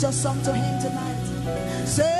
that 0.00 0.02
your 0.02 0.12
song 0.12 0.40
to 0.42 0.52
him 0.52 0.80
tonight? 0.80 1.86
Say 1.86 2.17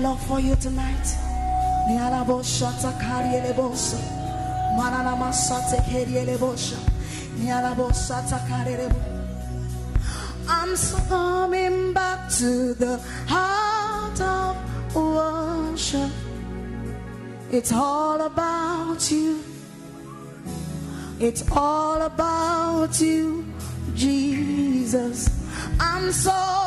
love 0.00 0.20
for 0.26 0.40
you 0.40 0.56
tonight. 0.56 1.06
Niarabo 1.88 2.42
shata 2.42 2.92
karielebosa. 3.00 3.98
Manana 4.76 5.14
masate 5.16 5.78
kerielebosha. 5.88 6.78
Niarabo 7.38 7.90
shata 7.92 8.38
karielebo. 8.48 8.96
I'm 10.48 10.74
coming 11.08 11.92
back 11.92 12.30
to 12.38 12.74
the 12.74 12.98
heart 13.28 14.20
of 14.20 14.56
worship. 14.94 16.10
It's 17.52 17.72
all 17.72 18.20
about 18.22 19.10
you. 19.10 19.42
It's 21.20 21.44
all 21.52 22.00
about 22.00 23.00
you, 23.00 23.44
Jesus. 23.94 25.28
I'm 25.78 26.10
so 26.12 26.59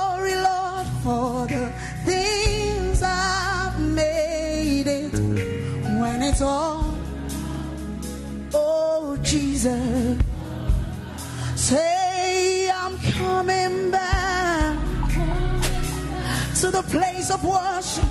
place 17.23 17.31
of 17.31 17.45
worship 17.45 18.03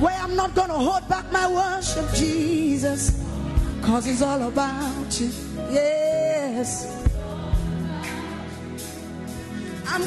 where 0.00 0.16
I'm 0.18 0.36
not 0.36 0.54
going 0.54 0.68
to 0.68 0.74
hold 0.74 1.08
back 1.08 1.30
my 1.32 1.46
worship, 1.50 2.06
Jesus. 2.14 3.22
Because 3.80 4.06
it's 4.06 4.22
all 4.22 4.42
about 4.42 5.20
you. 5.20 5.30
Yes. 5.70 6.92
I'm 9.86 10.02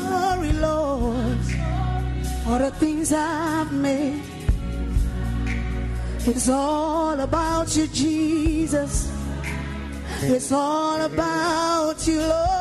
sorry, 0.00 0.52
Lord, 0.52 1.44
for 2.44 2.58
the 2.58 2.70
things 2.78 3.12
I've 3.12 3.72
made. 3.72 4.22
It's 6.26 6.48
all 6.48 7.20
about 7.20 7.76
you, 7.76 7.86
Jesus. 7.88 9.12
It's 10.22 10.52
all 10.52 11.02
about 11.02 12.06
you, 12.06 12.20
Lord. 12.20 12.53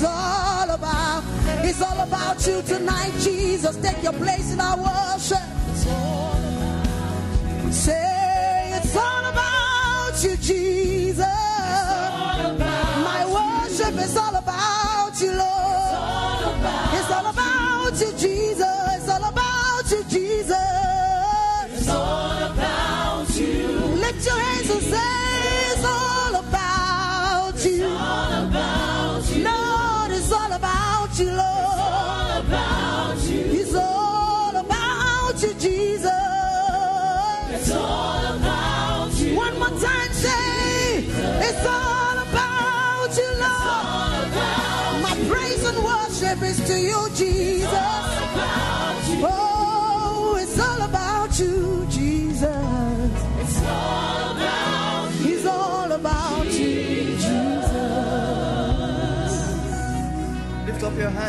it's 0.00 0.08
all 0.08 0.70
about. 0.70 1.22
It's 1.62 1.82
all 1.82 2.00
about 2.00 2.46
you 2.46 2.62
tonight, 2.62 3.12
Jesus. 3.20 3.76
Take 3.76 4.02
your 4.02 4.14
place 4.14 4.54
in 4.54 4.60
our 4.60 4.78
worship. 4.78 5.44
Say 7.70 8.72
it's 8.76 8.96
all 8.96 9.24
about 9.26 10.24
you, 10.24 10.36
Jesus. 10.36 11.18
My 13.04 13.26
worship 13.28 13.94
is 14.02 14.16
all 14.16 14.30
about 14.30 14.39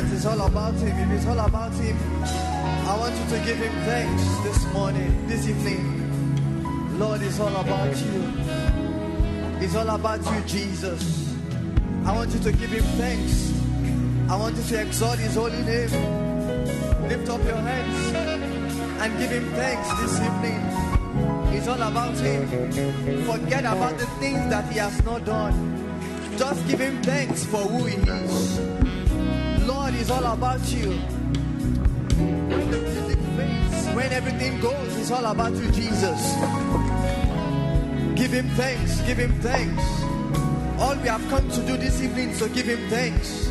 It's 0.09 0.25
all 0.25 0.41
about 0.41 0.73
Him. 0.75 0.97
If 0.97 1.17
it's 1.17 1.27
all 1.27 1.39
about 1.39 1.73
Him, 1.73 1.97
I 2.23 2.97
want 2.97 3.15
you 3.15 3.25
to 3.37 3.45
give 3.45 3.57
Him 3.57 3.73
thanks 3.85 4.23
this 4.43 4.73
morning, 4.73 5.27
this 5.27 5.47
evening. 5.47 6.97
Lord, 6.97 7.21
it's 7.21 7.39
all 7.39 7.55
about 7.55 7.95
you. 7.97 8.33
It's 9.59 9.75
all 9.75 9.89
about 9.89 10.19
you, 10.25 10.41
Jesus. 10.47 11.35
I 12.05 12.15
want 12.15 12.31
you 12.33 12.39
to 12.39 12.51
give 12.51 12.69
Him 12.71 12.83
thanks. 12.97 13.53
I 14.29 14.35
want 14.37 14.55
you 14.55 14.63
to 14.63 14.81
exalt 14.81 15.19
His 15.19 15.35
holy 15.35 15.61
name. 15.63 15.89
Lift 17.07 17.29
up 17.29 17.43
your 17.43 17.57
hands 17.57 18.15
and 19.01 19.17
give 19.19 19.31
Him 19.31 19.45
thanks 19.53 19.87
this 20.01 20.19
evening. 20.21 20.61
It's 21.55 21.67
all 21.67 21.81
about 21.81 22.15
Him. 22.17 22.47
Forget 23.25 23.65
about 23.65 23.97
the 23.97 24.05
things 24.19 24.49
that 24.49 24.71
He 24.71 24.79
has 24.79 25.03
not 25.03 25.25
done. 25.25 25.53
Just 26.37 26.67
give 26.67 26.79
Him 26.79 27.01
thanks 27.03 27.45
for 27.45 27.57
who 27.57 27.85
He 27.85 27.95
is. 27.95 28.90
All 30.11 30.33
about 30.33 30.71
you. 30.71 30.91
When 33.95 34.11
everything 34.11 34.59
goes, 34.59 34.97
it's 34.97 35.09
all 35.09 35.25
about 35.25 35.53
you, 35.53 35.71
Jesus. 35.71 36.35
Give 38.15 38.31
him 38.31 38.49
thanks, 38.49 39.01
give 39.01 39.17
him 39.17 39.33
thanks. 39.41 39.83
All 40.81 40.95
we 40.97 41.07
have 41.07 41.25
come 41.29 41.49
to 41.49 41.61
do 41.61 41.77
this 41.77 42.01
evening 42.01 42.33
so 42.33 42.49
give 42.49 42.65
him 42.65 42.89
thanks. 42.89 43.49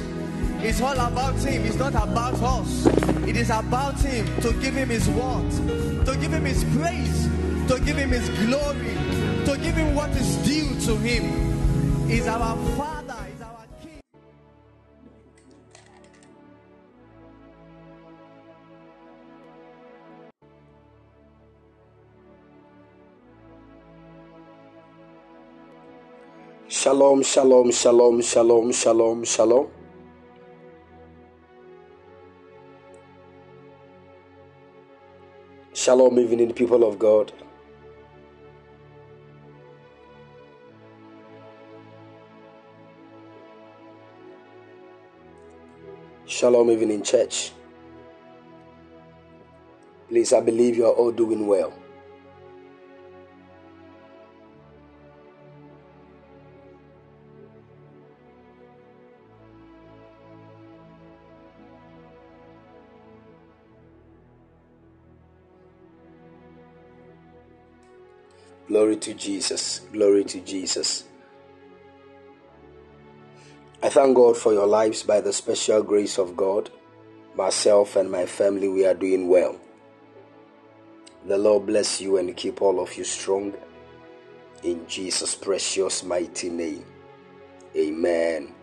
It's 0.63 0.81
all 0.83 0.99
about 0.99 1.37
him, 1.37 1.65
it's 1.65 1.77
not 1.77 1.95
about 1.95 2.35
us. 2.43 2.87
It 3.27 3.37
is 3.37 3.49
about 3.51 3.99
him 4.01 4.27
to 4.43 4.53
give 4.55 4.75
him 4.75 4.91
his 4.91 5.09
word, 5.09 5.51
to 6.05 6.17
give 6.21 6.33
him 6.33 6.45
his 6.45 6.63
praise, 6.77 7.29
to 7.69 7.81
give 7.81 7.97
him 7.97 8.11
his 8.11 8.29
glory, 8.47 8.95
to 9.47 9.59
give 9.63 9.77
him 9.77 9.95
what 9.95 10.11
is 10.11 10.37
due 10.47 10.79
to 10.87 10.97
him. 10.97 12.11
Is 12.11 12.27
our 12.27 12.57
Father, 12.77 13.00
Shalom, 26.91 27.23
shalom, 27.23 27.71
shalom, 27.71 28.21
shalom, 28.21 28.73
shalom, 28.73 29.25
shalom. 29.25 29.69
Shalom, 35.73 36.19
evening, 36.19 36.53
people 36.53 36.83
of 36.83 36.99
God. 36.99 37.33
Shalom, 46.27 46.73
evening, 46.73 47.05
church. 47.05 47.53
Please, 50.09 50.33
I 50.33 50.41
believe 50.41 50.77
you 50.77 50.87
are 50.87 50.93
all 50.93 51.13
doing 51.13 51.47
well. 51.47 51.73
Glory 68.71 68.99
to 68.99 69.15
Jesus. 69.15 69.81
Glory 69.93 70.23
to 70.23 70.39
Jesus. 70.43 71.03
I 73.83 73.89
thank 73.89 74.15
God 74.15 74.37
for 74.37 74.53
your 74.53 74.69
lives 74.69 75.03
by 75.03 75.21
the 75.21 75.33
special 75.33 75.83
grace 75.83 76.19
of 76.19 76.37
God. 76.37 76.71
Myself 77.35 77.97
and 77.97 78.09
my 78.09 78.27
family, 78.27 78.69
we 78.69 78.87
are 78.87 78.95
doing 78.95 79.27
well. 79.27 79.59
The 81.27 81.37
Lord 81.37 81.67
bless 81.67 82.01
you 82.01 82.19
and 82.19 82.37
keep 82.37 82.63
all 82.63 82.79
of 82.79 82.97
you 82.97 83.03
strong. 83.03 83.55
In 84.63 84.87
Jesus' 84.87 85.35
precious 85.35 86.05
mighty 86.05 86.49
name. 86.49 86.85
Amen. 87.77 88.55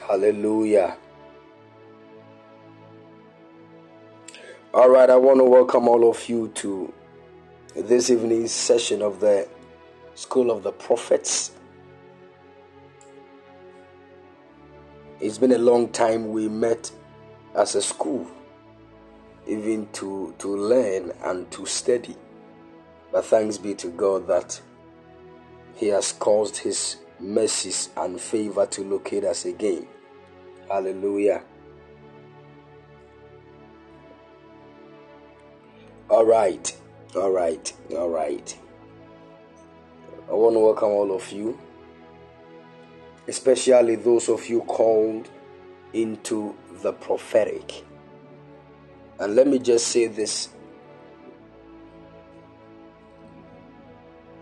Hallelujah. 0.00 0.96
All 4.74 4.90
right, 4.90 5.08
I 5.08 5.16
want 5.16 5.40
to 5.40 5.44
welcome 5.44 5.88
all 5.88 6.10
of 6.10 6.28
you 6.28 6.48
to 6.56 6.92
this 7.74 8.10
evening's 8.10 8.52
session 8.52 9.00
of 9.00 9.18
the 9.18 9.48
School 10.14 10.50
of 10.50 10.62
the 10.62 10.72
Prophets. 10.72 11.52
It's 15.20 15.38
been 15.38 15.52
a 15.52 15.58
long 15.58 15.88
time 15.88 16.32
we 16.32 16.50
met 16.50 16.92
as 17.54 17.76
a 17.76 17.80
school, 17.80 18.26
even 19.46 19.88
to, 19.94 20.34
to 20.36 20.54
learn 20.54 21.12
and 21.22 21.50
to 21.50 21.64
study. 21.64 22.14
But 23.10 23.24
thanks 23.24 23.56
be 23.56 23.74
to 23.76 23.88
God 23.88 24.26
that 24.26 24.60
He 25.76 25.86
has 25.86 26.12
caused 26.12 26.58
His 26.58 26.98
mercies 27.18 27.88
and 27.96 28.20
favor 28.20 28.66
to 28.66 28.84
locate 28.84 29.24
us 29.24 29.46
again. 29.46 29.88
Hallelujah. 30.68 31.42
All 36.10 36.24
right, 36.24 36.74
all 37.14 37.30
right, 37.30 37.70
all 37.90 38.08
right. 38.08 38.58
I 40.26 40.32
want 40.32 40.54
to 40.54 40.60
welcome 40.60 40.88
all 40.88 41.14
of 41.14 41.30
you, 41.30 41.58
especially 43.26 43.96
those 43.96 44.30
of 44.30 44.48
you 44.48 44.62
called 44.62 45.28
into 45.92 46.56
the 46.80 46.94
prophetic. 46.94 47.84
And 49.20 49.34
let 49.34 49.48
me 49.48 49.58
just 49.58 49.88
say 49.88 50.06
this 50.06 50.48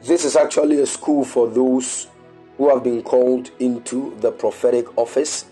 this 0.02 0.24
is 0.24 0.36
actually 0.36 0.80
a 0.80 0.86
school 0.86 1.24
for 1.24 1.48
those 1.48 2.06
who 2.58 2.68
have 2.68 2.84
been 2.84 3.02
called 3.02 3.50
into 3.58 4.16
the 4.20 4.30
prophetic 4.30 4.96
office 4.96 5.46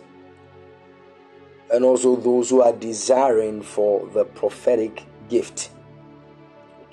and 1.72 1.84
also 1.84 2.14
those 2.14 2.50
who 2.50 2.62
are 2.62 2.72
desiring 2.72 3.62
for 3.62 4.06
the 4.14 4.24
prophetic 4.24 5.02
gift 5.28 5.70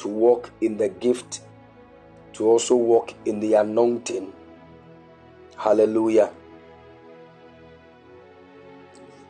to 0.02 0.08
walk 0.08 0.52
in 0.62 0.78
the 0.78 0.90
gift, 0.90 1.42
to 2.34 2.48
also 2.48 2.76
walk 2.76 3.14
in 3.26 3.40
the 3.40 3.54
anointing. 3.54 4.34
Hallelujah. 5.58 6.32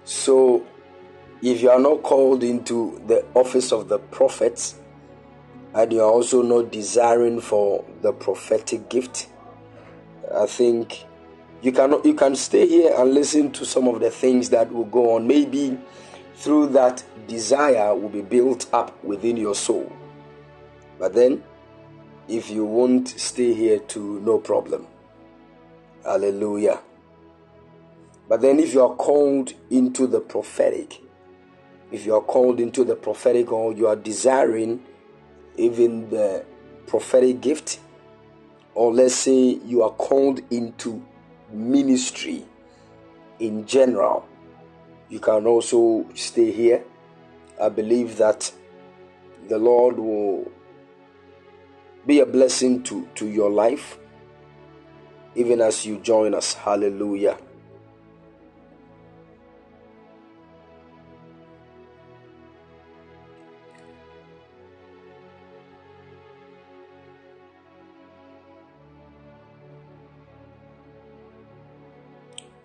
So, 0.05 0.65
if 1.41 1.61
you 1.61 1.69
are 1.69 1.79
not 1.79 2.03
called 2.03 2.43
into 2.43 3.01
the 3.07 3.25
office 3.33 3.73
of 3.73 3.89
the 3.89 3.99
prophets, 3.99 4.75
and 5.73 5.91
you 5.91 6.01
are 6.01 6.11
also 6.11 6.41
not 6.41 6.71
desiring 6.71 7.41
for 7.41 7.83
the 8.01 8.13
prophetic 8.13 8.89
gift, 8.89 9.27
I 10.33 10.45
think 10.45 11.05
you 11.61 11.71
cannot 11.71 12.05
you 12.05 12.13
can 12.13 12.35
stay 12.35 12.67
here 12.67 12.93
and 12.97 13.13
listen 13.13 13.51
to 13.51 13.65
some 13.65 13.87
of 13.87 13.99
the 13.99 14.09
things 14.09 14.49
that 14.51 14.71
will 14.71 14.85
go 14.85 15.15
on. 15.15 15.27
Maybe 15.27 15.77
through 16.35 16.67
that 16.67 17.03
desire 17.27 17.93
will 17.93 18.09
be 18.09 18.21
built 18.21 18.67
up 18.73 19.03
within 19.03 19.35
your 19.37 19.55
soul. 19.55 19.91
But 21.01 21.15
then, 21.15 21.43
if 22.27 22.51
you 22.51 22.63
won't 22.63 23.07
stay 23.09 23.55
here 23.55 23.79
too, 23.79 24.19
no 24.19 24.37
problem. 24.37 24.85
Hallelujah. 26.05 26.79
But 28.29 28.41
then, 28.41 28.59
if 28.59 28.75
you 28.75 28.83
are 28.83 28.93
called 28.95 29.55
into 29.71 30.05
the 30.05 30.19
prophetic, 30.19 31.01
if 31.91 32.05
you 32.05 32.13
are 32.13 32.21
called 32.21 32.59
into 32.59 32.83
the 32.83 32.95
prophetic 32.95 33.51
or 33.51 33.73
you 33.73 33.87
are 33.87 33.95
desiring 33.95 34.83
even 35.57 36.07
the 36.11 36.45
prophetic 36.85 37.41
gift, 37.41 37.79
or 38.75 38.93
let's 38.93 39.15
say 39.15 39.59
you 39.65 39.81
are 39.81 39.89
called 39.89 40.41
into 40.51 41.03
ministry 41.51 42.45
in 43.39 43.65
general, 43.65 44.29
you 45.09 45.19
can 45.19 45.47
also 45.47 46.05
stay 46.13 46.51
here. 46.51 46.83
I 47.59 47.69
believe 47.69 48.17
that 48.17 48.51
the 49.49 49.57
Lord 49.57 49.97
will 49.97 50.51
be 52.05 52.19
a 52.19 52.25
blessing 52.25 52.83
to, 52.83 53.07
to 53.15 53.27
your 53.27 53.49
life, 53.49 53.97
even 55.35 55.61
as 55.61 55.85
you 55.85 55.97
join 55.99 56.33
us. 56.33 56.53
Hallelujah. 56.53 57.37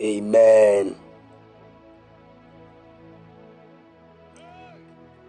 Amen. 0.01 0.97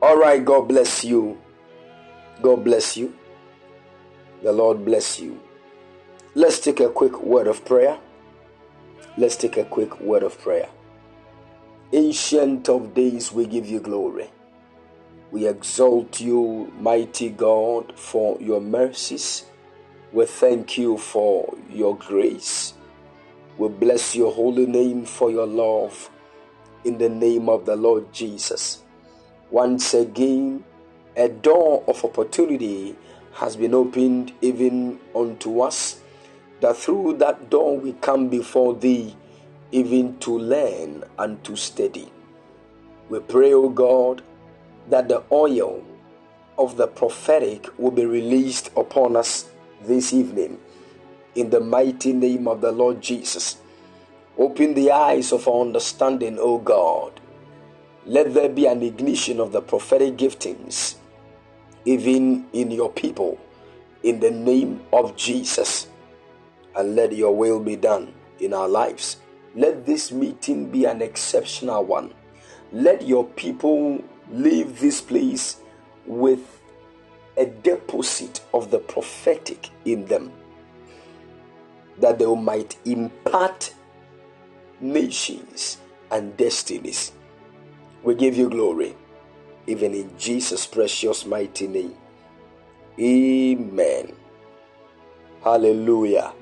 All 0.01 0.17
right, 0.17 0.43
God 0.43 0.67
bless 0.67 1.03
you. 1.03 1.41
God 2.41 2.63
bless 2.63 2.95
you. 2.97 3.13
The 4.43 4.51
Lord 4.51 4.85
bless 4.85 5.19
you. 5.19 5.39
Let's 6.35 6.59
take 6.59 6.79
a 6.79 6.89
quick 6.89 7.21
word 7.21 7.47
of 7.47 7.65
prayer. 7.65 7.99
Let's 9.17 9.35
take 9.35 9.57
a 9.57 9.65
quick 9.65 9.99
word 9.99 10.23
of 10.23 10.39
prayer. 10.39 10.69
Ancient 11.93 12.69
of 12.69 12.93
days, 12.93 13.31
we 13.31 13.45
give 13.45 13.65
you 13.67 13.79
glory. 13.79 14.29
We 15.31 15.47
exalt 15.47 16.19
you, 16.21 16.71
mighty 16.79 17.29
God, 17.29 17.97
for 17.97 18.37
your 18.39 18.61
mercies 18.61 19.45
We 20.13 20.25
thank 20.25 20.77
you 20.77 20.97
for 20.97 21.53
your 21.69 21.97
grace. 21.97 22.73
We 23.57 23.67
bless 23.67 24.15
your 24.15 24.31
holy 24.31 24.65
name 24.65 25.05
for 25.05 25.29
your 25.29 25.45
love 25.45 26.09
in 26.85 26.97
the 26.97 27.09
name 27.09 27.49
of 27.49 27.65
the 27.65 27.75
Lord 27.75 28.13
Jesus. 28.13 28.83
Once 29.51 29.93
again, 29.93 30.63
a 31.17 31.27
door 31.27 31.83
of 31.89 32.05
opportunity 32.05 32.95
has 33.37 33.55
been 33.55 33.75
opened 33.75 34.33
even 34.41 34.99
unto 35.15 35.61
us, 35.61 35.99
that 36.59 36.75
through 36.75 37.13
that 37.17 37.51
door 37.51 37.77
we 37.77 37.93
come 37.93 38.29
before 38.29 38.73
thee, 38.73 39.15
even 39.71 40.17
to 40.17 40.39
learn 40.39 41.03
and 41.19 41.43
to 41.43 41.55
study. 41.55 42.11
We 43.09 43.19
pray, 43.19 43.53
O 43.53 43.69
God, 43.69 44.23
that 44.89 45.07
the 45.07 45.23
oil 45.31 45.83
of 46.57 46.77
the 46.77 46.87
prophetic 46.87 47.67
will 47.77 47.91
be 47.91 48.05
released 48.05 48.71
upon 48.75 49.15
us 49.15 49.47
this 49.83 50.13
evening 50.13 50.57
in 51.35 51.51
the 51.51 51.59
mighty 51.59 52.13
name 52.13 52.47
of 52.47 52.61
the 52.61 52.71
Lord 52.71 53.01
Jesus. 53.01 53.57
Open 54.35 54.73
the 54.73 54.89
eyes 54.89 55.31
of 55.31 55.47
our 55.47 55.61
understanding, 55.61 56.39
O 56.39 56.57
God. 56.57 57.19
Let 58.07 58.33
there 58.33 58.49
be 58.49 58.65
an 58.65 58.81
ignition 58.81 59.39
of 59.39 59.51
the 59.51 59.61
prophetic 59.61 60.17
giftings, 60.17 60.95
even 61.87 62.45
in 62.51 62.69
your 62.69 62.91
people, 62.91 63.39
in 64.03 64.19
the 64.19 64.29
name 64.29 64.81
of 64.91 65.15
Jesus. 65.15 65.87
And 66.75 66.95
let 66.95 67.13
your 67.15 67.33
will 67.33 67.61
be 67.61 67.77
done 67.77 68.13
in 68.39 68.53
our 68.53 68.67
lives. 68.67 69.17
Let 69.55 69.85
this 69.85 70.11
meeting 70.11 70.69
be 70.69 70.83
an 70.83 71.01
exceptional 71.01 71.85
one. 71.85 72.13
Let 72.73 73.07
your 73.07 73.25
people 73.25 74.03
leave 74.29 74.81
this 74.81 74.99
place 74.99 75.61
with 76.05 76.61
a 77.37 77.45
deposit 77.45 78.41
of 78.53 78.69
the 78.69 78.79
prophetic 78.79 79.69
in 79.85 80.05
them 80.05 80.33
that 81.99 82.19
they 82.19 82.35
might 82.35 82.75
impart 82.83 83.73
nations 84.81 85.77
and 86.11 86.35
destinies. 86.35 87.13
We 88.03 88.13
give 88.13 88.35
you 88.35 88.49
glory, 88.49 88.95
even 89.67 89.93
in 89.93 90.17
Jesus' 90.17 90.65
precious 90.65 91.25
mighty 91.25 91.67
name. 91.67 91.95
Amen. 92.99 94.13
Hallelujah. 95.43 96.33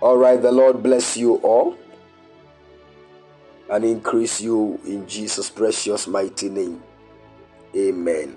All 0.00 0.16
right, 0.16 0.40
the 0.40 0.52
Lord 0.52 0.82
bless 0.82 1.16
you 1.16 1.36
all 1.36 1.76
and 3.70 3.84
increase 3.84 4.40
you 4.40 4.78
in 4.86 5.06
Jesus' 5.06 5.50
precious 5.50 6.06
mighty 6.06 6.48
name. 6.48 6.82
Amen. 7.74 8.36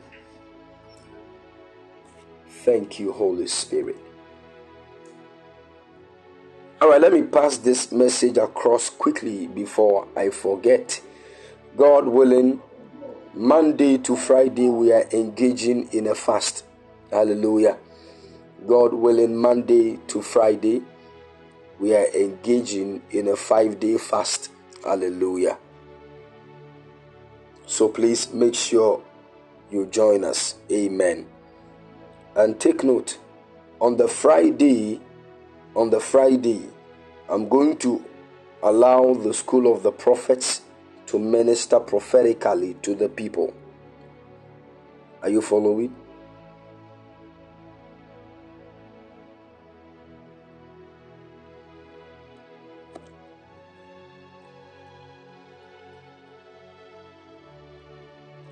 Thank 2.64 3.00
you, 3.00 3.12
Holy 3.12 3.48
Spirit. 3.48 3.98
All 6.80 6.92
right, 6.92 7.02
let 7.02 7.12
me 7.12 7.24
pass 7.24 7.58
this 7.58 7.92
message 7.92 8.38
across 8.38 8.92
quickly 8.92 9.48
before 9.48 10.08
I 10.16 10.30
forget. 10.30 11.02
God 11.76 12.08
willing, 12.08 12.62
Monday 13.34 13.98
to 13.98 14.16
Friday, 14.16 14.70
we 14.70 14.94
are 14.94 15.08
engaging 15.12 15.88
in 15.92 16.06
a 16.06 16.13
fast. 16.13 16.66
Hallelujah. 17.10 17.80
God 18.68 18.94
willing, 18.94 19.36
Monday 19.36 19.98
to 20.10 20.22
Friday, 20.22 20.84
we 21.80 21.96
are 21.96 22.06
engaging 22.13 23.02
in 23.10 23.30
a 23.30 23.36
five 23.36 23.80
day 23.80 23.98
fast. 23.98 24.52
Hallelujah. 24.84 25.58
So 27.66 27.90
please 27.90 28.32
make 28.32 28.54
sure 28.54 29.04
you 29.72 29.88
join 29.88 30.24
us. 30.24 30.58
Amen. 30.72 31.26
And 32.36 32.60
take 32.60 32.84
note 32.84 33.18
on 33.82 33.98
the 33.98 34.08
Friday, 34.08 35.02
on 35.78 35.92
the 35.92 36.00
Friday, 36.00 36.68
I'm 37.30 37.48
going 37.48 37.78
to 37.78 38.04
allow 38.63 39.13
the 39.13 39.32
school 39.32 39.72
of 39.72 39.84
the 39.84 39.92
prophets 39.92 40.63
to 41.06 41.20
minister 41.20 41.80
prophetically 41.80 42.74
to 42.82 42.96
the 42.96 43.08
people. 43.08 43.54
Are 45.22 45.30
you 45.30 45.40
following? 45.40 45.96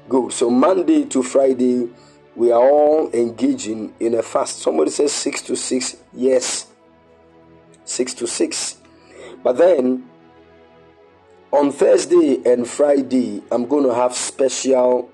Go. 0.07 0.29
So 0.29 0.51
Monday 0.51 1.05
to 1.05 1.23
Friday, 1.23 1.89
we 2.35 2.51
are 2.51 2.61
all 2.61 3.09
engaging 3.11 3.95
in 3.99 4.13
a 4.13 4.21
fast. 4.21 4.59
Somebody 4.59 4.91
says 4.91 5.11
six 5.11 5.41
to 5.41 5.55
six. 5.55 5.97
Yes, 6.13 6.67
six 7.95 8.13
to 8.15 8.27
six. 8.27 8.77
But 9.43 9.57
then 9.57 10.09
on 11.51 11.71
Thursday 11.71 12.41
and 12.45 12.67
Friday, 12.67 13.41
I'm 13.51 13.65
going 13.65 13.85
to 13.85 13.93
have 13.93 14.13
special 14.13 15.09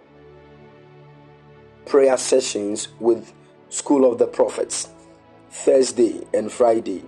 prayer 1.86 2.18
sessions 2.18 2.88
with 3.00 3.34
School 3.70 4.12
of 4.12 4.18
the 4.18 4.28
Prophets. 4.28 4.90
Thursday 5.52 6.26
and 6.34 6.52
Friday. 6.52 7.04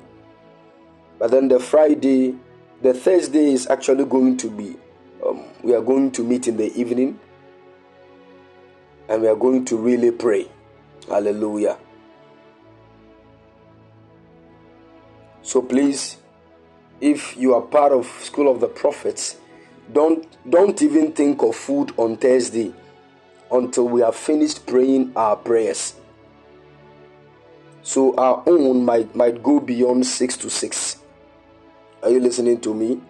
But 1.18 1.32
then 1.32 1.48
the 1.48 1.60
Friday, 1.60 2.36
the 2.82 2.94
Thursday 2.94 3.54
is 3.54 3.68
actually 3.68 4.06
going 4.06 4.38
to 4.38 4.50
be, 4.50 4.76
um, 5.26 5.46
we 5.64 5.74
are 5.74 5.82
going 5.82 6.12
to 6.12 6.24
meet 6.24 6.48
in 6.48 6.58
the 6.58 6.72
evening 6.78 7.20
and 9.08 9.22
we 9.22 9.28
are 9.30 9.36
going 9.36 9.64
to 9.66 9.78
really 9.78 10.12
pray. 10.12 10.50
Hallelujah. 11.08 11.78
So 15.44 15.62
please, 15.62 16.18
if 17.02 17.36
you 17.36 17.54
are 17.54 17.62
part 17.62 17.92
of 17.92 18.08
School 18.22 18.50
of 18.50 18.62
the 18.62 18.68
Prophets, 18.68 19.38
don't 19.92 20.26
don't 20.50 20.82
even 20.82 21.12
think 21.12 21.44
of 21.44 21.56
food 21.56 21.92
on 21.98 22.16
Thursday 22.16 22.74
until 23.52 23.88
we 23.90 24.02
have 24.02 24.16
finished 24.16 24.66
praying 24.66 25.12
our 25.16 25.36
prayers. 25.36 25.96
So 27.82 28.16
our 28.16 28.42
own 28.48 28.86
might 28.86 29.14
might 29.16 29.44
go 29.44 29.60
beyond 29.60 30.06
six 30.06 30.38
to 30.38 30.50
six. 30.50 31.04
Are 32.02 32.10
you 32.10 32.22
listening 32.22 32.62
to 32.62 32.74
me? 32.74 33.02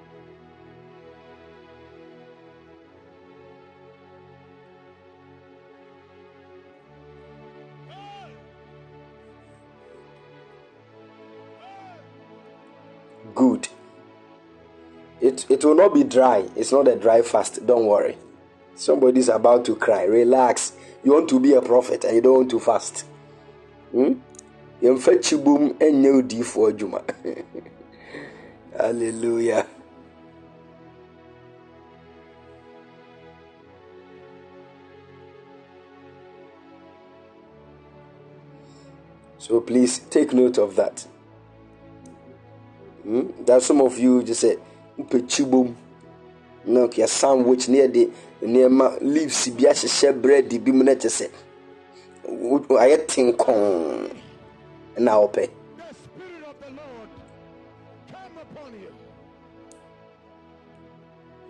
It 15.49 15.63
will 15.63 15.75
not 15.75 15.93
be 15.93 16.03
dry. 16.03 16.47
It's 16.56 16.71
not 16.71 16.88
a 16.88 16.95
dry 16.95 17.21
fast. 17.21 17.65
Don't 17.65 17.86
worry. 17.86 18.17
Somebody's 18.75 19.29
about 19.29 19.65
to 19.65 19.75
cry. 19.75 20.03
Relax. 20.03 20.73
You 21.03 21.13
want 21.13 21.29
to 21.29 21.39
be 21.39 21.53
a 21.53 21.62
prophet 21.62 22.03
and 22.06 22.15
you 22.15 22.21
don't 22.21 22.36
want 22.36 22.51
to 22.51 22.60
fast. 22.60 23.06
Hmm? 23.91 24.13
hallelujah 28.77 29.65
so 39.38 39.62
please 39.62 39.99
take 39.99 40.34
note 40.34 40.58
of 40.58 40.75
that 40.75 41.08
hmm? 43.03 43.21
that 43.45 43.62
some 43.62 43.79
of 43.79 43.97
you 43.97 44.21
just 44.23 44.41
say 44.41 44.58
mpɛ 44.97 45.17
kyibom 45.29 45.75
na 46.65 46.88
yɛ 46.88 47.08
sandwich 47.08 47.67
ne 47.69 47.77
yɛde 47.77 48.10
nneɛma 48.41 48.97
leaves 49.01 49.49
bi 49.49 49.63
ahyehyɛ 49.67 50.21
bread 50.21 50.63
bi 50.63 50.71
mu 50.71 50.84
na 50.84 50.93
kyɛ 50.95 51.10
sɛ 51.10 51.27
ayɛ 52.79 52.97
tenkɔn 53.08 54.10
na 54.97 55.27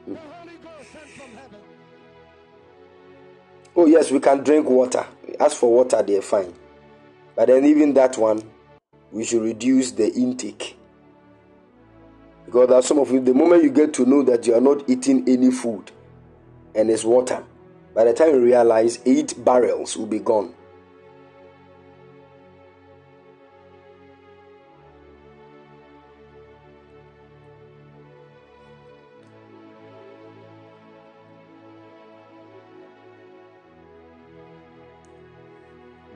from 0.07 0.15
mm. 0.15 1.35
heaven. 1.35 1.59
Oh, 3.75 3.85
yes, 3.85 4.11
we 4.11 4.19
can 4.19 4.43
drink 4.43 4.69
water. 4.69 5.05
As 5.39 5.53
for 5.53 5.71
water, 5.73 6.01
they're 6.01 6.21
fine. 6.21 6.53
But 7.35 7.47
then, 7.47 7.65
even 7.65 7.93
that 7.95 8.17
one, 8.17 8.43
we 9.11 9.23
should 9.23 9.41
reduce 9.41 9.91
the 9.91 10.11
intake. 10.13 10.77
Because 12.53 12.69
there 12.69 12.81
some 12.83 12.99
of 12.99 13.11
you, 13.11 13.19
the 13.19 13.33
moment 13.33 13.63
you 13.63 13.71
get 13.71 13.95
to 13.95 14.05
know 14.05 14.21
that 14.21 14.45
you 14.45 14.53
are 14.53 14.61
not 14.61 14.87
eating 14.87 15.27
any 15.27 15.49
food 15.49 15.91
and 16.75 16.87
it's 16.91 17.03
water, 17.03 17.43
by 17.95 18.03
the 18.03 18.13
time 18.13 18.29
you 18.29 18.43
realize 18.43 18.99
eight 19.07 19.43
barrels 19.43 19.97
will 19.97 20.05
be 20.05 20.19
gone. 20.19 20.53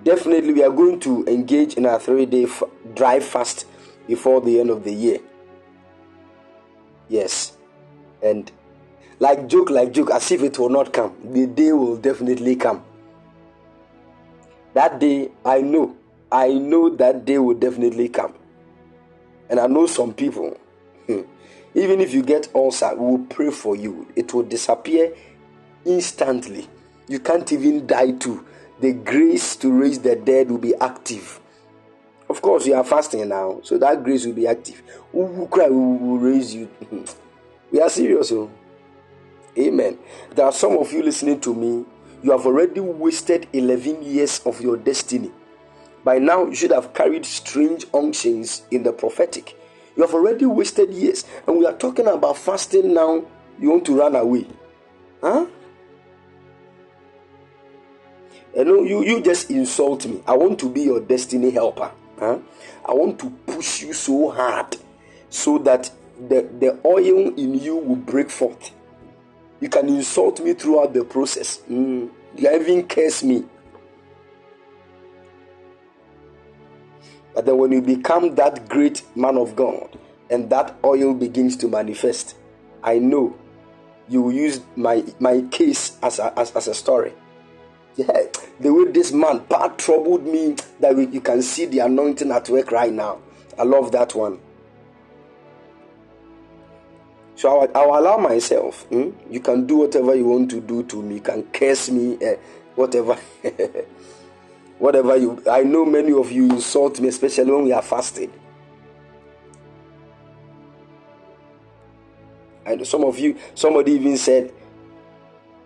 definitely 0.03 0.53
we 0.53 0.63
are 0.63 0.69
going 0.69 0.97
to 0.97 1.25
engage 1.27 1.73
in 1.73 1.85
a 1.85 1.99
three 1.99 2.25
day 2.25 2.45
f- 2.45 2.63
dry 2.93 3.19
fast 3.19 3.65
before 4.07 4.39
the 4.39 4.57
end 4.57 4.69
of 4.69 4.85
the 4.85 4.93
year. 4.93 5.19
Yes. 7.09 7.57
And 8.21 8.51
like 9.19 9.47
joke, 9.47 9.69
like 9.69 9.91
joke, 9.91 10.11
as 10.11 10.31
if 10.31 10.43
it 10.43 10.59
will 10.59 10.69
not 10.69 10.93
come. 10.93 11.15
The 11.23 11.47
day 11.47 11.71
will 11.71 11.97
definitely 11.97 12.55
come. 12.55 12.83
That 14.73 14.99
day, 14.99 15.31
I 15.43 15.61
know, 15.61 15.95
I 16.31 16.49
know 16.53 16.89
that 16.95 17.25
day 17.25 17.39
will 17.39 17.55
definitely 17.55 18.09
come. 18.09 18.33
And 19.49 19.59
I 19.59 19.67
know 19.67 19.87
some 19.87 20.13
people, 20.13 20.57
hmm, 21.07 21.21
even 21.73 22.01
if 22.01 22.13
you 22.13 22.21
get 22.21 22.49
ulcer, 22.53 22.93
we 22.95 23.05
will 23.17 23.25
pray 23.25 23.49
for 23.49 23.75
you. 23.75 24.07
It 24.15 24.33
will 24.33 24.43
disappear 24.43 25.13
instantly. 25.85 26.67
You 27.07 27.19
can't 27.19 27.51
even 27.51 27.87
die 27.87 28.11
too. 28.11 28.45
The 28.79 28.93
grace 28.93 29.55
to 29.57 29.71
raise 29.71 29.99
the 29.99 30.15
dead 30.15 30.51
will 30.51 30.57
be 30.59 30.75
active. 30.75 31.39
Of 32.29 32.41
course, 32.41 32.65
you 32.65 32.73
are 32.75 32.83
fasting 32.83 33.27
now, 33.29 33.61
so 33.63 33.77
that 33.77 34.03
grace 34.03 34.25
will 34.25 34.33
be 34.33 34.47
active. 34.47 34.81
Who 35.11 35.19
will 35.19 35.47
cry? 35.47 35.69
We 35.69 35.75
will 35.75 36.17
raise 36.17 36.53
you. 36.53 36.69
we 37.71 37.79
are 37.79 37.89
serious, 37.89 38.31
oh. 38.31 38.51
Amen. 39.57 39.97
There 40.35 40.45
are 40.45 40.51
some 40.51 40.77
of 40.77 40.91
you 40.91 41.01
listening 41.01 41.39
to 41.41 41.53
me. 41.53 41.85
You 42.21 42.31
have 42.31 42.45
already 42.45 42.79
wasted 42.79 43.47
11 43.53 44.03
years 44.03 44.41
of 44.45 44.61
your 44.61 44.75
destiny. 44.77 45.31
By 46.03 46.19
now, 46.19 46.45
you 46.45 46.55
should 46.55 46.71
have 46.71 46.93
carried 46.93 47.25
strange 47.25 47.85
unctions 47.93 48.63
in 48.71 48.83
the 48.83 48.91
prophetic. 48.91 49.57
You 49.95 50.03
have 50.03 50.13
already 50.13 50.45
wasted 50.45 50.93
years, 50.93 51.25
and 51.47 51.57
we 51.57 51.65
are 51.65 51.73
talking 51.73 52.07
about 52.07 52.37
fasting 52.37 52.93
now. 52.93 53.25
You 53.59 53.71
want 53.71 53.85
to 53.85 53.97
run 53.97 54.15
away, 54.15 54.45
huh? 55.21 55.47
You 58.55 58.65
know, 58.65 58.83
you, 58.83 59.03
you 59.03 59.21
just 59.21 59.49
insult 59.49 60.05
me. 60.05 60.21
I 60.27 60.35
want 60.35 60.59
to 60.59 60.69
be 60.69 60.81
your 60.81 60.99
destiny 60.99 61.49
helper. 61.51 61.91
Huh? 62.19 62.39
I 62.85 62.93
want 62.93 63.19
to 63.19 63.29
push 63.45 63.83
you 63.83 63.93
so 63.93 64.31
hard 64.31 64.75
so 65.29 65.57
that 65.59 65.91
the, 66.27 66.49
the 66.59 66.79
oil 66.85 67.33
in 67.37 67.59
you 67.59 67.75
will 67.75 67.95
break 67.95 68.29
forth. 68.29 68.71
You 69.59 69.69
can 69.69 69.87
insult 69.89 70.39
me 70.39 70.53
throughout 70.53 70.93
the 70.93 71.03
process. 71.03 71.61
Mm. 71.69 72.09
You 72.35 72.43
can 72.49 72.61
even 72.61 72.87
curse 72.87 73.23
me. 73.23 73.45
But 77.33 77.45
then 77.45 77.57
when 77.57 77.71
you 77.71 77.81
become 77.81 78.33
that 78.35 78.67
great 78.67 79.03
man 79.15 79.37
of 79.37 79.55
God 79.55 79.97
and 80.29 80.49
that 80.49 80.75
oil 80.83 81.13
begins 81.13 81.55
to 81.57 81.67
manifest, 81.67 82.35
I 82.83 82.97
know 82.97 83.35
you 84.09 84.21
will 84.23 84.31
use 84.31 84.61
my, 84.75 85.03
my 85.19 85.41
case 85.51 85.97
as 86.01 86.19
a, 86.19 86.37
as, 86.39 86.51
as 86.55 86.67
a 86.67 86.73
story. 86.73 87.13
Yeah, 87.97 88.21
the 88.59 88.73
way 88.73 88.91
this 88.91 89.11
man 89.11 89.41
part 89.41 89.77
troubled 89.77 90.25
me, 90.25 90.55
that 90.79 90.95
we, 90.95 91.07
you 91.07 91.21
can 91.21 91.41
see 91.41 91.65
the 91.65 91.79
anointing 91.79 92.31
at 92.31 92.47
work 92.47 92.71
right 92.71 92.93
now. 92.93 93.19
I 93.57 93.63
love 93.63 93.91
that 93.91 94.15
one. 94.15 94.39
So 97.35 97.49
I'll, 97.49 97.71
I'll 97.75 97.99
allow 97.99 98.17
myself. 98.17 98.83
Hmm? 98.85 99.09
You 99.29 99.39
can 99.39 99.67
do 99.67 99.77
whatever 99.77 100.15
you 100.15 100.25
want 100.25 100.49
to 100.51 100.61
do 100.61 100.83
to 100.83 101.01
me. 101.01 101.15
You 101.15 101.21
can 101.21 101.43
curse 101.43 101.89
me, 101.89 102.17
eh, 102.21 102.35
whatever. 102.75 103.17
whatever 104.79 105.15
you. 105.17 105.43
I 105.49 105.63
know 105.63 105.85
many 105.85 106.13
of 106.13 106.31
you 106.31 106.45
insult 106.49 106.99
me, 106.99 107.09
especially 107.09 107.51
when 107.51 107.65
we 107.65 107.71
are 107.71 107.81
fasting. 107.81 108.31
And 112.65 112.85
some 112.85 113.03
of 113.03 113.17
you, 113.17 113.37
somebody 113.55 113.93
even 113.93 114.17
said, 114.17 114.51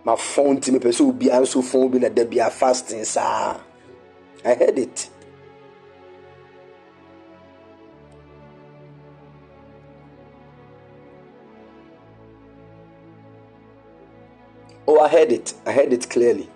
my 0.04 0.16
phone 0.16 0.60
to 0.60 0.72
me 0.72 0.78
person 0.78 1.06
will 1.06 1.12
be 1.12 1.30
also 1.30 1.62
phone 1.62 1.90
be 1.90 1.98
like 1.98 2.14
there 2.14 2.24
be 2.24 2.38
a 2.38 2.50
fasting 2.50 3.04
sir 3.04 3.60
i 4.44 4.54
heard 4.54 4.78
it. 4.78 5.08
Oh 14.88 14.98
i 14.98 15.08
heard 15.08 15.30
it. 15.32 15.54
I 15.64 15.72
heard 15.72 15.92
it 15.92 16.10
clearly. 16.10 16.48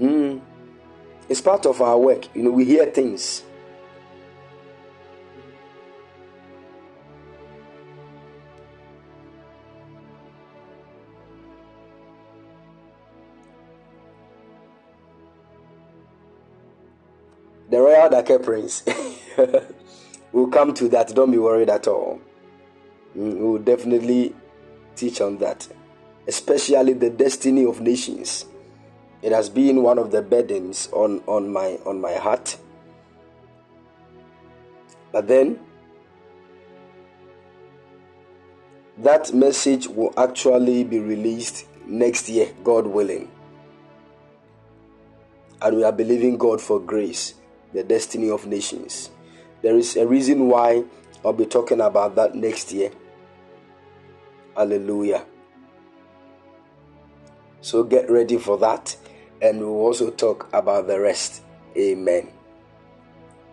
Mm. 0.00 0.40
it's 1.28 1.40
part 1.40 1.66
of 1.66 1.80
our 1.80 1.98
work. 1.98 2.34
You 2.34 2.42
know 2.42 2.50
we 2.50 2.64
hear 2.64 2.86
things 2.86 3.44
the 17.70 17.80
royal 17.80 18.08
Dake 18.10 18.42
prince. 18.42 18.82
we'll 20.32 20.48
come 20.48 20.74
to 20.74 20.88
that. 20.88 21.14
Don't 21.14 21.30
be 21.30 21.38
worried 21.38 21.70
at 21.70 21.86
all. 21.86 22.20
Mm, 23.16 23.38
we'll 23.38 23.62
definitely 23.62 24.34
teach 24.96 25.20
on 25.20 25.38
that, 25.38 25.66
especially 26.26 26.92
the 26.94 27.10
destiny 27.10 27.64
of 27.64 27.80
nations. 27.80 28.46
It 29.22 29.32
has 29.32 29.48
been 29.48 29.82
one 29.82 29.98
of 29.98 30.10
the 30.10 30.22
burdens 30.22 30.88
on, 30.92 31.22
on 31.26 31.52
my 31.52 31.78
on 31.86 32.00
my 32.00 32.14
heart. 32.14 32.56
But 35.12 35.28
then 35.28 35.58
that 38.98 39.32
message 39.32 39.88
will 39.88 40.14
actually 40.16 40.84
be 40.84 40.98
released 40.98 41.66
next 41.86 42.28
year, 42.28 42.52
God 42.64 42.86
willing. 42.86 43.30
And 45.62 45.76
we 45.76 45.84
are 45.84 45.92
believing 45.92 46.38
God 46.38 46.60
for 46.60 46.80
grace 46.80 47.34
the 47.72 47.84
destiny 47.84 48.30
of 48.30 48.46
nations. 48.46 49.10
There 49.62 49.76
is 49.76 49.96
a 49.96 50.06
reason 50.06 50.48
why 50.48 50.84
I'll 51.24 51.32
be 51.32 51.46
talking 51.46 51.80
about 51.80 52.16
that 52.16 52.34
next 52.34 52.72
year. 52.72 52.90
Hallelujah. 54.56 55.24
So 57.60 57.84
get 57.84 58.10
ready 58.10 58.38
for 58.38 58.56
that, 58.58 58.96
and 59.42 59.60
we'll 59.60 59.68
also 59.68 60.10
talk 60.10 60.48
about 60.52 60.86
the 60.86 60.98
rest. 60.98 61.42
Amen. 61.76 62.28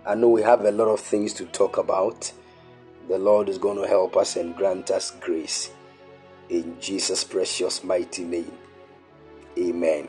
I 0.06 0.16
know 0.16 0.30
we 0.30 0.42
have 0.42 0.64
a 0.64 0.72
lot 0.72 0.88
of 0.88 1.02
things 1.02 1.34
to 1.34 1.46
talk 1.46 1.78
about. 1.78 2.32
The 3.10 3.18
Lord 3.20 3.50
is 3.50 3.58
going 3.58 3.78
to 3.78 3.88
help 3.88 4.16
us 4.16 4.38
and 4.38 4.56
grant 4.56 4.92
us 4.92 5.12
grace. 5.20 5.72
In 6.50 6.80
Jesus' 6.80 7.26
precious 7.26 7.84
mighty 7.84 8.24
name. 8.24 8.52
Amen. 9.58 10.08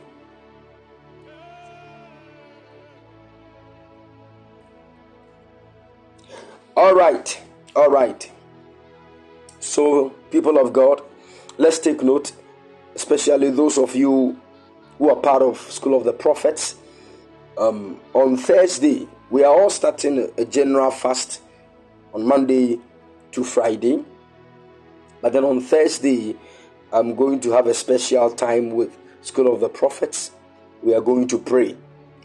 All 6.79 6.95
right, 6.95 7.41
all 7.75 7.91
right. 7.91 8.31
So, 9.59 10.11
people 10.31 10.59
of 10.59 10.73
God, 10.73 11.03
let's 11.57 11.81
take 11.81 12.05
note, 12.05 12.31
especially 12.95 13.51
those 13.51 13.79
of 13.79 13.97
you 13.97 14.41
who 14.97 15.11
are 15.11 15.17
part 15.17 15.43
of 15.43 15.59
School 15.59 15.97
of 15.97 16.05
the 16.05 16.12
Prophets. 16.12 16.77
Um, 17.59 17.99
on 18.14 18.37
Thursday, 18.37 19.09
we 19.29 19.43
are 19.43 19.53
all 19.53 19.71
starting 19.71 20.31
a 20.38 20.45
general 20.45 20.93
fast 20.93 21.43
on 22.14 22.25
Monday 22.25 22.79
to 23.33 23.43
Friday. 23.43 24.05
But 25.21 25.33
then 25.33 25.43
on 25.43 25.61
Thursday, 25.61 26.37
I'm 26.93 27.17
going 27.17 27.41
to 27.41 27.51
have 27.51 27.67
a 27.67 27.75
special 27.75 28.31
time 28.31 28.71
with 28.71 28.97
School 29.23 29.53
of 29.53 29.59
the 29.59 29.69
Prophets. 29.69 30.31
We 30.85 30.95
are 30.95 31.01
going 31.01 31.27
to 31.27 31.41
pray. 31.41 31.77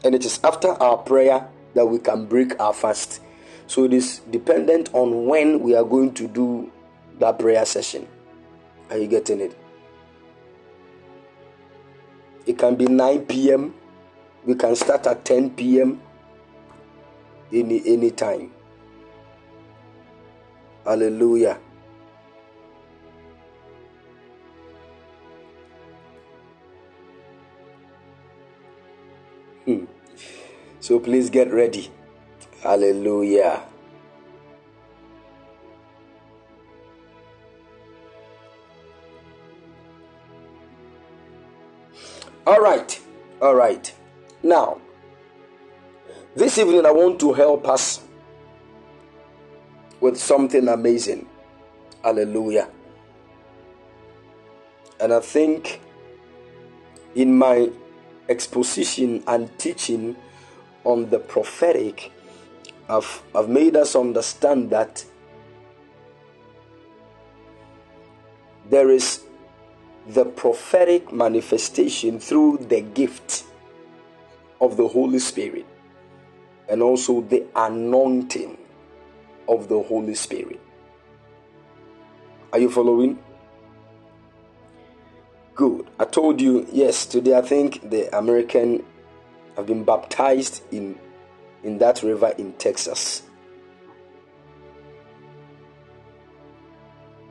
And 0.04 0.14
it 0.14 0.24
is 0.24 0.40
after 0.44 0.74
our 0.74 0.98
prayer 0.98 1.48
that 1.74 1.88
we 1.88 1.98
can 1.98 2.28
break 2.28 2.60
our 2.60 2.76
fast. 2.76 3.20
So 3.68 3.86
it 3.86 3.94
is 3.94 4.20
dependent 4.30 4.90
on 4.94 5.26
when 5.26 5.60
we 5.62 5.76
are 5.76 5.84
going 5.84 6.14
to 6.16 6.28
do 6.28 6.72
that 7.20 7.40
prayer 7.40 7.66
session. 7.66 8.08
Are 8.90 8.98
you 8.98 9.08
getting 9.08 9.42
it? 9.42 9.58
It 12.46 12.58
can 12.58 12.76
be 12.76 12.86
9 12.86 13.26
p.m. 13.26 13.74
We 14.46 14.56
can 14.56 14.76
start 14.76 15.08
at 15.08 15.24
10 15.24 15.52
p.m. 15.52 16.02
any 17.52 17.82
any 17.86 18.12
time. 18.12 18.52
Hallelujah. 20.84 21.58
Hmm. 29.66 29.86
So 30.82 31.00
please 31.00 31.30
get 31.30 31.54
ready. 31.54 31.90
Hallelujah. 32.64 33.62
All 42.48 42.62
right. 42.62 43.02
All 43.42 43.54
right. 43.54 43.94
Now, 44.42 44.80
this 46.38 46.58
evening 46.58 46.86
I 46.86 46.92
want 46.92 47.20
to 47.20 47.34
help 47.34 47.68
us 47.68 48.02
with 50.00 50.18
something 50.18 50.70
amazing. 50.70 51.28
Hallelujah. 52.02 52.70
And 55.02 55.12
I 55.12 55.20
think 55.20 55.82
in 57.14 57.38
my 57.38 57.70
exposition 58.30 59.22
and 59.28 59.50
teaching 59.60 60.16
on 60.86 61.10
the 61.10 61.20
prophetic, 61.20 62.14
I've, 62.90 63.24
I've 63.34 63.50
made 63.50 63.76
us 63.76 63.96
understand 63.96 64.70
that 64.72 65.04
there 68.70 68.90
is 68.90 69.24
the 70.08 70.26
prophetic 70.26 71.14
manifestation 71.14 72.20
through 72.20 72.58
the 72.70 72.82
gift 72.82 73.46
of 74.60 74.78
the 74.78 74.88
Holy 74.88 75.20
Spirit 75.20 75.66
and 76.70 76.82
also 76.82 77.22
the 77.22 77.46
anointing 77.56 78.58
of 79.48 79.70
the 79.70 79.82
Holy 79.82 80.16
Spirit. 80.16 80.60
Are 82.52 82.60
you 82.60 82.70
following? 82.70 83.20
Good. 85.56 85.88
I 86.00 86.06
told 86.06 86.42
you, 86.42 86.68
yes, 86.72 87.06
today 87.06 87.38
I 87.38 87.42
think 87.42 87.90
the 87.90 88.16
American 88.18 88.84
have 89.56 89.68
been 89.68 89.84
baptized 89.84 90.64
in 90.72 90.98
in 91.64 91.78
that 91.80 92.04
river 92.04 92.34
in 92.38 92.54
Texas. 92.54 93.24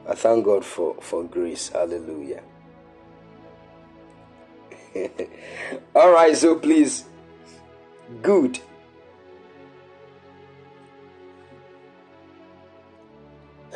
I 0.08 0.14
thank 0.14 0.44
God 0.44 0.64
for, 0.64 0.96
for 1.00 1.24
grace. 1.24 1.68
Hallelujah. 1.68 2.42
All 5.94 6.12
right, 6.12 6.36
so 6.36 6.56
please, 6.56 7.04
good. 8.20 8.58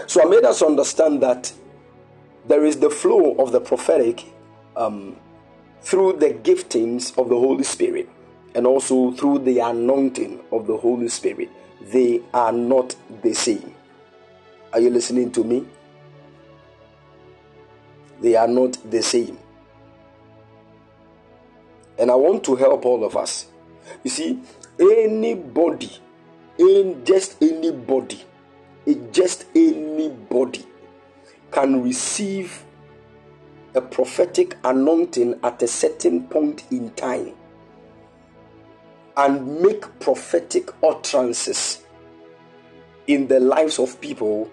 So 0.06 0.22
I 0.22 0.26
made 0.26 0.44
us 0.44 0.62
understand 0.62 1.22
that 1.22 1.52
there 2.46 2.64
is 2.64 2.78
the 2.78 2.90
flow 2.90 3.34
of 3.36 3.52
the 3.52 3.60
prophetic 3.60 4.24
um, 4.76 5.16
through 5.80 6.14
the 6.14 6.30
giftings 6.30 7.16
of 7.18 7.28
the 7.28 7.36
Holy 7.36 7.64
Spirit 7.64 8.08
and 8.56 8.66
also 8.66 9.10
through 9.12 9.40
the 9.40 9.58
anointing 9.58 10.40
of 10.50 10.66
the 10.66 10.74
Holy 10.78 11.08
Spirit. 11.08 11.50
They 11.82 12.22
are 12.32 12.52
not 12.52 12.96
the 13.22 13.34
same. 13.34 13.74
Are 14.72 14.80
you 14.80 14.88
listening 14.88 15.30
to 15.32 15.44
me? 15.44 15.66
They 18.22 18.34
are 18.34 18.48
not 18.48 18.78
the 18.90 19.02
same. 19.02 19.38
And 21.98 22.10
I 22.10 22.14
want 22.14 22.44
to 22.44 22.56
help 22.56 22.86
all 22.86 23.04
of 23.04 23.14
us. 23.14 23.46
You 24.02 24.10
see, 24.10 24.40
anybody, 24.80 25.92
in 26.58 27.04
just 27.04 27.42
anybody, 27.42 28.24
just 29.12 29.44
anybody 29.54 30.64
can 31.50 31.82
receive 31.82 32.64
a 33.74 33.82
prophetic 33.82 34.56
anointing 34.64 35.40
at 35.42 35.62
a 35.62 35.68
certain 35.68 36.26
point 36.26 36.64
in 36.70 36.90
time 36.92 37.34
and 39.16 39.62
make 39.62 39.98
prophetic 40.00 40.70
utterances 40.82 41.82
in 43.06 43.28
the 43.28 43.40
lives 43.40 43.78
of 43.78 44.00
people 44.00 44.50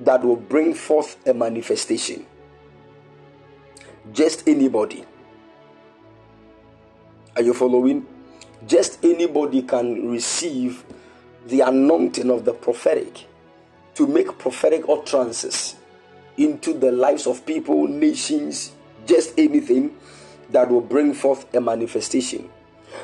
that 0.00 0.22
will 0.22 0.36
bring 0.36 0.74
forth 0.74 1.16
a 1.26 1.34
manifestation. 1.34 2.26
Just 4.12 4.46
anybody. 4.46 5.04
Are 7.36 7.42
you 7.42 7.54
following? 7.54 8.06
Just 8.66 9.04
anybody 9.04 9.62
can 9.62 10.08
receive 10.10 10.84
the 11.46 11.60
anointing 11.62 12.30
of 12.30 12.44
the 12.44 12.52
prophetic 12.52 13.26
to 13.94 14.06
make 14.06 14.38
prophetic 14.38 14.88
utterances 14.88 15.76
into 16.36 16.72
the 16.72 16.90
lives 16.90 17.26
of 17.26 17.44
people, 17.46 17.86
nations, 17.86 18.72
just 19.06 19.38
anything 19.38 19.96
that 20.50 20.68
will 20.68 20.80
bring 20.80 21.14
forth 21.14 21.52
a 21.54 21.60
manifestation. 21.60 22.48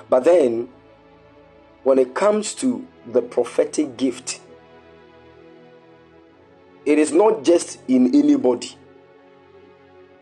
But 0.08 0.24
then, 0.24 0.68
when 1.82 1.98
it 1.98 2.14
comes 2.14 2.54
to 2.54 2.86
the 3.06 3.22
prophetic 3.22 3.96
gift, 3.96 4.40
it 6.84 6.98
is 6.98 7.12
not 7.12 7.44
just 7.44 7.78
in 7.88 8.14
anybody. 8.14 8.76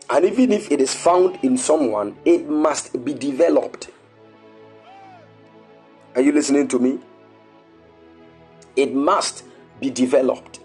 And 0.09 0.25
even 0.25 0.51
if 0.51 0.71
it 0.71 0.81
is 0.81 0.93
found 0.93 1.37
in 1.43 1.57
someone, 1.57 2.17
it 2.25 2.47
must 2.49 3.03
be 3.05 3.13
developed. 3.13 3.89
Are 6.15 6.21
you 6.21 6.31
listening 6.31 6.67
to 6.69 6.79
me? 6.79 6.99
It 8.75 8.93
must 8.93 9.43
be 9.79 9.89
developed. 9.89 10.59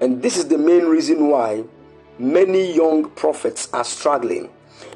And 0.00 0.20
this 0.20 0.36
is 0.36 0.48
the 0.48 0.58
main 0.58 0.84
reason 0.86 1.28
why 1.28 1.64
many 2.18 2.74
young 2.74 3.08
prophets 3.10 3.68
are 3.72 3.84
struggling 3.84 4.50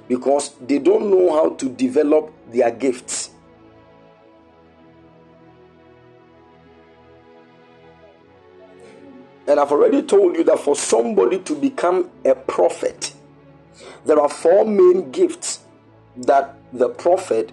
because 0.08 0.54
they 0.60 0.78
don't 0.78 1.10
know 1.10 1.32
how 1.32 1.50
to 1.50 1.68
develop 1.68 2.32
their 2.50 2.70
gifts. 2.70 3.30
And 9.48 9.60
I've 9.60 9.70
already 9.70 10.02
told 10.02 10.36
you 10.36 10.44
that 10.44 10.58
for 10.58 10.74
somebody 10.74 11.38
to 11.40 11.54
become 11.54 12.10
a 12.24 12.34
prophet, 12.34 13.14
there 14.04 14.20
are 14.20 14.28
four 14.28 14.64
main 14.64 15.10
gifts 15.12 15.60
that 16.16 16.56
the 16.72 16.88
prophet 16.88 17.52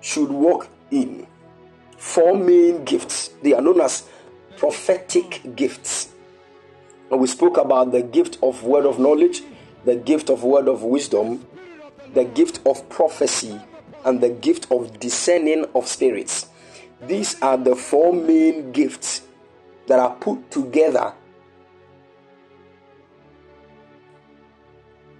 should 0.00 0.30
walk 0.30 0.68
in. 0.90 1.26
Four 1.96 2.36
main 2.36 2.84
gifts. 2.84 3.30
They 3.42 3.52
are 3.52 3.62
known 3.62 3.80
as 3.80 4.08
prophetic 4.56 5.56
gifts. 5.56 6.12
And 7.10 7.20
we 7.20 7.26
spoke 7.26 7.56
about 7.56 7.92
the 7.92 8.02
gift 8.02 8.38
of 8.42 8.62
word 8.64 8.86
of 8.86 8.98
knowledge, 8.98 9.42
the 9.84 9.96
gift 9.96 10.30
of 10.30 10.44
word 10.44 10.68
of 10.68 10.82
wisdom, 10.82 11.44
the 12.14 12.24
gift 12.24 12.60
of 12.66 12.88
prophecy, 12.88 13.60
and 14.04 14.20
the 14.20 14.30
gift 14.30 14.66
of 14.70 14.98
discerning 14.98 15.64
of 15.74 15.86
spirits. 15.86 16.48
These 17.02 17.40
are 17.42 17.56
the 17.56 17.74
four 17.74 18.12
main 18.12 18.72
gifts 18.72 19.22
that 19.86 19.98
are 19.98 20.14
put 20.16 20.50
together 20.50 21.14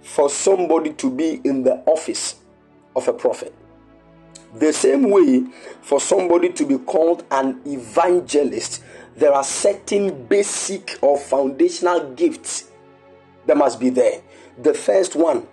for 0.01 0.29
somebody 0.29 0.93
to 0.93 1.09
be 1.09 1.41
in 1.43 1.63
the 1.63 1.75
office 1.85 2.35
of 2.95 3.07
a 3.07 3.13
prophet. 3.13 3.53
The 4.55 4.71
same 4.71 5.09
way, 5.09 5.45
for 5.81 5.99
somebody 5.99 6.49
to 6.53 6.65
be 6.65 6.77
called 6.77 7.25
an 7.31 7.61
evangelist, 7.65 8.83
there 9.15 9.33
are 9.33 9.43
certain 9.43 10.25
basic 10.27 10.99
or 11.01 11.17
foundational 11.17 12.13
gifts 12.13 12.69
that 13.47 13.57
must 13.57 13.79
be 13.79 13.89
there. 13.89 14.21
The 14.61 14.73
first 14.73 15.15
one 15.15 15.47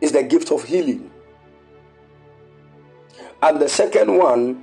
is 0.00 0.12
the 0.12 0.22
gift 0.22 0.50
of 0.52 0.64
healing, 0.64 1.10
and 3.42 3.60
the 3.60 3.68
second 3.68 4.16
one 4.16 4.62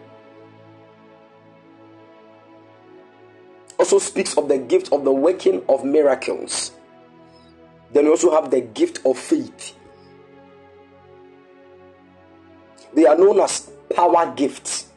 also 3.78 3.98
speaks 4.00 4.38
of 4.38 4.48
the 4.48 4.58
gift 4.58 4.92
of 4.92 5.04
the 5.04 5.12
working 5.12 5.64
of 5.68 5.84
miracles. 5.84 6.72
Then 7.92 8.06
we 8.06 8.12
also 8.12 8.32
have 8.32 8.52
the 8.52 8.62
gift 8.62 9.00
of 9.06 9.18
faith. 9.18 9.76
They 12.94 13.06
are 13.06 13.18
known 13.18 13.40
as 13.40 13.72
power 13.94 14.32
gifts. 14.36 14.88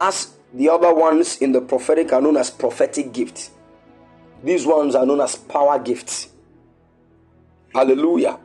As 0.00 0.34
the 0.54 0.68
other 0.68 0.94
ones 0.94 1.38
in 1.38 1.52
the 1.52 1.60
prophetic 1.60 2.12
are 2.12 2.20
known 2.20 2.36
as 2.36 2.50
prophetic 2.50 3.12
gifts. 3.12 3.50
These 4.42 4.66
ones 4.66 4.94
are 4.94 5.06
known 5.06 5.20
as 5.20 5.36
power 5.36 5.78
gifts. 5.78 6.28
Hallelujah. 7.74 8.38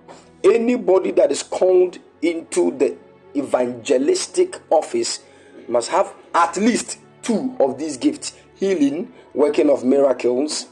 Anybody 0.43 1.11
that 1.11 1.31
is 1.31 1.43
called 1.43 1.99
into 2.21 2.77
the 2.77 2.97
evangelistic 3.35 4.59
office 4.69 5.21
must 5.67 5.89
have 5.89 6.13
at 6.33 6.57
least 6.57 6.99
two 7.21 7.55
of 7.59 7.77
these 7.77 7.97
gifts 7.97 8.33
healing, 8.55 9.13
working 9.33 9.69
of 9.69 9.83
miracles, 9.83 10.67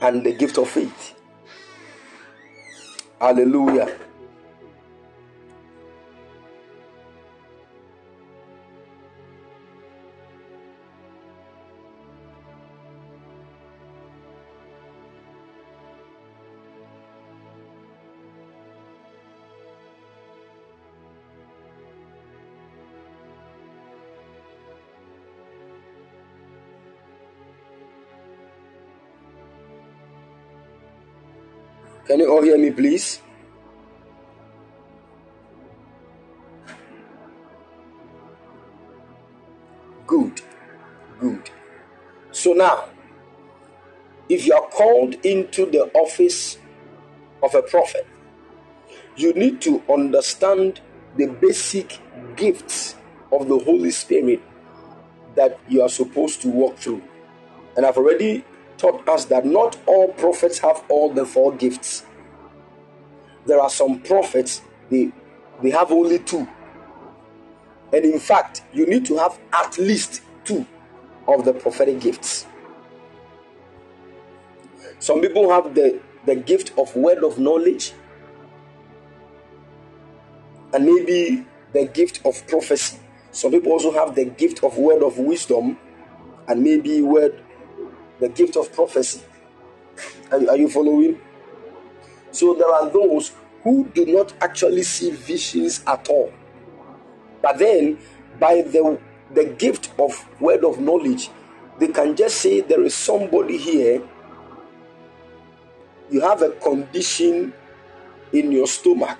and 0.00 0.24
the 0.24 0.32
gift 0.32 0.58
of 0.58 0.68
faith. 0.68 1.14
Hallelujah. 3.20 3.96
Can 32.06 32.20
you 32.20 32.30
all 32.30 32.42
hear 32.42 32.56
me, 32.56 32.70
please? 32.70 33.20
Good, 40.06 40.40
good. 41.18 41.50
So 42.30 42.52
now, 42.52 42.84
if 44.28 44.46
you 44.46 44.54
are 44.54 44.68
called 44.68 45.14
into 45.26 45.66
the 45.66 45.90
office 45.94 46.58
of 47.42 47.56
a 47.56 47.62
prophet, 47.62 48.06
you 49.16 49.32
need 49.32 49.60
to 49.62 49.82
understand 49.92 50.80
the 51.16 51.26
basic 51.26 51.98
gifts 52.36 52.94
of 53.32 53.48
the 53.48 53.58
Holy 53.58 53.90
Spirit 53.90 54.40
that 55.34 55.58
you 55.68 55.82
are 55.82 55.88
supposed 55.88 56.40
to 56.42 56.48
walk 56.48 56.76
through. 56.76 57.02
And 57.76 57.84
I've 57.84 57.96
already 57.96 58.44
taught 58.78 59.08
us 59.08 59.24
that 59.26 59.44
not 59.44 59.78
all 59.86 60.12
prophets 60.12 60.58
have 60.58 60.84
all 60.88 61.12
the 61.12 61.24
four 61.24 61.54
gifts. 61.54 62.04
There 63.46 63.60
are 63.60 63.70
some 63.70 64.00
prophets, 64.00 64.62
they, 64.90 65.12
they 65.62 65.70
have 65.70 65.90
only 65.90 66.18
two. 66.18 66.48
And 67.92 68.04
in 68.04 68.18
fact, 68.18 68.62
you 68.72 68.86
need 68.86 69.06
to 69.06 69.16
have 69.18 69.38
at 69.52 69.78
least 69.78 70.22
two 70.44 70.66
of 71.28 71.44
the 71.44 71.52
prophetic 71.52 72.00
gifts. 72.00 72.46
Some 74.98 75.20
people 75.20 75.50
have 75.50 75.74
the, 75.74 76.00
the 76.24 76.34
gift 76.34 76.72
of 76.78 76.94
word 76.96 77.22
of 77.22 77.38
knowledge 77.38 77.92
and 80.72 80.84
maybe 80.84 81.46
the 81.72 81.86
gift 81.86 82.20
of 82.24 82.46
prophecy. 82.48 82.98
Some 83.30 83.52
people 83.52 83.72
also 83.72 83.92
have 83.92 84.14
the 84.14 84.24
gift 84.24 84.64
of 84.64 84.78
word 84.78 85.02
of 85.02 85.18
wisdom 85.18 85.78
and 86.48 86.62
maybe 86.62 87.02
word 87.02 87.42
the 88.20 88.28
gift 88.28 88.56
of 88.56 88.72
prophecy. 88.72 89.22
Are, 90.30 90.50
are 90.50 90.56
you 90.56 90.68
following? 90.68 91.20
So 92.30 92.54
there 92.54 92.70
are 92.70 92.90
those 92.90 93.32
who 93.62 93.88
do 93.94 94.06
not 94.06 94.32
actually 94.40 94.82
see 94.82 95.10
visions 95.10 95.82
at 95.86 96.08
all. 96.08 96.32
But 97.42 97.58
then 97.58 97.98
by 98.38 98.62
the 98.62 98.98
the 99.32 99.44
gift 99.44 99.90
of 99.98 100.24
word 100.40 100.64
of 100.64 100.80
knowledge, 100.80 101.30
they 101.78 101.88
can 101.88 102.14
just 102.14 102.36
say 102.40 102.60
there 102.60 102.82
is 102.82 102.94
somebody 102.94 103.58
here. 103.58 104.02
You 106.10 106.20
have 106.20 106.42
a 106.42 106.50
condition 106.50 107.52
in 108.32 108.52
your 108.52 108.66
stomach. 108.66 109.18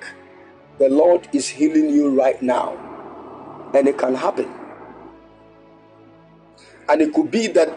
The 0.78 0.88
Lord 0.88 1.28
is 1.32 1.48
healing 1.48 1.90
you 1.90 2.10
right 2.10 2.40
now. 2.40 2.78
And 3.74 3.88
it 3.88 3.98
can 3.98 4.14
happen. 4.14 4.48
And 6.88 7.00
it 7.00 7.12
could 7.12 7.30
be 7.30 7.48
that 7.48 7.76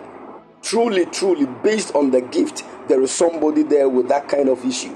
truly, 0.61 1.05
truly, 1.05 1.45
based 1.63 1.95
on 1.95 2.11
the 2.11 2.21
gift, 2.21 2.63
there 2.87 3.01
is 3.01 3.11
somebody 3.11 3.63
there 3.63 3.89
with 3.89 4.07
that 4.09 4.27
kind 4.27 4.49
of 4.49 4.63
issue. 4.65 4.95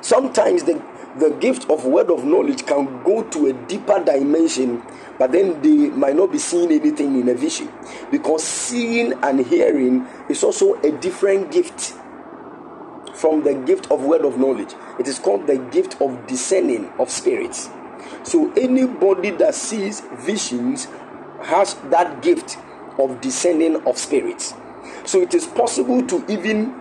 Sometimes 0.00 0.64
the, 0.64 0.82
the 1.18 1.30
gift 1.40 1.68
of 1.70 1.84
word 1.84 2.10
of 2.10 2.24
knowledge 2.24 2.66
can 2.66 3.02
go 3.02 3.22
to 3.24 3.46
a 3.46 3.52
deeper 3.52 4.02
dimension, 4.02 4.82
but 5.18 5.32
then 5.32 5.60
they 5.62 5.90
might 5.90 6.16
not 6.16 6.32
be 6.32 6.38
seeing 6.38 6.70
anything 6.72 7.20
in 7.20 7.28
a 7.28 7.34
vision. 7.34 7.70
Because 8.10 8.42
seeing 8.44 9.12
and 9.22 9.44
hearing 9.44 10.06
is 10.28 10.42
also 10.42 10.74
a 10.82 10.92
different 10.92 11.50
gift 11.52 11.94
from 13.14 13.42
the 13.42 13.54
gift 13.66 13.90
of 13.90 14.02
word 14.04 14.24
of 14.24 14.38
knowledge. 14.38 14.74
It 14.98 15.06
is 15.06 15.18
called 15.18 15.46
the 15.46 15.58
gift 15.70 16.00
of 16.00 16.26
discerning 16.26 16.90
of 16.98 17.10
spirits. 17.10 17.68
So 18.22 18.50
anybody 18.52 19.30
that 19.30 19.54
sees 19.54 20.00
visions 20.00 20.88
has 21.42 21.74
that 21.90 22.22
gift 22.22 22.56
of 23.00 23.20
discerning 23.20 23.76
of 23.86 23.98
spirits. 23.98 24.54
So 25.04 25.20
it 25.22 25.34
is 25.34 25.46
possible 25.46 26.06
to 26.06 26.24
even 26.30 26.74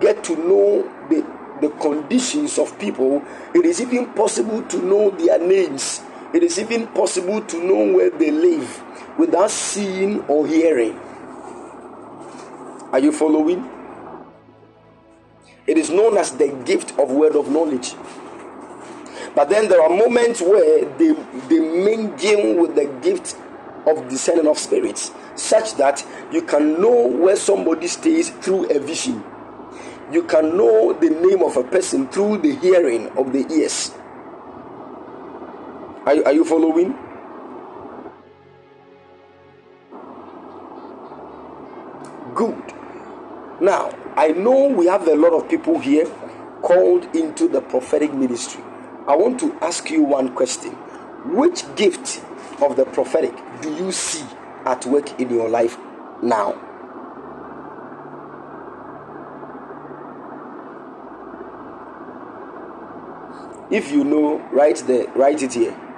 get 0.00 0.24
to 0.24 0.36
know 0.36 0.82
the, 1.08 1.24
the 1.60 1.70
conditions 1.76 2.58
of 2.58 2.78
people. 2.78 3.22
It 3.54 3.64
is 3.64 3.80
even 3.80 4.12
possible 4.12 4.62
to 4.62 4.82
know 4.82 5.10
their 5.10 5.38
names. 5.38 6.02
It 6.34 6.42
is 6.42 6.58
even 6.58 6.88
possible 6.88 7.42
to 7.42 7.64
know 7.64 7.94
where 7.94 8.10
they 8.10 8.30
live 8.30 8.82
without 9.18 9.50
seeing 9.50 10.20
or 10.22 10.46
hearing. 10.46 10.98
Are 12.92 12.98
you 12.98 13.12
following? 13.12 13.70
It 15.66 15.78
is 15.78 15.90
known 15.90 16.18
as 16.18 16.32
the 16.32 16.48
gift 16.64 16.98
of 16.98 17.10
word 17.10 17.36
of 17.36 17.50
knowledge. 17.50 17.94
But 19.34 19.48
then 19.48 19.68
there 19.68 19.80
are 19.80 19.88
moments 19.88 20.42
where 20.42 20.84
they, 20.98 21.12
they 21.48 21.60
mingle 21.60 22.60
with 22.60 22.74
the 22.74 22.86
gift 23.02 23.36
of 23.86 24.08
discerning 24.08 24.46
of 24.46 24.58
spirits, 24.58 25.10
such 25.36 25.74
that 25.76 26.04
you 26.32 26.42
can 26.42 26.80
know 26.80 27.06
where 27.08 27.36
somebody 27.36 27.88
stays 27.88 28.30
through 28.30 28.66
a 28.70 28.78
vision. 28.80 29.24
You 30.12 30.24
can 30.24 30.56
know 30.56 30.92
the 30.94 31.10
name 31.10 31.42
of 31.42 31.56
a 31.56 31.64
person 31.64 32.08
through 32.08 32.38
the 32.38 32.54
hearing 32.56 33.08
of 33.18 33.32
the 33.32 33.46
ears. 33.52 33.92
Are, 36.06 36.14
you- 36.14 36.24
are 36.24 36.32
you 36.32 36.44
following? 36.44 36.96
Good. 42.34 42.74
Now, 43.60 43.90
I 44.16 44.28
know 44.28 44.68
we 44.68 44.86
have 44.86 45.08
a 45.08 45.14
lot 45.16 45.32
of 45.34 45.48
people 45.48 45.78
here 45.80 46.06
called 46.62 47.14
into 47.16 47.48
the 47.48 47.60
prophetic 47.62 48.14
ministry. 48.14 48.62
I 49.08 49.16
want 49.16 49.40
to 49.40 49.52
ask 49.62 49.90
you 49.90 50.02
one 50.02 50.34
question. 50.34 50.72
Which 51.36 51.64
gift 51.76 52.22
of 52.62 52.76
the 52.76 52.84
prophetic 52.86 53.34
do 53.62 53.74
you 53.74 53.92
see 53.92 54.24
at 54.66 54.86
work 54.86 55.20
in 55.20 55.30
your 55.30 55.48
life 55.48 55.76
now? 56.22 56.54
If 63.70 63.90
you 63.90 64.04
know, 64.04 64.38
write 64.52 64.78
the 64.86 65.10
write 65.16 65.42
it 65.42 65.54
here. 65.54 65.91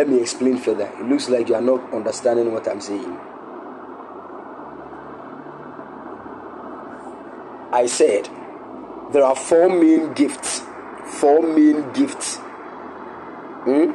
Let 0.00 0.08
me 0.08 0.18
explain 0.18 0.56
further. 0.56 0.90
It 0.98 1.04
looks 1.10 1.28
like 1.28 1.50
you 1.50 1.54
are 1.54 1.60
not 1.60 1.92
understanding 1.92 2.54
what 2.54 2.66
I'm 2.66 2.80
saying. 2.80 3.18
I 7.70 7.84
said 7.84 8.26
there 9.12 9.22
are 9.22 9.36
four 9.36 9.68
main 9.68 10.14
gifts. 10.14 10.62
Four 11.04 11.42
main 11.42 11.92
gifts. 11.92 12.38
Hmm? 13.66 13.92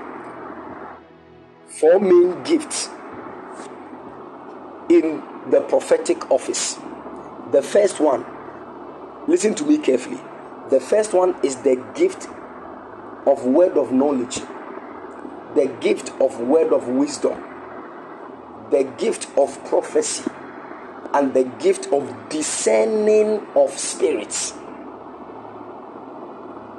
Four 1.70 2.00
main 2.00 2.44
gifts 2.44 2.90
in 4.90 5.24
the 5.50 5.62
prophetic 5.68 6.30
office. 6.30 6.78
The 7.52 7.64
first 7.64 8.00
one, 8.00 8.24
listen 9.28 9.56
to 9.56 9.66
me 9.66 9.80
carefully. 9.80 10.22
The 10.70 10.80
first 10.80 11.16
one 11.16 11.36
is 11.44 11.56
the 11.64 11.84
gift 11.96 12.28
of 13.26 13.44
word 13.44 13.76
of 13.76 13.92
knowledge 13.92 14.42
the 15.56 15.68
gift 15.80 16.12
of 16.20 16.40
word 16.42 16.74
of 16.74 16.88
wisdom, 16.90 17.42
the 18.72 18.84
gift 18.98 19.30
of 19.38 19.64
prophecy, 19.66 20.30
and 21.14 21.34
the 21.34 21.46
gift 21.60 21.88
of 21.94 22.14
discerning 22.30 23.46
of 23.56 23.72
spirits. 23.72 24.54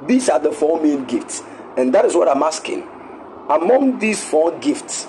These 0.05 0.29
are 0.29 0.39
the 0.39 0.51
four 0.51 0.81
main 0.81 1.05
gifts, 1.05 1.41
and 1.75 1.93
that 1.93 2.05
is 2.05 2.15
what 2.15 2.27
I'm 2.27 2.43
asking. 2.43 2.87
Among 3.49 3.97
these 3.97 4.23
four 4.23 4.57
gifts, 4.59 5.05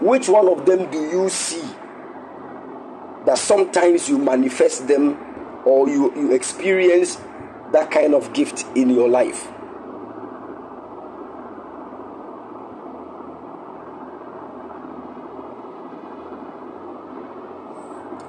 which 0.00 0.28
one 0.28 0.48
of 0.48 0.64
them 0.64 0.90
do 0.90 0.98
you 0.98 1.28
see 1.28 1.66
that 3.26 3.38
sometimes 3.38 4.08
you 4.08 4.18
manifest 4.18 4.88
them 4.88 5.18
or 5.64 5.88
you, 5.88 6.14
you 6.14 6.32
experience 6.32 7.18
that 7.72 7.90
kind 7.90 8.14
of 8.14 8.32
gift 8.32 8.64
in 8.74 8.90
your 8.90 9.08
life? 9.08 9.48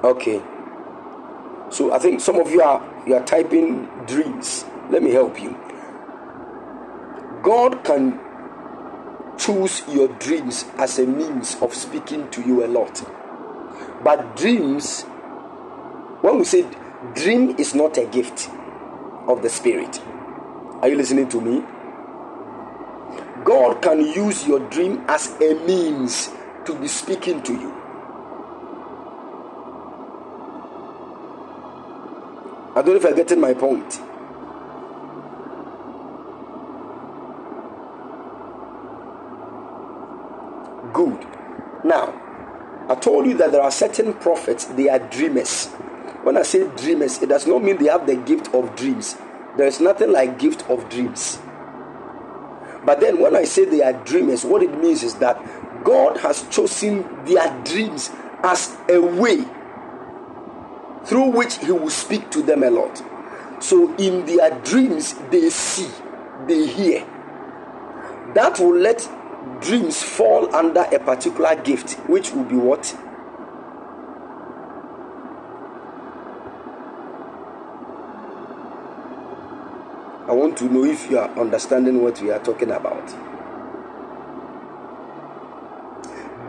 Okay. 0.06 0.40
So 1.70 1.92
I 1.92 1.98
think 1.98 2.20
some 2.20 2.36
of 2.36 2.50
you 2.52 2.62
are 2.62 2.80
you 3.06 3.14
are 3.16 3.24
typing 3.24 3.88
dreams. 4.06 4.64
Let 4.88 5.02
me 5.02 5.10
help 5.10 5.42
you. 5.42 5.58
God 7.42 7.82
can 7.82 8.20
choose 9.36 9.82
your 9.88 10.06
dreams 10.18 10.64
as 10.78 11.00
a 11.00 11.06
means 11.06 11.56
of 11.60 11.74
speaking 11.74 12.30
to 12.30 12.40
you 12.42 12.64
a 12.64 12.68
lot. 12.68 13.02
But 14.04 14.36
dreams, 14.36 15.02
when 16.22 16.38
we 16.38 16.44
say 16.44 16.64
dream 17.14 17.56
is 17.58 17.74
not 17.74 17.98
a 17.98 18.06
gift 18.06 18.48
of 19.26 19.42
the 19.42 19.48
spirit. 19.48 20.00
Are 20.82 20.88
you 20.88 20.96
listening 20.96 21.28
to 21.30 21.40
me? 21.40 21.64
God 23.44 23.82
can 23.82 24.00
use 24.00 24.46
your 24.46 24.60
dream 24.70 25.04
as 25.08 25.34
a 25.40 25.54
means 25.66 26.30
to 26.64 26.78
be 26.78 26.86
speaking 26.86 27.42
to 27.42 27.52
you. 27.52 27.75
I 32.76 32.82
don't 32.82 32.88
know 32.88 32.96
if 32.96 33.04
you're 33.04 33.14
getting 33.14 33.40
my 33.40 33.54
point. 33.54 33.88
Good. 40.92 41.26
Now, 41.86 42.12
I 42.90 42.94
told 42.96 43.24
you 43.24 43.34
that 43.38 43.52
there 43.52 43.62
are 43.62 43.70
certain 43.70 44.12
prophets, 44.12 44.66
they 44.66 44.90
are 44.90 44.98
dreamers. 44.98 45.68
When 46.22 46.36
I 46.36 46.42
say 46.42 46.68
dreamers, 46.76 47.22
it 47.22 47.30
does 47.30 47.46
not 47.46 47.64
mean 47.64 47.78
they 47.78 47.88
have 47.88 48.06
the 48.06 48.16
gift 48.16 48.54
of 48.54 48.76
dreams. 48.76 49.16
There 49.56 49.66
is 49.66 49.80
nothing 49.80 50.12
like 50.12 50.38
gift 50.38 50.68
of 50.68 50.86
dreams. 50.90 51.38
But 52.84 53.00
then 53.00 53.20
when 53.20 53.34
I 53.36 53.44
say 53.44 53.64
they 53.64 53.82
are 53.82 53.94
dreamers, 54.04 54.44
what 54.44 54.62
it 54.62 54.78
means 54.78 55.02
is 55.02 55.14
that 55.14 55.42
God 55.82 56.18
has 56.18 56.46
chosen 56.50 57.24
their 57.24 57.58
dreams 57.64 58.10
as 58.42 58.76
a 58.90 59.00
way 59.00 59.46
through 61.06 61.30
which 61.30 61.58
He 61.58 61.72
will 61.72 61.90
speak 61.90 62.30
to 62.32 62.42
them 62.42 62.62
a 62.62 62.70
lot. 62.70 63.02
So 63.62 63.94
in 63.96 64.26
their 64.26 64.50
dreams, 64.60 65.14
they 65.30 65.48
see, 65.50 65.88
they 66.46 66.66
hear. 66.66 67.06
That 68.34 68.58
will 68.60 68.76
let 68.76 69.08
dreams 69.60 70.02
fall 70.02 70.54
under 70.54 70.82
a 70.82 70.98
particular 70.98 71.56
gift, 71.56 71.92
which 72.08 72.32
will 72.32 72.44
be 72.44 72.56
what? 72.56 72.94
I 80.28 80.32
want 80.32 80.58
to 80.58 80.64
know 80.64 80.84
if 80.84 81.08
you 81.08 81.18
are 81.18 81.30
understanding 81.38 82.02
what 82.02 82.20
we 82.20 82.32
are 82.32 82.40
talking 82.40 82.72
about. 82.72 83.14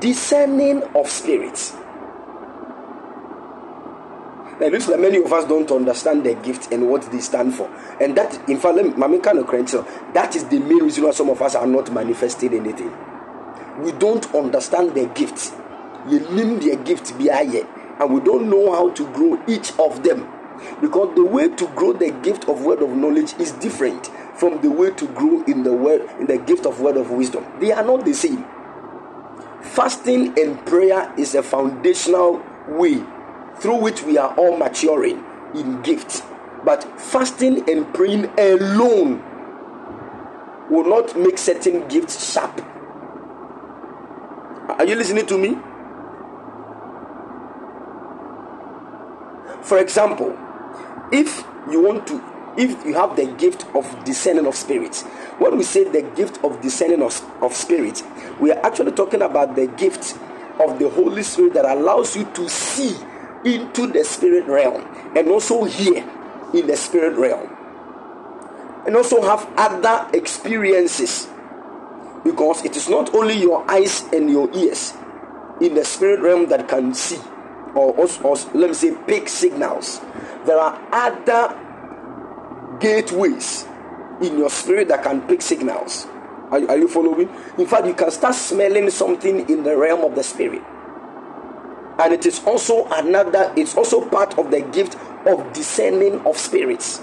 Discerning 0.01 0.81
of 0.95 1.07
spirits. 1.09 1.75
It 4.59 4.73
looks 4.73 4.87
like 4.87 4.99
many 4.99 5.17
of 5.23 5.31
us 5.31 5.45
don't 5.45 5.69
understand 5.71 6.25
their 6.25 6.35
gift 6.35 6.71
and 6.71 6.89
what 6.89 7.03
they 7.11 7.19
stand 7.19 7.53
for. 7.53 7.69
And 8.01 8.17
that, 8.17 8.49
in 8.49 8.59
fact, 8.59 8.75
let 8.75 9.09
me 9.09 9.19
kind 9.19 9.37
of 9.37 9.47
that 10.13 10.35
is 10.35 10.45
the 10.45 10.59
main 10.59 10.83
reason 10.83 11.03
why 11.03 11.11
some 11.11 11.29
of 11.29 11.41
us 11.41 11.53
are 11.55 11.67
not 11.67 11.93
manifesting 11.93 12.53
anything. 12.53 12.91
We 13.81 13.91
don't 13.93 14.33
understand 14.33 14.95
their 14.95 15.07
gifts. 15.07 15.51
You 16.09 16.21
name 16.31 16.59
their 16.59 16.77
gift 16.77 17.17
be 17.17 17.29
and 17.29 18.13
we 18.13 18.21
don't 18.21 18.49
know 18.49 18.71
how 18.71 18.89
to 18.91 19.11
grow 19.13 19.41
each 19.47 19.77
of 19.79 20.03
them 20.03 20.27
because 20.81 21.13
the 21.15 21.23
way 21.23 21.49
to 21.49 21.67
grow 21.69 21.93
the 21.93 22.11
gift 22.23 22.47
of 22.47 22.63
word 22.63 22.81
of 22.81 22.89
knowledge 22.89 23.33
is 23.39 23.51
different 23.53 24.07
from 24.35 24.61
the 24.61 24.69
way 24.69 24.91
to 24.91 25.07
grow 25.07 25.43
in 25.43 25.63
the 25.63 25.73
word 25.73 26.01
in 26.19 26.27
the 26.27 26.37
gift 26.37 26.65
of 26.65 26.79
word 26.79 26.97
of 26.97 27.11
wisdom 27.11 27.45
they 27.59 27.71
are 27.71 27.83
not 27.83 28.05
the 28.05 28.13
same 28.13 28.45
fasting 29.61 30.37
and 30.39 30.63
prayer 30.65 31.13
is 31.17 31.35
a 31.35 31.43
foundational 31.43 32.43
way 32.67 33.03
through 33.59 33.77
which 33.77 34.03
we 34.03 34.17
are 34.17 34.33
all 34.35 34.57
maturing 34.57 35.23
in 35.55 35.81
gifts. 35.81 36.21
But 36.65 36.83
fasting 36.99 37.69
and 37.69 37.93
praying 37.93 38.31
alone 38.37 39.23
will 40.69 40.87
not 40.87 41.17
make 41.17 41.37
certain 41.37 41.87
gifts 41.87 42.33
sharp. 42.33 42.61
Are 44.69 44.85
you 44.85 44.95
listening 44.95 45.25
to 45.27 45.37
me? 45.37 45.57
For 49.63 49.79
example 49.79 50.37
if 51.11 51.45
you 51.71 51.81
want 51.81 52.05
to 52.07 52.23
if 52.57 52.85
you 52.85 52.93
have 52.93 53.15
the 53.15 53.25
gift 53.37 53.65
of 53.75 54.03
discerning 54.03 54.45
of 54.45 54.55
spirits 54.55 55.03
when 55.39 55.57
we 55.57 55.63
say 55.63 55.83
the 55.83 56.01
gift 56.15 56.43
of 56.43 56.59
discerning 56.61 57.01
of, 57.01 57.21
of 57.41 57.53
spirit 57.53 58.03
we 58.39 58.51
are 58.51 58.65
actually 58.65 58.91
talking 58.91 59.21
about 59.21 59.55
the 59.55 59.67
gift 59.67 60.17
of 60.59 60.79
the 60.79 60.89
holy 60.89 61.23
spirit 61.23 61.53
that 61.53 61.65
allows 61.65 62.15
you 62.15 62.25
to 62.33 62.49
see 62.49 62.95
into 63.55 63.87
the 63.87 64.03
spirit 64.03 64.45
realm 64.45 64.85
and 65.15 65.27
also 65.29 65.63
hear 65.63 66.07
in 66.53 66.67
the 66.67 66.75
spirit 66.75 67.17
realm 67.17 67.49
and 68.85 68.95
also 68.95 69.21
have 69.21 69.47
other 69.57 70.09
experiences 70.13 71.27
because 72.23 72.63
it 72.65 72.75
is 72.75 72.89
not 72.89 73.13
only 73.13 73.39
your 73.39 73.69
eyes 73.69 74.03
and 74.13 74.29
your 74.29 74.53
ears 74.55 74.93
in 75.61 75.73
the 75.73 75.83
spirit 75.83 76.19
realm 76.19 76.47
that 76.49 76.67
can 76.67 76.93
see 76.93 77.19
or, 77.75 77.93
or, 77.95 78.07
or 78.23 78.35
let 78.53 78.69
me 78.69 78.73
say 78.73 78.95
pick 79.07 79.29
signals 79.29 80.01
there 80.45 80.59
are 80.59 80.79
other 80.91 81.57
gateways 82.79 83.67
in 84.21 84.37
your 84.37 84.49
spirit 84.49 84.87
that 84.87 85.03
can 85.03 85.21
pick 85.27 85.41
signals. 85.41 86.07
Are, 86.51 86.59
are 86.69 86.77
you 86.77 86.87
following? 86.87 87.29
In 87.57 87.67
fact, 87.67 87.85
you 87.85 87.93
can 87.93 88.11
start 88.11 88.35
smelling 88.35 88.89
something 88.89 89.49
in 89.49 89.63
the 89.63 89.75
realm 89.75 90.03
of 90.03 90.15
the 90.15 90.23
spirit. 90.23 90.61
And 91.99 92.13
it 92.13 92.25
is 92.25 92.43
also 92.45 92.85
another, 92.91 93.51
it's 93.55 93.75
also 93.75 94.07
part 94.07 94.37
of 94.37 94.51
the 94.51 94.61
gift 94.61 94.95
of 95.25 95.51
discerning 95.53 96.19
of 96.25 96.37
spirits. 96.37 97.01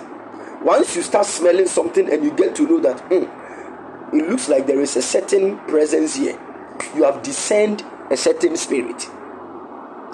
Once 0.62 0.97
you 0.97 1.03
start 1.03 1.26
smelling 1.26 1.66
something 1.66 2.11
and 2.11 2.24
you 2.24 2.30
get 2.32 2.55
to 2.57 2.62
know 2.66 2.80
that 2.80 2.99
mm, 3.11 3.28
it 4.14 4.28
looks 4.28 4.49
like 4.49 4.66
there 4.66 4.80
is 4.80 4.97
a 4.97 5.03
certain 5.03 5.59
presence 5.61 6.14
here, 6.14 6.38
you 6.95 7.05
have 7.05 7.22
discerned 7.22 7.84
a 8.11 8.16
certain 8.16 8.57
spirit. 8.57 9.09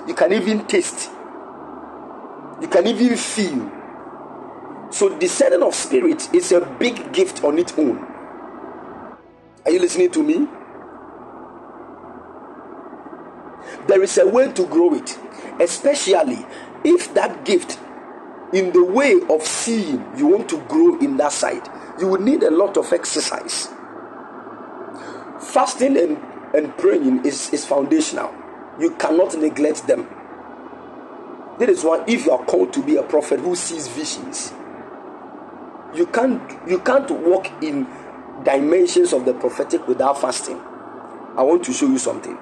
You 0.08 0.14
can 0.14 0.32
even 0.32 0.66
taste 0.66 1.10
you 2.60 2.68
can 2.68 2.86
even 2.86 3.16
feel. 3.16 3.70
So, 4.90 5.16
discerning 5.18 5.62
of 5.62 5.74
spirit 5.74 6.32
is 6.34 6.52
a 6.52 6.60
big 6.60 7.12
gift 7.12 7.42
on 7.42 7.58
its 7.58 7.72
own. 7.78 7.98
Are 9.64 9.70
you 9.70 9.78
listening 9.80 10.10
to 10.10 10.22
me? 10.22 10.46
There 13.86 14.02
is 14.02 14.18
a 14.18 14.26
way 14.26 14.52
to 14.52 14.66
grow 14.66 14.94
it, 14.94 15.18
especially 15.61 16.44
if 16.84 17.12
that 17.14 17.44
gift, 17.44 17.78
in 18.52 18.72
the 18.72 18.84
way 18.84 19.14
of 19.30 19.42
seeing, 19.42 20.04
you 20.16 20.26
want 20.26 20.48
to 20.50 20.61
grow 20.62 20.98
in 20.98 21.16
that 21.18 21.32
side. 21.32 21.68
You 22.00 22.08
will 22.08 22.20
need 22.20 22.42
a 22.42 22.50
lot 22.50 22.76
of 22.76 22.92
exercise. 22.92 23.68
Fasting 25.40 25.96
and, 25.96 26.18
and 26.54 26.76
praying 26.76 27.24
is, 27.24 27.50
is 27.50 27.64
foundational. 27.64 28.34
You 28.80 28.94
cannot 28.96 29.36
neglect 29.38 29.86
them 29.86 30.08
that 31.61 31.68
is 31.68 31.84
why 31.84 32.02
if 32.08 32.24
you 32.24 32.32
are 32.32 32.42
called 32.46 32.72
to 32.72 32.82
be 32.82 32.96
a 32.96 33.02
prophet 33.02 33.38
who 33.40 33.54
sees 33.54 33.86
visions, 33.88 34.54
you 35.94 36.06
can't 36.06 36.40
you 36.66 36.78
can't 36.78 37.11
walk 37.11 37.48
in 37.62 37.86
dimensions 38.42 39.12
of 39.12 39.26
the 39.26 39.34
prophetic 39.34 39.86
without 39.86 40.18
fasting. 40.18 40.58
I 41.36 41.42
want 41.42 41.62
to 41.64 41.74
show 41.74 41.86
you 41.86 41.98
something. 41.98 42.38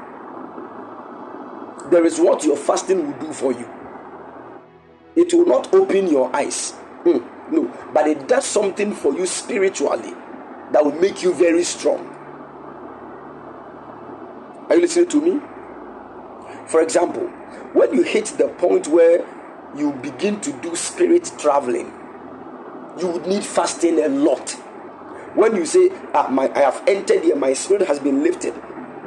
There 1.91 2.05
is 2.05 2.21
what 2.21 2.45
your 2.45 2.57
fasting 2.57 3.07
will 3.07 3.19
do 3.19 3.33
for 3.33 3.53
you. 3.53 3.69
It 5.17 5.33
will 5.33 5.47
not 5.47 5.73
open 5.75 6.09
your 6.09 6.35
eyes. 6.35 6.75
Mm, 7.05 7.51
no, 7.51 7.91
but 7.93 8.07
it 8.07 8.29
does 8.29 8.45
something 8.45 8.93
for 8.93 9.15
you 9.15 9.27
spiritually 9.27 10.15
that 10.73 10.85
will 10.85 10.93
make 11.01 11.23
you 11.23 11.33
very 11.35 11.65
strong. 11.65 12.07
Are 14.69 14.75
you 14.75 14.83
listening 14.83 15.09
to 15.09 15.21
me? 15.21 15.41
For 16.67 16.83
example, 16.83 17.27
when 17.73 17.95
you 17.95 18.03
hit 18.03 18.27
the 18.37 18.49
point 18.49 18.87
where 18.89 19.27
you 19.77 19.93
begin 19.93 20.41
to 20.43 20.53
do 20.61 20.77
spirit 20.77 21.33
traveling, 21.39 21.93
you 22.99 23.09
would 23.09 23.27
need 23.27 23.45
fasting 23.45 23.99
a 24.01 24.09
lot. 24.09 24.51
When 25.35 25.57
you 25.57 25.65
say, 25.65 25.91
ah, 26.15 26.29
my, 26.31 26.51
I 26.55 26.61
have 26.61 26.83
entered 26.87 27.23
here, 27.23 27.37
my 27.37 27.55
spirit 27.55 27.87
has 27.87 27.99
been 27.99 28.23
lifted. 28.23 28.55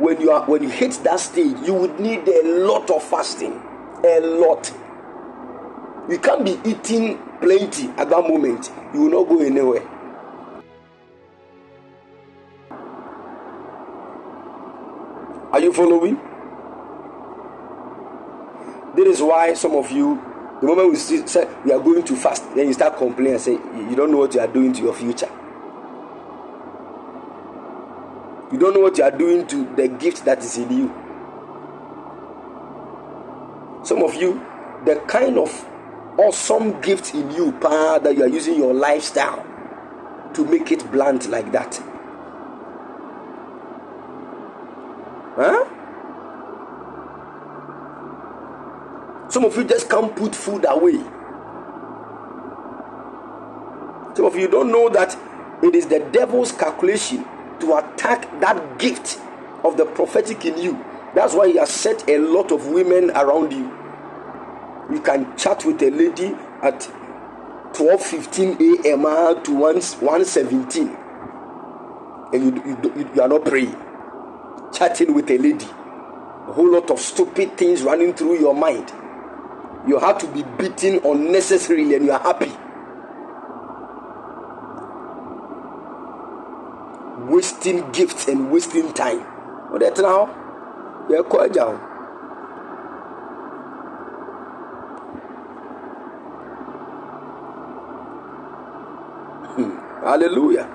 When 0.01 0.19
you 0.19 0.31
are 0.31 0.43
when 0.45 0.63
you 0.63 0.69
hit 0.69 0.93
that 1.03 1.19
stage, 1.19 1.55
you 1.63 1.75
would 1.75 1.99
need 1.99 2.27
a 2.27 2.65
lot 2.65 2.89
of 2.89 3.03
fasting. 3.03 3.61
A 4.03 4.19
lot. 4.19 4.73
You 6.09 6.17
can't 6.17 6.43
be 6.43 6.59
eating 6.67 7.19
plenty 7.39 7.87
at 7.89 8.09
that 8.09 8.27
moment. 8.27 8.71
You 8.95 9.01
will 9.01 9.21
not 9.21 9.29
go 9.29 9.41
anywhere. 9.41 9.87
Are 15.51 15.59
you 15.59 15.71
following? 15.71 16.19
This 18.95 19.17
is 19.17 19.21
why 19.21 19.53
some 19.53 19.73
of 19.75 19.91
you, 19.91 20.19
the 20.61 20.65
moment 20.65 20.89
we 20.89 20.95
say 20.95 21.47
we 21.63 21.71
are 21.73 21.79
going 21.79 22.01
to 22.01 22.15
fast, 22.15 22.55
then 22.55 22.65
you 22.65 22.73
start 22.73 22.97
complaining 22.97 23.33
and 23.33 23.41
say 23.41 23.51
you 23.51 23.95
don't 23.95 24.09
know 24.09 24.17
what 24.17 24.33
you 24.33 24.39
are 24.39 24.47
doing 24.47 24.73
to 24.73 24.81
your 24.81 24.95
future. 24.95 25.29
You 28.51 28.59
don't 28.59 28.73
know 28.73 28.81
what 28.81 28.97
you 28.97 29.03
are 29.05 29.11
doing 29.11 29.47
to 29.47 29.75
the 29.75 29.87
gift 29.87 30.25
that 30.25 30.39
is 30.39 30.57
in 30.57 30.69
you. 30.71 30.87
Some 33.83 34.03
of 34.03 34.13
you, 34.15 34.45
the 34.85 34.95
kind 35.07 35.37
of 35.37 35.67
awesome 36.17 36.81
gift 36.81 37.15
in 37.15 37.31
you, 37.31 37.53
pa, 37.53 37.99
that 37.99 38.15
you 38.15 38.23
are 38.23 38.27
using 38.27 38.55
your 38.57 38.73
lifestyle 38.73 39.45
to 40.33 40.45
make 40.45 40.71
it 40.71 40.91
blunt 40.91 41.29
like 41.29 41.51
that. 41.53 41.81
Huh? 45.35 45.65
Some 49.29 49.45
of 49.45 49.55
you 49.55 49.63
just 49.63 49.89
can't 49.89 50.13
put 50.13 50.35
food 50.35 50.65
away. 50.67 50.99
Some 54.13 54.25
of 54.25 54.35
you 54.35 54.49
don't 54.49 54.73
know 54.73 54.89
that 54.89 55.17
it 55.63 55.73
is 55.73 55.87
the 55.87 55.99
devil's 56.11 56.51
calculation 56.51 57.25
to 57.61 57.77
attack 57.77 58.39
that 58.41 58.79
gift 58.79 59.19
of 59.63 59.77
the 59.77 59.85
prophetic 59.85 60.45
in 60.45 60.57
you. 60.57 60.83
That's 61.15 61.33
why 61.33 61.47
he 61.49 61.57
has 61.57 61.69
set 61.69 62.07
a 62.09 62.17
lot 62.17 62.51
of 62.51 62.67
women 62.67 63.11
around 63.11 63.51
you. 63.53 63.71
You 64.93 65.01
can 65.01 65.35
chat 65.37 65.65
with 65.65 65.81
a 65.81 65.89
lady 65.89 66.35
at 66.63 66.81
12:15 67.73 68.85
a.m. 68.85 69.05
Uh, 69.05 69.35
to 69.35 69.53
1 69.53 69.75
1:17, 69.77 70.97
and 72.33 72.43
you, 72.43 72.77
you, 72.95 73.09
you 73.15 73.21
are 73.21 73.27
not 73.29 73.45
praying. 73.45 73.75
Chatting 74.73 75.13
with 75.13 75.29
a 75.31 75.37
lady, 75.37 75.65
a 75.65 76.53
whole 76.53 76.71
lot 76.71 76.89
of 76.91 76.99
stupid 76.99 77.57
things 77.57 77.83
running 77.83 78.13
through 78.13 78.39
your 78.39 78.55
mind 78.55 78.91
You 79.87 79.97
have 79.99 80.19
to 80.19 80.27
be 80.27 80.43
beating 80.59 81.03
unnecessarily 81.03 81.95
and 81.95 82.05
you 82.05 82.11
are 82.11 82.19
happy. 82.19 82.51
Wasting 87.31 87.89
gifts 87.93 88.27
and 88.27 88.51
wasting 88.51 88.91
time. 88.91 89.19
What 89.71 89.79
that 89.79 89.97
now? 89.99 90.27
You're 91.09 91.23
quite 91.23 91.53
down. 91.53 91.77
Hmm. 99.55 99.77
Hallelujah. 100.05 100.67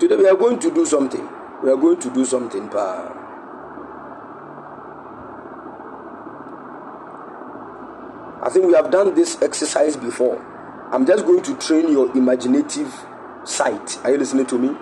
Today 0.00 0.16
we 0.16 0.26
are 0.26 0.34
going 0.34 0.58
to 0.60 0.70
do 0.74 0.86
something. 0.86 1.28
We 1.62 1.70
are 1.70 1.76
going 1.76 2.00
to 2.00 2.10
do 2.10 2.24
something. 2.24 2.70
Pa. 2.70 3.23
I 8.44 8.50
think 8.50 8.66
we 8.66 8.74
have 8.74 8.90
done 8.90 9.14
this 9.14 9.40
exercise 9.40 9.96
before. 9.96 10.36
I'm 10.92 11.06
just 11.06 11.24
going 11.24 11.42
to 11.44 11.56
train 11.56 11.90
your 11.90 12.14
imaginative 12.14 12.92
sight. 13.44 13.98
Are 14.04 14.10
you 14.10 14.18
listening 14.18 14.44
to 14.46 14.58
me? 14.58 14.76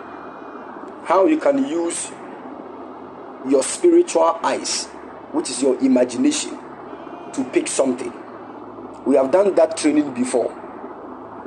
How 1.04 1.26
you 1.26 1.38
can 1.38 1.68
use 1.68 2.10
your 3.48 3.62
spiritual 3.62 4.40
eyes, 4.42 4.86
which 5.30 5.48
is 5.48 5.62
your 5.62 5.78
imagination, 5.78 6.58
to 7.32 7.48
pick 7.52 7.68
something. 7.68 8.12
We 9.06 9.14
have 9.14 9.30
done 9.30 9.54
that 9.54 9.76
training 9.76 10.12
before, 10.12 10.50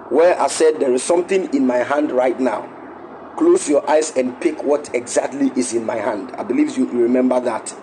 where 0.10 0.40
I 0.40 0.48
said 0.48 0.80
there 0.80 0.94
is 0.94 1.04
something 1.04 1.54
in 1.54 1.68
my 1.68 1.78
hand 1.78 2.14
right 2.14 2.40
now 2.40 2.72
close 3.38 3.68
your 3.68 3.88
eyes 3.90 4.16
and 4.16 4.40
pick 4.40 4.64
what 4.64 4.90
exactly 4.96 5.52
is 5.60 5.74
in 5.74 5.86
my 5.86 5.98
hand. 5.98 6.32
I 6.38 6.44
believe 6.44 6.78
you 6.78 6.86
remember 6.86 7.40
that. 7.42 7.76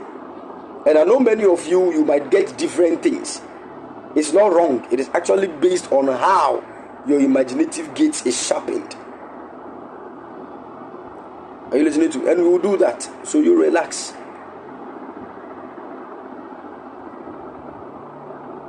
And 0.86 0.96
I 0.98 1.04
know 1.04 1.20
many 1.20 1.44
of 1.44 1.66
you, 1.66 1.92
you 1.92 2.04
might 2.04 2.30
get 2.30 2.56
different 2.56 3.02
things. 3.02 3.42
It's 4.14 4.32
not 4.32 4.52
wrong, 4.52 4.86
it 4.90 5.00
is 5.00 5.08
actually 5.14 5.48
based 5.48 5.90
on 5.90 6.06
how 6.06 6.62
your 7.06 7.20
imaginative 7.20 7.94
gates 7.94 8.26
is 8.26 8.46
sharpened. 8.46 8.94
Are 11.70 11.78
you 11.78 11.84
listening 11.84 12.10
to? 12.10 12.28
And 12.28 12.42
we 12.42 12.48
will 12.48 12.58
do 12.58 12.76
that. 12.76 13.08
So 13.26 13.40
you 13.40 13.58
relax. 13.58 14.12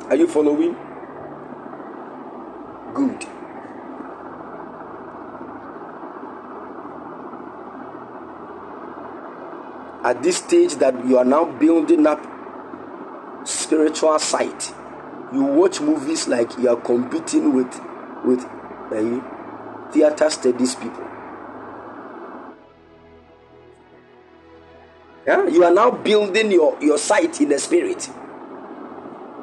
Are 0.09 0.15
you 0.15 0.27
following? 0.27 0.75
Good. 2.93 3.27
at 10.03 10.21
this 10.21 10.37
stage 10.37 10.75
that 10.75 10.93
you 11.05 11.17
are 11.17 11.23
now 11.23 11.45
building 11.45 12.05
up 12.05 12.19
spiritual 13.45 14.19
sight 14.19 14.73
you 15.34 15.43
watch 15.43 15.81
movies 15.81 16.27
like 16.27 16.57
you 16.57 16.69
are 16.69 16.79
competing 16.81 17.53
with 17.53 17.73
with 18.23 18.43
uh, 18.91 19.91
theater 19.91 20.29
studies 20.29 20.75
people 20.75 21.05
yeah 25.25 25.47
you 25.47 25.63
are 25.63 25.73
now 25.73 25.89
building 25.91 26.51
your 26.51 26.77
your 26.81 26.97
sight 26.97 27.41
in 27.41 27.49
the 27.49 27.59
spirit 27.59 28.09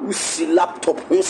you 0.07 0.13
see 0.13 0.47
laptop 0.47 0.99
you 1.11 1.23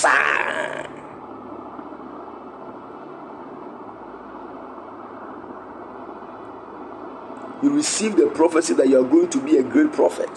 received 7.74 8.16
the 8.16 8.26
prophecy 8.28 8.74
that 8.74 8.88
you 8.88 8.98
are 9.00 9.08
going 9.08 9.28
to 9.28 9.40
be 9.40 9.56
a 9.58 9.62
great 9.62 9.92
prophet 9.92 10.30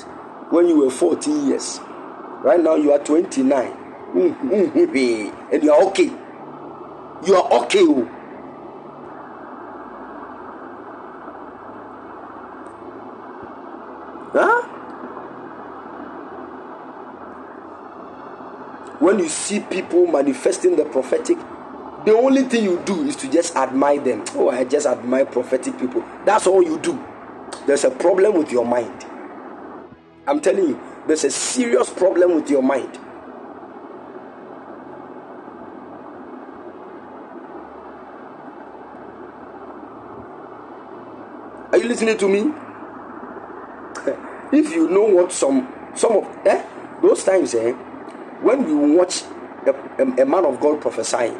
when 0.51 0.67
you 0.67 0.77
were 0.77 0.91
14 0.91 1.47
years. 1.47 1.79
Right 2.43 2.59
now 2.59 2.75
you 2.75 2.91
are 2.91 2.99
29. 2.99 3.82
And 4.15 5.63
you 5.63 5.73
are 5.73 5.83
okay. 5.85 6.11
You 7.25 7.35
are 7.35 7.63
okay. 7.63 7.79
oh. 7.81 8.09
Huh? 14.33 14.61
When 18.99 19.19
you 19.19 19.29
see 19.29 19.59
people 19.59 20.07
manifesting 20.07 20.75
the 20.75 20.85
prophetic, 20.85 21.37
the 22.05 22.13
only 22.15 22.43
thing 22.43 22.63
you 22.63 22.81
do 22.85 23.03
is 23.03 23.15
to 23.17 23.31
just 23.31 23.55
admire 23.55 23.99
them. 23.99 24.23
Oh, 24.35 24.49
I 24.49 24.63
just 24.63 24.85
admire 24.85 25.25
prophetic 25.25 25.77
people. 25.79 26.03
That's 26.25 26.47
all 26.47 26.61
you 26.63 26.77
do. 26.79 27.03
There's 27.65 27.83
a 27.83 27.91
problem 27.91 28.37
with 28.37 28.51
your 28.51 28.65
mind. 28.65 29.05
I'm 30.27 30.39
telling 30.39 30.69
you, 30.69 30.81
there's 31.07 31.23
a 31.23 31.31
serious 31.31 31.89
problem 31.89 32.35
with 32.35 32.49
your 32.49 32.63
mind. 32.63 32.99
Listening 42.05 42.17
to 42.17 42.27
me? 42.27 42.53
if 44.51 44.69
you 44.71 44.87
know 44.89 45.03
what 45.03 45.31
some 45.31 45.67
some 45.95 46.11
of 46.17 46.25
eh, 46.45 46.63
those 47.01 47.23
times 47.23 47.55
eh, 47.55 47.71
when 48.41 48.63
we 48.65 48.95
watch 48.95 49.23
a, 49.65 49.71
a, 49.99 50.21
a 50.21 50.25
man 50.25 50.45
of 50.45 50.59
God 50.59 50.79
prophesying, 50.81 51.33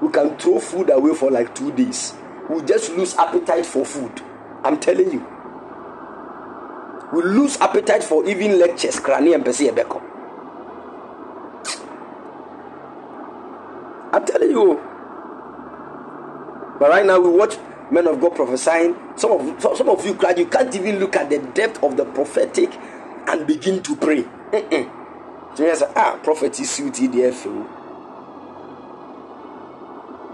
we 0.00 0.10
can 0.12 0.36
throw 0.38 0.60
food 0.60 0.90
away 0.90 1.14
for 1.14 1.30
like 1.30 1.54
two 1.54 1.72
days. 1.72 2.14
We 2.48 2.62
just 2.62 2.90
lose 2.92 3.14
appetite 3.16 3.66
for 3.66 3.84
food. 3.84 4.22
I'm 4.64 4.78
telling 4.78 5.10
you. 5.12 5.26
We 7.12 7.22
lose 7.22 7.56
appetite 7.60 8.04
for 8.04 8.24
even 8.28 8.58
lectures. 8.58 8.96
Krani 8.96 9.34
and 9.34 9.44
Pesi 9.44 9.68
Ebeko. 9.68 10.00
I'm 14.12 14.24
telling 14.26 14.50
you. 14.50 14.74
But 16.78 16.90
right 16.90 17.04
now 17.04 17.18
we 17.20 17.28
watch 17.30 17.56
men 17.90 18.06
of 18.06 18.20
God 18.20 18.34
prophesying. 18.34 18.96
Some 19.16 19.32
of 19.32 19.62
some 19.76 19.88
of 19.88 20.04
you 20.06 20.14
cried. 20.14 20.38
You 20.38 20.46
can't 20.46 20.74
even 20.74 20.98
look 20.98 21.16
at 21.16 21.30
the 21.30 21.38
depth 21.38 21.82
of 21.82 21.96
the 21.96 22.04
prophetic 22.04 22.72
and 23.26 23.46
begin 23.46 23.82
to 23.82 23.96
pray. 23.96 24.22
Mm-mm. 24.52 25.56
So 25.56 25.66
you 25.66 25.74
say, 25.76 25.86
ah, 25.96 26.18
prophet 26.22 26.58
is 26.60 26.76
there 27.12 27.32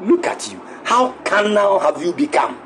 Look 0.02 0.26
at 0.26 0.52
you. 0.52 0.61
How 0.84 1.12
carnal 1.24 1.78
have 1.78 2.02
you 2.02 2.12
become? 2.12 2.61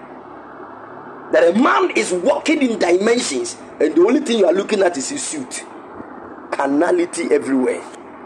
That 1.33 1.55
a 1.55 1.59
man 1.59 1.91
is 1.97 2.13
walking 2.13 2.61
in 2.61 2.79
dimensions, 2.79 3.57
and 3.81 3.95
the 3.95 4.01
only 4.03 4.21
thing 4.21 4.39
you 4.39 4.47
are 4.47 4.53
looking 4.53 4.83
at 4.83 4.97
is 4.97 5.11
his 5.11 5.23
suit. 5.23 5.65
Carnality 6.51 7.31
everywhere. 7.31 7.83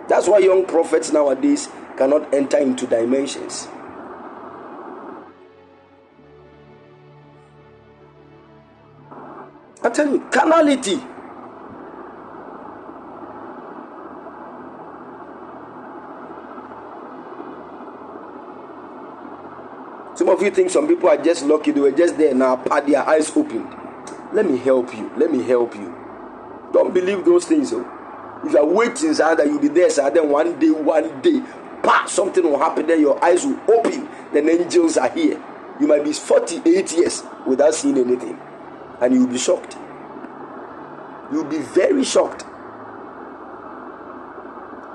That's 0.09 0.27
why 0.27 0.39
young 0.39 0.65
prophets 0.65 1.13
nowadays 1.13 1.69
cannot 1.99 2.33
enter 2.33 2.59
into 2.59 2.87
dimensions. 2.87 3.69
I 9.85 9.91
tell 9.91 10.09
you, 10.09 10.21
carnality. 10.31 10.97
Some 20.17 20.29
of 20.29 20.41
you 20.41 20.51
think 20.51 20.71
some 20.71 20.89
people 20.89 21.09
are 21.09 21.17
just 21.17 21.45
lucky, 21.45 21.73
they 21.73 21.81
were 21.81 21.91
just 21.91 22.17
there 22.17 22.35
now, 22.35 22.57
had 22.71 22.87
their 22.87 23.07
eyes 23.07 23.37
opened. 23.37 23.69
Let 24.33 24.51
me 24.51 24.57
help 24.59 24.95
you. 24.95 25.13
Let 25.17 25.31
me 25.31 25.43
help 25.43 25.75
you. 25.75 25.95
Don't 26.73 26.95
believe 26.95 27.25
those 27.25 27.45
things. 27.45 27.73
Oh. 27.73 27.85
If 28.45 28.53
you 28.53 28.59
are 28.59 28.67
waiting, 28.67 29.15
sir, 29.15 29.35
that 29.35 29.47
you'll 29.47 29.61
be 29.61 29.69
there, 29.69 29.91
sir, 29.91 30.11
then 30.11 30.29
one 30.29 30.59
day, 30.59 30.71
one 30.71 31.21
day, 31.21 31.41
pa, 31.83 32.07
something 32.07 32.43
will 32.43 32.59
happen, 32.59 32.87
then 32.87 33.01
your 33.01 33.23
eyes 33.25 33.45
will 33.45 33.59
open, 33.69 34.09
then 34.33 34.49
angels 34.49 34.97
are 34.97 35.09
here. 35.09 35.43
You 35.81 35.87
might 35.87 36.05
be 36.05 36.13
48 36.13 36.93
years 36.93 37.23
without 37.47 37.75
seeing 37.75 37.99
anything, 37.99 38.39
and 39.01 39.15
you'll 39.15 39.27
be 39.27 39.39
shocked. 39.39 39.77
You'll 41.33 41.45
be 41.45 41.59
very 41.59 42.05
shocked. 42.05 42.45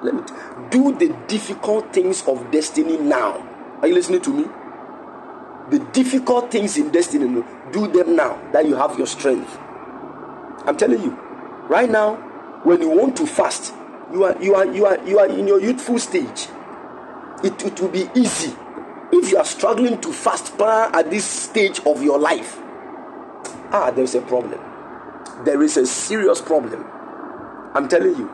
Let 0.03 0.15
me 0.15 0.21
t- 0.25 0.33
do 0.69 0.95
the 0.95 1.15
difficult 1.27 1.91
things 1.93 2.25
of 2.27 2.51
destiny 2.51 2.97
now. 2.97 3.45
Are 3.81 3.87
you 3.87 3.95
listening 3.95 4.21
to 4.21 4.29
me? 4.29 4.45
the 5.69 5.79
difficult 5.93 6.51
things 6.51 6.77
in 6.77 6.89
destiny 6.89 7.43
do 7.71 7.87
them 7.87 8.15
now 8.15 8.39
that 8.51 8.65
you 8.65 8.75
have 8.75 8.97
your 8.97 9.07
strength 9.07 9.57
i'm 10.65 10.75
telling 10.75 11.01
you 11.01 11.11
right 11.69 11.89
now 11.89 12.15
when 12.63 12.81
you 12.81 12.89
want 12.89 13.15
to 13.15 13.25
fast 13.27 13.73
you 14.11 14.23
are 14.23 14.41
you 14.41 14.55
are 14.55 14.65
you 14.65 14.85
are 14.85 14.97
you 15.07 15.19
are 15.19 15.27
in 15.27 15.47
your 15.47 15.61
youthful 15.61 15.99
stage 15.99 16.47
it, 17.43 17.63
it 17.63 17.79
will 17.79 17.89
be 17.89 18.09
easy 18.15 18.53
if 19.11 19.31
you 19.31 19.37
are 19.37 19.45
struggling 19.45 19.99
to 20.01 20.11
fast 20.11 20.59
at 20.59 21.09
this 21.09 21.25
stage 21.25 21.79
of 21.85 22.01
your 22.03 22.19
life 22.19 22.59
ah 23.71 23.91
there's 23.91 24.15
a 24.15 24.21
problem 24.21 24.59
there 25.45 25.61
is 25.61 25.77
a 25.77 25.85
serious 25.85 26.41
problem 26.41 26.85
i'm 27.75 27.87
telling 27.87 28.15
you 28.15 28.29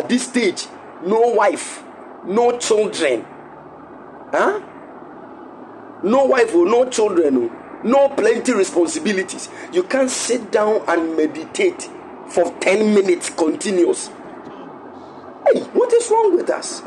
at 0.00 0.08
this 0.08 0.26
stage, 0.26 0.66
no 1.04 1.20
wife, 1.28 1.82
no 2.24 2.58
children, 2.58 3.24
huh? 4.32 4.60
No 6.02 6.24
wife 6.24 6.54
or 6.54 6.64
no 6.64 6.88
children, 6.88 7.36
oh. 7.36 7.80
no 7.84 8.08
plenty 8.08 8.54
responsibilities. 8.54 9.50
You 9.72 9.82
can't 9.82 10.10
sit 10.10 10.50
down 10.50 10.82
and 10.88 11.16
meditate 11.16 11.90
for 12.28 12.50
10 12.60 12.94
minutes 12.94 13.28
continuous. 13.28 14.08
Hey, 15.46 15.60
what 15.74 15.92
is 15.92 16.10
wrong 16.10 16.34
with 16.34 16.48
us? 16.48 16.82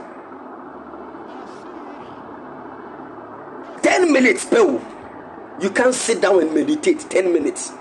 10 3.83 4.11
minutes, 4.11 4.45
Pew. 4.45 4.81
You 5.61 5.69
can't 5.69 5.93
sit 5.93 6.21
down 6.21 6.41
and 6.41 6.53
meditate 6.53 6.99
10 7.01 7.31
minutes. 7.31 7.71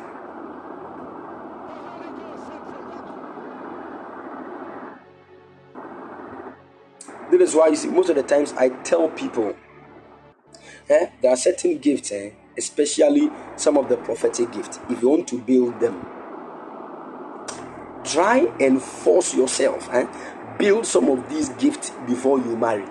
This 7.31 7.49
is 7.51 7.57
why 7.57 7.69
you 7.69 7.77
see, 7.77 7.89
most 7.89 8.11
of 8.11 8.17
the 8.17 8.23
times 8.23 8.53
I 8.53 8.69
tell 8.69 9.09
people 9.09 9.57
eh, 10.91 11.07
there 11.23 11.33
are 11.33 11.37
certain 11.37 11.79
gifts, 11.79 12.13
eh, 12.13 12.33
especially 12.59 13.31
some 13.57 13.79
of 13.79 13.89
the 13.89 13.97
prophetic 13.97 14.53
gifts. 14.53 14.79
If 14.91 15.01
you 15.01 15.09
want 15.09 15.29
to 15.29 15.39
build 15.39 15.81
them, 15.81 16.07
try 18.05 18.53
and 18.61 18.83
force 18.83 19.35
yourself. 19.35 19.89
Eh, 19.93 20.07
build 20.59 20.85
some 20.85 21.09
of 21.09 21.29
these 21.31 21.49
gifts 21.51 21.91
before 22.07 22.39
you 22.39 22.57
marry. 22.57 22.87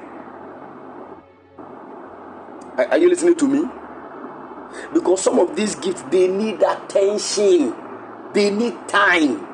Are, 2.78 2.98
you 2.98 3.10
listening 3.10 3.36
to 3.36 3.48
me? 3.48 3.66
Because 4.94 5.22
some 5.22 5.40
of 5.40 5.56
these 5.56 5.76
gifts 5.76 6.04
they 6.04 6.28
need 6.28 6.62
attention, 6.62 7.76
they 8.34 8.50
need 8.50 8.88
time. 8.88 9.46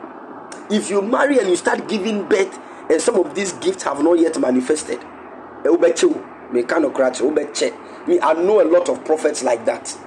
If 0.69 0.89
you 0.89 1.01
marry 1.01 1.39
and 1.39 1.49
you 1.49 1.55
start 1.55 1.87
giving 1.87 2.27
birth, 2.27 2.59
and 2.89 3.01
some 3.01 3.15
of 3.15 3.33
these 3.33 3.53
gifts 3.53 3.83
have 3.83 4.03
not 4.03 4.19
yet 4.19 4.39
manifested, 4.39 4.99
eh, 5.65 5.69
me, 8.07 8.19
I 8.21 8.33
know 8.33 8.61
a 8.61 8.67
lot 8.69 8.87
of 8.89 9.03
prophets 9.03 9.43
like 9.43 9.65
that. 9.65 9.97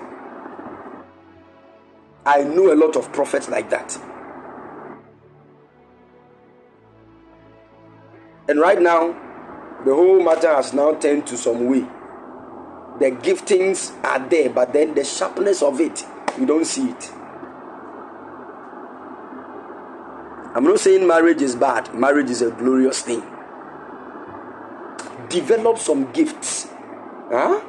I 2.24 2.42
know 2.42 2.72
a 2.72 2.76
lot 2.76 2.96
of 2.96 3.12
prophets 3.12 3.48
like 3.48 3.70
that. 3.70 3.98
And 8.48 8.60
right 8.60 8.80
now, 8.80 9.12
the 9.84 9.94
whole 9.94 10.22
matter 10.22 10.54
has 10.54 10.72
now 10.72 10.94
turned 10.94 11.26
to 11.28 11.36
some 11.36 11.66
way. 11.66 11.86
The 13.00 13.12
giftings 13.12 13.92
are 14.04 14.18
there, 14.28 14.50
but 14.50 14.74
then 14.74 14.94
the 14.94 15.04
sharpness 15.04 15.62
of 15.62 15.80
it, 15.80 16.04
you 16.38 16.44
don't 16.44 16.66
see 16.66 16.90
it. 16.90 17.10
I'm 20.54 20.64
not 20.64 20.80
saying 20.80 21.06
marriage 21.06 21.40
is 21.40 21.56
bad, 21.56 21.94
marriage 21.94 22.28
is 22.28 22.42
a 22.42 22.50
glorious 22.50 23.00
thing. 23.00 23.22
Develop 25.30 25.78
some 25.78 26.12
gifts. 26.12 26.68
Huh? 27.30 27.62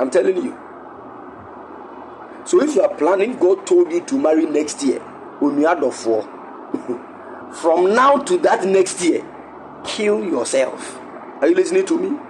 I'm 0.00 0.10
telling 0.10 0.36
you. 0.36 0.58
So 2.46 2.60
if 2.62 2.74
you 2.74 2.82
are 2.82 2.92
planning, 2.96 3.36
God 3.38 3.66
told 3.68 3.92
you 3.92 4.00
to 4.06 4.18
marry 4.18 4.46
next 4.46 4.82
year, 4.82 4.98
four. 5.38 6.22
From 7.52 7.94
now 7.94 8.16
to 8.16 8.36
that 8.38 8.64
next 8.64 9.00
year, 9.02 9.24
kill 9.84 10.24
yourself. 10.24 10.96
Are 11.40 11.46
you 11.46 11.54
listening 11.54 11.86
to 11.86 11.98
me? 11.98 12.29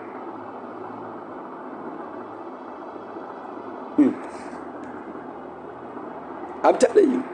I'm 6.62 6.76
telling 6.78 7.10
you. 7.10 7.24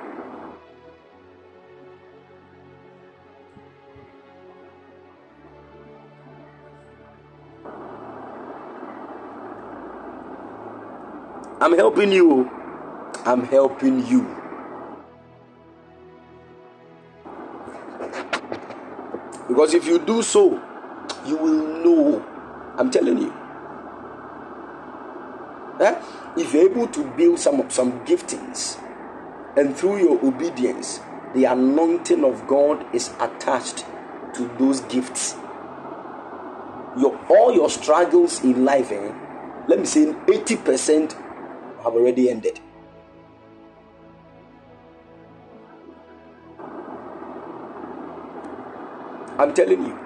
I'm 11.61 11.77
helping 11.77 12.13
you. 12.13 12.49
I'm 13.25 13.45
helping 13.47 14.07
you. 14.07 14.23
Because 19.49 19.75
if 19.75 19.87
you 19.89 19.99
do 19.99 20.23
so, 20.23 20.63
you 21.27 21.37
will 21.37 21.83
know. 21.83 22.25
I'm 22.79 22.93
telling 22.93 23.19
you. 23.19 23.35
Eh? 25.81 26.01
If 26.37 26.55
you're 26.55 26.71
able 26.71 26.87
to 26.89 27.05
build 27.17 27.41
some 27.41 27.69
some 27.71 28.05
giftings, 28.07 28.79
and 29.57 29.77
through 29.77 29.99
your 29.99 30.25
obedience, 30.25 31.01
the 31.35 31.45
anointing 31.45 32.25
of 32.25 32.47
God 32.47 32.85
is 32.95 33.11
attached 33.21 33.85
to 34.35 34.49
those 34.59 34.81
gifts. 34.83 35.35
Your 36.99 37.19
all 37.29 37.53
your 37.55 37.71
struggles 37.71 38.43
in 38.45 38.65
life, 38.65 38.93
eh? 38.93 39.13
Let 39.69 39.81
me 39.81 39.87
say 39.87 40.07
80% 40.07 41.13
have 41.83 41.95
already 41.95 42.31
ended. 42.31 42.61
I'm 49.39 49.53
telling 49.53 49.85
you. 49.85 50.06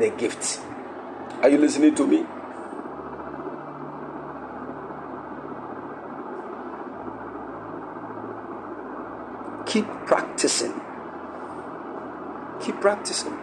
The 0.00 0.10
gift. 0.10 0.60
Are 1.42 1.48
you 1.50 1.58
listening 1.58 1.94
to 1.96 2.06
me? 2.06 2.26
Keep 9.66 9.86
practicing. 10.06 10.72
Keep 12.60 12.80
practicing. 12.80 13.36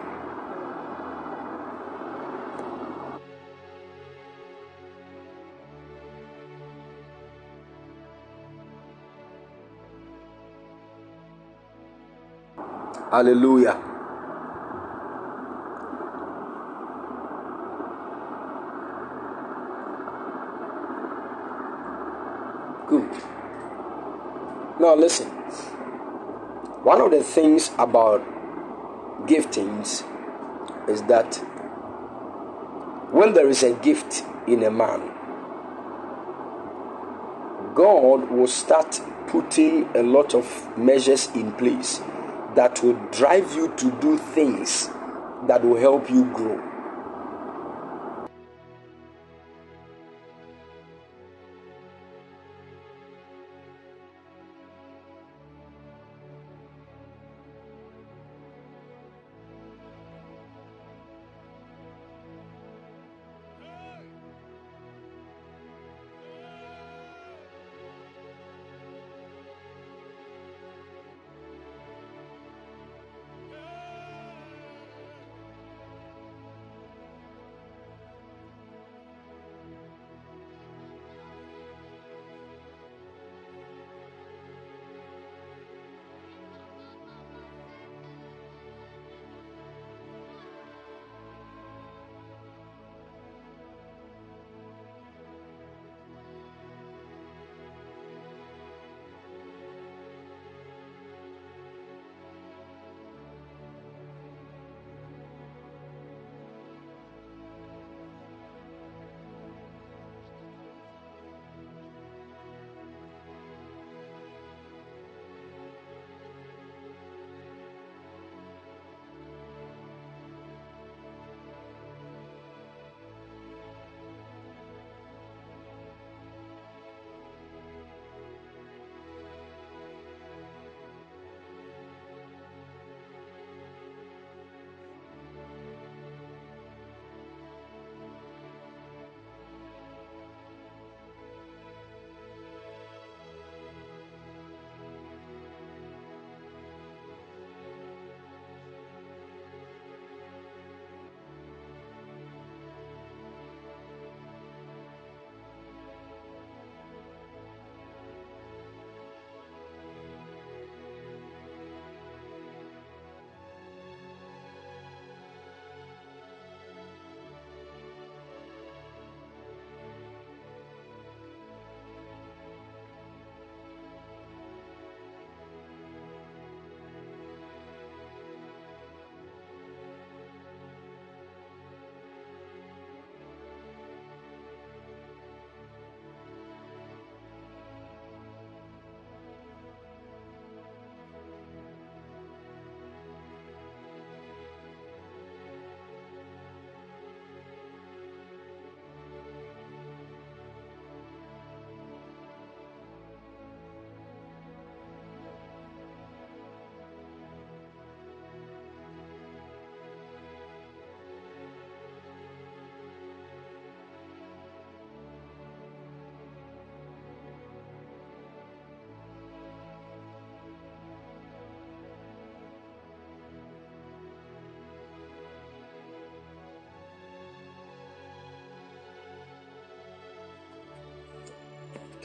Hallelujah. 13.10 13.76
Good. 22.88 23.10
Now 24.88 24.94
listen. 24.94 25.28
One 26.82 27.02
of 27.02 27.10
the 27.10 27.22
things 27.22 27.70
about 27.78 28.22
giftings 29.26 30.02
is 30.88 31.02
that 31.02 31.34
when 33.12 33.34
there 33.34 33.50
is 33.50 33.62
a 33.62 33.74
gift 33.74 34.24
in 34.46 34.62
a 34.62 34.70
man, 34.70 35.00
God 37.74 38.30
will 38.30 38.46
start 38.46 38.98
putting 39.26 39.94
a 39.94 40.02
lot 40.02 40.34
of 40.34 40.78
measures 40.78 41.28
in 41.34 41.52
place 41.52 42.00
that 42.54 42.82
will 42.82 42.98
drive 43.12 43.54
you 43.54 43.68
to 43.76 43.90
do 44.00 44.16
things 44.16 44.88
that 45.48 45.62
will 45.62 45.76
help 45.78 46.08
you 46.08 46.24
grow. 46.32 46.67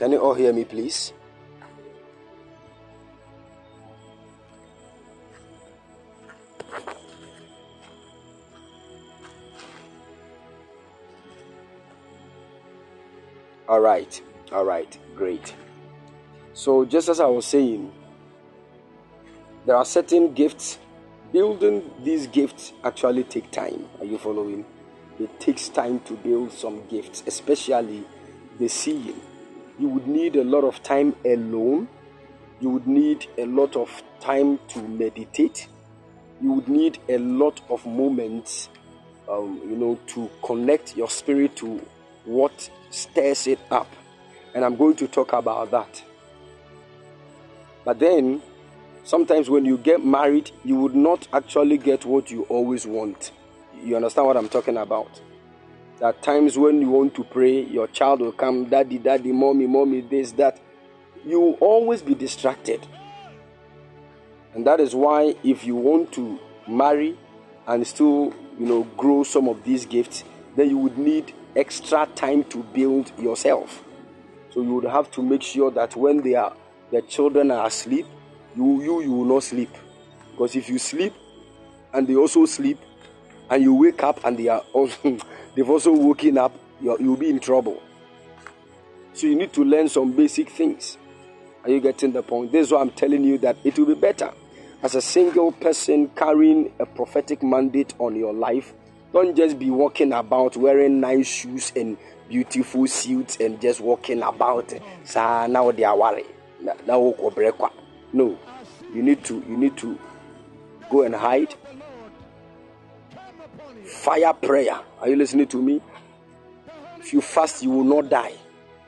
Can 0.03 0.11
you 0.11 0.17
all 0.17 0.33
hear 0.33 0.51
me, 0.51 0.65
please? 0.65 1.13
All 13.69 13.79
right, 13.79 14.21
all 14.51 14.65
right, 14.65 14.97
great. 15.15 15.55
So, 16.51 16.83
just 16.83 17.07
as 17.07 17.21
I 17.21 17.27
was 17.27 17.45
saying, 17.45 17.89
there 19.65 19.77
are 19.77 19.85
certain 19.85 20.33
gifts. 20.33 20.79
Building 21.31 21.89
these 22.03 22.27
gifts 22.27 22.73
actually 22.83 23.23
take 23.23 23.49
time. 23.51 23.87
Are 23.99 24.05
you 24.05 24.17
following? 24.17 24.65
It 25.17 25.39
takes 25.39 25.69
time 25.69 26.01
to 26.01 26.15
build 26.15 26.51
some 26.51 26.85
gifts, 26.89 27.23
especially 27.25 28.03
the 28.59 28.67
seeing. 28.67 29.21
You 29.79 29.89
would 29.89 30.07
need 30.07 30.35
a 30.35 30.43
lot 30.43 30.63
of 30.63 30.81
time 30.83 31.15
alone. 31.25 31.87
You 32.59 32.69
would 32.69 32.87
need 32.87 33.27
a 33.37 33.45
lot 33.45 33.75
of 33.75 34.03
time 34.19 34.59
to 34.69 34.79
meditate. 34.83 35.67
You 36.41 36.53
would 36.53 36.67
need 36.67 36.99
a 37.09 37.17
lot 37.17 37.61
of 37.69 37.85
moments, 37.85 38.69
um, 39.27 39.61
you 39.67 39.75
know, 39.75 39.99
to 40.07 40.29
connect 40.43 40.95
your 40.95 41.09
spirit 41.09 41.55
to 41.57 41.81
what 42.25 42.69
stirs 42.89 43.47
it 43.47 43.59
up. 43.71 43.87
And 44.53 44.63
I'm 44.63 44.75
going 44.75 44.95
to 44.97 45.07
talk 45.07 45.33
about 45.33 45.71
that. 45.71 46.03
But 47.83 47.99
then, 47.99 48.41
sometimes 49.03 49.49
when 49.49 49.65
you 49.65 49.77
get 49.77 50.05
married, 50.05 50.51
you 50.63 50.75
would 50.75 50.95
not 50.95 51.27
actually 51.33 51.77
get 51.77 52.05
what 52.05 52.29
you 52.31 52.43
always 52.43 52.85
want. 52.85 53.31
You 53.83 53.95
understand 53.95 54.27
what 54.27 54.37
I'm 54.37 54.49
talking 54.49 54.77
about? 54.77 55.21
Are 56.03 56.11
times 56.11 56.57
when 56.57 56.81
you 56.81 56.89
want 56.89 57.15
to 57.15 57.23
pray, 57.23 57.61
your 57.63 57.87
child 57.87 58.19
will 58.19 58.33
come, 58.33 58.65
daddy, 58.65 58.97
daddy, 58.97 59.31
mommy, 59.31 59.67
mommy, 59.67 60.01
this, 60.01 60.33
that. 60.33 60.59
You 61.23 61.39
will 61.39 61.53
always 61.61 62.01
be 62.01 62.13
distracted. 62.13 62.85
And 64.53 64.67
that 64.67 64.81
is 64.81 64.93
why 64.93 65.35
if 65.45 65.63
you 65.63 65.77
want 65.77 66.11
to 66.11 66.37
marry 66.67 67.17
and 67.67 67.87
still, 67.87 68.33
you 68.59 68.65
know, 68.65 68.83
grow 68.97 69.23
some 69.23 69.47
of 69.47 69.63
these 69.63 69.85
gifts, 69.85 70.25
then 70.57 70.69
you 70.69 70.77
would 70.77 70.97
need 70.97 71.33
extra 71.55 72.05
time 72.15 72.43
to 72.45 72.63
build 72.73 73.17
yourself. 73.17 73.81
So 74.49 74.61
you 74.61 74.73
would 74.73 74.83
have 74.91 75.09
to 75.11 75.21
make 75.23 75.41
sure 75.41 75.71
that 75.71 75.95
when 75.95 76.21
they 76.21 76.35
are 76.35 76.53
the 76.91 77.01
children 77.03 77.49
are 77.49 77.67
asleep, 77.67 78.05
you 78.57 78.83
you 78.83 79.01
you 79.01 79.11
will 79.13 79.25
not 79.35 79.43
sleep. 79.43 79.71
Because 80.31 80.57
if 80.57 80.67
you 80.67 80.79
sleep 80.79 81.13
and 81.93 82.05
they 82.05 82.15
also 82.15 82.45
sleep, 82.45 82.77
and 83.49 83.63
you 83.63 83.73
wake 83.73 84.03
up 84.03 84.23
and 84.25 84.37
they 84.37 84.47
are 84.47 84.63
also 84.73 85.17
they've 85.55 85.69
also 85.69 85.91
woken 85.91 86.37
up, 86.37 86.53
you 86.81 86.95
you'll 86.99 87.17
be 87.17 87.29
in 87.29 87.39
trouble. 87.39 87.81
So 89.13 89.27
you 89.27 89.35
need 89.35 89.53
to 89.53 89.63
learn 89.63 89.89
some 89.89 90.11
basic 90.11 90.49
things. 90.49 90.97
Are 91.63 91.69
you 91.69 91.79
getting 91.79 92.11
the 92.11 92.23
point? 92.23 92.51
This 92.51 92.67
is 92.67 92.73
why 92.73 92.81
I'm 92.81 92.91
telling 92.91 93.23
you 93.23 93.37
that 93.39 93.55
it 93.63 93.77
will 93.77 93.85
be 93.85 93.93
better 93.95 94.31
as 94.81 94.95
a 94.95 95.01
single 95.01 95.51
person 95.51 96.09
carrying 96.09 96.73
a 96.79 96.85
prophetic 96.85 97.41
mandate 97.41 97.93
on 97.99 98.15
your 98.15 98.33
life. 98.33 98.73
Don't 99.13 99.35
just 99.35 99.57
be 99.57 99.69
walking 99.69 100.11
about 100.11 100.57
wearing 100.57 100.99
nice 100.99 101.27
shoes 101.27 101.71
and 101.75 101.97
beautiful 102.27 102.87
suits 102.87 103.37
and 103.39 103.61
just 103.61 103.79
walking 103.79 104.21
about. 104.23 104.73
Sa 105.03 105.47
now 105.47 105.71
they 105.71 105.83
are 105.83 105.97
worried. 105.97 106.25
Now 106.61 107.13
No, 108.11 108.37
you 108.93 109.03
need 109.03 109.23
to 109.25 109.35
you 109.47 109.57
need 109.57 109.77
to 109.77 109.97
go 110.89 111.03
and 111.03 111.15
hide. 111.15 111.55
Fire 113.93 114.33
prayer. 114.33 114.79
Are 114.99 115.07
you 115.07 115.15
listening 115.15 115.47
to 115.47 115.61
me? 115.61 115.81
If 116.99 117.13
you 117.13 117.21
fast, 117.21 117.63
you 117.63 117.69
will 117.69 117.83
not 117.83 118.09
die. 118.09 118.33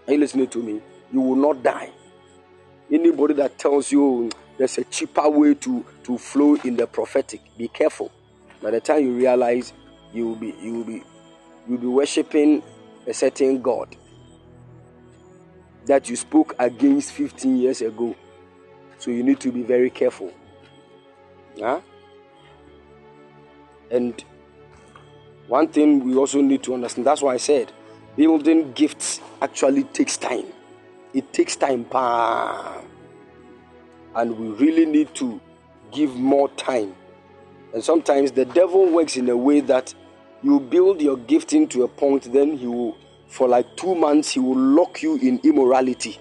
Are 0.08 0.14
you 0.14 0.20
listening 0.20 0.48
to 0.48 0.62
me? 0.62 0.82
You 1.14 1.22
will 1.22 1.36
not 1.36 1.64
die. 1.64 1.90
Anybody 2.92 3.34
that 3.36 3.58
tells 3.58 3.92
you 3.92 4.00
mm, 4.00 4.34
there's 4.58 4.78
a 4.78 4.84
cheaper 4.86 5.30
way 5.30 5.54
to, 5.56 5.86
to 6.04 6.18
flow 6.18 6.56
in 6.56 6.76
the 6.76 6.88
prophetic, 6.88 7.42
be 7.58 7.68
careful. 7.68 8.12
By 8.62 8.72
the 8.72 8.80
time 8.82 9.04
you 9.04 9.16
realize 9.16 9.74
you 10.14 10.28
will 10.28 10.36
be 10.36 10.56
you 10.62 10.74
will 10.74 10.84
be 10.84 11.04
you'll 11.68 11.78
be 11.78 11.88
worshiping 11.88 12.64
a 13.06 13.14
certain 13.14 13.62
God 13.62 13.96
that 15.86 16.10
you 16.10 16.16
spoke 16.16 16.56
against 16.58 17.12
15 17.14 17.58
years 17.58 17.82
ago. 17.82 18.16
So 18.98 19.12
you 19.12 19.24
need 19.24 19.40
to 19.42 19.52
be 19.52 19.62
very 19.62 19.90
careful. 19.90 20.34
Huh? 21.60 21.82
And 23.92 24.24
one 25.48 25.68
thing 25.68 26.04
we 26.04 26.16
also 26.16 26.42
need 26.42 26.64
to 26.64 26.74
understand 26.74 27.06
that's 27.08 27.22
why 27.22 27.34
I 27.36 27.38
said 27.38 27.72
building 28.16 28.72
gifts 28.74 29.22
actually 29.42 29.84
takes 29.84 30.18
time. 30.18 30.46
It 31.14 31.32
takes 31.34 31.56
time, 31.56 31.86
and 34.16 34.38
we 34.38 34.48
really 34.66 34.86
need 34.86 35.14
to 35.16 35.40
give 35.92 36.16
more 36.16 36.50
time. 36.50 36.96
And 37.74 37.84
sometimes 37.84 38.32
the 38.32 38.46
devil 38.46 38.90
works 38.90 39.18
in 39.18 39.30
a 39.30 39.38
way 39.38 39.62
that 39.62 39.94
you 40.44 40.60
build 40.60 41.02
your 41.02 41.18
gift 41.18 41.54
into 41.54 41.84
a 41.84 41.88
point, 41.88 42.32
then 42.32 42.58
he 42.58 42.68
will, 42.68 42.98
for 43.28 43.48
like 43.48 43.76
two 43.78 43.96
months, 43.96 44.32
he 44.32 44.40
will 44.40 44.58
lock 44.58 45.02
you 45.02 45.18
in 45.18 45.40
immorality. 45.44 46.20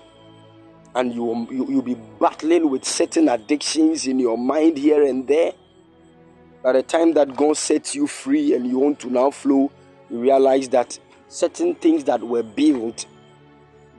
And 0.95 1.13
you 1.13 1.47
you, 1.51 1.67
you'll 1.69 1.83
be 1.83 1.97
battling 2.21 2.71
with 2.71 2.85
certain 2.85 3.29
addictions 3.29 4.07
in 4.07 4.21
your 4.21 4.39
mind 4.39 4.79
here 4.79 5.03
and 5.03 5.27
there. 5.27 5.53
By 6.65 6.73
the 6.73 6.83
time 6.83 7.13
that 7.13 7.37
God 7.37 7.59
sets 7.59 7.95
you 7.95 8.07
free 8.07 8.55
and 8.55 8.67
you 8.67 8.79
want 8.79 8.99
to 9.01 9.11
now 9.11 9.31
flow, 9.31 9.71
you 10.09 10.19
realize 10.19 10.71
that 10.71 10.99
certain 11.29 11.75
things 11.75 12.05
that 12.05 12.23
were 12.23 12.43
built, 12.43 13.05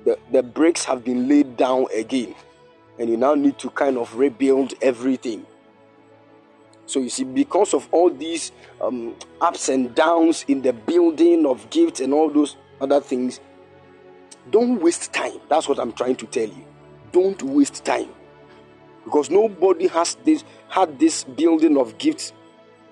the, 0.04 0.18
the 0.32 0.42
bricks 0.42 0.84
have 0.84 1.04
been 1.06 1.30
laid 1.30 1.58
down 1.58 1.86
again. 1.96 2.34
And 2.98 3.08
you 3.08 3.18
now 3.18 3.36
need 3.36 3.60
to 3.60 3.70
kind 3.70 4.00
of 4.00 4.16
rebuild 4.16 4.74
everything. 4.82 5.46
So 6.88 7.00
you 7.00 7.10
see, 7.10 7.24
because 7.24 7.76
of 7.76 7.88
all 7.92 8.10
these 8.10 8.52
um, 8.82 9.16
ups 9.42 9.70
and 9.70 9.94
downs 9.94 10.44
in 10.48 10.64
the 10.64 10.74
building 10.74 11.46
of 11.46 11.70
gifts 11.70 12.00
and 12.00 12.16
all 12.16 12.32
those 12.32 12.56
other 12.82 13.00
things, 13.00 13.42
don't 14.50 14.82
waste 14.82 15.14
time. 15.14 15.40
That's 15.50 15.70
what 15.70 15.78
I'm 15.78 15.94
trying 15.94 16.16
to 16.16 16.26
tell 16.26 16.48
you. 16.48 16.66
Don't 17.12 17.44
waste 17.44 17.86
time. 17.86 18.10
Because 19.04 19.30
nobody 19.30 19.86
has 19.86 20.18
this 20.24 20.44
had 20.68 20.98
this 20.98 21.26
building 21.26 21.78
of 21.78 22.00
gifts 22.00 22.34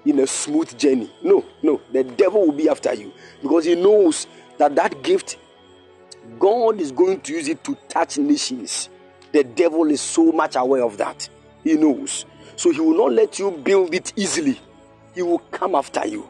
in 0.06 0.20
a 0.20 0.28
smooth 0.28 0.78
journey. 0.78 1.12
No, 1.22 1.46
no, 1.62 1.82
the 1.92 2.04
devil 2.04 2.46
will 2.46 2.54
be 2.54 2.70
after 2.70 2.94
you 2.94 3.14
because 3.42 3.66
he 3.66 3.76
knows 3.76 4.28
that 4.58 4.76
that 4.76 5.02
gift, 5.04 5.38
God 6.40 6.80
is 6.80 6.92
going 6.92 7.22
to 7.22 7.34
use 7.34 7.48
it 7.48 7.64
to 7.64 7.76
touch 7.88 8.18
nations. 8.18 8.90
The 9.32 9.44
devil 9.44 9.90
is 9.90 10.02
so 10.02 10.32
much 10.32 10.56
aware 10.56 10.84
of 10.84 10.98
that. 10.98 11.28
He 11.64 11.74
knows. 11.74 12.26
So 12.56 12.72
he 12.72 12.80
will 12.80 12.98
not 12.98 13.14
let 13.14 13.40
you 13.40 13.52
build 13.52 13.94
it 13.94 14.14
easily. 14.16 14.60
He 15.16 15.22
will 15.22 15.40
come 15.40 15.76
after 15.76 16.06
you. 16.06 16.28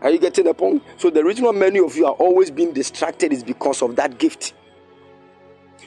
Are 0.00 0.10
you 0.10 0.18
getting 0.18 0.44
the 0.44 0.54
point? 0.54 0.82
So 0.98 1.10
the 1.10 1.24
reason 1.24 1.44
why 1.44 1.52
many 1.52 1.78
of 1.78 1.96
you 1.96 2.06
are 2.06 2.12
always 2.12 2.50
being 2.50 2.72
distracted 2.72 3.32
is 3.32 3.42
because 3.42 3.82
of 3.82 3.96
that 3.96 4.18
gift. 4.18 4.54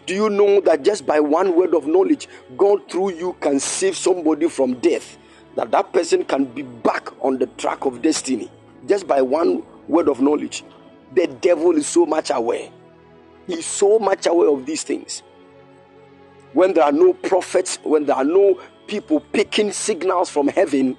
Do 0.06 0.16
you 0.16 0.30
know 0.30 0.60
that 0.62 0.84
just 0.84 1.06
by 1.06 1.20
one 1.20 1.56
word 1.56 1.76
of 1.76 1.86
knowledge, 1.86 2.28
God 2.58 2.90
through 2.90 3.14
you 3.14 3.34
can 3.40 3.60
save 3.60 3.96
somebody 3.96 4.50
from 4.50 4.76
death? 4.76 5.18
That 5.56 5.72
that 5.72 5.92
person 5.94 6.24
can 6.24 6.46
be 6.46 6.62
back 6.62 7.10
on 7.22 7.38
the 7.38 7.48
track 7.48 7.86
of 7.86 8.02
destiny 8.02 8.52
just 8.88 9.08
by 9.08 9.22
one 9.22 9.64
word 9.88 10.08
of 10.08 10.22
knowledge. 10.22 10.64
The 11.16 11.28
devil 11.28 11.72
is 11.76 11.88
so 11.88 12.06
much 12.06 12.32
aware. 12.34 12.70
He's 13.48 13.66
so 13.66 14.00
much 14.00 14.28
aware 14.28 14.50
of 14.50 14.66
these 14.66 14.84
things. 14.84 15.24
When 16.54 16.74
there 16.74 16.84
are 16.84 16.92
no 16.92 17.14
prophets, 17.14 17.80
when 17.84 18.06
there 18.06 18.16
are 18.16 18.24
no 18.24 18.60
people 18.88 19.20
picking 19.20 19.72
signals 19.72 20.30
from 20.30 20.48
heaven, 20.48 20.98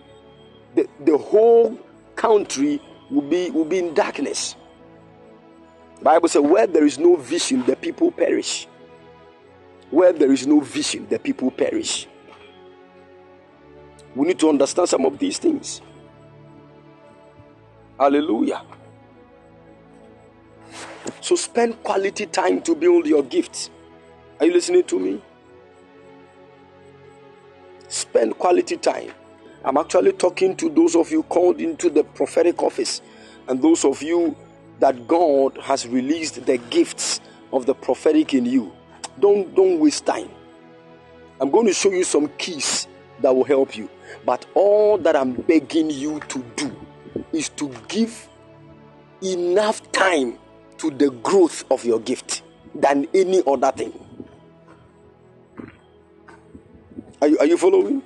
the, 0.75 0.89
the 1.05 1.17
whole 1.17 1.79
country 2.17 2.81
will 3.11 3.23
be 3.23 3.51
will 3.51 3.65
be 3.65 3.79
in 3.79 3.95
darkness. 3.95 4.57
Bible 6.03 6.29
says, 6.29 6.43
where 6.43 6.67
there 6.67 6.87
is 6.87 6.99
no 6.99 7.17
vision, 7.17 7.65
the 7.67 7.77
people 7.77 8.11
perish. 8.11 8.67
Where 9.91 10.13
there 10.13 10.33
is 10.33 10.47
no 10.47 10.61
vision, 10.61 11.07
the 11.09 11.19
people 11.19 11.51
perish. 11.51 12.07
We 14.15 14.27
need 14.27 14.39
to 14.41 14.49
understand 14.49 14.89
some 14.89 15.05
of 15.05 15.19
these 15.19 15.39
things. 15.39 15.81
Hallelujah. 17.99 18.63
So 21.21 21.37
spend 21.37 21.83
quality 21.83 22.27
time 22.27 22.63
to 22.63 22.75
build 22.75 23.07
your 23.07 23.23
gifts. 23.23 23.71
Are 24.41 24.47
you 24.47 24.53
listening 24.53 24.85
to 24.85 24.99
me? 24.99 25.23
Spend 27.89 28.39
quality 28.39 28.77
time. 28.77 29.11
I'm 29.65 29.77
actually 29.77 30.13
talking 30.13 30.57
to 30.57 30.71
those 30.71 30.97
of 30.97 31.11
you 31.11 31.23
called 31.25 31.61
into 31.61 31.91
the 31.91 32.03
prophetic 32.03 32.63
office 32.63 33.03
and 33.49 33.61
those 33.61 33.85
of 33.85 34.03
you 34.03 34.35
that 34.79 35.07
God 35.07 35.59
has 35.59 35.87
released 35.87 36.47
the 36.47 36.57
gifts 36.57 37.21
of 37.53 37.67
the 37.67 37.75
prophetic 37.75 38.33
in 38.33 38.47
you. 38.47 38.73
Don't 39.19 39.55
don't 39.55 39.79
waste 39.79 40.07
time. 40.07 40.31
I'm 41.41 41.51
going 41.51 41.67
to 41.67 41.75
show 41.75 41.91
you 41.91 42.05
some 42.05 42.29
keys 42.39 42.89
that 43.21 43.35
will 43.35 43.45
help 43.45 43.77
you. 43.77 43.91
But 44.25 44.47
all 44.55 44.99
that 44.99 45.17
I'm 45.17 45.33
begging 45.33 45.91
you 45.91 46.21
to 46.29 46.39
do 46.57 46.75
is 47.33 47.49
to 47.51 47.73
give 47.89 48.29
enough 49.23 49.91
time 49.93 50.39
to 50.79 50.91
the 50.91 51.11
growth 51.11 51.65
of 51.71 51.85
your 51.85 52.01
gift. 52.01 52.43
than 52.75 53.07
any 53.15 53.43
other 53.47 53.73
thing. 53.73 53.93
Are 57.21 57.29
you, 57.29 57.39
are 57.39 57.47
you 57.47 57.57
following? 57.57 58.03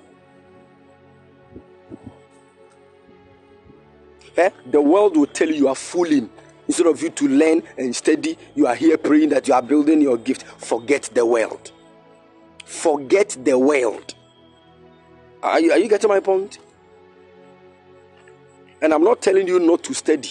Eh? 4.36 4.50
The 4.70 4.80
world 4.80 5.16
will 5.16 5.26
tell 5.26 5.48
you 5.48 5.54
you 5.54 5.68
are 5.68 5.76
fooling. 5.76 6.30
Instead 6.66 6.86
of 6.86 7.00
you 7.02 7.10
to 7.10 7.28
learn 7.28 7.62
and 7.76 7.94
study, 7.94 8.36
you 8.54 8.66
are 8.66 8.74
here 8.74 8.96
praying 8.98 9.28
that 9.28 9.46
you 9.46 9.54
are 9.54 9.62
building 9.62 10.00
your 10.00 10.16
gift. 10.16 10.42
Forget 10.42 11.10
the 11.14 11.24
world. 11.24 11.70
Forget 12.64 13.36
the 13.44 13.56
world. 13.58 14.14
Are 15.44 15.60
you, 15.60 15.72
are 15.72 15.78
you 15.78 15.88
getting 15.88 16.08
my 16.08 16.20
point? 16.20 16.58
And 18.80 18.94
I'm 18.94 19.04
not 19.04 19.20
telling 19.20 19.46
you 19.46 19.60
not 19.60 19.84
to 19.84 19.94
study. 19.94 20.30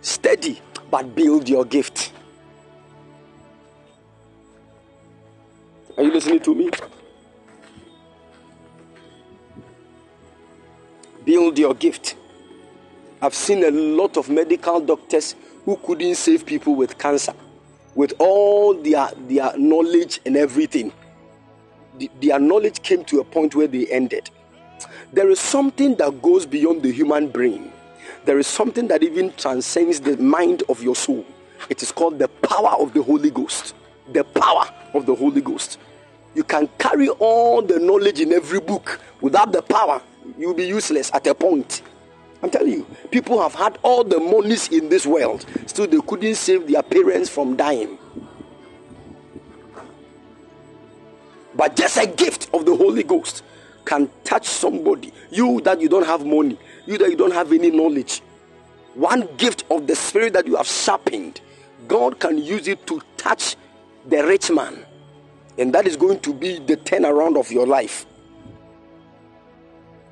Study, 0.00 0.60
but 0.90 1.14
build 1.14 1.48
your 1.48 1.66
gift. 1.66 2.12
Are 5.96 6.02
you 6.02 6.12
listening 6.12 6.40
to 6.40 6.54
me? 6.54 6.70
Build 11.26 11.58
your 11.58 11.74
gift. 11.74 12.16
I've 13.20 13.34
seen 13.34 13.62
a 13.64 13.70
lot 13.70 14.16
of 14.16 14.30
medical 14.30 14.80
doctors 14.80 15.36
who 15.66 15.76
couldn't 15.76 16.14
save 16.14 16.46
people 16.46 16.74
with 16.74 16.98
cancer 16.98 17.34
with 17.94 18.14
all 18.18 18.74
their, 18.74 19.10
their 19.28 19.56
knowledge 19.58 20.20
and 20.24 20.36
everything. 20.36 20.92
The, 22.02 22.10
their 22.20 22.40
knowledge 22.40 22.82
came 22.82 23.04
to 23.04 23.20
a 23.20 23.24
point 23.24 23.54
where 23.54 23.68
they 23.68 23.86
ended. 23.86 24.28
There 25.12 25.30
is 25.30 25.38
something 25.38 25.94
that 25.96 26.20
goes 26.20 26.46
beyond 26.46 26.82
the 26.82 26.90
human 26.90 27.28
brain. 27.28 27.72
There 28.24 28.40
is 28.40 28.48
something 28.48 28.88
that 28.88 29.04
even 29.04 29.32
transcends 29.34 30.00
the 30.00 30.16
mind 30.16 30.64
of 30.68 30.82
your 30.82 30.96
soul. 30.96 31.24
It 31.70 31.80
is 31.80 31.92
called 31.92 32.18
the 32.18 32.26
power 32.26 32.74
of 32.80 32.92
the 32.92 33.04
Holy 33.04 33.30
Ghost. 33.30 33.76
The 34.12 34.24
power 34.24 34.68
of 34.94 35.06
the 35.06 35.14
Holy 35.14 35.40
Ghost. 35.40 35.78
You 36.34 36.42
can 36.42 36.68
carry 36.76 37.08
all 37.08 37.62
the 37.62 37.78
knowledge 37.78 38.18
in 38.18 38.32
every 38.32 38.58
book 38.58 38.98
without 39.20 39.52
the 39.52 39.62
power, 39.62 40.02
you'll 40.36 40.54
be 40.54 40.66
useless 40.66 41.08
at 41.14 41.24
a 41.28 41.34
point. 41.36 41.82
I'm 42.42 42.50
telling 42.50 42.72
you, 42.72 42.86
people 43.12 43.40
have 43.40 43.54
had 43.54 43.78
all 43.82 44.02
the 44.02 44.18
monies 44.18 44.66
in 44.70 44.88
this 44.88 45.06
world, 45.06 45.46
still 45.66 45.86
they 45.86 46.00
couldn't 46.00 46.34
save 46.34 46.66
their 46.66 46.82
parents 46.82 47.28
from 47.28 47.54
dying. 47.54 47.96
But 51.62 51.76
just 51.76 51.96
a 51.96 52.08
gift 52.08 52.50
of 52.52 52.66
the 52.66 52.74
Holy 52.74 53.04
Ghost 53.04 53.44
can 53.84 54.10
touch 54.24 54.48
somebody. 54.48 55.12
You 55.30 55.60
that 55.60 55.80
you 55.80 55.88
don't 55.88 56.04
have 56.04 56.26
money, 56.26 56.58
you 56.86 56.98
that 56.98 57.08
you 57.08 57.14
don't 57.14 57.32
have 57.32 57.52
any 57.52 57.70
knowledge. 57.70 58.20
One 58.94 59.28
gift 59.36 59.62
of 59.70 59.86
the 59.86 59.94
Spirit 59.94 60.32
that 60.32 60.44
you 60.44 60.56
have 60.56 60.66
sharpened, 60.66 61.40
God 61.86 62.18
can 62.18 62.36
use 62.36 62.66
it 62.66 62.84
to 62.88 63.00
touch 63.16 63.54
the 64.08 64.26
rich 64.26 64.50
man. 64.50 64.84
And 65.56 65.72
that 65.72 65.86
is 65.86 65.96
going 65.96 66.18
to 66.22 66.34
be 66.34 66.58
the 66.58 66.78
turnaround 66.78 67.38
of 67.38 67.52
your 67.52 67.68
life. 67.68 68.06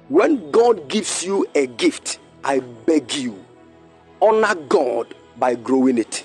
When 0.07 0.53
God 0.53 0.88
gives 0.88 1.24
you 1.24 1.48
a 1.57 1.66
gift, 1.66 2.20
I 2.44 2.61
beg 2.61 3.12
you, 3.12 3.44
honor 4.22 4.55
God 4.55 5.16
by 5.36 5.57
growing 5.57 5.98
it. 5.98 6.24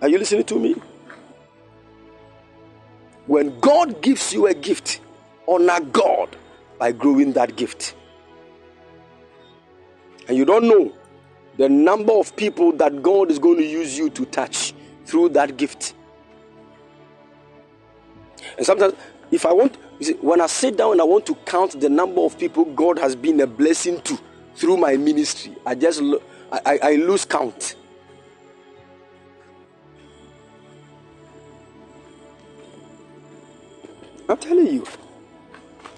Are 0.00 0.08
you 0.08 0.18
listening 0.18 0.44
to 0.44 0.58
me? 0.58 0.76
When 3.26 3.58
God 3.60 4.02
gives 4.02 4.32
you 4.32 4.46
a 4.46 4.54
gift, 4.54 5.00
honor 5.48 5.80
God 5.80 6.36
by 6.78 6.92
growing 6.92 7.32
that 7.32 7.56
gift. 7.56 7.94
And 10.28 10.36
you 10.36 10.44
don't 10.44 10.68
know 10.68 10.92
the 11.56 11.68
number 11.68 12.12
of 12.12 12.36
people 12.36 12.72
that 12.72 13.02
God 13.02 13.30
is 13.30 13.38
going 13.38 13.56
to 13.58 13.64
use 13.64 13.96
you 13.96 14.10
to 14.10 14.24
touch 14.26 14.74
through 15.06 15.30
that 15.30 15.56
gift. 15.56 15.94
And 18.56 18.66
sometimes, 18.66 18.94
if 19.30 19.46
I 19.46 19.52
want, 19.52 19.76
see, 20.00 20.14
when 20.14 20.40
I 20.40 20.46
sit 20.46 20.76
down 20.76 20.92
and 20.92 21.00
I 21.00 21.04
want 21.04 21.26
to 21.26 21.34
count 21.34 21.80
the 21.80 21.88
number 21.88 22.20
of 22.20 22.38
people 22.38 22.64
God 22.64 22.98
has 22.98 23.16
been 23.16 23.40
a 23.40 23.46
blessing 23.46 24.00
to 24.02 24.18
through 24.54 24.76
my 24.76 24.96
ministry, 24.96 25.56
I 25.64 25.74
just 25.74 26.02
I, 26.52 26.60
I, 26.64 26.78
I 26.82 26.94
lose 26.96 27.24
count. 27.24 27.76
I'm 34.28 34.36
telling 34.38 34.66
you. 34.66 34.86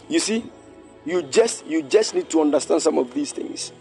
You 0.09 0.18
see, 0.18 0.51
you 1.05 1.22
just 1.22 1.66
you 1.66 1.83
just 1.83 2.14
need 2.14 2.29
to 2.31 2.41
understand 2.41 2.83
some 2.83 2.99
of 2.99 3.12
these 3.14 3.33
things. 3.33 3.72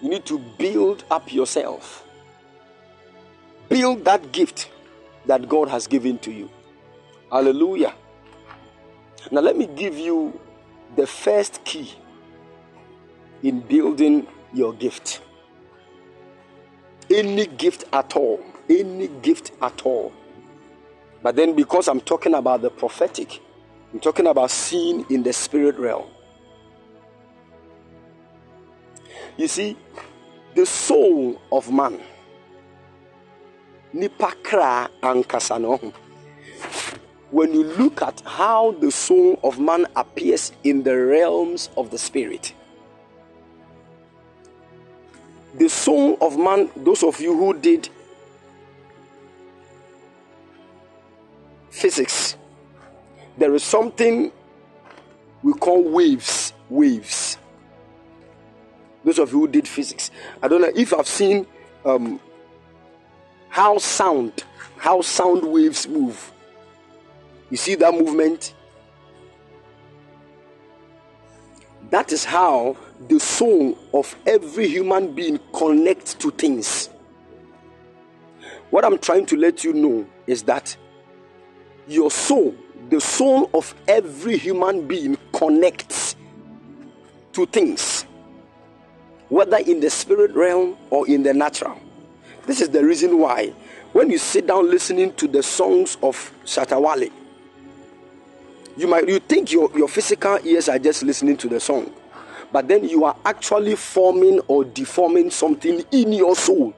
You 0.00 0.10
need 0.10 0.24
to 0.26 0.38
build 0.58 1.04
up 1.10 1.32
yourself. 1.32 2.06
Build 3.68 4.04
that 4.04 4.32
gift 4.32 4.70
that 5.26 5.48
God 5.48 5.68
has 5.68 5.86
given 5.86 6.18
to 6.20 6.32
you. 6.32 6.48
Hallelujah. 7.30 7.94
Now, 9.30 9.40
let 9.40 9.56
me 9.56 9.66
give 9.66 9.98
you 9.98 10.38
the 10.96 11.06
first 11.06 11.62
key 11.64 11.92
in 13.42 13.60
building 13.60 14.26
your 14.54 14.72
gift. 14.72 15.20
Any 17.10 17.46
gift 17.46 17.84
at 17.92 18.16
all, 18.16 18.42
any 18.70 19.08
gift 19.08 19.52
at 19.60 19.82
all. 19.84 20.12
But 21.22 21.36
then, 21.36 21.54
because 21.54 21.88
I'm 21.88 22.00
talking 22.00 22.34
about 22.34 22.62
the 22.62 22.70
prophetic, 22.70 23.40
I'm 23.92 24.00
talking 24.00 24.26
about 24.26 24.50
seeing 24.50 25.04
in 25.10 25.22
the 25.22 25.32
spirit 25.32 25.78
realm. 25.78 26.06
You 29.36 29.48
see, 29.48 29.76
the 30.54 30.66
soul 30.66 31.40
of 31.52 31.72
man, 31.72 32.00
nipakra 33.94 34.88
ankasano. 35.02 35.92
When 37.30 37.52
you 37.52 37.62
look 37.62 38.00
at 38.02 38.22
how 38.24 38.72
the 38.72 38.90
soul 38.90 39.38
of 39.44 39.60
man 39.60 39.86
appears 39.96 40.52
in 40.64 40.82
the 40.82 40.96
realms 40.96 41.68
of 41.76 41.90
the 41.90 41.98
spirit, 41.98 42.54
the 45.54 45.68
soul 45.68 46.16
of 46.20 46.38
man, 46.38 46.70
those 46.76 47.02
of 47.02 47.20
you 47.20 47.36
who 47.36 47.54
did 47.54 47.90
physics, 51.78 52.36
there 53.36 53.54
is 53.54 53.62
something 53.62 54.32
we 55.42 55.52
call 55.54 55.82
waves. 55.82 56.52
Waves. 56.68 57.38
Those 59.04 59.18
of 59.18 59.32
you 59.32 59.40
who 59.40 59.48
did 59.48 59.66
physics, 59.66 60.10
I 60.42 60.48
don't 60.48 60.60
know 60.60 60.72
if 60.74 60.92
I've 60.92 61.06
seen 61.06 61.46
um, 61.84 62.20
how 63.48 63.78
sound, 63.78 64.44
how 64.76 65.00
sound 65.00 65.44
waves 65.44 65.88
move. 65.88 66.32
You 67.48 67.56
see 67.56 67.76
that 67.76 67.94
movement? 67.94 68.54
That 71.90 72.12
is 72.12 72.24
how 72.24 72.76
the 73.08 73.18
soul 73.18 73.78
of 73.94 74.14
every 74.26 74.68
human 74.68 75.14
being 75.14 75.38
connects 75.54 76.12
to 76.14 76.30
things. 76.32 76.90
What 78.70 78.84
I'm 78.84 78.98
trying 78.98 79.24
to 79.26 79.36
let 79.36 79.64
you 79.64 79.72
know 79.72 80.06
is 80.26 80.42
that 80.42 80.76
your 81.88 82.10
soul, 82.10 82.54
the 82.90 83.00
soul 83.00 83.50
of 83.54 83.74
every 83.88 84.36
human 84.36 84.86
being, 84.86 85.16
connects 85.32 86.16
to 87.32 87.46
things, 87.46 88.02
whether 89.28 89.58
in 89.58 89.80
the 89.80 89.90
spirit 89.90 90.32
realm 90.32 90.76
or 90.90 91.08
in 91.08 91.22
the 91.22 91.34
natural. 91.34 91.78
This 92.46 92.60
is 92.60 92.70
the 92.70 92.84
reason 92.84 93.18
why 93.18 93.52
when 93.92 94.10
you 94.10 94.18
sit 94.18 94.46
down 94.46 94.70
listening 94.70 95.12
to 95.14 95.26
the 95.26 95.42
songs 95.42 95.96
of 96.02 96.32
Shatta 96.44 96.80
Wale, 96.80 97.10
you 98.76 98.86
might 98.86 99.08
you 99.08 99.18
think 99.18 99.50
your, 99.50 99.70
your 99.76 99.88
physical 99.88 100.38
ears 100.44 100.68
are 100.68 100.78
just 100.78 101.02
listening 101.02 101.36
to 101.38 101.48
the 101.48 101.58
song, 101.58 101.92
but 102.52 102.68
then 102.68 102.88
you 102.88 103.04
are 103.04 103.16
actually 103.24 103.74
forming 103.76 104.40
or 104.46 104.64
deforming 104.64 105.30
something 105.30 105.82
in 105.90 106.12
your 106.12 106.36
soul. 106.36 106.74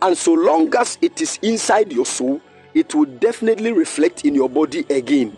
And 0.00 0.16
so 0.16 0.32
long 0.32 0.74
as 0.76 0.98
it 1.00 1.20
is 1.20 1.38
inside 1.42 1.92
your 1.92 2.06
soul, 2.06 2.40
it 2.74 2.94
will 2.94 3.04
definitely 3.04 3.72
reflect 3.72 4.24
in 4.24 4.34
your 4.34 4.48
body 4.48 4.86
again. 4.90 5.36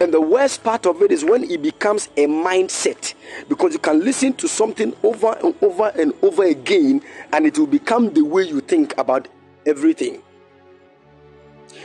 And 0.00 0.12
the 0.12 0.20
worst 0.20 0.62
part 0.62 0.86
of 0.86 1.02
it 1.02 1.10
is 1.10 1.24
when 1.24 1.44
it 1.44 1.62
becomes 1.62 2.08
a 2.16 2.26
mindset 2.26 3.14
because 3.48 3.72
you 3.72 3.78
can 3.78 4.04
listen 4.04 4.34
to 4.34 4.48
something 4.48 4.94
over 5.02 5.36
and 5.42 5.54
over 5.62 5.88
and 5.98 6.12
over 6.22 6.44
again, 6.44 7.02
and 7.32 7.46
it 7.46 7.58
will 7.58 7.66
become 7.66 8.12
the 8.12 8.22
way 8.22 8.42
you 8.42 8.60
think 8.60 8.96
about 8.98 9.28
everything. 9.66 10.22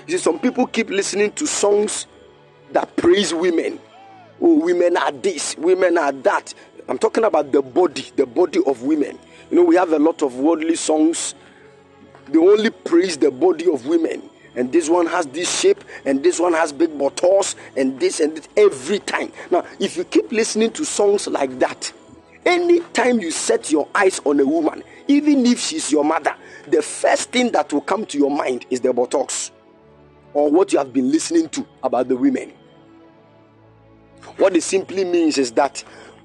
You 0.07 0.17
see, 0.17 0.23
some 0.23 0.39
people 0.39 0.67
keep 0.67 0.89
listening 0.89 1.31
to 1.33 1.47
songs 1.47 2.07
that 2.71 2.95
praise 2.97 3.33
women. 3.33 3.79
Oh, 4.41 4.59
women 4.59 4.97
are 4.97 5.11
this, 5.11 5.55
women 5.57 5.97
are 5.97 6.11
that. 6.11 6.53
I'm 6.87 6.97
talking 6.97 7.23
about 7.23 7.51
the 7.51 7.61
body, 7.61 8.05
the 8.15 8.25
body 8.25 8.61
of 8.65 8.83
women. 8.83 9.17
You 9.49 9.57
know, 9.57 9.63
we 9.63 9.75
have 9.75 9.93
a 9.93 9.99
lot 9.99 10.21
of 10.21 10.35
worldly 10.35 10.75
songs. 10.75 11.35
They 12.27 12.39
only 12.39 12.69
praise 12.69 13.17
the 13.17 13.31
body 13.31 13.71
of 13.71 13.85
women. 13.85 14.29
and 14.55 14.71
this 14.71 14.89
one 14.89 15.05
has 15.07 15.25
this 15.27 15.59
shape, 15.59 15.83
and 16.05 16.23
this 16.23 16.39
one 16.39 16.53
has 16.53 16.71
big 16.71 16.97
buttocks, 16.97 17.55
and 17.75 17.99
this 17.99 18.19
and 18.19 18.37
this 18.37 18.47
every 18.55 18.99
time. 18.99 19.31
Now, 19.49 19.65
if 19.79 19.97
you 19.97 20.03
keep 20.03 20.31
listening 20.31 20.71
to 20.71 20.85
songs 20.85 21.27
like 21.27 21.57
that, 21.59 21.91
anytime 22.45 23.19
you 23.19 23.31
set 23.31 23.71
your 23.71 23.87
eyes 23.95 24.21
on 24.25 24.39
a 24.39 24.45
woman, 24.45 24.83
even 25.07 25.45
if 25.45 25.59
she's 25.59 25.91
your 25.91 26.05
mother, 26.05 26.35
the 26.67 26.81
first 26.81 27.31
thing 27.31 27.51
that 27.51 27.73
will 27.73 27.81
come 27.81 28.05
to 28.05 28.17
your 28.17 28.31
mind 28.31 28.65
is 28.69 28.81
the 28.81 28.93
buttocks 28.93 29.51
or 30.33 30.49
what 30.49 30.71
you 30.71 30.79
have 30.79 30.93
been 30.93 31.11
listening 31.11 31.49
to 31.49 31.65
about 31.83 32.07
the 32.07 32.15
women. 32.15 32.53
What 34.37 34.55
it 34.55 34.63
simply 34.63 35.03
means 35.03 35.37
is 35.37 35.51
that 35.53 35.83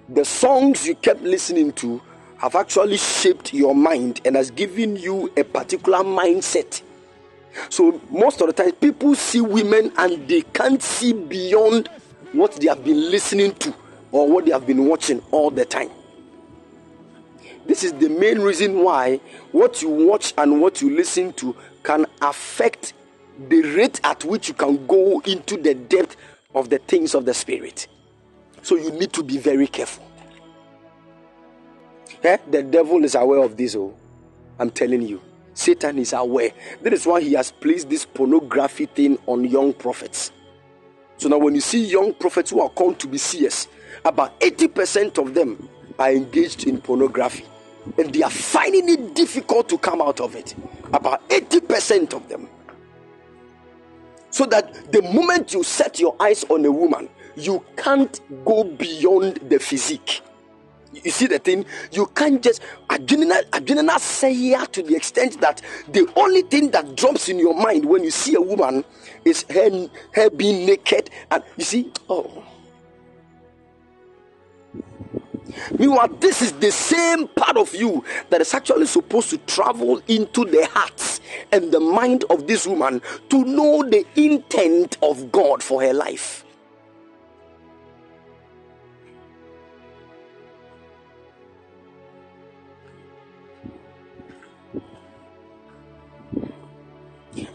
the 0.09 0.25
songs 0.25 0.87
you 0.87 0.95
kept 0.95 1.23
listening 1.23 1.73
to 1.73 2.01
have 2.39 2.55
actually 2.55 2.97
shaped 2.97 3.53
your 3.53 3.75
mind 3.75 4.21
and 4.25 4.37
has 4.37 4.51
given 4.51 4.97
you 4.97 5.31
a 5.37 5.45
particular 5.45 5.99
mindset. 5.99 6.83
So, 7.69 8.01
most 8.11 8.41
of 8.41 8.47
the 8.47 8.53
time, 8.53 8.73
people 8.73 9.15
see 9.15 9.41
women 9.41 9.93
and 9.99 10.27
they 10.29 10.43
can't 10.43 10.83
see 10.83 11.13
beyond 11.13 11.89
what 12.33 12.53
they 12.53 12.69
have 12.69 12.85
been 12.85 13.11
listening 13.11 13.55
to 13.57 13.75
or 14.13 14.29
what 14.29 14.45
they 14.45 14.53
have 14.53 14.67
been 14.67 14.87
watching 14.87 15.21
all 15.31 15.51
the 15.51 15.65
time. 15.65 15.91
This 17.67 17.85
is 17.85 17.93
the 17.95 18.09
main 18.09 18.39
reason 18.39 18.83
why 18.83 19.21
what 19.53 19.83
you 19.83 19.91
watch 19.91 20.33
and 20.39 20.61
what 20.61 20.81
you 20.81 20.95
listen 20.95 21.33
to 21.35 21.55
can 21.83 22.07
affect 22.23 22.95
the 23.49 23.63
rate 23.77 24.01
at 24.05 24.25
which 24.25 24.49
you 24.49 24.55
can 24.55 24.87
go 24.87 25.21
into 25.21 25.57
the 25.57 25.75
depth 25.75 26.17
of 26.55 26.71
the 26.71 26.79
things 26.79 27.15
of 27.15 27.25
the 27.25 27.35
spirit. 27.35 27.89
So 28.69 28.77
you 28.77 28.91
need 28.91 29.15
to 29.15 29.23
be 29.23 29.39
very 29.39 29.67
careful. 29.67 30.05
Eh? 32.23 32.37
The 32.51 32.63
devil 32.63 33.03
is 33.03 33.15
aware 33.15 33.43
of 33.43 33.57
this. 33.57 33.75
Oh, 33.75 33.95
I'm 34.59 34.71
telling 34.71 35.01
you, 35.01 35.23
Satan 35.55 35.99
is 35.99 36.13
aware. 36.13 36.51
That 36.83 36.93
is 36.93 37.07
why 37.07 37.23
he 37.23 37.33
has 37.33 37.51
placed 37.51 37.89
this 37.89 38.05
pornography 38.05 38.85
thing 38.85 39.17
on 39.27 39.47
young 39.47 39.73
prophets. 39.73 40.33
So 41.17 41.31
now, 41.31 41.39
when 41.39 41.55
you 41.55 41.63
see 41.63 41.83
young 41.87 42.13
prophets 42.13 42.51
who 42.51 42.61
are 42.61 42.69
called 42.69 42.99
to 42.99 43.07
be 43.07 43.17
seers, 43.17 43.69
about 44.05 44.39
80% 44.41 45.17
of 45.17 45.33
them 45.33 45.67
are 45.99 46.13
engaged 46.13 46.67
in 46.67 46.79
pornography 46.79 47.47
and 47.97 48.13
they 48.13 48.23
are 48.23 48.29
finding 48.29 48.91
it 48.91 49.15
difficult 49.15 49.71
to 49.71 49.79
come 49.79 50.03
out 50.03 50.21
of 50.21 50.37
it. 50.37 50.55
About 50.93 51.27
80% 51.31 52.13
of 52.13 52.29
them. 52.29 52.47
So 54.29 54.45
that 54.45 54.93
the 54.93 55.01
moment 55.01 55.55
you 55.55 55.63
set 55.63 55.99
your 55.99 56.15
eyes 56.21 56.45
on 56.51 56.67
a 56.67 56.71
woman, 56.71 57.09
you 57.39 57.65
can't 57.77 58.21
go 58.45 58.65
beyond 58.65 59.37
the 59.49 59.59
physique. 59.59 60.23
You 60.93 61.11
see 61.11 61.27
the 61.27 61.39
thing? 61.39 61.67
You 61.93 62.07
can't 62.07 62.43
just 62.43 62.63
adrenal 62.89 63.43
adrenal 63.53 63.99
say 63.99 64.35
here 64.35 64.65
to 64.67 64.83
the 64.83 64.97
extent 64.97 65.41
that 65.41 65.63
the 65.89 66.11
only 66.17 66.43
thing 66.43 66.71
that 66.71 66.97
drops 66.97 67.29
in 67.29 67.39
your 67.39 67.55
mind 67.55 67.85
when 67.85 68.05
you 68.05 68.11
see 68.11 68.35
a 68.35 68.41
woman 68.41 68.85
is 69.25 69.45
her, 69.51 69.89
her 70.15 70.31
being 70.31 70.67
naked. 70.67 71.11
And 71.31 71.43
you 71.57 71.65
see, 71.65 71.93
oh. 72.09 72.45
Meanwhile, 75.79 76.09
this 76.21 76.41
is 76.43 76.53
the 76.53 76.71
same 76.71 77.29
part 77.29 77.57
of 77.57 77.75
you 77.75 78.05
that 78.31 78.41
is 78.41 78.55
actually 78.55 78.87
supposed 78.87 79.31
to 79.31 79.39
travel 79.39 80.01
into 80.09 80.45
the 80.45 80.67
hearts 80.67 81.21
and 81.53 81.73
the 81.73 81.81
mind 81.81 82.25
of 82.31 82.47
this 82.47 82.67
woman 82.67 83.03
to 83.29 83.45
know 83.45 83.83
the 83.83 84.07
intent 84.17 84.97
of 85.03 85.31
God 85.33 85.63
for 85.63 85.83
her 85.83 85.93
life. 85.93 86.45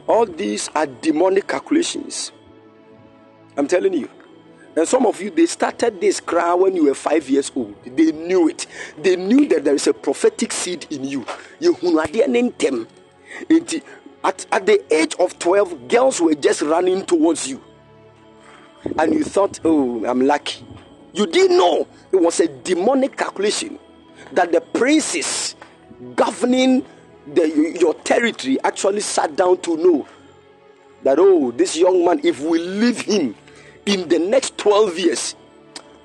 All 0.07 0.25
these 0.25 0.69
are 0.75 0.85
demonic 0.85 1.47
calculations. 1.47 2.31
I'm 3.57 3.67
telling 3.67 3.93
you. 3.93 4.09
And 4.75 4.88
some 4.88 5.05
of 5.05 5.21
you, 5.21 5.30
they 5.30 5.45
started 5.45 6.01
this 6.01 6.19
cry 6.19 6.53
when 6.55 6.75
you 6.75 6.85
were 6.85 6.95
five 6.95 7.30
years 7.30 7.51
old. 7.55 7.75
They 7.85 8.11
knew 8.11 8.49
it. 8.49 8.65
They 8.97 9.15
knew 9.15 9.47
that 9.49 9.63
there 9.63 9.75
is 9.75 9.85
a 9.85 9.93
prophetic 9.93 10.51
seed 10.51 10.88
in 10.89 11.03
you. 11.03 11.25
At, 14.23 14.45
at 14.51 14.65
the 14.65 14.93
age 14.93 15.15
of 15.19 15.38
12, 15.38 15.88
girls 15.88 16.21
were 16.21 16.34
just 16.34 16.63
running 16.63 17.05
towards 17.05 17.47
you. 17.47 17.61
And 18.97 19.13
you 19.13 19.23
thought, 19.23 19.59
oh, 19.63 20.05
I'm 20.05 20.21
lucky. 20.21 20.65
You 21.13 21.27
didn't 21.27 21.57
know 21.57 21.88
it 22.11 22.15
was 22.15 22.39
a 22.39 22.47
demonic 22.47 23.15
calculation 23.15 23.77
that 24.31 24.51
the 24.51 24.61
princes 24.61 25.55
governing 26.15 26.84
the, 27.27 27.77
your 27.79 27.93
territory 27.95 28.57
actually 28.63 29.01
sat 29.01 29.35
down 29.35 29.59
to 29.61 29.77
know 29.77 30.07
that, 31.03 31.19
oh, 31.19 31.51
this 31.51 31.75
young 31.75 32.05
man, 32.05 32.21
if 32.23 32.39
we 32.39 32.59
leave 32.59 33.01
him 33.01 33.35
in 33.85 34.07
the 34.07 34.19
next 34.19 34.57
12 34.57 34.99
years, 34.99 35.35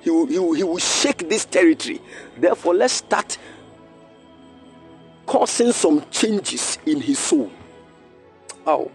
he 0.01 0.09
will, 0.09 0.25
he 0.25 0.39
will, 0.39 0.53
he 0.53 0.63
will 0.63 0.77
shake 0.77 1.29
this 1.29 1.45
territory. 1.45 2.01
Therefore, 2.37 2.73
let's 2.73 2.93
start 2.93 3.37
causing 5.25 5.71
some 5.71 6.03
changes 6.09 6.77
in 6.85 7.01
his 7.01 7.19
soul. 7.19 7.51
Oh. 8.65 8.91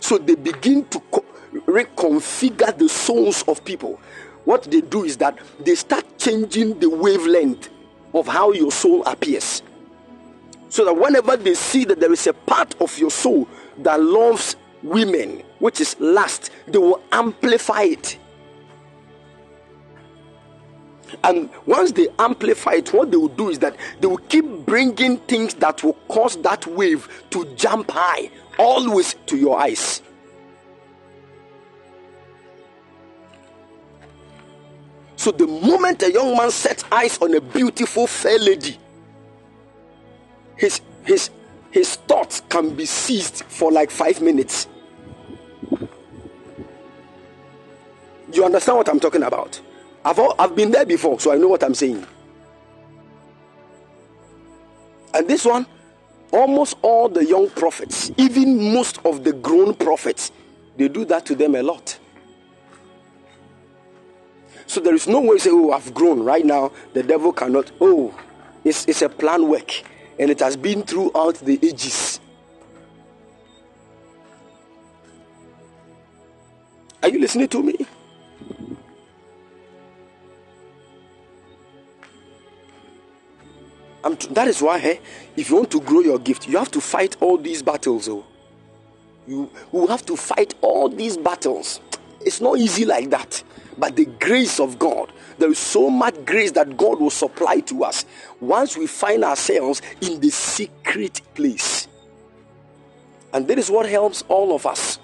So 0.00 0.18
they 0.18 0.34
begin 0.34 0.84
to 0.86 1.00
co- 1.10 1.24
reconfigure 1.52 2.76
the 2.76 2.88
souls 2.88 3.42
of 3.48 3.64
people. 3.64 4.00
What 4.44 4.64
they 4.64 4.80
do 4.80 5.04
is 5.04 5.16
that 5.18 5.38
they 5.60 5.74
start 5.74 6.04
changing 6.18 6.78
the 6.80 6.90
wavelength 6.90 7.68
of 8.12 8.26
how 8.26 8.52
your 8.52 8.70
soul 8.72 9.04
appears. 9.04 9.62
So 10.70 10.84
that 10.84 10.94
whenever 10.94 11.36
they 11.36 11.54
see 11.54 11.84
that 11.84 12.00
there 12.00 12.12
is 12.12 12.26
a 12.28 12.32
part 12.32 12.80
of 12.80 12.96
your 12.96 13.10
soul 13.10 13.48
that 13.78 14.00
loves 14.00 14.56
women, 14.82 15.42
which 15.58 15.80
is 15.80 15.96
lust, 15.98 16.50
they 16.68 16.78
will 16.78 17.02
amplify 17.12 17.82
it. 17.82 18.18
And 21.24 21.50
once 21.66 21.90
they 21.90 22.06
amplify 22.20 22.74
it, 22.74 22.92
what 22.92 23.10
they 23.10 23.16
will 23.16 23.28
do 23.28 23.50
is 23.50 23.58
that 23.58 23.76
they 24.00 24.06
will 24.06 24.18
keep 24.18 24.46
bringing 24.64 25.16
things 25.18 25.54
that 25.54 25.82
will 25.82 25.94
cause 26.06 26.36
that 26.42 26.64
wave 26.68 27.08
to 27.30 27.44
jump 27.56 27.90
high, 27.90 28.30
always 28.56 29.14
to 29.26 29.36
your 29.36 29.60
eyes. 29.60 30.02
So 35.16 35.32
the 35.32 35.48
moment 35.48 36.02
a 36.04 36.12
young 36.12 36.36
man 36.36 36.52
sets 36.52 36.84
eyes 36.92 37.18
on 37.18 37.34
a 37.34 37.40
beautiful 37.40 38.06
fair 38.06 38.38
lady, 38.38 38.78
his 40.60 40.82
his 41.04 41.30
his 41.70 41.96
thoughts 41.96 42.42
can 42.50 42.76
be 42.76 42.84
seized 42.84 43.44
for 43.44 43.72
like 43.72 43.90
five 43.90 44.20
minutes. 44.20 44.68
You 48.32 48.44
understand 48.44 48.76
what 48.78 48.88
I'm 48.88 49.00
talking 49.00 49.22
about? 49.22 49.60
I've, 50.04 50.18
all, 50.18 50.34
I've 50.38 50.54
been 50.54 50.70
there 50.70 50.84
before, 50.84 51.18
so 51.18 51.32
I 51.32 51.36
know 51.36 51.48
what 51.48 51.64
I'm 51.64 51.74
saying. 51.74 52.06
And 55.14 55.28
this 55.28 55.44
one, 55.44 55.66
almost 56.32 56.76
all 56.82 57.08
the 57.08 57.24
young 57.24 57.50
prophets, 57.50 58.12
even 58.16 58.72
most 58.72 58.98
of 59.04 59.24
the 59.24 59.32
grown 59.32 59.74
prophets, 59.74 60.30
they 60.76 60.88
do 60.88 61.04
that 61.06 61.26
to 61.26 61.34
them 61.34 61.54
a 61.54 61.62
lot. 61.62 61.98
So 64.66 64.80
there 64.80 64.94
is 64.94 65.08
no 65.08 65.20
way 65.20 65.38
say, 65.38 65.50
Oh, 65.52 65.72
I've 65.72 65.92
grown 65.94 66.22
right 66.22 66.44
now. 66.44 66.70
The 66.92 67.02
devil 67.02 67.32
cannot. 67.32 67.72
Oh, 67.80 68.14
it's, 68.64 68.84
it's 68.86 69.02
a 69.02 69.08
plan 69.08 69.48
work, 69.48 69.82
and 70.20 70.30
it 70.30 70.38
has 70.40 70.54
been 70.54 70.82
throughout 70.82 71.36
the 71.36 71.58
ages. 71.62 72.20
Are 77.02 77.08
you 77.08 77.18
listening 77.18 77.48
to 77.48 77.62
me? 77.62 77.74
T- 84.18 84.28
that 84.32 84.48
is 84.48 84.60
why, 84.60 84.78
eh, 84.80 84.98
if 85.36 85.48
you 85.48 85.56
want 85.56 85.70
to 85.70 85.80
grow 85.80 86.00
your 86.00 86.18
gift, 86.18 86.46
you 86.46 86.58
have 86.58 86.70
to 86.72 86.80
fight 86.80 87.16
all 87.22 87.38
these 87.38 87.62
battles. 87.62 88.06
Oh, 88.06 88.26
you 89.26 89.50
you 89.72 89.86
have 89.86 90.04
to 90.04 90.16
fight 90.16 90.54
all 90.60 90.90
these 90.90 91.16
battles. 91.16 91.80
It's 92.20 92.42
not 92.42 92.58
easy 92.58 92.84
like 92.84 93.08
that, 93.08 93.42
but 93.78 93.96
the 93.96 94.04
grace 94.04 94.60
of 94.60 94.78
God, 94.78 95.10
there 95.40 95.50
is 95.50 95.58
so 95.58 95.90
much 95.90 96.24
grace 96.24 96.52
that 96.52 96.76
God 96.76 97.00
will 97.00 97.10
supply 97.10 97.60
to 97.60 97.84
us 97.84 98.04
once 98.40 98.76
we 98.76 98.86
find 98.86 99.24
ourselves 99.24 99.80
in 100.00 100.20
the 100.20 100.30
secret 100.30 101.20
place, 101.34 101.88
and 103.32 103.48
that 103.48 103.58
is 103.58 103.70
what 103.70 103.88
helps 103.88 104.22
all 104.28 104.54
of 104.54 104.66
us. 104.66 104.98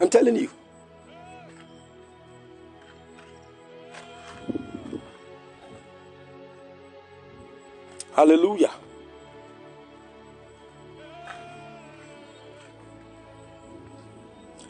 I'm 0.00 0.08
telling 0.08 0.36
you. 0.36 0.50
Hallelujah. 8.14 8.72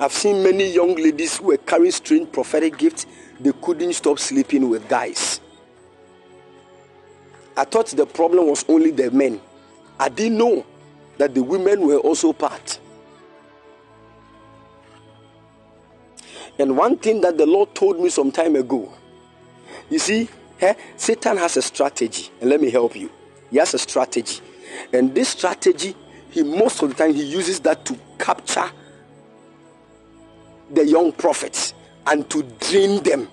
I've 0.01 0.13
seen 0.13 0.43
many 0.43 0.73
young 0.73 0.95
ladies 0.95 1.39
who 1.39 1.47
were 1.47 1.57
carrying 1.57 1.91
strange 1.91 2.31
prophetic 2.31 2.77
gifts, 2.79 3.07
they 3.41 3.53
couldn't 3.63 3.93
stop 3.93 4.19
sleeping 4.19 4.69
with 4.69 4.89
guys. 4.89 5.41
I 7.57 7.65
thought 7.65 7.89
the 7.89 8.07
problem 8.07 8.47
was 8.47 8.65
only 8.69 8.91
the 8.91 9.11
men. 9.11 9.41
I 9.99 10.09
didn't 10.09 10.39
know 10.39 10.65
that 11.19 11.35
the 11.35 11.43
women 11.43 11.87
were 11.87 11.99
also 11.99 12.33
part. 12.33 12.79
And 16.59 16.77
one 16.77 16.97
thing 16.99 17.21
that 17.21 17.39
the 17.39 17.47
Lord 17.47 17.75
told 17.75 18.01
me 18.01 18.09
some 18.09 18.33
time 18.33 18.57
ago, 18.57 18.93
you 19.91 19.99
see, 19.99 20.29
eh, 20.61 20.75
Satan 20.97 21.37
has 21.37 21.57
a 21.57 21.63
strategy, 21.63 22.31
and 22.41 22.51
let 22.51 22.61
me 22.61 22.71
help 22.71 22.97
you. 22.97 23.11
He 23.51 23.59
has 23.59 23.75
a 23.75 23.79
strategy, 23.79 24.41
and 24.93 25.15
this 25.15 25.31
strategy, 25.31 25.95
he 26.31 26.43
most 26.43 26.83
of 26.83 26.91
the 26.91 26.95
time 26.95 27.15
he 27.15 27.25
uses 27.25 27.61
that 27.61 27.85
to 27.87 27.99
capture 28.19 28.71
the 30.71 30.85
young 30.85 31.13
prophets 31.13 31.75
and 32.09 32.29
to 32.31 32.43
drain 32.61 33.03
them. 33.03 33.29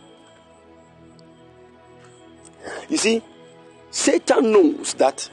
You 2.90 2.98
see, 2.98 3.22
Satan 3.92 4.52
knows 4.52 4.94
that 4.96 5.30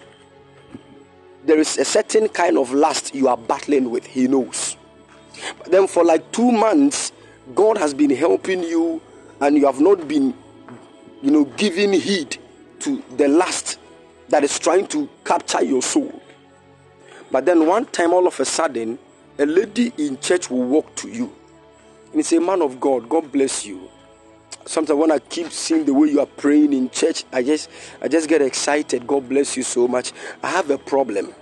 there 1.44 1.58
is 1.58 1.76
a 1.76 1.84
certain 1.84 2.28
kind 2.28 2.56
of 2.56 2.72
lust 2.72 3.14
you 3.14 3.28
are 3.28 3.36
battling 3.36 3.90
with. 3.90 4.06
He 4.06 4.28
knows. 4.28 4.76
But 5.58 5.72
then, 5.72 5.88
for 5.88 6.04
like 6.04 6.30
two 6.30 6.52
months, 6.52 7.12
God 7.54 7.78
has 7.78 7.94
been 7.94 8.10
helping 8.10 8.62
you, 8.62 9.02
and 9.40 9.56
you 9.56 9.66
have 9.66 9.80
not 9.80 10.06
been, 10.06 10.34
you 11.20 11.30
know, 11.30 11.44
giving 11.44 11.92
heed 11.92 12.36
to 12.80 13.02
the 13.16 13.26
lust 13.26 13.78
that 14.28 14.44
is 14.44 14.58
trying 14.58 14.86
to 14.88 15.08
capture 15.24 15.64
your 15.64 15.82
soul. 15.82 16.22
But 17.32 17.46
then, 17.46 17.66
one 17.66 17.86
time, 17.86 18.12
all 18.12 18.26
of 18.26 18.38
a 18.38 18.44
sudden, 18.44 18.98
a 19.38 19.46
lady 19.46 19.92
in 19.98 20.20
church 20.20 20.48
will 20.48 20.64
walk 20.64 20.94
to 20.96 21.08
you 21.08 21.34
and 22.12 22.24
say, 22.24 22.38
Man 22.38 22.62
of 22.62 22.80
God, 22.80 23.08
God 23.08 23.30
bless 23.32 23.64
you. 23.64 23.88
Sometimes 24.64 24.98
when 24.98 25.10
I 25.10 25.18
keep 25.18 25.50
seeing 25.50 25.84
the 25.84 25.94
way 25.94 26.08
you 26.08 26.20
are 26.20 26.26
praying 26.26 26.72
in 26.72 26.88
church, 26.90 27.24
I 27.32 27.42
just 27.42 27.68
I 28.00 28.08
just 28.08 28.28
get 28.28 28.42
excited. 28.42 29.06
God 29.06 29.28
bless 29.28 29.56
you 29.56 29.62
so 29.62 29.88
much. 29.88 30.12
I 30.42 30.50
have 30.50 30.70
a 30.70 30.78
problem. 30.78 31.34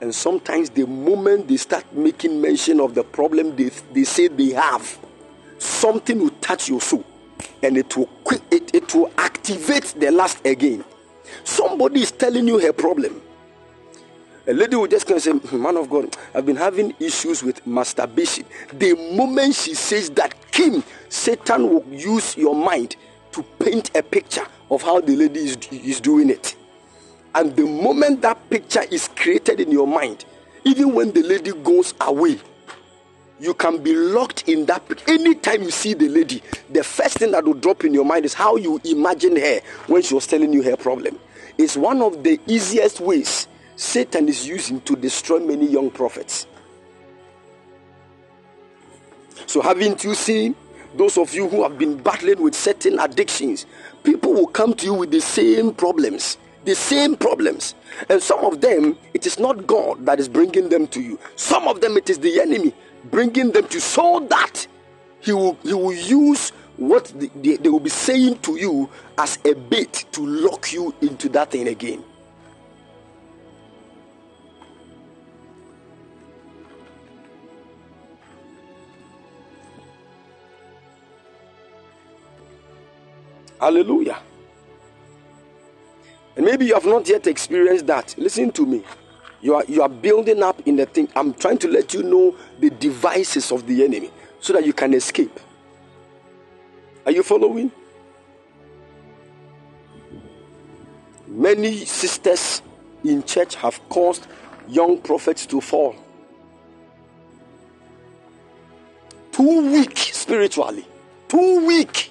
And 0.00 0.14
sometimes 0.14 0.70
the 0.70 0.86
moment 0.86 1.48
they 1.48 1.56
start 1.56 1.90
making 1.92 2.40
mention 2.40 2.80
of 2.80 2.94
the 2.94 3.02
problem 3.02 3.56
they, 3.56 3.70
they 3.92 4.04
say 4.04 4.28
they 4.28 4.50
have, 4.50 4.98
something 5.58 6.18
will 6.18 6.30
touch 6.40 6.68
your 6.68 6.80
soul 6.80 7.04
and 7.62 7.78
it 7.78 7.96
will 7.96 8.08
it, 8.50 8.74
it 8.74 8.94
will 8.94 9.10
activate 9.18 9.94
the 9.96 10.10
last 10.10 10.44
again. 10.46 10.84
Somebody 11.44 12.02
is 12.02 12.12
telling 12.12 12.46
you 12.46 12.58
her 12.58 12.72
problem. 12.72 13.22
A 14.48 14.52
lady 14.52 14.76
will 14.76 14.86
just 14.86 15.06
come 15.06 15.16
and 15.16 15.22
say, 15.22 15.32
"Hmm, 15.32 15.60
Man 15.60 15.76
of 15.76 15.90
God, 15.90 16.16
I've 16.32 16.46
been 16.46 16.54
having 16.54 16.94
issues 17.00 17.42
with 17.42 17.66
masturbation. 17.66 18.44
The 18.72 18.94
moment 18.94 19.56
she 19.56 19.74
says 19.74 20.08
that, 20.10 20.34
Kim, 20.52 20.84
Satan 21.08 21.68
will 21.68 21.84
use 21.90 22.36
your 22.36 22.54
mind 22.54 22.94
to 23.32 23.42
paint 23.58 23.90
a 23.96 24.04
picture 24.04 24.46
of 24.70 24.82
how 24.82 25.00
the 25.00 25.16
lady 25.16 25.40
is, 25.40 25.58
is 25.72 26.00
doing 26.00 26.30
it. 26.30 26.54
And 27.34 27.56
the 27.56 27.64
moment 27.64 28.22
that 28.22 28.48
picture 28.48 28.84
is 28.88 29.08
created 29.16 29.58
in 29.58 29.72
your 29.72 29.86
mind, 29.86 30.24
even 30.62 30.94
when 30.94 31.10
the 31.10 31.22
lady 31.24 31.50
goes 31.50 31.92
away, 32.00 32.38
you 33.40 33.52
can 33.52 33.82
be 33.82 33.94
locked 33.94 34.48
in 34.48 34.64
that. 34.66 34.82
Anytime 35.08 35.64
you 35.64 35.72
see 35.72 35.92
the 35.94 36.08
lady, 36.08 36.40
the 36.70 36.84
first 36.84 37.18
thing 37.18 37.32
that 37.32 37.44
will 37.44 37.54
drop 37.54 37.84
in 37.84 37.92
your 37.92 38.04
mind 38.04 38.24
is 38.24 38.32
how 38.32 38.54
you 38.54 38.80
imagine 38.84 39.34
her 39.34 39.60
when 39.88 40.02
she 40.02 40.14
was 40.14 40.28
telling 40.28 40.52
you 40.52 40.62
her 40.62 40.76
problem. 40.76 41.18
It's 41.58 41.76
one 41.76 42.00
of 42.00 42.22
the 42.22 42.40
easiest 42.46 43.00
ways 43.00 43.48
Satan 43.76 44.28
is 44.28 44.46
using 44.46 44.80
to 44.82 44.96
destroy 44.96 45.38
many 45.38 45.66
young 45.66 45.90
prophets. 45.90 46.46
So, 49.46 49.60
haven't 49.60 50.02
you 50.02 50.14
seen 50.14 50.56
those 50.96 51.18
of 51.18 51.34
you 51.34 51.48
who 51.48 51.62
have 51.62 51.78
been 51.78 51.98
battling 51.98 52.40
with 52.40 52.54
certain 52.54 52.98
addictions? 52.98 53.66
People 54.02 54.32
will 54.32 54.46
come 54.46 54.74
to 54.74 54.86
you 54.86 54.94
with 54.94 55.10
the 55.10 55.20
same 55.20 55.74
problems, 55.74 56.38
the 56.64 56.74
same 56.74 57.16
problems. 57.16 57.74
And 58.08 58.22
some 58.22 58.44
of 58.44 58.62
them, 58.62 58.96
it 59.12 59.26
is 59.26 59.38
not 59.38 59.66
God 59.66 60.06
that 60.06 60.18
is 60.18 60.28
bringing 60.28 60.70
them 60.70 60.86
to 60.88 61.00
you. 61.00 61.18
Some 61.36 61.68
of 61.68 61.80
them, 61.82 61.96
it 61.98 62.08
is 62.08 62.18
the 62.18 62.40
enemy 62.40 62.74
bringing 63.10 63.52
them 63.52 63.68
to 63.68 63.80
so 63.80 64.26
that 64.30 64.66
he 65.20 65.32
will, 65.32 65.58
he 65.62 65.74
will 65.74 65.92
use 65.92 66.50
what 66.76 67.06
the- 67.18 67.30
they, 67.36 67.56
they 67.56 67.68
will 67.68 67.80
be 67.80 67.90
saying 67.90 68.38
to 68.38 68.56
you 68.56 68.88
as 69.18 69.38
a 69.44 69.54
bait 69.54 70.06
to 70.12 70.24
lock 70.26 70.72
you 70.72 70.94
into 71.02 71.28
that 71.30 71.50
thing 71.50 71.68
again. 71.68 72.02
Hallelujah. 83.60 84.18
And 86.36 86.44
maybe 86.44 86.66
you 86.66 86.74
have 86.74 86.84
not 86.84 87.08
yet 87.08 87.26
experienced 87.26 87.86
that. 87.86 88.14
Listen 88.18 88.52
to 88.52 88.66
me. 88.66 88.84
You 89.40 89.54
are 89.54 89.64
you 89.68 89.82
are 89.82 89.88
building 89.88 90.42
up 90.42 90.60
in 90.66 90.76
the 90.76 90.86
thing. 90.86 91.08
I'm 91.16 91.32
trying 91.34 91.58
to 91.58 91.68
let 91.68 91.94
you 91.94 92.02
know 92.02 92.36
the 92.58 92.70
devices 92.70 93.52
of 93.52 93.66
the 93.66 93.84
enemy 93.84 94.10
so 94.40 94.52
that 94.52 94.66
you 94.66 94.72
can 94.72 94.92
escape. 94.94 95.40
Are 97.06 97.12
you 97.12 97.22
following? 97.22 97.70
Many 101.26 101.84
sisters 101.84 102.62
in 103.04 103.22
church 103.22 103.54
have 103.56 103.80
caused 103.88 104.26
young 104.68 104.98
prophets 104.98 105.46
to 105.46 105.60
fall. 105.60 105.94
Too 109.32 109.72
weak 109.72 109.98
spiritually. 109.98 110.86
Too 111.28 111.66
weak 111.66 112.10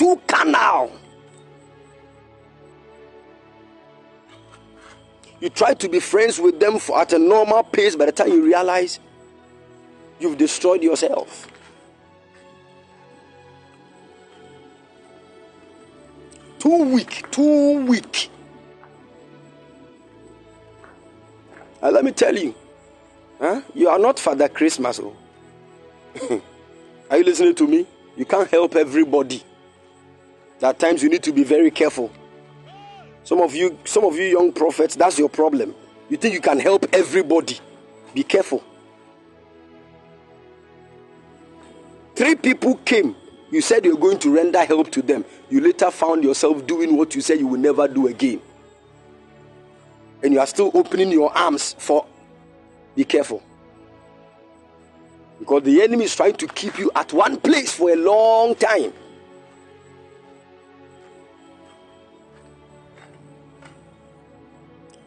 too 0.00 0.18
carnal. 0.26 0.90
You 5.40 5.50
try 5.50 5.74
to 5.74 5.88
be 5.90 6.00
friends 6.00 6.38
with 6.38 6.58
them 6.58 6.78
for, 6.78 6.98
at 6.98 7.12
a 7.12 7.18
normal 7.18 7.62
pace, 7.64 7.96
by 7.96 8.06
the 8.06 8.12
time 8.12 8.28
you 8.28 8.42
realize 8.42 8.98
you've 10.18 10.38
destroyed 10.38 10.82
yourself. 10.82 11.46
Too 16.58 16.84
weak, 16.94 17.30
too 17.30 17.84
weak. 17.84 18.30
And 21.82 21.94
let 21.94 22.04
me 22.04 22.12
tell 22.12 22.36
you, 22.36 22.54
huh? 23.38 23.60
you 23.74 23.88
are 23.88 23.98
not 23.98 24.18
Father 24.18 24.48
Christmas. 24.48 24.98
Oh. 24.98 25.14
are 27.10 27.18
you 27.18 27.24
listening 27.24 27.54
to 27.54 27.66
me? 27.66 27.86
You 28.16 28.24
can't 28.24 28.50
help 28.50 28.76
everybody. 28.76 29.42
At 30.62 30.78
times 30.78 31.02
you 31.02 31.08
need 31.08 31.22
to 31.22 31.32
be 31.32 31.42
very 31.42 31.70
careful. 31.70 32.10
Some 33.24 33.40
of 33.40 33.54
you, 33.54 33.78
some 33.84 34.04
of 34.04 34.16
you 34.16 34.24
young 34.24 34.52
prophets, 34.52 34.94
that's 34.96 35.18
your 35.18 35.28
problem. 35.28 35.74
You 36.08 36.16
think 36.16 36.34
you 36.34 36.40
can 36.40 36.58
help 36.58 36.86
everybody. 36.92 37.58
Be 38.14 38.22
careful. 38.24 38.62
Three 42.14 42.34
people 42.34 42.74
came. 42.76 43.16
You 43.50 43.60
said 43.60 43.84
you're 43.84 43.96
going 43.96 44.18
to 44.18 44.34
render 44.34 44.64
help 44.64 44.90
to 44.92 45.02
them. 45.02 45.24
You 45.48 45.60
later 45.60 45.90
found 45.90 46.22
yourself 46.22 46.66
doing 46.66 46.96
what 46.96 47.14
you 47.14 47.20
said 47.20 47.38
you 47.38 47.46
will 47.46 47.58
never 47.58 47.88
do 47.88 48.08
again. 48.08 48.40
And 50.22 50.32
you 50.32 50.40
are 50.40 50.46
still 50.46 50.70
opening 50.74 51.10
your 51.10 51.36
arms 51.36 51.74
for. 51.78 52.06
Be 52.94 53.04
careful. 53.04 53.42
Because 55.38 55.62
the 55.62 55.80
enemy 55.82 56.04
is 56.04 56.14
trying 56.14 56.34
to 56.34 56.46
keep 56.46 56.78
you 56.78 56.90
at 56.94 57.12
one 57.12 57.38
place 57.38 57.72
for 57.72 57.90
a 57.90 57.96
long 57.96 58.54
time. 58.54 58.92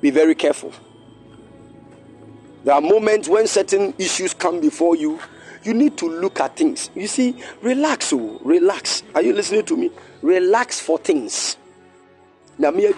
Be 0.04 0.12
very 0.12 0.36
careful. 0.36 0.74
There 2.66 2.76
are 2.76 2.82
moments 2.82 3.30
when 3.30 3.48
certain 3.48 3.94
issues 3.98 4.34
come 4.34 4.60
before 4.60 4.98
you. 4.98 5.18
You 5.64 5.74
need 5.74 5.98
to 6.00 6.10
look 6.10 6.42
at 6.42 6.58
things. 6.58 6.90
You 6.94 7.08
see, 7.08 7.42
relax, 7.62 8.12
oh, 8.12 8.38
relax. 8.44 9.02
Are 9.16 9.22
you 9.22 9.32
listening 9.32 9.64
to 9.64 9.78
me? 9.78 9.92
Relax 10.22 10.82
for 10.82 10.98
things. 10.98 11.56
Are 12.62 12.74
you, 12.74 12.94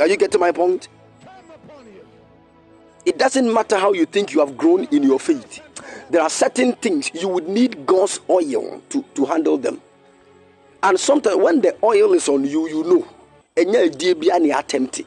are 0.00 0.08
you 0.08 0.16
getting 0.16 0.40
my 0.40 0.50
point? 0.50 0.88
It 3.04 3.16
doesn't 3.16 3.54
matter 3.54 3.78
how 3.78 3.92
you 3.92 4.06
think 4.06 4.32
you 4.32 4.40
have 4.40 4.56
grown 4.56 4.86
in 4.86 5.04
your 5.04 5.20
faith. 5.20 5.62
There 6.10 6.20
are 6.20 6.30
certain 6.30 6.72
things 6.72 7.12
you 7.14 7.28
would 7.28 7.48
need 7.48 7.86
God's 7.86 8.18
oil 8.28 8.82
to, 8.88 9.04
to 9.14 9.24
handle 9.24 9.56
them. 9.56 9.80
And 10.82 10.98
sometimes 10.98 11.36
when 11.36 11.60
the 11.60 11.76
oil 11.84 12.12
is 12.12 12.28
on 12.28 12.44
you, 12.44 12.66
you 12.68 12.82
know. 12.82 13.06
Ɛnyɛ 13.56 13.86
adie 13.86 14.14
bia 14.14 14.38
ne 14.38 14.50
attempt. 14.52 15.02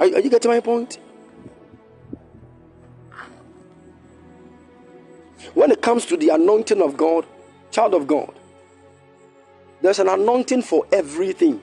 Are, 0.00 0.06
are 0.06 0.20
you 0.20 0.30
getting 0.30 0.50
my 0.50 0.60
point? 0.60 0.98
When 5.54 5.70
it 5.70 5.82
comes 5.82 6.06
to 6.06 6.16
the 6.16 6.30
anointing 6.30 6.80
of 6.80 6.96
God, 6.96 7.26
child 7.70 7.94
of 7.94 8.06
God, 8.06 8.32
there's 9.82 9.98
an 9.98 10.08
anointing 10.08 10.62
for 10.62 10.86
everything. 10.92 11.62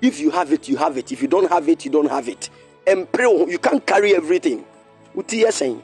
If 0.00 0.20
you 0.20 0.30
have 0.30 0.52
it, 0.52 0.68
you 0.68 0.76
have 0.76 0.98
it. 0.98 1.12
If 1.12 1.22
you 1.22 1.28
don't 1.28 1.50
have 1.50 1.68
it, 1.68 1.84
you 1.84 1.90
don't 1.90 2.10
have 2.10 2.28
it. 2.28 2.50
And 2.86 3.10
pray, 3.10 3.24
you 3.24 3.58
can't 3.58 3.84
carry 3.86 4.14
everything. 4.14 4.64
What 5.14 5.32
are 5.32 5.36
you 5.36 5.52
saying? 5.52 5.82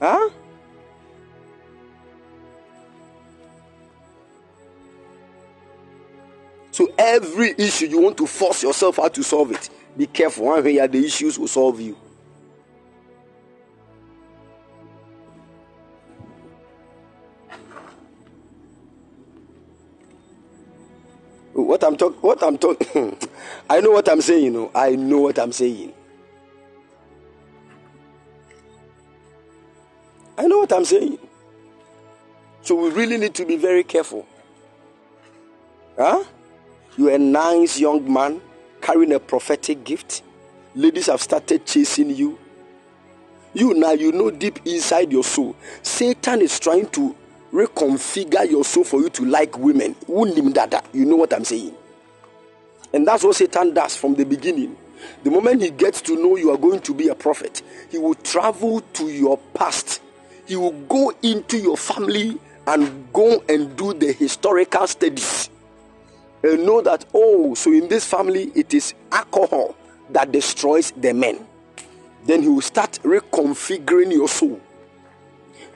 Huh? 0.00 0.30
So 6.80 6.90
every 6.96 7.54
issue 7.58 7.84
you 7.84 8.00
want 8.00 8.16
to 8.16 8.26
force 8.26 8.62
yourself 8.62 8.98
out 8.98 9.12
to 9.12 9.22
solve 9.22 9.52
it. 9.52 9.68
Be 9.98 10.06
careful. 10.06 10.46
One 10.46 10.64
way 10.64 10.86
the 10.86 11.04
issues 11.04 11.38
will 11.38 11.46
solve 11.46 11.78
you. 11.78 11.94
What 21.52 21.84
I'm 21.84 21.98
talking, 21.98 22.18
what 22.22 22.42
I'm 22.42 22.56
talking, 22.56 23.14
I 23.68 23.82
know 23.82 23.90
what 23.90 24.08
I'm 24.08 24.22
saying. 24.22 24.44
You 24.44 24.50
know, 24.50 24.70
I 24.74 24.96
know 24.96 25.18
what 25.18 25.38
I'm 25.38 25.52
saying. 25.52 25.92
I 30.38 30.46
know 30.46 30.60
what 30.60 30.72
I'm 30.72 30.86
saying. 30.86 31.18
So 32.62 32.74
we 32.74 32.88
really 32.88 33.18
need 33.18 33.34
to 33.34 33.44
be 33.44 33.58
very 33.58 33.84
careful. 33.84 34.24
Huh? 35.98 36.24
You're 36.96 37.14
a 37.14 37.18
nice 37.18 37.78
young 37.78 38.12
man 38.12 38.40
carrying 38.80 39.12
a 39.12 39.20
prophetic 39.20 39.84
gift. 39.84 40.22
Ladies 40.74 41.06
have 41.06 41.20
started 41.20 41.64
chasing 41.64 42.10
you. 42.10 42.38
You 43.54 43.74
now, 43.74 43.92
you 43.92 44.12
know 44.12 44.30
deep 44.30 44.60
inside 44.64 45.10
your 45.10 45.24
soul, 45.24 45.56
Satan 45.82 46.40
is 46.40 46.58
trying 46.58 46.88
to 46.90 47.16
reconfigure 47.52 48.48
your 48.48 48.64
soul 48.64 48.84
for 48.84 49.00
you 49.00 49.10
to 49.10 49.24
like 49.24 49.58
women. 49.58 49.96
You 50.08 51.04
know 51.04 51.16
what 51.16 51.34
I'm 51.34 51.44
saying? 51.44 51.74
And 52.92 53.06
that's 53.06 53.24
what 53.24 53.36
Satan 53.36 53.74
does 53.74 53.96
from 53.96 54.14
the 54.14 54.24
beginning. 54.24 54.76
The 55.24 55.30
moment 55.30 55.62
he 55.62 55.70
gets 55.70 56.00
to 56.02 56.16
know 56.16 56.36
you 56.36 56.50
are 56.50 56.58
going 56.58 56.80
to 56.80 56.94
be 56.94 57.08
a 57.08 57.14
prophet, 57.14 57.62
he 57.90 57.98
will 57.98 58.14
travel 58.14 58.80
to 58.80 59.08
your 59.08 59.38
past. 59.54 60.00
He 60.46 60.56
will 60.56 60.72
go 60.72 61.12
into 61.22 61.58
your 61.58 61.76
family 61.76 62.38
and 62.66 63.12
go 63.12 63.42
and 63.48 63.76
do 63.76 63.94
the 63.94 64.12
historical 64.12 64.86
studies 64.86 65.49
and 66.42 66.64
know 66.64 66.80
that, 66.80 67.04
oh, 67.14 67.54
so 67.54 67.72
in 67.72 67.88
this 67.88 68.06
family 68.06 68.50
it 68.54 68.72
is 68.74 68.94
alcohol 69.12 69.76
that 70.10 70.32
destroys 70.32 70.90
the 70.92 71.12
men. 71.12 71.46
Then 72.24 72.42
he 72.42 72.48
will 72.48 72.60
start 72.60 72.98
reconfiguring 73.02 74.12
your 74.12 74.28
soul. 74.28 74.60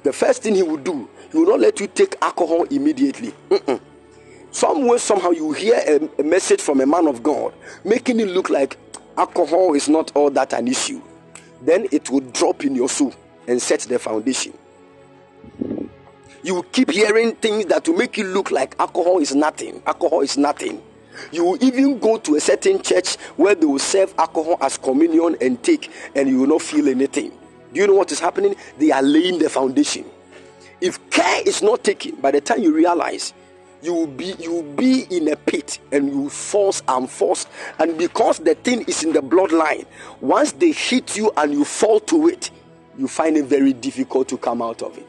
The 0.03 0.13
first 0.13 0.43
thing 0.43 0.55
he 0.55 0.63
will 0.63 0.77
do, 0.77 1.09
he 1.33 1.39
will 1.39 1.47
not 1.47 1.61
let 1.61 1.81
you 1.81 1.87
take 1.87 2.17
alcohol 2.21 2.65
immediately. 2.65 3.33
Mm-mm. 3.51 3.81
Somewhere, 4.51 4.99
somehow, 4.99 5.31
you 5.31 5.53
hear 5.53 5.83
a, 5.87 6.21
a 6.21 6.23
message 6.23 6.61
from 6.61 6.81
a 6.81 6.87
man 6.87 7.09
of 7.09 7.23
God 7.23 7.53
making 7.85 8.21
it 8.21 8.29
look 8.29 8.51
like 8.51 8.77
alcohol 9.17 9.75
is 9.75 9.89
not 9.89 10.13
all 10.15 10.31
that 10.31 10.53
an 10.53 10.69
issue. 10.69 11.01
Then 11.63 11.87
it 11.91 12.11
will 12.11 12.21
drop 12.21 12.65
in 12.65 12.75
your 12.75 12.89
soul 12.89 13.15
and 13.49 13.61
set 13.61 13.81
the 13.81 13.99
foundation 13.99 14.55
you 16.45 16.55
will 16.55 16.63
keep 16.65 16.91
hearing 16.91 17.35
things 17.37 17.65
that 17.67 17.89
will 17.89 17.97
make 17.97 18.19
you 18.19 18.25
look 18.25 18.51
like 18.51 18.77
alcohol 18.79 19.19
is 19.19 19.35
nothing. 19.35 19.83
Alcohol 19.87 20.21
is 20.21 20.37
nothing. 20.37 20.83
You 21.33 21.45
will 21.45 21.65
even 21.65 21.99
go 21.99 22.19
to 22.19 22.37
a 22.37 22.41
certain 22.41 22.83
church 22.83 23.17
where 23.37 23.55
they 23.55 23.65
will 23.65 23.79
serve 23.79 24.15
alcohol 24.19 24.59
as 24.61 24.77
communion 24.77 25.37
and 25.41 25.63
take, 25.63 25.91
and 26.15 26.29
you 26.29 26.41
will 26.41 26.49
not 26.49 26.63
feel 26.63 26.89
anything. 26.89 27.33
Do 27.73 27.81
you 27.81 27.87
know 27.87 27.95
what 27.95 28.13
is 28.13 28.21
happening? 28.21 28.57
They 28.79 28.91
are 28.91 29.03
laying 29.03 29.39
the 29.39 29.49
foundation. 29.49 30.05
If 30.83 31.11
care 31.11 31.43
is 31.47 31.63
not 31.63 31.83
taken, 31.83 32.17
by 32.17 32.31
the 32.31 32.43
time 32.43 32.63
you 32.63 32.75
realize, 32.75 33.33
you 33.81 33.95
will 33.95 34.07
be 34.07 34.35
you 34.39 34.53
will 34.53 34.75
be 34.75 35.07
in 35.11 35.29
a 35.29 35.37
pit 35.37 35.79
and 35.93 36.11
you 36.11 36.19
will 36.23 36.31
force 36.31 36.83
and 36.89 37.09
force, 37.09 37.47
and 37.79 37.97
because 37.97 38.39
the 38.39 38.55
thing 38.55 38.83
is 38.83 39.03
in 39.03 39.15
the 39.15 39.21
bloodline, 39.21 39.87
once 40.21 40.53
they 40.53 40.73
hit 40.73 41.17
you 41.17 41.33
and 41.39 41.55
you 41.55 41.65
fall 41.65 42.01
to 42.01 42.29
it, 42.29 42.51
you 42.99 43.09
find 43.09 43.39
it 43.39 43.47
very 43.47 43.73
difficult 43.73 44.29
to 44.29 44.37
come 44.37 44.61
out 44.61 44.83
of 44.83 44.99
it. 44.99 45.09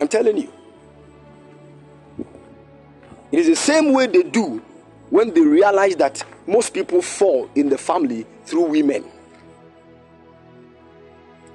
I'm 0.00 0.08
telling 0.08 0.36
you. 0.36 0.52
It 3.32 3.40
is 3.40 3.46
the 3.48 3.56
same 3.56 3.92
way 3.92 4.06
they 4.06 4.22
do 4.22 4.62
when 5.10 5.32
they 5.34 5.40
realize 5.40 5.96
that 5.96 6.24
most 6.46 6.72
people 6.72 7.02
fall 7.02 7.50
in 7.54 7.68
the 7.68 7.78
family 7.78 8.26
through 8.44 8.64
women. 8.64 9.04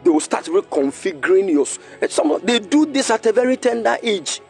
They 0.03 0.09
will 0.09 0.19
start 0.19 0.45
reconfiguring 0.45 1.49
your. 1.51 1.65
Eh, 2.01 2.07
some 2.09 2.39
they 2.43 2.59
do 2.59 2.85
this 2.85 3.09
at 3.11 3.25
a 3.25 3.31
very 3.31 3.55
tender 3.55 3.97
age. 4.01 4.41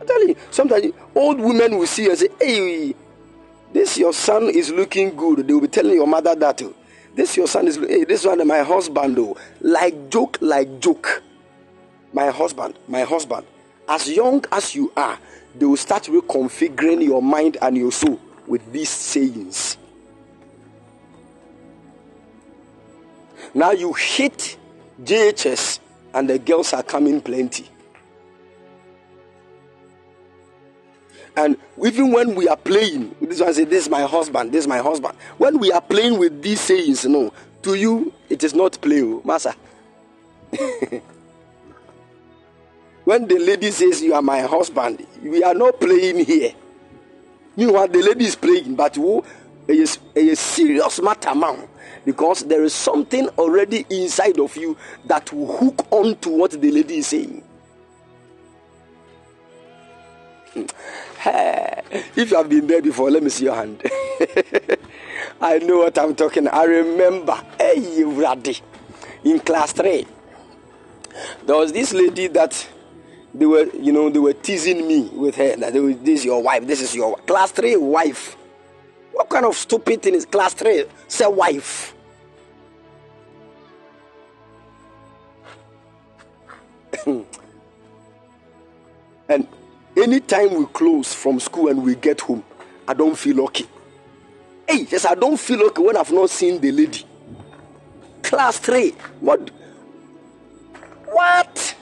I'm 0.00 0.06
telling 0.06 0.28
you, 0.30 0.36
sometimes 0.50 0.86
old 1.14 1.40
women 1.40 1.76
will 1.78 1.86
see 1.86 2.04
you 2.04 2.10
and 2.10 2.18
say, 2.18 2.28
"Hey, 2.40 2.94
this 3.72 3.98
your 3.98 4.12
son 4.12 4.44
is 4.44 4.70
looking 4.70 5.16
good." 5.16 5.46
They 5.46 5.52
will 5.52 5.60
be 5.62 5.68
telling 5.68 5.94
your 5.94 6.06
mother 6.06 6.34
that. 6.36 6.62
oh, 6.62 6.74
This 7.14 7.36
your 7.36 7.48
son 7.48 7.66
is. 7.66 7.76
Hey, 7.76 8.04
this 8.04 8.24
one 8.24 8.46
my 8.46 8.60
husband. 8.60 9.18
Oh, 9.18 9.36
like 9.60 10.10
joke, 10.10 10.38
like 10.40 10.78
joke 10.80 11.22
my 12.12 12.30
husband, 12.30 12.78
my 12.88 13.02
husband, 13.02 13.46
as 13.88 14.08
young 14.08 14.44
as 14.52 14.74
you 14.74 14.92
are, 14.96 15.18
they 15.54 15.66
will 15.66 15.76
start 15.76 16.04
reconfiguring 16.04 17.04
your 17.04 17.22
mind 17.22 17.56
and 17.60 17.76
your 17.76 17.92
soul 17.92 18.20
with 18.46 18.72
these 18.72 18.88
sayings. 18.88 19.76
Now 23.52 23.72
you 23.72 23.92
hit 23.92 24.56
JHS 25.02 25.80
and 26.14 26.28
the 26.28 26.38
girls 26.38 26.72
are 26.72 26.82
coming 26.82 27.20
plenty. 27.20 27.68
And 31.36 31.56
even 31.84 32.12
when 32.12 32.34
we 32.34 32.48
are 32.48 32.56
playing, 32.56 33.14
this 33.20 33.40
one 33.40 33.54
say, 33.54 33.64
This 33.64 33.84
is 33.84 33.88
my 33.88 34.02
husband, 34.02 34.52
this 34.52 34.64
is 34.64 34.68
my 34.68 34.78
husband. 34.78 35.16
When 35.38 35.58
we 35.58 35.72
are 35.72 35.80
playing 35.80 36.18
with 36.18 36.42
these 36.42 36.60
sayings, 36.60 37.04
no, 37.06 37.32
to 37.62 37.74
you 37.74 38.12
it 38.28 38.44
is 38.44 38.54
not 38.54 38.80
play, 38.80 39.02
oh, 39.02 39.22
Master. 39.24 39.54
When 43.10 43.26
the 43.26 43.40
lady 43.40 43.72
says, 43.72 44.00
You 44.00 44.14
are 44.14 44.22
my 44.22 44.42
husband, 44.42 45.04
we 45.20 45.42
are 45.42 45.52
not 45.52 45.80
playing 45.80 46.24
here. 46.24 46.52
Meanwhile, 47.56 47.88
the 47.88 48.02
lady 48.04 48.26
is 48.26 48.36
playing, 48.36 48.76
but 48.76 48.94
who 48.94 49.24
is 49.66 49.98
a 50.14 50.36
serious 50.36 51.02
matter, 51.02 51.34
man. 51.34 51.66
Because 52.04 52.44
there 52.44 52.62
is 52.62 52.72
something 52.72 53.26
already 53.30 53.84
inside 53.90 54.38
of 54.38 54.56
you 54.56 54.76
that 55.06 55.32
will 55.32 55.56
hook 55.56 55.88
on 55.90 56.18
to 56.18 56.28
what 56.30 56.52
the 56.52 56.70
lady 56.70 56.98
is 56.98 57.08
saying. 57.08 57.42
Hmm. 60.54 60.66
if 62.14 62.30
you 62.30 62.36
have 62.36 62.48
been 62.48 62.68
there 62.68 62.80
before, 62.80 63.10
let 63.10 63.24
me 63.24 63.30
see 63.30 63.46
your 63.46 63.56
hand. 63.56 63.82
I 65.40 65.58
know 65.58 65.78
what 65.78 65.98
I'm 65.98 66.14
talking. 66.14 66.46
I 66.46 66.62
remember, 66.62 67.34
hey, 67.58 67.96
you 67.98 68.12
ready? 68.12 68.56
in 69.24 69.40
class 69.40 69.72
three, 69.72 70.06
there 71.44 71.56
was 71.56 71.72
this 71.72 71.92
lady 71.92 72.28
that 72.28 72.68
they 73.34 73.46
were, 73.46 73.66
you 73.74 73.92
know, 73.92 74.10
they 74.10 74.18
were 74.18 74.32
teasing 74.32 74.86
me 74.86 75.08
with 75.12 75.36
her 75.36 75.56
that 75.56 75.72
were, 75.74 75.94
this 75.94 76.20
is 76.20 76.24
your 76.24 76.42
wife, 76.42 76.66
this 76.66 76.80
is 76.80 76.94
your 76.94 77.16
class 77.18 77.52
three 77.52 77.76
wife. 77.76 78.36
What 79.12 79.28
kind 79.28 79.44
of 79.44 79.54
stupid 79.56 80.02
thing 80.02 80.14
is 80.14 80.24
class 80.24 80.54
three? 80.54 80.84
Say 81.06 81.26
wife. 81.26 81.94
and 89.28 89.46
anytime 89.96 90.54
we 90.54 90.66
close 90.66 91.14
from 91.14 91.38
school 91.40 91.68
and 91.68 91.82
we 91.82 91.94
get 91.94 92.20
home, 92.20 92.44
I 92.86 92.94
don't 92.94 93.16
feel 93.16 93.42
okay. 93.42 93.66
Hey, 94.68 94.86
yes, 94.90 95.04
I 95.04 95.14
don't 95.14 95.38
feel 95.38 95.62
okay 95.66 95.82
when 95.82 95.96
I've 95.96 96.12
not 96.12 96.30
seen 96.30 96.60
the 96.60 96.72
lady. 96.72 97.04
Class 98.22 98.58
three. 98.58 98.90
What? 99.20 99.50
What? 101.06 101.76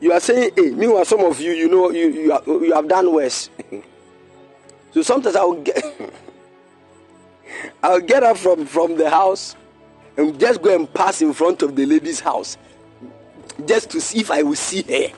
You 0.00 0.12
are 0.12 0.20
saying, 0.20 0.52
hey, 0.56 0.70
meanwhile, 0.70 1.04
some 1.04 1.20
of 1.20 1.38
you, 1.40 1.52
you 1.52 1.68
know, 1.68 1.90
you, 1.90 2.08
you, 2.08 2.32
are, 2.32 2.42
you 2.46 2.72
have 2.74 2.88
done 2.88 3.12
worse. 3.12 3.50
so 4.92 5.02
sometimes 5.02 5.36
I'll 5.36 5.60
get, 5.60 5.84
I'll 7.82 8.00
get 8.00 8.22
up 8.22 8.38
from, 8.38 8.64
from 8.64 8.96
the 8.96 9.10
house 9.10 9.56
and 10.16 10.38
just 10.40 10.62
go 10.62 10.74
and 10.74 10.92
pass 10.92 11.20
in 11.20 11.32
front 11.34 11.62
of 11.62 11.76
the 11.76 11.84
lady's 11.84 12.20
house 12.20 12.56
just 13.66 13.90
to 13.90 14.00
see 14.00 14.20
if 14.20 14.30
I 14.30 14.42
will 14.42 14.54
see 14.54 14.82
her. 14.82 15.14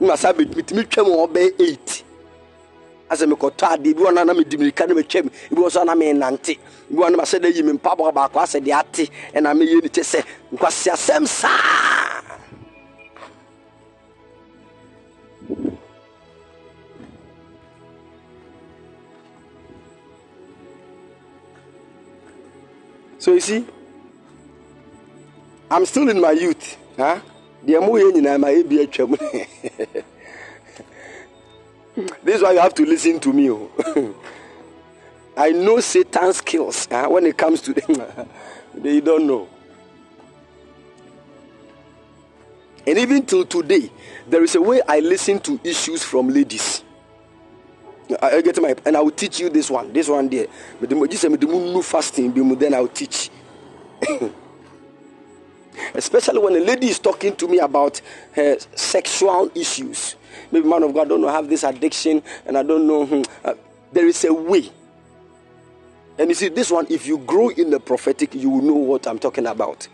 Masa 0.00 0.32
metumi 0.32 0.84
twam 0.88 1.06
wɔ 1.06 1.28
bɛyɛ 1.30 1.60
eight 1.60 2.04
asɛ 3.10 3.26
mekɔtɔ 3.30 3.64
adeɛ 3.76 3.94
bi 3.94 4.02
wɔ 4.02 4.14
na 4.14 4.24
na 4.24 4.32
medi 4.34 4.56
mirika 4.56 4.88
na 4.88 4.94
matwam 4.94 5.30
bi 5.50 5.60
wɔ 5.60 5.70
so 5.70 5.84
na 5.84 5.94
menante 5.94 6.58
bi 6.90 6.96
wɔ 6.96 7.10
na 7.10 7.18
masɛ 7.18 7.40
da 7.40 7.48
yi 7.48 7.62
me 7.62 7.72
mpaboa 7.72 8.12
baako 8.12 8.40
asɛ 8.40 8.60
deɛ 8.64 8.80
ate 8.80 9.10
ɛna 9.34 9.54
meyɛ 9.54 9.82
ne 9.82 9.88
kyɛ 9.88 10.02
sɛ 10.02 10.24
nkwasiasɛm 10.56 11.26
saa 11.26 12.13
So 23.24 23.32
you 23.32 23.40
see, 23.40 23.64
I'm 25.70 25.86
still 25.86 26.10
in 26.10 26.20
my 26.20 26.32
youth. 26.32 26.76
Huh? 26.94 27.20
My 27.66 27.72
This 32.22 32.36
is 32.36 32.42
why 32.42 32.52
you 32.52 32.58
have 32.58 32.74
to 32.74 32.84
listen 32.84 33.18
to 33.20 33.32
me. 33.32 33.50
oh. 33.50 34.14
I 35.38 35.52
know 35.52 35.80
Satan's 35.80 36.36
skills 36.36 36.86
huh? 36.90 37.08
when 37.08 37.24
it 37.24 37.38
comes 37.38 37.62
to 37.62 37.72
them. 37.72 38.28
they 38.74 39.00
don't 39.00 39.26
know. 39.26 39.48
And 42.86 42.98
even 42.98 43.24
till 43.24 43.46
today, 43.46 43.90
there 44.28 44.44
is 44.44 44.54
a 44.54 44.60
way 44.60 44.82
I 44.86 45.00
listen 45.00 45.40
to 45.40 45.58
issues 45.64 46.04
from 46.04 46.28
ladies. 46.28 46.83
I 48.20 48.42
get 48.42 48.60
my 48.60 48.74
and 48.84 48.96
I 48.96 49.00
will 49.00 49.10
teach 49.10 49.40
you 49.40 49.48
this 49.48 49.70
one. 49.70 49.92
This 49.92 50.08
one 50.08 50.28
there. 50.28 50.46
But 50.80 50.90
the 50.90 51.08
just 51.08 51.22
the 51.22 51.46
moon 51.46 51.82
fasting, 51.82 52.32
then 52.58 52.74
I 52.74 52.80
will 52.80 52.88
teach. 52.88 53.30
Especially 55.94 56.38
when 56.38 56.54
a 56.56 56.60
lady 56.60 56.88
is 56.88 56.98
talking 56.98 57.34
to 57.36 57.48
me 57.48 57.58
about 57.58 58.00
her 58.32 58.58
sexual 58.74 59.50
issues. 59.54 60.16
Maybe 60.50 60.68
man 60.68 60.82
of 60.82 60.94
God, 60.94 61.08
don't 61.08 61.20
know, 61.20 61.28
have 61.28 61.48
this 61.48 61.64
addiction, 61.64 62.22
and 62.46 62.56
I 62.58 62.62
don't 62.62 62.86
know. 62.86 63.06
hmm, 63.06 63.22
uh, 63.44 63.54
there 63.92 64.06
is 64.06 64.24
a 64.24 64.32
way. 64.32 64.70
And 66.18 66.28
you 66.28 66.34
see, 66.34 66.48
this 66.48 66.70
one, 66.70 66.86
if 66.90 67.06
you 67.06 67.18
grow 67.18 67.48
in 67.48 67.70
the 67.70 67.80
prophetic, 67.80 68.34
you 68.34 68.50
will 68.50 68.62
know 68.62 68.74
what 68.74 69.06
I'm 69.06 69.18
talking 69.18 69.46
about. 69.46 69.88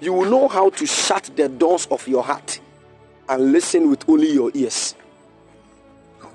You 0.00 0.12
will 0.12 0.30
know 0.30 0.46
how 0.48 0.70
to 0.70 0.86
shut 0.86 1.30
the 1.34 1.48
doors 1.48 1.86
of 1.90 2.06
your 2.06 2.22
heart 2.22 2.60
and 3.28 3.52
listen 3.52 3.90
with 3.90 4.08
only 4.08 4.32
your 4.32 4.52
ears. 4.54 4.94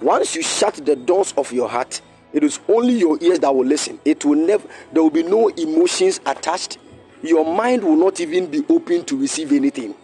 Once 0.03 0.35
you 0.35 0.41
shut 0.41 0.73
the 0.85 0.97
doors 0.97 1.33
of 1.37 1.53
your 1.53 1.69
heart, 1.69 2.01
it 2.33 2.43
is 2.43 2.59
only 2.67 2.93
your 2.93 3.17
ears 3.21 3.39
that 3.39 3.55
will 3.55 3.65
listen. 3.65 3.97
It 4.03 4.25
will 4.25 4.35
never, 4.35 4.67
there 4.91 5.01
will 5.01 5.09
be 5.09 5.23
no 5.23 5.47
emotions 5.47 6.19
attached. 6.25 6.77
Your 7.21 7.45
mind 7.45 7.85
will 7.85 7.95
not 7.95 8.19
even 8.19 8.47
be 8.47 8.65
open 8.67 9.05
to 9.05 9.17
receive 9.17 9.53
anything. 9.53 9.95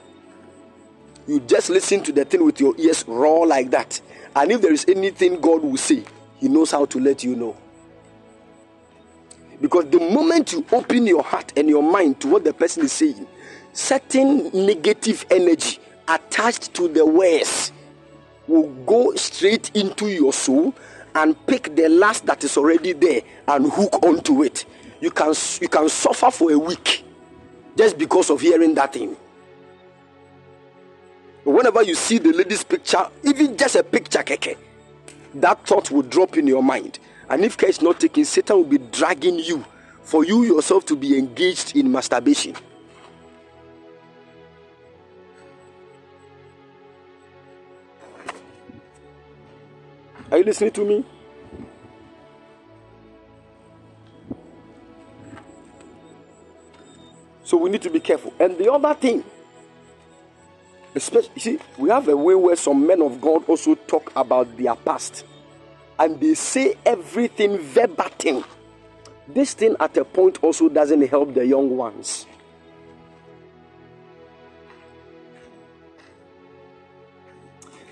You 1.28 1.42
just 1.42 1.70
listen 1.70 2.02
to 2.04 2.14
the 2.14 2.24
thing 2.24 2.46
with 2.46 2.62
your 2.62 2.74
ears 2.78 3.04
raw 3.10 3.40
like 3.40 3.72
that. 3.72 4.00
And 4.38 4.54
if 4.54 4.62
there 4.62 4.72
is 4.72 4.86
anything 4.88 5.42
God 5.42 5.64
will 5.64 5.76
say, 5.76 6.06
He 6.38 6.48
knows 6.48 6.72
how 6.72 6.86
to 6.86 7.00
let 7.00 7.26
you 7.26 7.36
know. 7.36 7.58
Because 9.60 9.90
the 9.90 10.00
moment 10.00 10.54
you 10.54 10.66
open 10.72 11.08
your 11.08 11.24
heart 11.24 11.52
and 11.58 11.68
your 11.68 11.84
mind 11.84 12.22
to 12.22 12.30
what 12.30 12.46
the 12.46 12.54
person 12.54 12.86
is 12.86 12.94
saying, 12.94 13.28
certain 13.74 14.50
negative 14.54 15.26
energy 15.30 15.80
attached 16.08 16.74
to 16.76 16.88
the 16.88 17.06
words 17.06 17.74
will 18.50 18.70
go 18.86 19.14
straight 19.16 19.72
into 19.76 20.08
your 20.08 20.34
soul 20.34 20.74
and 21.16 21.36
pick 21.48 21.76
the 21.76 21.88
last 21.88 22.26
that 22.26 22.44
is 22.44 22.58
already 22.58 22.94
there 22.94 23.22
and 23.48 23.72
hook 23.72 24.04
onto 24.04 24.44
it. 24.44 24.66
You 25.00 25.12
can 25.12 25.34
you 25.62 25.70
can 25.70 25.88
suffer 25.90 26.32
for 26.32 26.52
a 26.52 26.58
week 26.58 27.04
just 27.78 27.98
because 27.98 28.30
of 28.30 28.42
hearing 28.42 28.74
that 28.76 28.94
thing. 28.94 29.16
But 31.46 31.52
whenever 31.52 31.84
you 31.84 31.96
see 31.96 32.18
the 32.18 32.34
lady's 32.34 32.64
picture, 32.64 33.08
even 33.24 33.56
just 33.56 33.76
a 33.76 33.84
picture, 33.84 34.20
keke, 34.20 34.58
that 35.36 35.66
thought 35.66 35.90
will 35.90 36.02
drop 36.02 36.38
in 36.38 36.48
your 36.48 36.64
mind. 36.64 37.00
And 37.30 37.46
if 37.46 37.58
care 37.58 37.70
is 37.70 37.82
not 37.82 38.00
taken, 38.00 38.26
Satan 38.26 38.58
will 38.58 38.64
be 38.66 38.80
dragging 38.80 39.40
you 39.40 39.64
for 40.04 40.26
you 40.26 40.44
yourself 40.44 40.86
to 40.88 40.96
be 40.96 41.18
engaged 41.18 41.76
in 41.76 41.92
masturbation. 41.92 42.56
Are 50.31 50.38
you 50.38 50.43
listening 50.43 50.72
to 50.72 50.85
me? 50.85 51.06
So 57.43 57.57
we 57.57 57.72
need 57.72 57.81
to 57.81 57.89
be 57.89 57.99
careful. 57.99 58.31
And 58.39 58.57
the 58.60 58.72
other 58.72 58.93
thing, 58.93 59.23
especially, 60.93 61.39
see, 61.39 61.60
we 61.80 61.89
have 61.89 62.07
a 62.07 62.15
way 62.15 62.35
where 62.35 62.56
some 62.56 62.85
men 62.85 63.01
of 63.01 63.19
God 63.19 63.43
also 63.47 63.73
talk 63.73 64.11
about 64.15 64.56
their 64.56 64.76
past 64.76 65.26
and 65.97 66.19
they 66.19 66.35
say 66.35 66.76
everything 66.85 67.57
verbatim. 67.57 68.43
This 69.27 69.53
thing 69.53 69.76
at 69.80 69.97
a 69.97 70.06
point 70.06 70.43
also 70.43 70.69
doesn't 70.69 71.07
help 71.10 71.34
the 71.34 71.45
young 71.45 71.76
ones. 71.76 72.27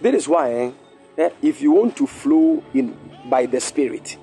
That 0.01 0.14
is 0.14 0.27
why, 0.27 0.53
eh, 0.53 0.72
Eh, 1.18 1.30
if 1.41 1.61
you 1.61 1.72
want 1.72 1.95
to 1.98 2.06
flow 2.06 2.64
in 2.73 2.95
by 3.30 3.45
the 3.48 3.60
Spirit, 3.60 4.18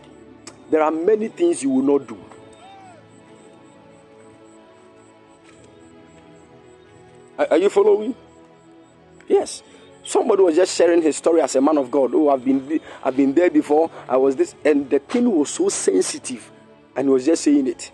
there 0.70 0.82
are 0.82 0.90
many 0.90 1.28
things 1.28 1.62
you 1.62 1.70
will 1.70 1.98
not 1.98 2.06
do. 2.06 2.18
Are, 7.38 7.48
are 7.50 7.58
you 7.58 7.68
following? 7.68 8.14
Yes. 9.28 9.62
Somebody 10.04 10.42
was 10.42 10.54
just 10.54 10.76
sharing 10.76 11.02
his 11.02 11.16
story 11.16 11.40
as 11.40 11.56
a 11.56 11.60
man 11.60 11.78
of 11.78 11.90
God. 11.90 12.14
Oh, 12.14 12.28
I've 12.28 12.44
been 12.44 12.80
I've 13.02 13.16
been 13.16 13.32
there 13.32 13.50
before. 13.50 13.90
I 14.08 14.16
was 14.18 14.36
this, 14.36 14.54
and 14.64 14.88
the 14.88 14.98
thing 14.98 15.30
was 15.30 15.50
so 15.50 15.70
sensitive, 15.70 16.50
and 16.94 17.08
was 17.08 17.24
just 17.24 17.42
saying 17.44 17.66
it. 17.66 17.90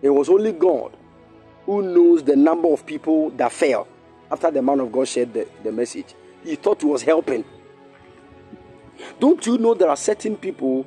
It 0.00 0.10
was 0.10 0.28
only 0.30 0.52
God 0.52 0.96
who 1.66 1.82
knows 1.82 2.22
the 2.22 2.36
number 2.36 2.72
of 2.72 2.86
people 2.86 3.30
that 3.30 3.52
fell 3.52 3.86
after 4.30 4.50
the 4.50 4.62
man 4.62 4.80
of 4.80 4.90
God 4.90 5.06
shared 5.06 5.34
the, 5.34 5.46
the 5.62 5.70
message. 5.70 6.14
He 6.42 6.56
thought 6.56 6.80
he 6.80 6.86
was 6.86 7.02
helping. 7.02 7.44
Don't 9.18 9.44
you 9.46 9.58
know 9.58 9.74
there 9.74 9.88
are 9.88 9.96
certain 9.96 10.36
people 10.36 10.86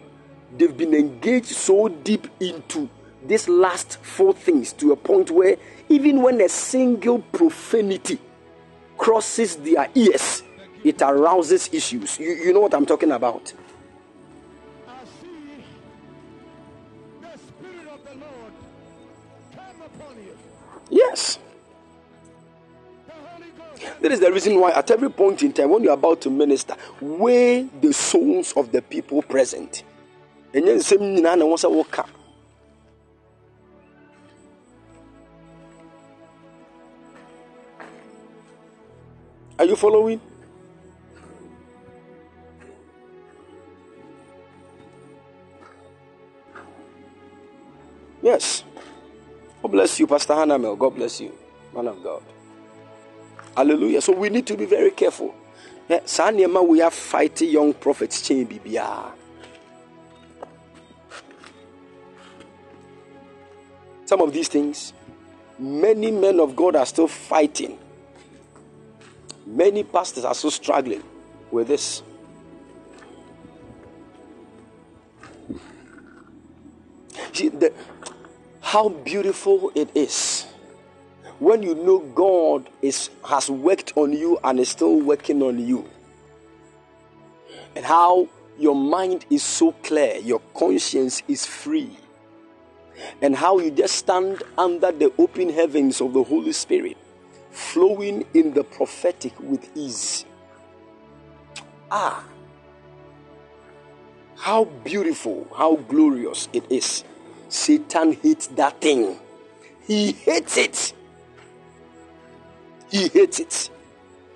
they've 0.57 0.75
been 0.75 0.93
engaged 0.93 1.47
so 1.47 1.87
deep 1.87 2.27
into 2.39 2.89
these 3.25 3.47
last 3.49 3.97
four 4.01 4.33
things 4.33 4.73
to 4.73 4.91
a 4.91 4.95
point 4.95 5.29
where 5.29 5.57
even 5.89 6.21
when 6.21 6.41
a 6.41 6.49
single 6.49 7.19
profanity 7.19 8.19
crosses 8.97 9.55
their 9.57 9.87
ears, 9.95 10.43
it 10.83 11.01
arouses 11.01 11.69
issues. 11.73 12.19
You, 12.19 12.31
you 12.31 12.53
know 12.53 12.61
what 12.61 12.73
I'm 12.73 12.85
talking 12.85 13.11
about. 13.11 13.53
I 20.87 21.39
That 24.01 24.11
is 24.11 24.19
the 24.19 24.31
reason 24.31 24.59
why, 24.59 24.71
at 24.71 24.91
every 24.91 25.09
point 25.09 25.43
in 25.43 25.53
time, 25.53 25.69
when 25.69 25.83
you're 25.83 25.93
about 25.93 26.21
to 26.21 26.29
minister, 26.29 26.75
weigh 27.01 27.63
the 27.81 27.93
souls 27.93 28.53
of 28.53 28.71
the 28.71 28.81
people 28.81 29.21
present. 29.21 29.83
And 30.53 30.65
Ɛnyɛ 30.65 30.75
nsɛm 30.77 30.99
nyinaa 30.99 31.37
na 31.37 31.45
wɔn 31.45 31.57
sɛ 31.57 31.69
wɔka. 31.85 32.05
Are 39.59 39.65
you 39.65 39.75
following? 39.75 40.21
Yes. 48.21 48.63
God 49.61 49.71
bless 49.71 49.99
you, 49.99 50.07
Pastor 50.07 50.33
Hanamel. 50.33 50.77
God 50.77 50.95
bless 50.95 51.19
you, 51.19 51.33
man 51.75 51.87
of 51.87 52.01
God. 52.01 52.23
Hallelujah. 53.59 53.99
So 53.99 54.13
we 54.13 54.29
need 54.29 54.47
to 54.47 54.55
be 54.55 54.63
very 54.65 54.91
careful. 54.91 55.35
Eh, 55.89 55.99
we 56.61 56.81
are 56.81 56.91
fighting 56.91 57.49
young 57.49 57.73
prophets. 57.73 58.25
Some 64.05 64.21
of 64.21 64.31
these 64.31 64.47
things, 64.47 64.93
many 65.59 66.09
men 66.09 66.39
of 66.39 66.55
God 66.55 66.77
are 66.77 66.85
still 66.85 67.09
fighting. 67.09 67.77
Many 69.45 69.83
pastors 69.83 70.23
are 70.23 70.33
still 70.33 70.51
struggling 70.51 71.03
with 71.51 71.67
this. 71.67 72.01
See, 77.33 77.49
the, 77.49 77.73
how 78.61 78.87
beautiful 78.87 79.73
it 79.75 79.89
is 79.93 80.48
when 81.39 81.63
you 81.63 81.75
know 81.75 81.99
God 81.99 82.69
is 82.81 83.09
has 83.25 83.49
worked 83.49 83.93
on 83.95 84.13
you 84.13 84.39
and 84.43 84.59
is 84.59 84.69
still 84.69 84.99
working 84.99 85.41
on 85.41 85.65
you. 85.65 85.89
And 87.75 87.85
how 87.85 88.27
your 88.57 88.75
mind 88.75 89.25
is 89.29 89.43
so 89.43 89.71
clear, 89.83 90.17
your 90.17 90.41
conscience 90.53 91.23
is 91.27 91.45
free. 91.45 91.97
And 93.21 93.35
how 93.35 93.59
you 93.59 93.71
just 93.71 93.95
stand 93.95 94.43
under 94.57 94.91
the 94.91 95.13
open 95.17 95.49
heavens 95.49 96.01
of 96.01 96.13
the 96.13 96.23
Holy 96.23 96.51
Spirit, 96.51 96.97
flowing 97.51 98.25
in 98.33 98.53
the 98.53 98.63
prophetic 98.63 99.39
with 99.39 99.69
ease. 99.77 100.25
Ah, 101.89 102.25
how 104.39 104.65
beautiful, 104.65 105.47
how 105.55 105.75
glorious 105.75 106.49
it 106.53 106.63
is. 106.69 107.03
Satan 107.49 108.13
hates 108.13 108.47
that 108.47 108.79
thing. 108.79 109.19
He 109.85 110.11
hates 110.11 110.57
it. 110.57 110.93
He 112.89 113.07
hates 113.07 113.39
it. 113.39 113.69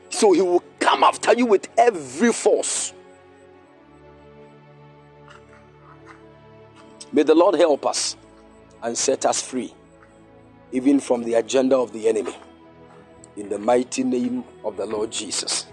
So 0.10 0.32
he 0.32 0.42
will 0.42 0.64
come 0.80 1.04
after 1.04 1.34
you 1.34 1.46
with 1.46 1.68
every 1.78 2.32
force. 2.32 2.94
May 7.12 7.24
the 7.24 7.36
Lord 7.36 7.56
help 7.56 7.86
us 7.86 8.16
and 8.82 8.98
set 8.98 9.26
us 9.26 9.42
free, 9.42 9.74
even 10.72 11.00
from 11.00 11.24
the 11.24 11.36
agenda 11.36 11.78
of 11.78 11.94
the 11.94 12.08
enemy. 12.08 12.36
In 13.36 13.50
the 13.50 13.60
mighty 13.60 14.04
name 14.04 14.44
of 14.64 14.78
the 14.78 14.86
Lord 14.86 15.12
Jesus. 15.12 15.66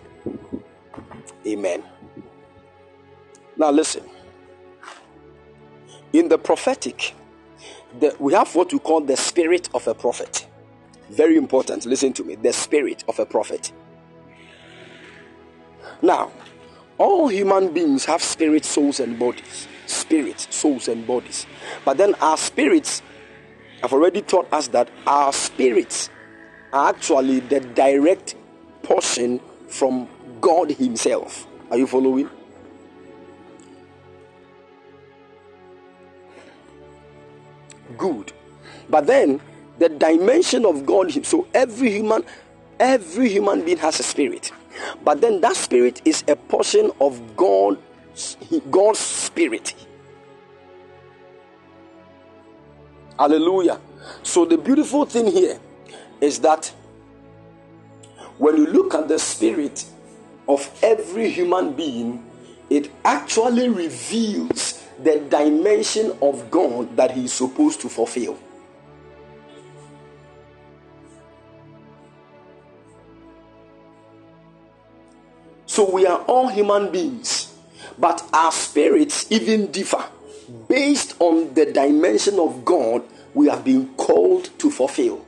Amen. 1.47 1.82
Now, 3.57 3.70
listen. 3.70 4.05
In 6.12 6.28
the 6.28 6.39
prophetic, 6.39 7.15
the, 7.98 8.15
we 8.19 8.32
have 8.35 8.55
what 8.55 8.73
we 8.73 8.78
call 8.78 9.01
the 9.01 9.16
spirit 9.16 9.69
of 9.74 9.86
a 9.86 9.94
prophet. 9.94 10.47
Very 11.11 11.37
important. 11.37 11.87
Listen 11.87 12.12
to 12.15 12.24
me. 12.24 12.37
The 12.37 12.53
spirit 12.53 13.05
of 13.09 13.19
a 13.19 13.27
prophet. 13.27 13.73
Now, 16.03 16.31
all 16.99 17.28
human 17.28 17.73
beings 17.73 18.05
have 18.05 18.23
spirit, 18.23 18.65
souls, 18.65 19.01
and 19.01 19.19
bodies. 19.19 19.66
Spirit, 19.87 20.41
souls, 20.51 20.87
and 20.87 21.07
bodies. 21.07 21.47
But 21.85 21.97
then 21.97 22.15
our 22.16 22.37
spirits, 22.37 23.03
I've 23.82 23.93
already 23.93 24.23
taught 24.23 24.53
us 24.53 24.69
that 24.69 24.89
our 25.07 25.32
spirits 25.32 26.11
are 26.73 26.91
actually 26.91 27.41
the 27.41 27.61
direct 27.61 28.37
portion 28.82 29.41
from 29.69 30.09
God 30.41 30.70
Himself. 30.70 31.47
Are 31.70 31.77
you 31.77 31.89
following? 31.89 32.31
Good. 37.99 38.32
But 38.89 39.07
then 39.07 39.41
the 39.81 39.89
dimension 39.89 40.66
of 40.66 40.85
God, 40.85 41.11
so 41.24 41.48
every 41.55 41.90
human, 41.90 42.23
every 42.78 43.31
human 43.31 43.65
being 43.65 43.78
has 43.78 43.98
a 43.98 44.02
spirit. 44.02 44.52
But 45.02 45.23
then 45.23 45.40
that 45.40 45.57
spirit 45.57 46.02
is 46.05 46.23
a 46.28 46.36
portion 46.36 46.93
of 47.01 47.35
God, 47.35 47.78
God's 48.70 48.98
spirit. 48.98 49.74
Hallelujah. 53.19 53.81
So 54.23 54.44
the 54.44 54.59
beautiful 54.59 55.07
thing 55.07 55.27
here 55.27 55.59
is 56.20 56.40
that 56.40 56.73
when 58.36 58.59
you 58.59 58.66
look 58.66 58.94
at 58.94 59.09
the 59.09 59.19
spirit 59.19 59.86
of 60.47 60.70
every 60.82 61.31
human 61.31 61.73
being, 61.73 62.24
it 62.69 62.90
actually 63.05 63.70
reveals 63.70 64.86
the 65.02 65.20
dimension 65.31 66.16
of 66.20 66.51
God 66.51 66.94
that 66.97 67.12
he 67.12 67.24
is 67.24 67.32
supposed 67.32 67.81
to 67.81 67.89
fulfill. 67.89 68.39
So 75.71 75.89
we 75.89 76.05
are 76.05 76.19
all 76.23 76.49
human 76.49 76.91
beings, 76.91 77.55
but 77.97 78.29
our 78.33 78.51
spirits 78.51 79.31
even 79.31 79.71
differ 79.71 80.05
based 80.67 81.15
on 81.21 81.55
the 81.55 81.65
dimension 81.65 82.41
of 82.41 82.65
God 82.65 83.05
we 83.35 83.47
have 83.47 83.65
been 83.65 83.95
called 83.95 84.51
to 84.59 84.69
fulfill. 84.69 85.25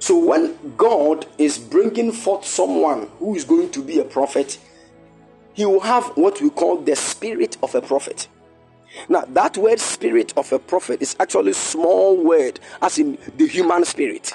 So 0.00 0.18
when 0.18 0.74
God 0.76 1.24
is 1.38 1.56
bringing 1.56 2.12
forth 2.12 2.44
someone 2.44 3.08
who 3.18 3.34
is 3.34 3.44
going 3.44 3.70
to 3.70 3.82
be 3.82 4.00
a 4.00 4.04
prophet, 4.04 4.58
he 5.54 5.64
will 5.64 5.80
have 5.80 6.04
what 6.08 6.42
we 6.42 6.50
call 6.50 6.76
the 6.76 6.94
spirit 6.94 7.56
of 7.62 7.74
a 7.74 7.80
prophet. 7.80 8.28
Now, 9.08 9.24
that 9.28 9.56
word 9.56 9.80
spirit 9.80 10.34
of 10.36 10.52
a 10.52 10.58
prophet 10.58 11.00
is 11.00 11.16
actually 11.18 11.52
a 11.52 11.54
small 11.54 12.22
word, 12.22 12.60
as 12.82 12.98
in 12.98 13.16
the 13.38 13.46
human 13.46 13.86
spirit. 13.86 14.34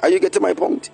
Are 0.00 0.08
you 0.08 0.20
getting 0.20 0.42
my 0.42 0.54
point? 0.54 0.90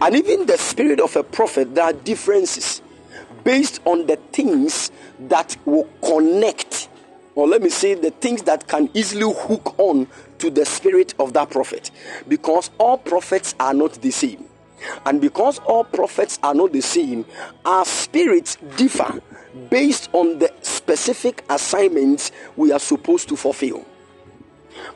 And 0.00 0.16
even 0.16 0.46
the 0.46 0.58
spirit 0.58 1.00
of 1.00 1.16
a 1.16 1.22
prophet, 1.22 1.74
there 1.74 1.84
are 1.84 1.92
differences 1.92 2.82
based 3.44 3.80
on 3.84 4.06
the 4.06 4.16
things 4.32 4.90
that 5.20 5.56
will 5.64 5.88
connect, 6.02 6.88
or 7.34 7.48
let 7.48 7.62
me 7.62 7.70
say, 7.70 7.94
the 7.94 8.10
things 8.10 8.42
that 8.42 8.66
can 8.68 8.90
easily 8.94 9.32
hook 9.32 9.78
on 9.78 10.06
to 10.38 10.50
the 10.50 10.64
spirit 10.64 11.14
of 11.18 11.32
that 11.32 11.50
prophet. 11.50 11.90
Because 12.26 12.70
all 12.78 12.98
prophets 12.98 13.54
are 13.58 13.74
not 13.74 13.94
the 13.94 14.10
same. 14.10 14.44
And 15.06 15.20
because 15.20 15.58
all 15.60 15.84
prophets 15.84 16.38
are 16.42 16.54
not 16.54 16.72
the 16.72 16.80
same, 16.80 17.24
our 17.64 17.84
spirits 17.84 18.56
differ 18.76 19.20
based 19.70 20.08
on 20.12 20.38
the 20.38 20.52
specific 20.62 21.42
assignments 21.48 22.30
we 22.56 22.70
are 22.72 22.78
supposed 22.78 23.28
to 23.28 23.36
fulfill. 23.36 23.84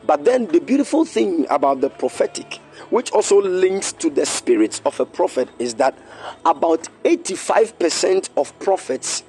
But 0.05 0.25
then 0.25 0.47
the 0.47 0.61
beautiful 0.61 1.05
thing 1.05 1.47
about 1.51 1.81
the 1.81 1.91
prophetic, 1.91 2.61
which 2.93 3.11
also 3.13 3.41
links 3.41 3.91
to 3.91 4.11
the 4.11 4.27
spirits 4.27 4.83
of 4.85 5.01
a 5.01 5.07
prophet, 5.07 5.49
is 5.59 5.73
that 5.77 5.97
about 6.45 6.87
85% 7.05 8.29
of 8.37 8.57
prophets 8.59 9.23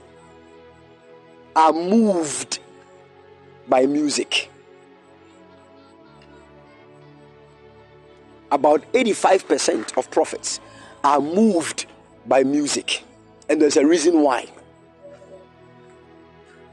are 1.56 1.72
moved 1.72 2.60
by 3.70 3.86
music. 3.86 4.50
About 8.52 8.84
85% 8.92 9.98
of 9.98 10.12
prophets 10.12 10.60
are 11.02 11.22
moved 11.22 11.86
by 12.26 12.44
music. 12.44 13.06
And 13.48 13.62
there's 13.62 13.78
a 13.78 13.86
reason 13.86 14.20
why. 14.24 14.50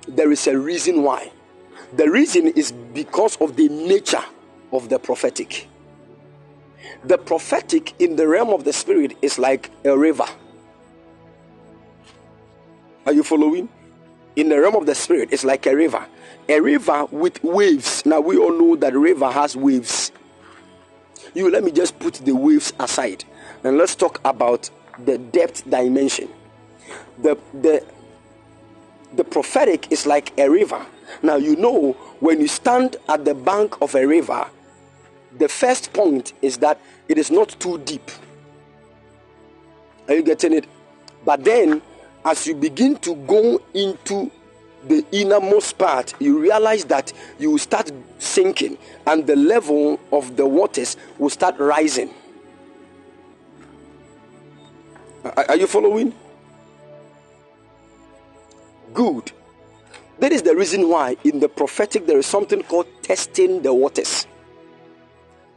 There 0.08 0.32
is 0.32 0.44
a 0.48 0.58
reason 0.58 1.04
why. 1.04 1.30
The 1.92 2.10
reason 2.10 2.48
is 2.48 2.72
because 2.72 3.36
of 3.36 3.54
the 3.54 3.68
nature 3.68 4.24
of 4.72 4.88
the 4.88 4.98
prophetic. 4.98 5.68
The 7.04 7.18
prophetic 7.18 7.94
in 7.98 8.16
the 8.16 8.28
realm 8.28 8.50
of 8.50 8.64
the 8.64 8.72
spirit 8.72 9.16
is 9.22 9.38
like 9.38 9.70
a 9.84 9.96
river. 9.96 10.26
Are 13.06 13.12
you 13.12 13.22
following? 13.22 13.68
In 14.36 14.48
the 14.48 14.60
realm 14.60 14.76
of 14.76 14.86
the 14.86 14.94
spirit, 14.94 15.30
it's 15.32 15.44
like 15.44 15.66
a 15.66 15.74
river. 15.74 16.06
A 16.48 16.60
river 16.60 17.06
with 17.06 17.42
waves. 17.42 18.04
Now 18.04 18.20
we 18.20 18.36
all 18.36 18.52
know 18.52 18.76
that 18.76 18.94
river 18.94 19.30
has 19.30 19.56
waves. 19.56 20.12
You 21.34 21.50
let 21.50 21.64
me 21.64 21.70
just 21.70 21.98
put 21.98 22.14
the 22.14 22.32
waves 22.32 22.72
aside 22.78 23.24
and 23.64 23.78
let's 23.78 23.94
talk 23.94 24.20
about 24.24 24.68
the 25.04 25.18
depth 25.18 25.68
dimension. 25.68 26.28
The 27.18 27.38
the 27.54 27.84
the 29.14 29.24
prophetic 29.24 29.90
is 29.90 30.06
like 30.06 30.38
a 30.38 30.50
river 30.50 30.84
now, 31.22 31.36
you 31.36 31.56
know, 31.56 31.92
when 32.20 32.40
you 32.40 32.48
stand 32.48 32.96
at 33.08 33.24
the 33.24 33.34
bank 33.34 33.80
of 33.82 33.94
a 33.94 34.06
river, 34.06 34.46
the 35.40 35.48
first 35.48 35.92
point 35.92 36.34
is 36.42 36.58
that 36.58 36.78
it 37.08 37.18
is 37.18 37.30
not 37.30 37.48
too 37.58 37.78
deep. 37.78 38.08
Are 40.06 40.14
you 40.14 40.22
getting 40.22 40.52
it? 40.52 40.66
But 41.24 41.42
then, 41.42 41.80
as 42.24 42.46
you 42.46 42.54
begin 42.54 42.96
to 42.98 43.14
go 43.14 43.60
into 43.72 44.30
the 44.86 45.04
innermost 45.12 45.78
part, 45.78 46.14
you 46.20 46.38
realize 46.38 46.84
that 46.86 47.12
you 47.38 47.52
will 47.52 47.58
start 47.58 47.90
sinking 48.18 48.76
and 49.06 49.26
the 49.26 49.34
level 49.34 49.98
of 50.12 50.36
the 50.36 50.46
waters 50.46 50.96
will 51.18 51.30
start 51.30 51.58
rising. 51.58 52.10
Are, 55.24 55.56
you 55.56 55.66
following? 55.66 56.14
Good. 58.92 59.32
That 60.18 60.32
is 60.32 60.42
the 60.42 60.54
reason 60.54 60.88
why 60.88 61.16
in 61.24 61.40
the 61.40 61.48
prophetic 61.48 62.06
there 62.06 62.18
is 62.18 62.26
something 62.26 62.62
called 62.62 62.86
testing 63.02 63.62
the 63.62 63.72
waters. 63.72 64.26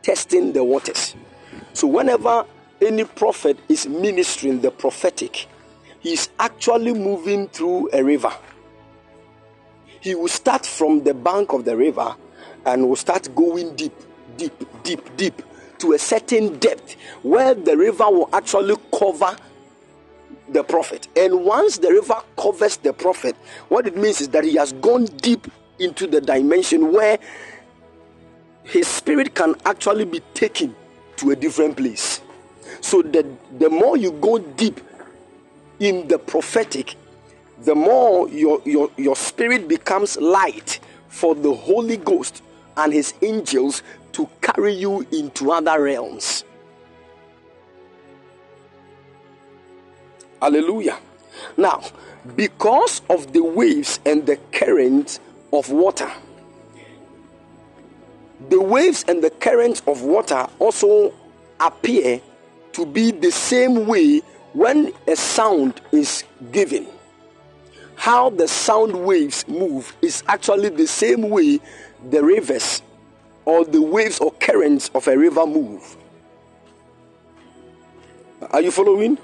Testing 0.04 0.54
the 0.54 0.64
waters. 0.64 1.16
So, 1.74 1.88
whenever 1.88 2.46
any 2.80 3.06
prophet 3.06 3.58
is 3.68 3.88
ministering 3.88 4.62
the 4.62 4.70
prophetic, 4.70 5.48
he 6.00 6.14
is 6.14 6.30
actually 6.38 6.94
moving 6.94 7.48
through 7.48 7.90
a 7.94 8.04
river. 8.04 8.32
He 10.02 10.14
will 10.14 10.28
start 10.28 10.66
from 10.66 11.04
the 11.04 11.14
bank 11.14 11.54
of 11.54 11.66
the 11.66 11.76
river 11.76 12.16
and 12.66 12.88
will 12.88 12.98
start 12.98 13.34
going 13.34 13.76
deep, 13.76 13.96
deep, 14.38 14.54
deep, 14.84 15.18
deep 15.18 15.42
to 15.80 15.94
a 15.94 16.00
certain 16.00 16.60
depth 16.60 16.96
where 17.24 17.54
the 17.54 17.76
river 17.78 18.06
will 18.06 18.30
actually 18.34 18.76
cover 18.98 19.36
the 20.50 20.64
prophet. 20.64 21.08
And 21.16 21.46
once 21.46 21.78
the 21.78 21.90
river 21.90 22.16
covers 22.38 22.78
the 22.78 22.94
prophet, 22.94 23.36
what 23.70 23.88
it 23.88 23.96
means 23.96 24.22
is 24.22 24.30
that 24.30 24.44
he 24.44 24.56
has 24.56 24.74
gone 24.74 25.06
deep 25.06 25.50
into 25.80 26.08
the 26.08 26.22
dimension 26.22 26.92
where 26.92 27.18
his 28.64 28.88
spirit 28.88 29.36
can 29.36 29.56
actually 29.66 30.06
be 30.06 30.22
taken 30.34 30.76
to 31.18 31.32
a 31.32 31.36
different 31.36 31.78
place. 31.78 32.22
So 32.82 33.02
the, 33.02 33.26
the 33.60 33.70
more 33.70 33.98
you 33.98 34.12
go 34.12 34.40
deep 34.40 34.80
in 35.80 36.08
the 36.08 36.18
prophetic, 36.18 36.96
the 37.64 37.76
more 37.76 38.30
your, 38.30 38.62
your, 38.66 38.90
your 38.98 39.16
spirit 39.16 39.68
becomes 39.68 40.18
light 40.18 40.80
for 41.08 41.36
the 41.36 41.54
Holy 41.54 41.98
Ghost 41.98 42.42
and 42.78 42.92
his 42.92 43.14
angels 43.22 43.84
to 44.14 44.30
carry 44.42 44.74
you 44.74 45.06
into 45.12 45.52
other 45.52 45.82
realms. 45.82 46.44
Hallelujah. 50.42 50.98
Now, 51.56 51.84
because 52.36 53.02
of 53.10 53.32
the 53.34 53.44
waves 53.44 54.00
and 54.06 54.26
the 54.26 54.38
current 54.52 55.20
of 55.52 55.70
water, 55.70 56.12
the 58.50 58.60
waves 58.62 59.06
and 59.08 59.24
the 59.24 59.30
currents 59.30 59.82
of 59.88 60.02
water 60.02 60.48
also 60.60 61.14
appear 61.60 62.22
to 62.74 62.86
be 62.86 63.12
the 63.12 63.32
same 63.32 63.88
way 63.88 64.22
when 64.54 64.92
a 65.08 65.16
sound 65.16 65.80
is 65.92 66.24
given. 66.52 66.88
How 67.96 68.30
the 68.30 68.48
sound 68.48 69.06
waves 69.06 69.48
move 69.48 69.96
is 70.02 70.24
actually 70.28 70.70
the 70.70 70.88
same 70.88 71.30
way 71.30 71.60
the 72.10 72.24
rivers 72.24 72.82
or 73.46 73.66
the 73.66 73.82
waves 73.82 74.20
or 74.20 74.32
currents 74.34 74.90
of 74.94 75.08
a 75.08 75.18
river 75.18 75.46
move. 75.46 75.96
Are 78.52 78.62
you 78.62 78.72
following? 78.72 79.18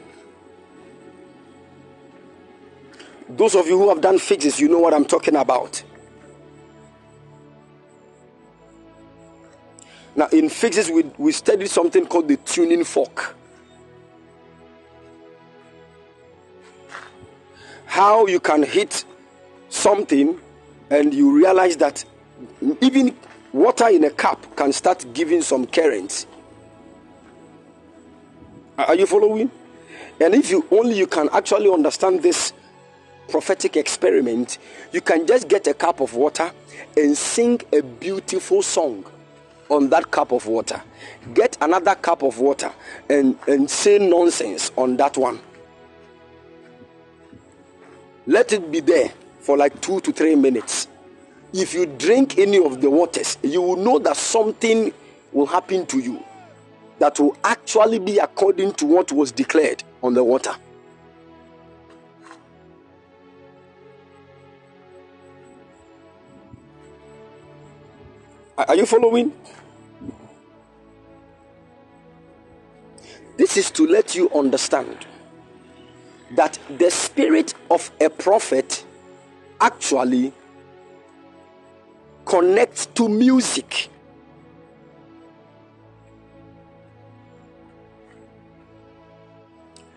Those 3.28 3.56
of 3.56 3.68
you 3.68 3.78
who 3.78 3.90
have 3.90 4.02
done 4.02 4.18
physics, 4.18 4.60
you 4.60 4.70
know 4.70 4.80
what 4.80 4.94
I'm 4.94 5.06
talking 5.06 5.36
about. 5.36 5.84
Now, 10.16 10.28
in 10.28 10.50
physics, 10.50 10.90
we, 10.90 11.04
we 11.18 11.32
studied 11.32 11.70
something 11.70 12.06
called 12.06 12.28
the 12.28 12.38
tuning 12.38 12.84
fork. 12.84 13.36
How 17.86 18.28
you 18.28 18.40
can 18.40 18.64
hit 18.64 19.06
something 19.70 20.40
and 20.90 21.14
you 21.14 21.36
realize 21.36 21.78
that 21.78 22.04
even 22.82 23.16
water 23.54 23.88
in 23.90 24.04
a 24.04 24.10
cup 24.10 24.56
can 24.56 24.74
start 24.74 25.06
giving 25.14 25.42
some 25.42 25.66
current. 25.66 26.26
Are 28.78 28.96
you 28.96 29.06
following? 29.06 29.52
And 30.22 30.34
if 30.36 30.50
you 30.50 30.66
only 30.72 30.98
you 30.98 31.08
can 31.08 31.30
actually 31.32 31.72
understand 31.72 32.22
this 32.22 32.54
prophetic 33.30 33.78
experiment, 33.78 34.58
you 34.92 35.02
can 35.02 35.28
just 35.28 35.48
get 35.48 35.68
a 35.68 35.74
cup 35.74 36.00
of 36.00 36.14
water 36.14 36.52
and 36.98 37.18
sing 37.18 37.62
a 37.74 37.82
beautiful 37.82 38.62
song 38.62 39.06
on 39.70 39.90
that 39.90 40.12
cup 40.12 40.32
of 40.32 40.46
water. 40.48 40.82
Get 41.34 41.58
another 41.62 41.96
cup 41.96 42.24
of 42.24 42.40
water 42.40 42.72
and, 43.10 43.38
and 43.48 43.70
say 43.70 44.00
nonsense 44.00 44.72
on 44.76 44.98
that 44.98 45.18
one. 45.18 45.40
Let 48.26 48.54
it 48.54 48.72
be 48.72 48.80
there 48.80 49.12
for 49.40 49.58
like 49.58 49.80
two 49.82 50.00
to 50.02 50.12
three 50.12 50.36
minutes. 50.36 50.88
If 51.54 51.74
you 51.74 51.86
drink 51.86 52.38
any 52.38 52.64
of 52.64 52.82
the 52.82 52.90
waters, 52.90 53.38
you 53.42 53.62
will 53.62 53.78
know 53.78 53.98
that 54.00 54.18
something 54.18 54.94
will 55.32 55.48
happen 55.48 55.86
to 55.88 56.00
you 56.00 56.24
that 57.00 57.20
will 57.20 57.36
actually 57.44 57.98
be 58.00 58.20
according 58.20 58.74
to 58.74 58.86
what 58.86 59.12
was 59.12 59.32
declared 59.32 59.84
on 60.04 60.14
the 60.14 60.24
water. 60.24 60.54
Are 68.58 68.76
you 68.76 68.86
following? 68.86 69.32
This 73.40 73.56
is 73.56 73.72
to 73.72 73.88
let 73.88 74.16
you 74.16 74.30
understand 74.32 75.08
that 76.32 76.60
the 76.78 76.92
spirit 76.92 77.54
of 77.72 77.90
a 78.02 78.10
prophet 78.10 78.84
actually 79.62 80.34
connects 82.26 82.88
to 82.88 83.08
music. 83.08 83.88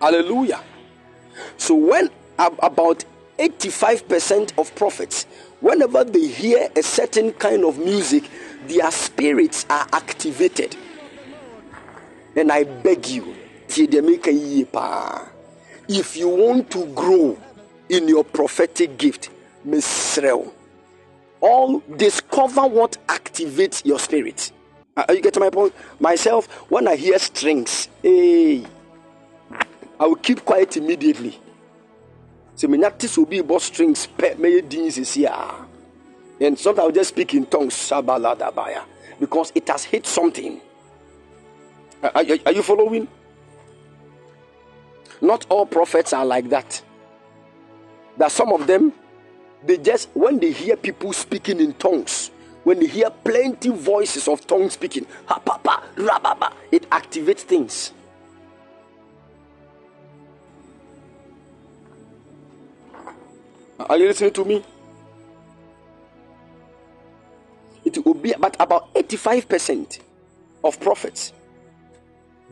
Hallelujah. 0.01 0.61
So 1.57 1.75
when 1.75 2.11
about 2.39 3.05
85% 3.41 4.57
of 4.57 4.73
prophets, 4.77 5.25
whenever 5.59 6.05
they 6.05 6.29
hear 6.29 6.69
a 6.77 6.83
certain 6.85 7.33
kind 7.33 7.65
of 7.65 7.77
music, 7.77 8.31
their 8.69 8.93
spirits 8.93 9.67
are 9.69 9.89
activated. 9.93 10.77
And 12.37 12.51
I 12.51 12.65
beg 12.65 13.07
you, 13.09 13.35
if 15.89 16.17
you 16.17 16.29
want 16.29 16.71
to 16.71 16.87
grow 16.95 17.39
in 17.89 18.09
your 18.09 18.25
prophetic 18.25 18.97
gift, 18.99 19.31
Misrel, 19.67 20.53
all 21.41 21.81
discover 21.97 22.67
what 22.67 22.97
activates 23.07 23.85
your 23.85 23.99
spirit. 23.99 24.53
Are 24.97 25.15
you 25.15 25.21
getting 25.21 25.41
my 25.43 25.51
point? 25.51 25.75
Myself, 26.01 26.47
when 26.71 26.87
I 26.89 26.97
hear 26.97 27.19
strings, 27.19 27.89
hey, 28.03 28.65
I 29.99 30.07
will 30.07 30.17
keep 30.17 30.45
quiet 30.45 30.77
immediately. 30.77 31.39
So 32.55 32.69
me 32.69 32.79
not 32.79 32.99
will 33.17 33.27
be 33.27 33.39
about 33.39 33.63
strings, 33.63 34.07
me 34.39 34.61
dins 34.61 34.99
is 34.99 35.15
here. 35.15 35.35
And 36.41 36.59
sometimes 36.59 36.87
I'll 36.87 36.93
just 36.93 37.11
speak 37.11 37.35
in 37.35 37.47
tongues, 37.47 37.93
because 39.21 39.53
it 39.55 39.69
has 39.69 39.85
hit 39.85 40.07
something. 40.07 40.61
Are, 42.03 42.11
are, 42.15 42.53
you 42.53 42.63
following? 42.63 43.07
Not 45.21 45.47
all 45.49 45.67
prophets 45.67 46.13
are 46.13 46.27
like 46.27 46.49
that. 46.49 46.83
That 48.17 48.33
some 48.33 48.53
of 48.53 48.67
them, 48.67 48.93
they 49.65 49.79
just 49.79 50.09
when 50.15 50.41
they 50.41 50.51
hear 50.51 50.77
people 50.77 51.13
speaking 51.13 51.61
in 51.61 51.75
tongues, 51.75 52.33
when 52.65 52.81
they 52.81 52.89
hear 52.89 53.09
plenty 53.11 53.69
voices 53.69 54.27
of 54.27 54.45
tongue 54.47 54.69
speaking, 54.69 55.07
it 56.73 56.91
activates 56.91 57.41
things. 57.41 57.93
Are 63.79 63.97
you 63.97 64.09
listening 64.09 64.33
to 64.33 64.45
me? 64.45 64.65
It 67.85 68.05
will 68.05 68.15
be 68.15 68.35
but 68.39 68.57
about 68.61 68.93
85% 68.95 70.01
of 70.65 70.81
prophets 70.81 71.33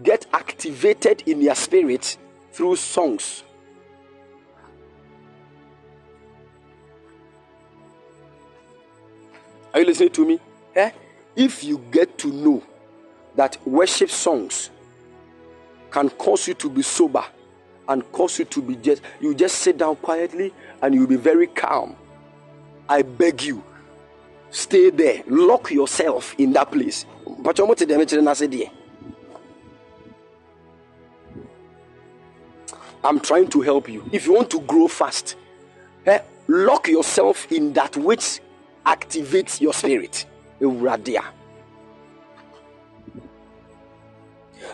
get 0.03 0.27
activated 0.33 1.23
in 1.27 1.43
their 1.43 1.55
spirit 1.55 2.17
through 2.53 2.77
songs. 2.77 3.45
Are 9.73 9.81
you 9.81 9.87
listening 9.87 10.11
to 10.11 10.27
me? 10.27 10.41
Eh? 10.75 10.91
If 11.37 11.63
you 11.65 11.79
get 11.91 12.19
to 12.19 12.29
know 12.29 12.63
that 13.37 13.57
worship 13.67 14.11
songs 14.11 14.71
can 15.91 16.11
cause 16.11 16.49
you 16.49 16.55
to 16.55 16.69
be 16.69 16.83
sober 16.83 17.25
and 17.89 18.11
cause 18.13 18.39
you 18.39 18.45
to 18.47 18.63
be 18.63 18.77
just, 18.77 19.03
you 19.21 19.35
just 19.35 19.59
sit 19.59 19.79
down 19.79 19.97
quietly 19.97 20.53
and 20.83 20.95
you'll 20.95 21.07
be 21.07 21.17
very 21.17 21.47
calm. 21.47 21.97
I 22.89 23.03
beg 23.03 23.43
you, 23.43 23.63
stay 24.51 24.91
there, 24.91 25.23
lock 25.29 25.71
yourself 25.71 26.35
in 26.39 26.53
that 26.55 26.73
place. 26.73 27.07
But 27.39 27.59
you're 27.59 27.69
I'm 33.03 33.21
trying 33.21 33.49
to 33.49 33.61
help 33.61 33.89
you. 33.89 34.09
If 34.13 34.27
you 34.27 34.35
want 34.35 34.51
to 34.51 34.61
grow 34.61 34.89
fast, 34.89 35.37
eh, 36.07 36.21
lock 36.49 36.89
yourself 36.89 37.51
in 37.51 37.73
that 37.73 37.97
which 37.97 38.41
activates 38.85 39.61
your 39.61 39.73
spirit. 39.73 40.27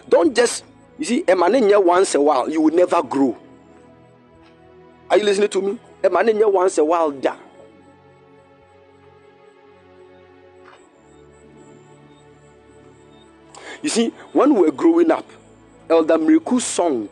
Don't 0.09 0.35
just, 0.35 0.65
you 0.99 1.05
see, 1.05 1.23
emanenya 1.23 1.83
once 1.83 2.15
a 2.15 2.21
while, 2.21 2.51
you 2.51 2.61
will 2.61 2.75
never 2.75 3.03
grow. 3.03 3.37
Are 5.11 5.19
you 5.19 5.25
listening 5.25 5.49
to 5.51 5.63
me? 5.63 5.79
Emanenya 6.03 6.53
once 6.53 6.79
a 6.79 6.85
while, 6.85 7.13
da. 7.13 7.37
You 13.83 13.89
see, 13.89 14.09
when 14.33 14.55
we 14.55 14.63
were 14.63 14.73
growing 14.73 15.13
up, 15.13 15.29
Elder 15.89 16.19
Mireku's 16.19 16.65
song 16.65 17.09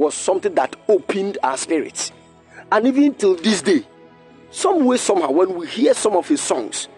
was 0.00 0.14
something 0.14 0.54
that 0.54 0.74
opened 0.88 1.36
our 1.42 1.58
spirits. 1.58 2.10
And 2.72 2.86
even 2.86 3.14
till 3.14 3.36
this 3.36 3.60
day, 3.60 3.86
some 4.50 4.86
way, 4.86 4.96
somehow, 4.96 5.30
when 5.30 5.54
we 5.54 5.66
hear 5.66 5.92
some 5.92 6.14
of 6.16 6.26
his 6.26 6.40
songs, 6.40 6.88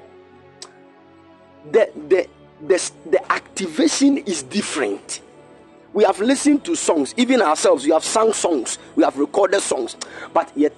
the, 1.72 1.90
the, 2.08 2.28
the, 2.64 2.90
the 3.10 3.32
activation 3.32 4.18
is 4.18 4.44
different. 4.44 5.20
We 5.92 6.04
have 6.04 6.20
listened 6.20 6.64
to 6.64 6.76
songs, 6.76 7.12
even 7.16 7.42
ourselves, 7.42 7.84
we 7.84 7.90
have 7.90 8.04
sung 8.04 8.32
songs, 8.32 8.78
we 8.94 9.02
have 9.02 9.18
recorded 9.18 9.60
songs, 9.60 9.96
but 10.32 10.50
yet, 10.56 10.72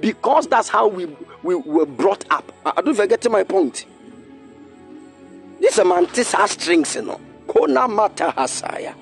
because 0.00 0.48
that's 0.48 0.68
how 0.68 0.88
we, 0.88 1.06
we 1.44 1.54
were 1.54 1.86
brought 1.86 2.24
up. 2.30 2.52
I 2.66 2.82
don't 2.82 2.96
forget 2.96 3.30
my 3.30 3.44
point. 3.44 3.86
This 5.60 5.74
is 5.74 5.78
a 5.78 5.84
man, 5.84 6.08
this 6.12 6.32
has 6.32 6.50
strings, 6.50 6.96
you 6.96 7.02
know. 7.02 7.20
Kona 7.46 7.86
mata 7.86 8.34
hasaya. 8.36 8.94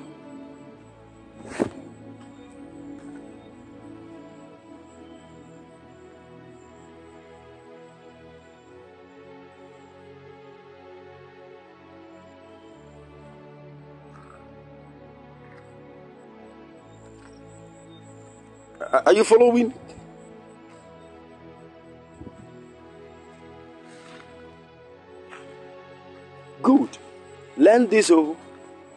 Are 18.92 19.12
you 19.12 19.24
following? 19.24 19.74
Good. 26.62 26.98
Learn 27.56 27.86
this, 27.86 28.10
oh. 28.10 28.36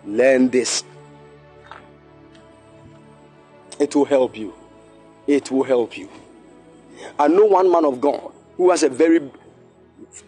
Learn 0.06 0.50
this. 0.50 0.84
It 3.80 3.96
will 3.96 4.06
help 4.06 4.38
you. 4.38 4.54
It 5.28 5.52
will 5.52 5.64
help 5.64 5.98
you. 5.98 6.10
I 7.20 7.28
know 7.28 7.46
one 7.46 7.72
man 7.72 7.86
of 7.86 8.00
God 8.00 8.32
who 8.56 8.70
has 8.70 8.84
a 8.84 8.90
very 8.90 9.20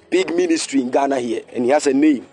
big 0.10 0.35
ministry 0.35 0.81
in 0.81 0.91
Ghana 0.91 1.19
here, 1.19 1.44
and 1.53 1.64
he 1.64 1.72
has 1.72 1.88
a 1.88 1.94
name. 1.94 2.26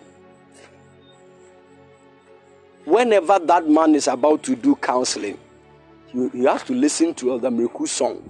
Whenever 2.85 3.39
that 3.39 3.69
man 3.69 3.95
is 3.95 4.09
about 4.09 4.43
to 4.45 4.57
do 4.57 4.75
counseling, 4.77 5.39
you, 6.13 6.31
you 6.35 6.47
have 6.49 6.65
to 6.67 6.75
listen 6.75 7.15
to 7.15 7.31
Elder 7.31 7.51
Mireku's 7.51 7.91
song 7.91 8.23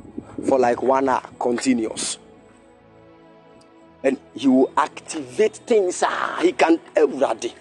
for 0.47 0.59
like 0.59 0.83
one 0.83 1.09
hour 1.09 1.23
continuous. 1.39 2.19
and 4.03 4.19
he 4.35 4.49
will 4.49 4.71
activate 4.77 5.57
things. 5.57 6.03
Ah, 6.07 6.39
he 6.43 6.53
can 6.53 6.81
everybody. 6.97 7.55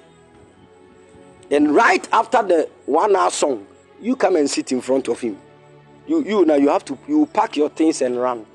And 1.52 1.74
right 1.74 2.08
after 2.14 2.44
the 2.44 2.70
one 2.86 3.16
hour 3.16 3.32
song, 3.32 3.66
you 4.02 4.16
come 4.16 4.36
and 4.36 4.50
sit 4.50 4.72
in 4.72 4.82
front 4.82 5.08
of 5.08 5.20
him. 5.20 5.38
You 6.08 6.24
you 6.24 6.46
now 6.46 6.56
you 6.56 6.70
have 6.70 6.86
to 6.86 6.98
you 7.08 7.26
pack 7.28 7.58
your 7.58 7.70
things 7.70 8.02
and 8.02 8.20
run. 8.20 8.46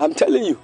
I'm 0.00 0.14
telling 0.14 0.44
you. 0.44 0.58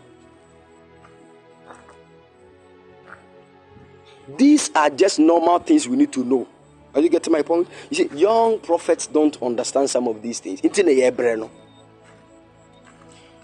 These 4.37 4.71
are 4.75 4.91
just 4.91 5.19
normal 5.19 5.59
things 5.59 5.89
we 5.89 5.97
need 5.97 6.13
to 6.13 6.25
know. 6.25 6.47
Are 6.95 7.01
you 7.01 7.09
getting 7.09 7.33
my 7.33 7.43
point? 7.43 7.69
You 7.91 7.97
see, 7.97 8.17
young 8.17 8.59
prophets 8.59 9.07
don't 9.07 9.41
understand 9.43 9.89
some 9.89 10.09
of 10.09 10.21
these 10.21 10.41
things. 10.41 10.61
Nti 10.61 10.85
na 10.85 10.91
yɛ 10.91 11.11
brɛ 11.13 11.39
no. 11.39 11.51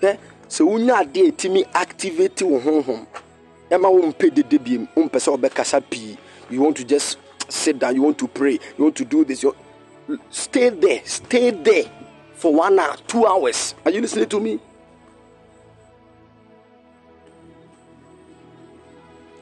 Eh? 0.02 0.12
Hwɛ, 0.12 0.18
sɛ 0.48 0.66
wonya 0.66 1.02
adeɛ 1.02 1.28
a 1.28 1.32
ɛtumi 1.32 1.66
activate 1.72 2.42
wo 2.42 2.60
honhom. 2.60 3.06
Ɛma 3.70 3.88
wompɛ 3.88 4.34
dede 4.34 4.58
biem 4.58 4.88
wompɛ 4.94 5.18
sɛ 5.18 5.38
wobɛkasa 5.38 5.82
pii. 5.88 6.18
You 6.50 6.60
want 6.60 6.76
to 6.76 6.84
just 6.84 7.16
sit 7.48 7.78
down. 7.78 7.94
You 7.94 8.02
want 8.02 8.18
to 8.18 8.28
pray. 8.28 8.58
You 8.76 8.84
want 8.84 8.96
to 8.96 9.04
do 9.04 9.24
this. 9.24 9.42
You 9.42 9.54
stay 10.30 10.68
there. 10.68 11.00
Stay 11.04 11.50
there 11.50 11.84
for 12.34 12.52
one 12.52 12.78
hour 12.78 12.96
two 13.06 13.26
hours. 13.26 13.74
Are 13.84 13.90
you 13.90 14.02
listening 14.02 14.28
to 14.28 14.40
me? 14.40 14.60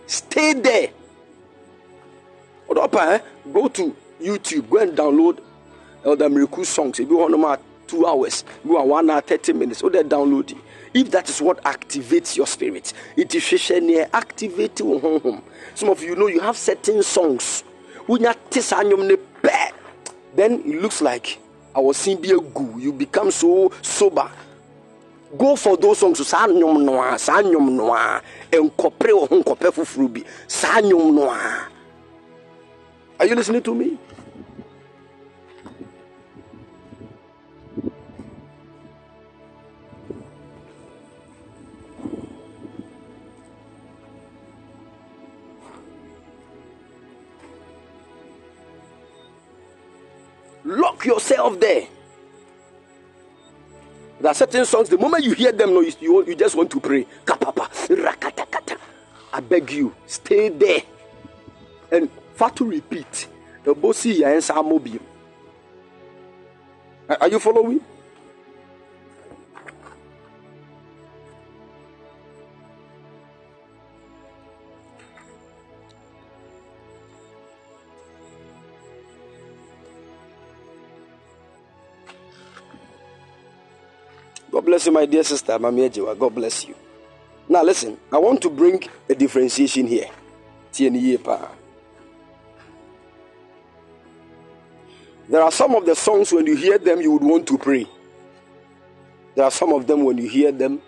Stay 0.07 0.53
there 0.53 0.91
Hold 2.73 2.95
up, 2.95 3.03
eh? 3.03 3.19
Go 3.53 3.69
to 3.69 3.95
YouTube, 4.19 4.71
go 4.71 4.79
and 4.79 4.97
download 4.97 5.41
Elder 6.07 6.31
Mireku 6.31 6.65
songs. 6.65 6.99
If 6.99 7.11
you 7.11 7.19
want 7.19 7.33
them 7.33 7.45
at 7.45 7.61
two 7.87 8.07
hours, 8.07 8.45
you 8.65 8.79
are 8.79 8.87
one 8.87 9.11
hour, 9.11 9.21
30 9.21 9.53
minutes. 9.53 9.83
They 9.83 10.03
download 10.03 10.53
it. 10.53 10.57
If 10.95 11.11
that 11.11 11.29
is 11.29 11.43
what 11.43 11.63
activates 11.65 12.35
your 12.35 12.47
spirit, 12.47 12.95
it 13.15 13.35
is 13.35 13.43
shishene 13.43 14.09
activate. 14.15 14.79
Some 14.79 15.89
of 15.91 16.03
you 16.03 16.17
know 16.17 16.29
you 16.29 16.41
have 16.41 16.57
certain 16.57 17.03
songs. 17.03 17.63
You 18.09 18.19
then 20.35 20.63
it 20.65 20.81
looks 20.81 21.03
like 21.03 21.39
I 21.77 21.93
seeing 21.93 22.23
be 22.23 22.31
a 22.31 22.41
goo. 22.41 22.79
You 22.79 22.95
become 22.95 23.31
so 23.31 23.71
sober. 23.83 24.31
Go 25.37 25.57
for 25.57 25.77
those 25.77 25.99
songs. 25.99 26.27
Saa 26.27 26.47
nnwom 26.47 26.85
no 26.85 27.03
a, 27.03 27.19
saa 27.19 27.43
nnwom 27.43 27.73
no 27.73 27.95
a, 27.95 28.23
nkɔpere 28.51 29.13
wo 29.13 29.27
ho 29.27 29.43
nkɔpɛ. 29.43 30.23
Are 33.23 33.27
you 33.27 33.37
listening 33.37 33.63
to 33.63 33.73
me? 33.73 33.97
Lock 50.65 51.05
yourself 51.05 51.61
there. 51.61 51.87
There 54.21 54.31
are 54.33 54.35
certain 54.35 54.65
songs, 54.65 54.89
the 54.89 54.99
moment 54.99 55.23
you 55.23 55.35
hear 55.35 55.53
them, 55.53 55.75
no, 55.75 55.81
you, 55.81 55.93
you, 56.01 56.27
you 56.27 56.35
just 56.35 56.57
want 56.57 56.73
to 56.73 56.81
pray. 56.81 57.07
Kapapa, 57.25 57.71
rakatakata. 57.87 58.77
I 59.33 59.39
beg 59.39 59.71
you, 59.71 59.95
stay 60.09 60.49
there. 60.49 60.83
And 61.93 62.11
fa 62.43 62.51
to 62.51 62.65
repeat. 62.65 63.29
The 63.63 63.75
bossy 63.75 64.19
yansa 64.19 64.55
mobile. 64.65 64.99
Are 67.09 67.29
you 67.29 67.39
following? 67.39 67.81
God 84.51 84.65
bless 84.67 84.87
you, 84.87 84.93
my 84.93 85.07
dear 85.07 85.23
sister, 85.23 85.53
Mami 85.59 85.89
Ejiwa. 85.89 86.19
God 86.19 86.35
bless 86.35 86.67
you. 86.67 86.75
Now, 87.49 87.63
listen, 87.63 87.97
I 88.13 88.19
want 88.19 88.43
to 88.43 88.51
bring 88.51 88.83
a 89.09 89.15
differentiation 89.15 89.87
here. 89.87 90.11
TNE 90.73 91.23
pa. 91.23 91.62
There 95.33 95.43
are 95.43 95.51
some 95.51 95.75
of 95.75 95.87
the 95.87 95.95
songs 95.95 96.31
when 96.31 96.47
you 96.47 96.55
hear 96.55 96.77
them, 96.77 97.01
you 97.01 97.11
would 97.13 97.23
want 97.25 97.47
to 97.47 97.57
pray. 97.57 97.87
There 99.35 99.43
are 99.47 99.51
some 99.51 99.73
of 99.73 99.87
them 99.87 100.05
when 100.05 100.19
you 100.19 100.29
hear 100.29 100.53
them, 100.53 100.83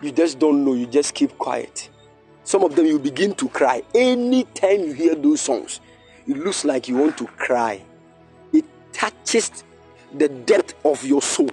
you 0.00 0.10
just 0.10 0.38
don't 0.38 0.64
know, 0.64 0.72
you 0.72 0.86
just 0.86 1.12
keep 1.12 1.36
quiet. 1.36 1.90
Some 2.44 2.64
of 2.64 2.74
them 2.74 2.86
you 2.86 2.98
begin 2.98 3.34
to 3.34 3.48
cry. 3.50 3.82
Anytime 3.94 4.84
you 4.84 4.92
hear 4.94 5.14
those 5.14 5.42
songs, 5.42 5.82
it 6.26 6.38
looks 6.38 6.64
like 6.64 6.88
you 6.88 6.96
want 6.96 7.18
to 7.18 7.26
cry. 7.26 7.82
It 8.54 8.64
touches 8.90 9.64
the 10.14 10.30
depth 10.30 10.72
of 10.82 11.04
your 11.04 11.20
soul. 11.20 11.50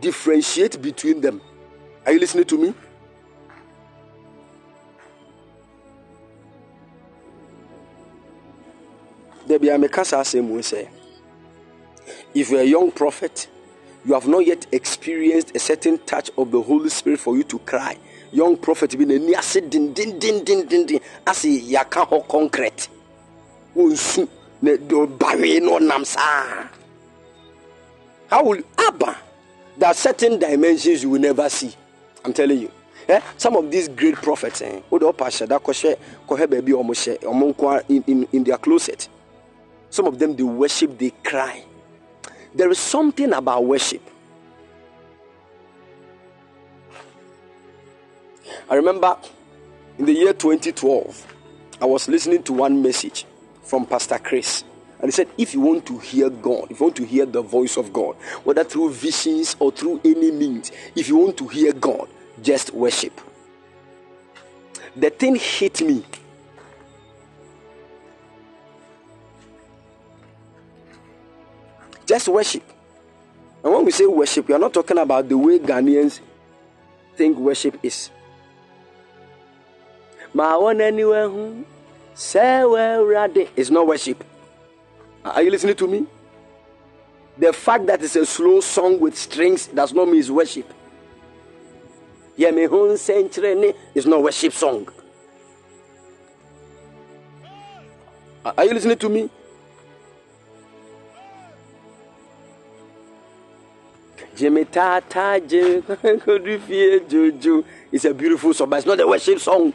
Differentiate 0.00 0.80
between 0.80 1.20
them. 1.20 1.40
Are 2.06 2.12
you 2.12 2.20
listening 2.20 2.44
to 2.44 2.58
me? 2.58 2.74
Be 9.58 9.68
a 9.68 9.78
mekasa 9.78 10.18
asɛm 10.20 10.44
mu 10.44 10.58
sɛ 10.58 10.88
if 12.34 12.50
you're 12.50 12.60
a 12.60 12.64
young 12.64 12.90
prophet 12.90 13.48
you 14.04 14.14
have 14.14 14.26
not 14.26 14.44
yet 14.44 14.66
experienced 14.72 15.54
a 15.54 15.58
certain 15.58 15.98
touch 15.98 16.30
of 16.36 16.50
the 16.50 16.60
holy 16.60 16.88
spirit 16.88 17.20
for 17.20 17.36
you 17.36 17.44
to 17.44 17.58
cry. 17.60 17.96
Young 18.32 18.56
prophet 18.56 18.98
bi 18.98 19.04
n'ani 19.04 19.34
ase 19.36 19.60
dendendendenden 19.60 21.00
ase 21.26 21.44
yaka 21.44 22.00
hɔ 22.00 22.26
concrete. 22.26 22.88
Wonsu 23.76 24.28
na 24.60 24.72
bawee 24.76 25.60
na 25.60 25.78
ɔnam 25.78 26.04
saa 26.04 26.68
how 28.32 28.42
will 28.44 28.62
aba 28.78 29.18
there 29.76 29.90
are 29.90 29.94
certain 29.94 30.38
dimensions 30.38 31.02
you 31.02 31.10
will 31.10 31.20
never 31.20 31.48
see? 31.50 31.70
I'm 32.24 32.32
telling 32.32 32.60
you. 32.60 32.70
Eh? 33.08 33.20
Some 33.36 33.56
of 33.56 33.70
these 33.70 33.88
great 33.88 34.14
prophets, 34.14 34.62
eh? 34.62 34.80
Wode 34.90 35.02
ɔpa 35.02 35.26
hyɛ 35.26 35.48
da 35.48 35.58
kɔhyɛ 35.58 35.96
kɔhɛ 36.26 36.46
baabi 36.46 36.72
a 36.72 36.76
ɔmo 36.76 36.92
hyɛ 36.92 37.18
ɔmo 37.20 37.54
nko 37.54 37.82
in, 37.90 38.04
in, 38.06 38.28
in 38.32 38.44
their 38.44 38.56
closet. 38.56 39.08
Some 39.92 40.06
of 40.06 40.18
them 40.18 40.34
they 40.34 40.42
worship, 40.42 40.96
they 40.96 41.10
cry. 41.22 41.62
There 42.54 42.70
is 42.70 42.78
something 42.78 43.30
about 43.34 43.66
worship. 43.66 44.00
I 48.70 48.74
remember 48.76 49.18
in 49.98 50.06
the 50.06 50.14
year 50.14 50.32
2012, 50.32 51.34
I 51.78 51.84
was 51.84 52.08
listening 52.08 52.42
to 52.44 52.54
one 52.54 52.80
message 52.80 53.26
from 53.64 53.84
Pastor 53.84 54.18
Chris. 54.18 54.64
And 54.98 55.08
he 55.08 55.10
said, 55.10 55.28
if 55.36 55.52
you 55.52 55.60
want 55.60 55.84
to 55.88 55.98
hear 55.98 56.30
God, 56.30 56.70
if 56.70 56.80
you 56.80 56.86
want 56.86 56.96
to 56.96 57.04
hear 57.04 57.26
the 57.26 57.42
voice 57.42 57.76
of 57.76 57.92
God, 57.92 58.16
whether 58.44 58.64
through 58.64 58.92
visions 58.94 59.56
or 59.58 59.70
through 59.72 60.00
any 60.06 60.30
means, 60.30 60.72
if 60.96 61.06
you 61.06 61.16
want 61.16 61.36
to 61.36 61.48
hear 61.48 61.74
God, 61.74 62.08
just 62.40 62.72
worship. 62.72 63.20
The 64.96 65.10
thing 65.10 65.36
hit 65.36 65.82
me. 65.82 66.02
Just 72.12 72.28
worship. 72.28 72.62
And 73.64 73.72
when 73.72 73.86
we 73.86 73.90
say 73.90 74.04
worship, 74.04 74.46
we 74.46 74.52
are 74.52 74.58
not 74.58 74.74
talking 74.74 74.98
about 74.98 75.26
the 75.30 75.38
way 75.38 75.58
Ghanaians 75.58 76.20
think 77.16 77.38
worship 77.38 77.78
is. 77.82 78.10
Ma 80.34 80.58
won 80.58 80.78
anywhere 80.82 81.26
who 81.30 81.64
say 82.12 82.64
ready 83.02 83.48
is 83.56 83.70
not 83.70 83.86
worship. 83.86 84.22
Are 85.24 85.40
you 85.40 85.50
listening 85.50 85.74
to 85.76 85.88
me? 85.88 86.06
The 87.38 87.50
fact 87.54 87.86
that 87.86 88.02
it's 88.02 88.16
a 88.16 88.26
slow 88.26 88.60
song 88.60 89.00
with 89.00 89.16
strings 89.16 89.68
does 89.68 89.94
not 89.94 90.06
mean 90.06 90.20
it's 90.20 90.28
worship. 90.28 90.70
Yeah, 92.36 92.50
me 92.50 92.66
hun 92.66 92.98
century 92.98 93.72
is 93.94 94.04
not 94.04 94.22
worship 94.22 94.52
song. 94.52 94.86
Are 98.44 98.66
you 98.66 98.74
listening 98.74 98.98
to 98.98 99.08
me? 99.08 99.30
Jimmy 104.34 104.64
Tata 104.64 105.42
Jim 105.46 105.82
Jojo. 105.82 107.64
It's 107.90 108.04
a 108.04 108.14
beautiful 108.14 108.54
song, 108.54 108.70
but 108.70 108.76
it's 108.78 108.86
not 108.86 109.00
a 109.00 109.06
worship 109.06 109.38
song. 109.38 109.72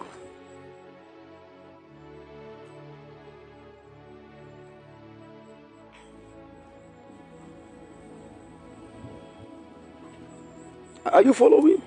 Are 11.05 11.21
you 11.21 11.33
following? 11.33 11.81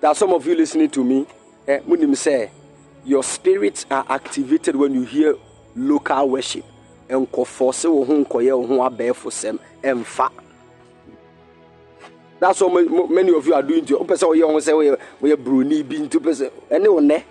There 0.00 0.10
are 0.10 0.14
some 0.14 0.32
of 0.32 0.46
you 0.46 0.54
listening 0.54 0.90
to 0.90 1.04
me. 1.04 1.26
Eh, 1.66 1.80
Munim 1.80 2.16
say 2.16 2.50
your 3.04 3.22
spirits 3.22 3.86
are 3.90 4.04
activated 4.08 4.74
when 4.76 4.94
you 4.94 5.02
hear 5.02 5.36
local 5.76 6.30
worship. 6.30 6.64
Nkɔfɔ 7.08 7.72
sɛ 7.72 7.90
wo 7.90 8.04
ho 8.04 8.14
nkɔyɛ 8.24 8.58
wo 8.58 8.66
ho 8.66 8.74
abɛɛfo 8.88 9.30
sɛm 9.30 9.58
ɛmfa 9.82 10.28
that's 12.40 12.60
what 12.60 12.72
ma- 12.72 13.02
ma- 13.02 13.06
many 13.08 13.34
of 13.34 13.44
you 13.48 13.54
are 13.54 13.62
doing 13.62 13.84
to 13.84 13.94
you. 13.94 13.98
Wopɛ 13.98 14.14
sɛ 14.14 14.28
woyɛ 14.28 14.42
ho 14.46 14.56
sɛ 14.58 14.72
woyɛ 14.72 14.98
woyɛ 15.20 15.36
broni 15.36 15.82
bi 15.82 15.96
nti 15.96 16.18
wopɛ 16.18 16.30
sɛ 16.34 16.50
ɛne 16.70 16.88
wo 16.92 17.00
nnɛ 17.00 17.22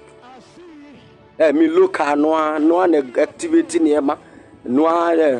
Eh, 1.39 1.51
mi 1.53 1.67
local 1.67 2.15
noa 2.15 2.57
noa 2.59 2.87
na 2.87 2.97
activate 2.97 3.77
nneɛma 3.79 4.17
noa 4.65 5.13
eh, 5.15 5.39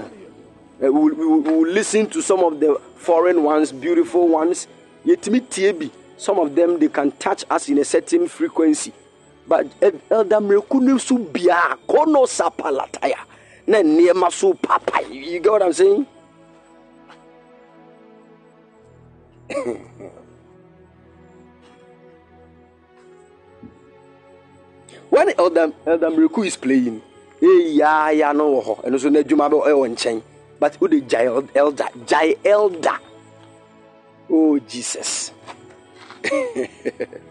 eh, 0.83 0.87
we, 0.89 1.11
we, 1.11 1.25
we 1.25 1.39
will 1.51 1.67
listen 1.67 2.05
to 2.05 2.21
some 2.21 2.41
of 2.41 2.59
the 2.59 2.79
foreign 2.97 3.41
ones 3.43 3.71
beautiful 3.71 4.27
ones. 4.27 4.67
Yɛtumi 5.03 5.49
tie 5.49 5.71
bi 5.71 5.89
some 6.15 6.37
of 6.37 6.53
them 6.53 6.77
they 6.77 6.87
can 6.87 7.09
touch 7.13 7.45
us 7.49 7.67
in 7.69 7.79
a 7.79 7.83
certain 7.83 8.27
frequency. 8.27 8.93
But 9.47 9.65
eh, 9.81 9.89
elder 10.11 10.35
mmereku 10.35 10.79
no 10.81 10.99
so 10.99 11.17
biara 11.17 11.75
kono 11.89 12.27
sapalataya 12.27 13.17
na 13.67 13.79
nneɛma 13.83 14.31
so 14.31 14.53
papa 14.53 15.01
you 15.11 15.39
get 15.39 15.51
what 15.51 15.61
i'm 15.61 15.73
saying? 15.73 16.05
When 25.09 25.31
elder 25.37 25.71
elder 25.85 26.09
Mireku 26.09 26.45
is 26.45 26.57
playing 26.57 27.01
eh, 27.41 27.45
eya 27.45 28.11
ya 28.11 28.31
no 28.33 28.51
wɔ 28.55 28.61
hɔ 28.65 28.73
ɛno 28.85 28.95
nso 28.95 29.09
n'adwuma 29.09 29.49
bɛ 29.51 29.67
ɛwɔ 29.67 30.05
eh, 30.05 30.21
but 30.59 30.77
o 30.81 30.87
de 30.87 31.01
gyae 31.01 31.27
elder 31.55 31.87
gyae 32.05 32.35
elder 32.45 32.99
oh 34.29 34.59
jesus 34.59 35.31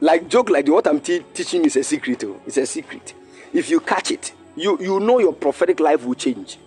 like 0.00 0.28
joke 0.28 0.50
like 0.50 0.68
what 0.68 0.86
i'm 0.86 1.00
te- 1.00 1.24
teaching 1.34 1.64
is 1.64 1.76
a 1.76 1.82
secret 1.84 2.22
oh 2.24 2.40
it's 2.46 2.56
a 2.56 2.66
secret 2.66 3.14
if 3.52 3.70
you 3.70 3.80
catch 3.80 4.10
it 4.10 4.32
you 4.56 4.78
you 4.80 5.00
know 5.00 5.18
your 5.18 5.32
prophetic 5.32 5.80
life 5.80 6.04
will 6.04 6.14
change 6.14 6.58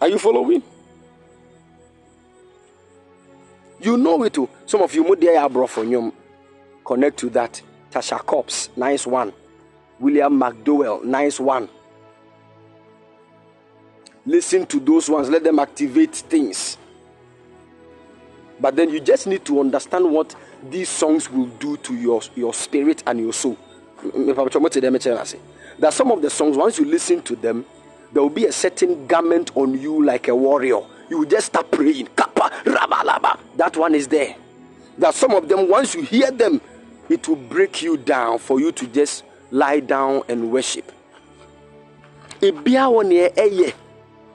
Are 0.00 0.08
you 0.08 0.18
following? 0.18 0.62
You 3.80 3.96
know 3.96 4.22
it 4.24 4.32
too. 4.32 4.48
Some 4.66 4.82
of 4.82 4.94
you 4.94 5.04
from 5.68 5.90
you 5.90 6.12
connect 6.84 7.18
to 7.18 7.30
that. 7.30 7.60
Tasha 7.90 8.18
Cobbs, 8.24 8.70
nice 8.76 9.06
one. 9.06 9.32
William 10.00 10.40
McDowell, 10.40 11.04
nice 11.04 11.38
one. 11.38 11.68
Listen 14.24 14.66
to 14.66 14.78
those 14.78 15.10
ones, 15.10 15.28
let 15.28 15.42
them 15.42 15.58
activate 15.58 16.14
things. 16.14 16.78
But 18.60 18.76
then 18.76 18.90
you 18.90 19.00
just 19.00 19.26
need 19.26 19.44
to 19.46 19.58
understand 19.58 20.08
what 20.10 20.36
these 20.70 20.88
songs 20.88 21.28
will 21.28 21.46
do 21.46 21.76
to 21.78 21.94
your, 21.94 22.22
your 22.36 22.54
spirit 22.54 23.02
and 23.06 23.18
your 23.18 23.32
soul. 23.32 23.58
Are 24.04 25.90
some 25.90 26.12
of 26.12 26.22
the 26.22 26.30
songs, 26.30 26.56
once 26.56 26.78
you 26.78 26.84
listen 26.84 27.22
to 27.22 27.34
them, 27.34 27.64
there 28.12 28.22
will 28.22 28.30
be 28.30 28.46
a 28.46 28.52
certain 28.52 29.06
garment 29.06 29.50
on 29.56 29.80
you 29.80 30.04
like 30.04 30.28
a 30.28 30.36
warrior. 30.36 30.80
You 31.08 31.18
will 31.18 31.28
just 31.28 31.46
start 31.46 31.70
praying. 31.70 32.08
That 32.14 33.76
one 33.76 33.94
is 33.94 34.06
there. 34.06 34.36
Are 35.02 35.12
some 35.12 35.32
of 35.32 35.48
them, 35.48 35.68
once 35.68 35.94
you 35.94 36.02
hear 36.02 36.30
them, 36.30 36.60
it 37.08 37.26
will 37.26 37.36
break 37.36 37.82
you 37.82 37.96
down 37.96 38.38
for 38.38 38.60
you 38.60 38.70
to 38.72 38.86
just 38.86 39.24
lie 39.50 39.80
down 39.80 40.22
and 40.28 40.52
worship. 40.52 40.92
Eh, 42.40 42.52
eh, 42.52 43.72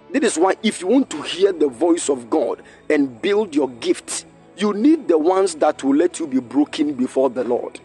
This 0.10 0.34
is 0.34 0.40
why, 0.40 0.56
if 0.64 0.82
you 0.82 0.88
want 0.88 1.10
to 1.12 1.22
hear 1.22 1.52
the 1.52 1.68
voice 1.68 2.10
of 2.10 2.30
God 2.30 2.64
and 2.90 3.22
build 3.22 3.54
your 3.54 3.70
gift, 3.70 4.26
you 4.56 4.74
need 4.74 5.08
the 5.08 5.18
ones 5.18 5.56
that 5.56 5.84
will 5.84 5.96
let 5.96 6.20
you 6.20 6.28
be 6.28 6.40
broken 6.40 6.94
before 6.94 7.30
the 7.30 7.44
Lord. 7.44 7.80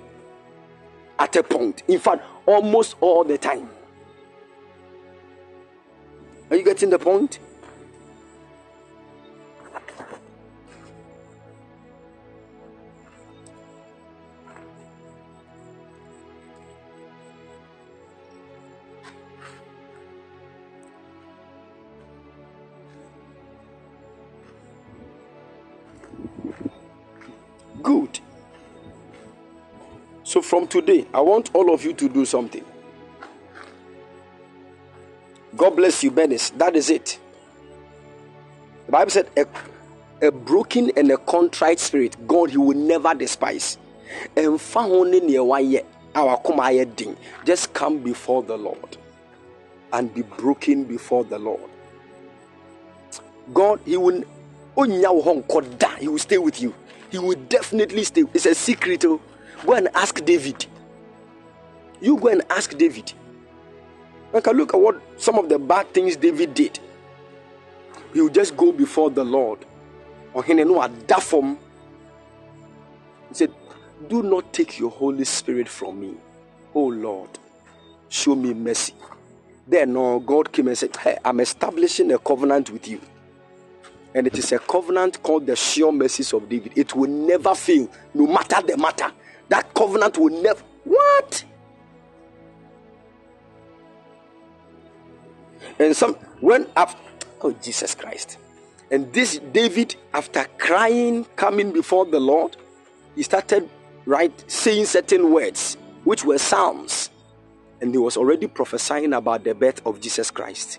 At 1.19 1.37
a 1.37 1.43
point, 1.43 1.83
in 1.89 1.99
fact, 1.99 2.23
almost 2.47 2.97
all 3.01 3.25
the 3.25 3.39
time. 3.39 3.69
Are 6.51 6.57
you 6.57 6.65
getting 6.65 6.91
the 6.91 6.99
point? 6.99 7.39
Today, 30.73 31.07
I 31.13 31.21
want 31.21 31.55
all 31.55 31.73
of 31.73 31.85
you 31.85 31.93
to 31.93 32.09
do 32.09 32.25
something. 32.25 32.65
God 35.55 35.77
bless 35.77 36.03
you, 36.03 36.11
Benis. 36.11 36.57
That 36.57 36.75
is 36.75 36.89
it. 36.89 37.19
The 38.87 38.93
Bible 38.93 39.11
said, 39.11 39.29
a, 39.37 39.47
a 40.27 40.33
broken 40.33 40.91
and 40.97 41.11
a 41.11 41.19
contrite 41.19 41.79
spirit, 41.79 42.17
God, 42.27 42.51
He 42.51 42.57
will 42.57 42.77
never 42.77 43.15
despise. 43.15 43.77
And. 44.35 44.59
Just 47.45 47.73
come 47.75 47.99
before 47.99 48.43
the 48.43 48.57
Lord 48.57 48.97
and 49.93 50.15
be 50.15 50.23
broken 50.23 50.85
before 50.85 51.25
the 51.25 51.39
Lord. 51.39 51.61
God, 53.53 53.81
He 53.85 53.99
will. 53.99 54.25
He 54.75 56.09
will 56.09 56.19
stay 56.19 56.39
with 56.39 56.63
you. 56.63 56.75
He 57.11 57.19
will 57.19 57.39
definitely 57.51 58.05
stay. 58.05 58.25
It's 58.33 58.47
a 58.47 58.55
secret. 58.55 59.05
Oh. 59.05 59.21
Go 59.65 59.75
and 59.75 59.89
ask 59.95 60.25
David. 60.25 60.67
You 62.01 62.17
go 62.17 62.29
and 62.29 62.43
ask 62.51 62.77
David. 62.77 63.13
Like, 64.33 64.47
look 64.47 64.75
at 64.75 64.81
what 64.81 65.01
some 65.17 65.39
of 65.39 65.49
the 65.49 65.59
bad 65.59 65.93
things 65.93 66.17
David 66.17 66.55
did. 66.55 66.79
He 68.13 68.21
will 68.21 68.29
just 68.29 68.57
go 68.57 68.73
before 68.73 69.11
the 69.11 69.25
Lord. 69.25 69.65
Ada 70.35 71.21
fam. 71.21 71.59
He 73.29 73.35
said, 73.35 73.53
Do 74.09 74.23
not 74.23 74.53
take 74.53 74.79
your 74.79 74.91
Holy 74.91 75.25
Spirit 75.25 75.69
from 75.69 76.01
me. 76.01 76.15
Oh 76.75 76.87
Lord, 76.87 77.31
show 78.09 78.35
me 78.35 78.55
mercy. 78.55 78.95
Then 79.67 79.93
no, 79.93 80.19
God 80.19 80.51
came 80.53 80.69
and 80.69 80.77
said, 80.79 80.97
Hey, 80.97 81.19
I'm 81.25 81.41
establishing 81.41 82.13
a 82.13 82.19
covenant 82.19 82.71
with 82.71 82.89
you. 82.89 83.01
And 84.15 84.27
it 84.27 84.37
is 84.37 84.53
a 84.53 84.59
covenant 84.59 85.23
called 85.23 85.47
the 85.47 85.57
sure 85.57 85.93
mercies 85.93 86.33
of 86.33 86.49
David. 86.49 86.73
It 86.77 86.95
will 86.95 87.09
never 87.09 87.55
fail, 87.55 87.89
no 88.13 88.27
matter 88.27 88.61
the 88.67 88.77
matter. 88.77 89.11
That 89.53 89.75
covenant 89.75 90.17
will 90.17 90.31
never. 90.43 90.63
What? 90.85 91.45
And 95.79 95.95
some 95.95 96.15
when 96.41 96.67
after 96.75 96.99
oh 97.43 97.53
Jesus 97.53 97.95
Christ. 97.95 98.39
And 98.91 99.13
this 99.13 99.41
David, 99.53 99.97
after 100.15 100.47
crying, 100.57 101.27
coming 101.37 101.71
before 101.71 102.07
the 102.07 102.19
Lord, 102.19 102.57
he 103.15 103.23
started 103.23 103.69
right 104.07 104.33
saying 104.51 104.87
certain 104.87 105.31
words, 105.31 105.77
which 106.05 106.25
were 106.25 106.39
psalms. 106.39 107.11
And 107.83 107.93
he 107.93 107.99
was 107.99 108.17
already 108.17 108.47
prophesying 108.47 109.13
about 109.13 109.45
the 109.45 109.55
birth 109.55 109.87
of 109.87 110.01
Jesus 110.01 110.31
Christ. 110.31 110.79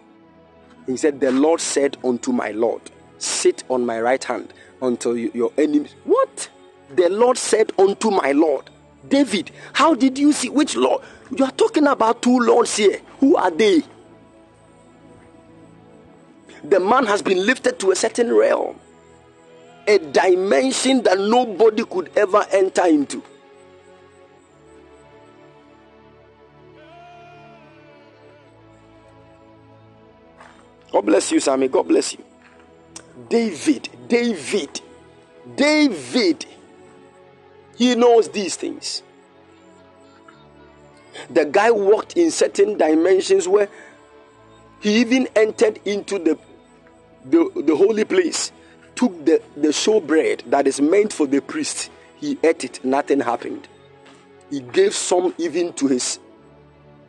He 0.88 0.98
said, 0.98 1.20
The 1.20 1.32
Lord 1.32 1.62
said 1.62 1.98
unto 2.04 2.32
my 2.32 2.50
Lord, 2.50 2.82
Sit 3.20 3.66
on 3.70 3.86
my 3.86 4.02
right 4.02 4.24
hand 4.24 4.52
until 4.82 5.16
you- 5.16 5.32
your 5.36 5.52
enemies. 5.60 5.94
What? 6.06 6.50
The 6.96 7.10
Lord 7.10 7.38
said 7.38 7.72
unto 7.78 8.12
my 8.12 8.32
Lord. 8.32 8.70
David, 9.08 9.52
how 9.74 9.94
did 9.96 10.18
you 10.18 10.32
see 10.32 10.50
which 10.50 10.76
Lord? 10.76 11.04
You 11.36 11.46
are 11.46 11.52
talking 11.52 11.88
about 11.88 12.22
two 12.22 12.40
lords 12.40 12.78
here. 12.78 13.02
Who 13.20 13.36
are 13.36 13.52
they? 13.52 13.84
The 16.64 16.80
man 16.80 17.06
has 17.06 17.22
been 17.22 17.46
lifted 17.46 17.80
to 17.80 17.92
a 17.92 17.96
certain 17.96 18.34
realm, 18.34 18.80
a 19.88 19.98
dimension 19.98 21.02
that 21.04 21.20
nobody 21.20 21.84
could 21.84 22.10
ever 22.16 22.46
enter 22.52 22.86
into. 22.86 23.22
God 30.92 31.06
bless 31.08 31.32
you, 31.32 31.40
Sammy. 31.40 31.68
God 31.68 31.88
bless 31.88 32.14
you. 32.14 32.24
David, 33.28 33.90
David, 34.08 34.80
David, 35.56 36.46
he 37.76 37.96
knows 37.96 38.30
these 38.30 38.56
things. 38.56 39.04
The 41.30 41.46
guy 41.46 41.72
walked 41.72 42.18
in 42.18 42.32
certain 42.32 42.78
dimensions 42.78 43.48
where 43.48 43.70
he 44.80 45.02
even 45.02 45.28
entered 45.36 45.80
into 45.86 46.20
the 46.20 46.38
the, 47.26 47.50
the 47.66 47.76
holy 47.76 48.04
place, 48.04 48.52
took 48.96 49.26
the, 49.26 49.42
the 49.56 49.70
showbread 49.70 50.50
that 50.50 50.68
is 50.68 50.82
meant 50.82 51.14
for 51.14 51.26
the 51.28 51.42
priest, 51.42 51.90
he 52.18 52.38
ate 52.44 52.64
it, 52.64 52.84
nothing 52.84 53.20
happened. 53.20 53.68
He 54.50 54.60
gave 54.60 54.94
some 54.94 55.34
even 55.38 55.74
to 55.74 55.88
his 55.88 56.20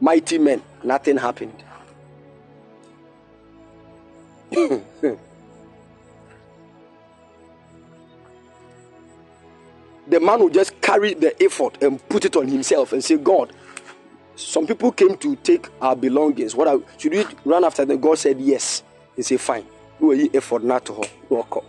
mighty 0.01 0.39
men, 0.39 0.63
nothing 0.83 1.17
happened. 1.17 1.63
Hmm. 5.01 5.15
The 10.07 10.21
man 10.21 10.41
will 10.41 10.51
just 10.51 10.81
carry 10.81 11.15
the 11.15 11.41
effort 11.43 11.83
and 11.83 12.07
put 12.09 12.25
it 12.25 12.37
on 12.37 12.49
himself 12.49 12.93
and 12.93 13.03
say, 13.03 13.17
God, 13.17 13.53
some 14.37 14.67
people 14.67 14.93
came 14.93 15.17
to 15.19 15.37
take 15.37 15.69
our 15.81 15.95
belongings. 15.97 16.55
What 16.55 16.69
I, 16.69 16.79
should 16.99 17.13
we 17.13 17.25
run 17.45 17.65
after 17.65 17.85
them? 17.85 18.01
God 18.01 18.19
said 18.19 18.41
yes. 18.41 18.83
He 19.17 19.23
said, 19.23 19.41
Fine. 19.41 19.67
Do 20.01 20.13
a 20.13 20.29
effort 20.35 20.65
not 20.65 20.85
to 20.87 21.05
walk 21.29 21.57
up. 21.57 21.65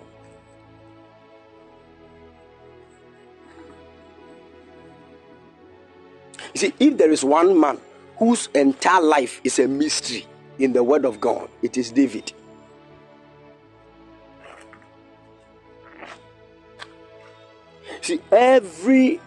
You 6.53 6.59
see, 6.59 6.73
if 6.79 6.97
there 6.97 7.11
is 7.11 7.23
one 7.23 7.59
man 7.59 7.79
whose 8.17 8.47
entire 8.55 9.01
life 9.01 9.41
is 9.43 9.59
a 9.59 9.67
mystery 9.67 10.25
in 10.57 10.73
the 10.73 10.83
Word 10.83 11.05
of 11.05 11.19
God, 11.19 11.49
it 11.61 11.77
is 11.77 11.91
David. 11.91 12.33
See, 18.05 18.21
every 18.31 19.19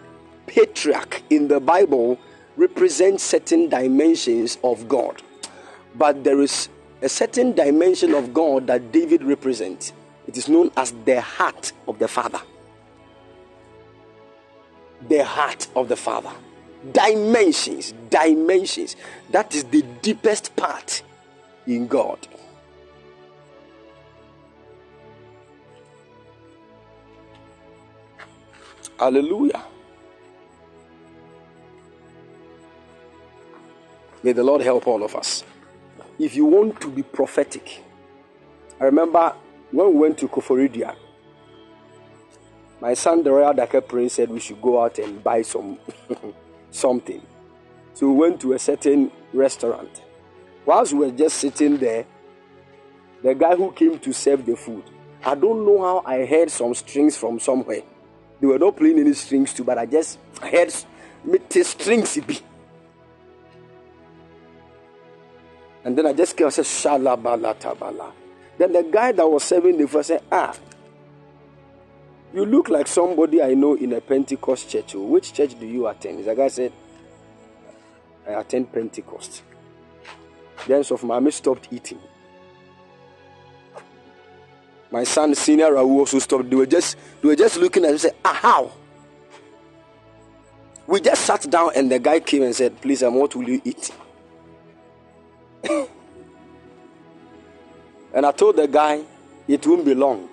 patriarch 0.47 1.21
in 1.29 1.49
the 1.49 1.59
Bible 1.59 2.17
represents 2.55 3.25
certain 3.25 3.67
dimensions 3.67 4.57
of 4.63 4.87
God, 4.87 5.21
but 5.95 6.23
there 6.23 6.39
is 6.39 6.69
a 7.01 7.09
certain 7.09 7.51
dimension 7.51 8.13
of 8.13 8.33
God 8.33 8.67
that 8.67 8.93
David 8.93 9.21
represents. 9.21 9.91
It 10.27 10.37
is 10.37 10.47
known 10.47 10.71
as 10.77 10.93
the 11.03 11.19
heart 11.19 11.73
of 11.89 11.99
the 11.99 12.07
Father. 12.07 12.39
The 15.09 15.25
heart 15.25 15.67
of 15.75 15.89
the 15.89 15.97
Father. 15.97 16.31
Dimensions, 16.93 17.93
dimensions. 18.09 18.95
That 19.31 19.53
is 19.53 19.65
the 19.65 19.81
deepest 20.01 20.55
part 20.55 21.03
in 21.67 21.87
God. 21.87 22.25
Hallelujah. 28.99 29.63
May 34.21 34.33
the 34.33 34.43
Lord 34.43 34.59
help 34.61 34.87
all 34.87 35.03
of 35.03 35.15
us. 35.15 35.45
If 36.19 36.35
you 36.35 36.43
want 36.43 36.81
to 36.81 36.89
be 36.89 37.03
prophetic, 37.03 37.81
I 38.77 38.83
remember 38.83 39.33
when 39.71 39.93
we 39.93 39.99
went 39.99 40.17
to 40.17 40.27
Koforidua, 40.27 40.97
my 42.81 42.93
son, 42.93 43.23
the 43.23 43.31
Royal 43.31 43.53
Dakar 43.53 43.79
Prince, 43.79 44.15
said 44.15 44.29
we 44.29 44.41
should 44.41 44.61
go 44.61 44.83
out 44.83 44.99
and 44.99 45.23
buy 45.23 45.43
some 45.43 45.79
something. 46.71 47.21
So 47.93 48.11
we 48.11 48.15
went 48.17 48.41
to 48.41 48.51
a 48.51 48.59
certain 48.59 49.13
restaurant. 49.33 50.01
Whilst 50.65 50.91
we 50.91 51.05
were 51.05 51.11
just 51.11 51.37
sitting 51.37 51.77
there, 51.77 52.05
the 53.23 53.33
guy 53.33 53.55
who 53.55 53.71
came 53.71 53.97
to 53.99 54.11
serve 54.11 54.45
the 54.45 54.57
food, 54.57 54.83
I 55.23 55.35
don't 55.35 55.65
know 55.65 55.81
how 55.81 56.03
I 56.05 56.25
heard 56.25 56.51
some 56.51 56.73
strings 56.75 57.15
from 57.15 57.39
somewhere. 57.39 57.83
They 58.39 58.47
were 58.47 58.59
not 58.59 58.77
playing 58.77 58.99
any 58.99 59.13
strings 59.13 59.53
too, 59.53 59.63
but 59.63 59.77
I 59.77 59.85
just 59.85 60.17
heard 60.41 60.73
me 61.25 61.39
strings 61.63 62.17
be. 62.25 62.39
And 65.83 65.97
then 65.97 66.05
I 66.05 66.13
just 66.13 66.35
came 66.35 66.45
and 66.47 66.53
said, 66.53 66.65
Shalabala 66.65 67.55
tabala. 67.59 68.11
Then 68.57 68.73
the 68.73 68.83
guy 68.83 69.11
that 69.13 69.27
was 69.27 69.43
serving 69.43 69.77
the 69.77 69.87
first 69.87 70.07
said, 70.09 70.23
Ah, 70.31 70.55
you 72.33 72.45
look 72.45 72.69
like 72.69 72.87
somebody 72.87 73.41
I 73.41 73.53
know 73.53 73.75
in 73.75 73.93
a 73.93 74.01
Pentecost 74.01 74.69
church. 74.69 74.93
Which 74.93 75.33
church 75.33 75.59
do 75.59 75.65
you 75.65 75.87
attend? 75.87 76.25
The 76.25 76.35
guy 76.35 76.47
said, 76.49 76.71
I 78.27 78.33
attend 78.33 78.71
Pentecost. 78.71 79.43
Then 80.67 80.83
so 80.83 80.99
mommy 81.01 81.31
stopped 81.31 81.69
eating. 81.71 81.99
My 84.91 85.03
son, 85.03 85.35
senior 85.35 85.71
Raul, 85.71 85.99
also 85.99 86.19
stopped. 86.19 86.49
They 86.49 86.55
were 86.55 86.65
just 86.65 86.97
they 87.21 87.27
were 87.27 87.35
just 87.35 87.57
looking 87.57 87.83
at 87.83 87.89
him 87.89 87.93
and 87.93 88.01
said, 88.01 88.15
Ah, 88.25 88.33
how? 88.33 88.71
We 90.87 90.99
just 91.01 91.23
sat 91.25 91.49
down 91.49 91.71
and 91.75 91.91
the 91.91 91.99
guy 91.99 92.19
came 92.19 92.41
and 92.43 92.55
said, 92.55 92.81
Please, 92.81 93.03
um, 93.03 93.15
what 93.15 93.35
will 93.35 93.47
you 93.47 93.61
eat? 93.63 93.91
and 98.13 98.25
I 98.25 98.31
told 98.31 98.55
the 98.55 98.67
guy, 98.67 99.03
It 99.47 99.67
won't 99.67 99.85
be 99.85 99.93
long. 99.93 100.29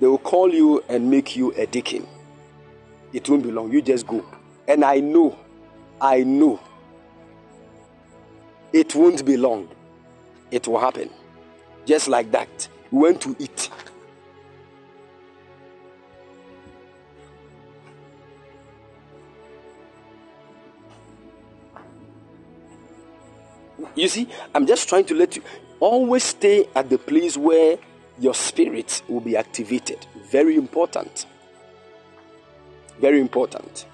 They 0.00 0.06
will 0.06 0.18
call 0.18 0.52
you 0.52 0.84
and 0.88 1.10
make 1.10 1.34
you 1.36 1.52
a 1.54 1.66
deacon. 1.66 2.06
It 3.12 3.28
won't 3.28 3.42
be 3.42 3.50
long. 3.50 3.72
You 3.72 3.80
just 3.82 4.06
go. 4.06 4.24
And 4.68 4.84
I 4.84 5.00
know, 5.00 5.36
I 6.00 6.22
know, 6.22 6.60
it 8.72 8.94
won't 8.94 9.24
be 9.24 9.36
long. 9.36 9.68
It 10.50 10.68
will 10.68 10.78
happen. 10.78 11.10
Just 11.86 12.08
like 12.08 12.30
that. 12.32 12.68
We 12.90 12.98
went 12.98 13.20
to 13.22 13.36
eat. 13.38 13.70
You 23.94 24.08
see, 24.08 24.28
I'm 24.54 24.66
just 24.66 24.88
trying 24.88 25.04
to 25.06 25.14
let 25.14 25.36
you 25.36 25.42
always 25.80 26.22
stay 26.22 26.68
at 26.74 26.88
the 26.88 26.98
place 26.98 27.36
where 27.36 27.78
your 28.18 28.34
spirit 28.34 29.02
will 29.08 29.20
be 29.20 29.36
activated. 29.36 30.06
Very 30.30 30.56
important. 30.56 31.26
Very 33.00 33.20
important. 33.20 33.86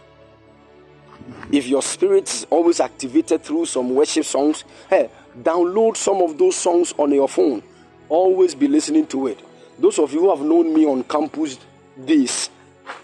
If 1.51 1.67
your 1.67 1.83
spirit 1.83 2.29
is 2.29 2.47
always 2.51 2.81
activated 2.81 3.43
through 3.43 3.67
some 3.67 3.95
worship 3.95 4.25
songs, 4.25 4.65
hey, 4.91 5.11
download 5.43 5.97
some 5.97 6.21
of 6.23 6.37
those 6.39 6.57
songs 6.57 6.93
on 6.99 7.13
your 7.13 7.29
phone. 7.29 7.63
Always 8.09 8.55
be 8.55 8.69
listening 8.69 9.07
to 9.09 9.29
it. 9.29 9.39
Those 9.79 9.99
of 9.99 10.13
you 10.13 10.21
who 10.21 10.31
have 10.31 10.45
known 10.45 10.73
me 10.73 10.87
on 10.87 11.03
campus 11.05 11.59
days, 12.05 12.51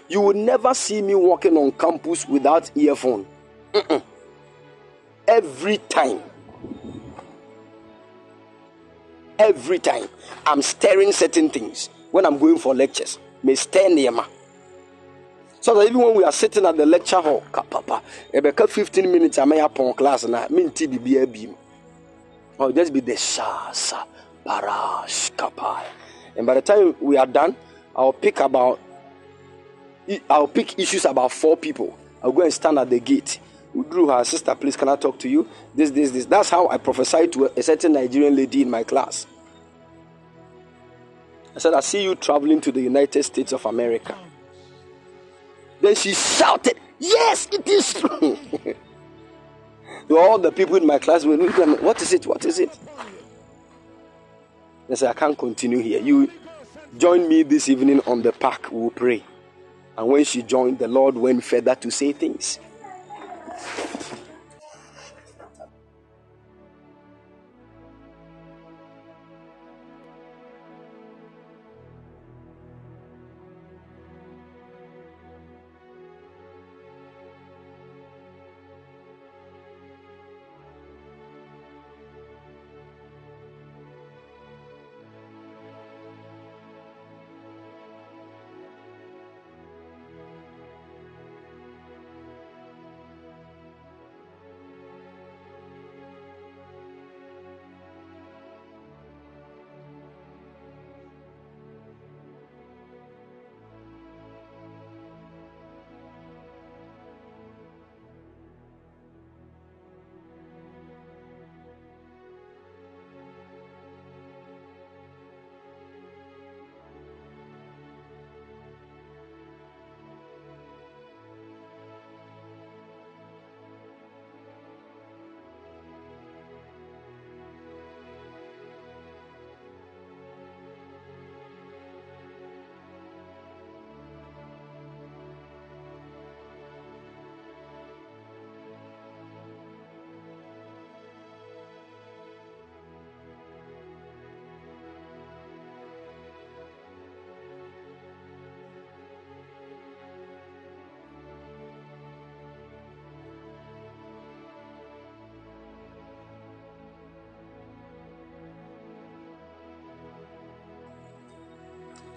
you 0.07 0.21
will 0.21 0.35
never 0.35 0.73
see 0.73 1.01
me 1.01 1.15
walking 1.15 1.57
on 1.57 1.71
campus 1.73 2.27
without 2.27 2.71
earphone. 2.75 3.25
Mm-mm. 3.73 4.01
Every 5.27 5.77
time 5.77 6.21
every 9.41 9.79
time 9.79 10.07
I'm 10.45 10.61
staring 10.61 11.11
certain 11.11 11.49
things 11.49 11.89
when 12.11 12.25
I'm 12.25 12.37
going 12.37 12.59
for 12.59 12.75
lectures. 12.75 13.17
May 13.43 13.55
stir 13.55 13.89
near 13.89 14.11
So 15.61 15.73
that 15.75 15.87
even 15.87 15.99
when 15.99 16.15
we 16.15 16.23
are 16.23 16.31
sitting 16.31 16.65
at 16.65 16.77
the 16.77 16.85
lecture 16.85 17.19
hall, 17.21 17.43
papa, 17.51 18.01
about 18.33 18.69
15 18.69 19.11
minutes 19.11 19.39
I 19.39 19.45
may 19.45 19.59
upon 19.59 19.93
class 19.93 20.25
I 20.25 20.47
mean 20.49 20.69
TBB 20.69 21.31
beam. 21.31 21.55
Or 22.57 22.71
just 22.71 22.93
be 22.93 22.99
the 22.99 23.13
barash, 23.13 23.93
kapai. 23.93 24.05
And 26.35 26.47
by 26.47 26.55
the 26.55 26.61
time 26.61 26.95
we 26.99 27.17
are 27.17 27.25
done, 27.25 27.55
I'll 27.95 28.13
pick 28.13 28.39
about 28.39 28.79
I'll 30.29 30.47
pick 30.47 30.77
issues 30.79 31.05
about 31.05 31.31
four 31.31 31.55
people. 31.55 31.97
I'll 32.23 32.31
go 32.31 32.41
and 32.41 32.53
stand 32.53 32.77
at 32.79 32.89
the 32.89 32.99
gate. 32.99 33.39
Drew, 33.89 34.09
her 34.09 34.23
sister, 34.25 34.53
please, 34.55 34.75
can 34.75 34.89
I 34.89 34.95
talk 34.97 35.17
to 35.19 35.29
you? 35.29 35.47
This, 35.73 35.91
this, 35.91 36.11
this. 36.11 36.25
That's 36.25 36.49
how 36.49 36.67
I 36.67 36.77
prophesied 36.77 37.31
to 37.33 37.45
a, 37.45 37.51
a 37.57 37.63
certain 37.63 37.93
Nigerian 37.93 38.35
lady 38.35 38.63
in 38.63 38.69
my 38.69 38.83
class. 38.83 39.25
I 41.55 41.59
said, 41.59 41.73
I 41.73 41.79
see 41.79 42.03
you 42.03 42.15
traveling 42.15 42.59
to 42.61 42.71
the 42.71 42.81
United 42.81 43.23
States 43.23 43.53
of 43.53 43.65
America. 43.65 44.17
Then 45.79 45.95
she 45.95 46.13
shouted, 46.13 46.77
Yes, 46.99 47.47
it 47.51 47.67
is 47.67 47.93
true. 47.93 48.37
To 50.07 50.17
all 50.17 50.37
the 50.39 50.51
people 50.51 50.75
in 50.75 50.85
my 50.85 50.99
class 50.99 51.23
were 51.23 51.37
looking 51.37 51.61
at 51.61 51.69
me, 51.69 51.75
What 51.75 52.01
is 52.01 52.11
it? 52.11 52.25
What 52.25 52.43
is 52.43 52.59
it? 52.59 52.77
I 54.89 54.95
said, 54.95 55.09
I 55.09 55.13
can't 55.13 55.37
continue 55.37 55.79
here. 55.79 56.01
You 56.01 56.29
join 56.97 57.27
me 57.27 57.43
this 57.43 57.69
evening 57.69 58.01
on 58.05 58.21
the 58.21 58.31
park. 58.31 58.67
We'll 58.71 58.89
pray. 58.89 59.23
And 59.97 60.07
when 60.07 60.23
she 60.23 60.41
joined, 60.41 60.79
the 60.79 60.87
Lord 60.87 61.15
went 61.15 61.43
further 61.43 61.75
to 61.75 61.91
say 61.91 62.11
things. 62.13 62.59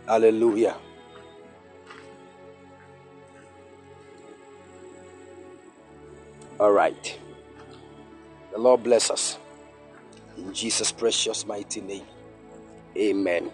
Hallelujah. 0.07 0.77
All 6.61 6.73
right. 6.73 7.19
The 8.53 8.59
Lord 8.59 8.83
bless 8.83 9.11
us. 9.11 9.39
In 10.37 10.53
Jesus' 10.53 10.93
precious 10.93 11.47
mighty 11.47 11.81
name. 11.81 12.05
Amen. 12.97 13.51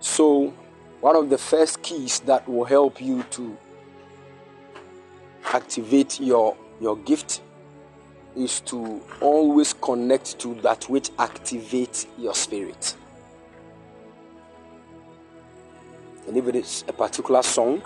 So, 0.00 0.52
one 1.00 1.16
of 1.16 1.28
the 1.28 1.38
first 1.38 1.82
keys 1.82 2.20
that 2.20 2.48
will 2.48 2.64
help 2.64 3.00
you 3.00 3.22
to 3.32 3.56
activate 5.52 6.20
your 6.20 6.56
your 6.80 6.96
gift 6.96 7.42
is 8.36 8.60
to 8.60 9.00
always 9.20 9.72
connect 9.74 10.38
to 10.40 10.54
that 10.56 10.88
which 10.88 11.10
activates 11.16 12.06
your 12.18 12.34
spirit. 12.34 12.96
And 16.26 16.36
if 16.36 16.46
it 16.48 16.56
is 16.56 16.84
a 16.88 16.92
particular 16.92 17.42
song, 17.42 17.82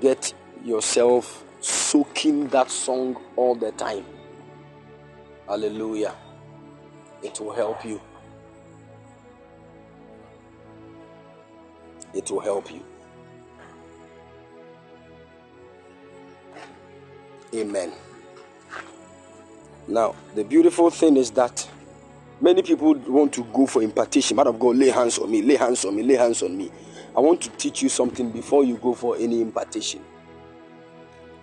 get 0.00 0.32
yourself 0.64 1.44
soaking 1.60 2.48
that 2.48 2.70
song 2.70 3.16
all 3.36 3.54
the 3.54 3.72
time. 3.72 4.04
Hallelujah. 5.48 6.14
It 7.22 7.40
will 7.40 7.52
help 7.52 7.84
you. 7.84 8.00
It 12.14 12.30
will 12.30 12.40
help 12.40 12.72
you. 12.72 12.82
Amen. 17.54 17.92
Now, 19.86 20.14
the 20.34 20.44
beautiful 20.44 20.90
thing 20.90 21.16
is 21.16 21.30
that 21.32 21.66
many 22.40 22.62
people 22.62 22.94
want 22.94 23.32
to 23.34 23.44
go 23.44 23.66
for 23.66 23.82
impartation. 23.82 24.36
Man 24.36 24.46
of 24.46 24.58
God, 24.58 24.76
lay 24.76 24.90
hands 24.90 25.18
on 25.18 25.30
me, 25.30 25.40
lay 25.42 25.56
hands 25.56 25.84
on 25.84 25.96
me, 25.96 26.02
lay 26.02 26.14
hands 26.14 26.42
on 26.42 26.56
me. 26.56 26.70
I 27.16 27.20
want 27.20 27.40
to 27.42 27.50
teach 27.50 27.82
you 27.82 27.88
something 27.88 28.30
before 28.30 28.64
you 28.64 28.76
go 28.76 28.94
for 28.94 29.16
any 29.16 29.40
impartation. 29.40 30.02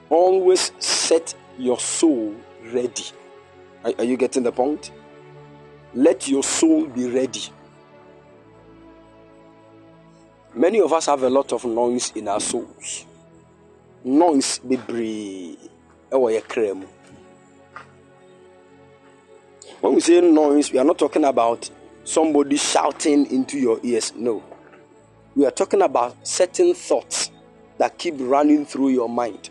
Always 0.09 0.71
set 0.79 1.33
your 1.57 1.79
soul 1.79 2.35
ready. 2.71 3.05
Are, 3.83 3.93
are 3.97 4.03
you 4.03 4.17
getting 4.17 4.43
the 4.43 4.51
point? 4.51 4.91
Let 5.93 6.27
your 6.27 6.43
soul 6.43 6.85
be 6.87 7.09
ready. 7.09 7.43
Many 10.53 10.79
of 10.79 10.93
us 10.93 11.07
have 11.07 11.23
a 11.23 11.29
lot 11.29 11.51
of 11.51 11.65
noise 11.65 12.11
in 12.15 12.27
our 12.27 12.39
souls. 12.39 13.05
Noise 14.03 14.59
bebree 14.59 15.57
ɛwɔ. 16.11 16.85
When 19.81 19.95
we 19.95 20.01
say 20.01 20.21
noise, 20.21 20.71
we 20.71 20.79
are 20.79 20.85
not 20.85 20.97
talking 20.97 21.25
about 21.25 21.69
somebody 22.03 22.55
shouting 22.57 23.25
into 23.31 23.57
your 23.59 23.79
ears. 23.83 24.13
No. 24.15 24.43
We 25.35 25.45
are 25.45 25.51
talking 25.51 25.81
about 25.81 26.15
certain 26.25 26.73
thoughts 26.73 27.29
that 27.77 27.97
keep 27.97 28.15
running 28.17 28.65
through 28.65 28.89
your 28.89 29.09
mind. 29.09 29.49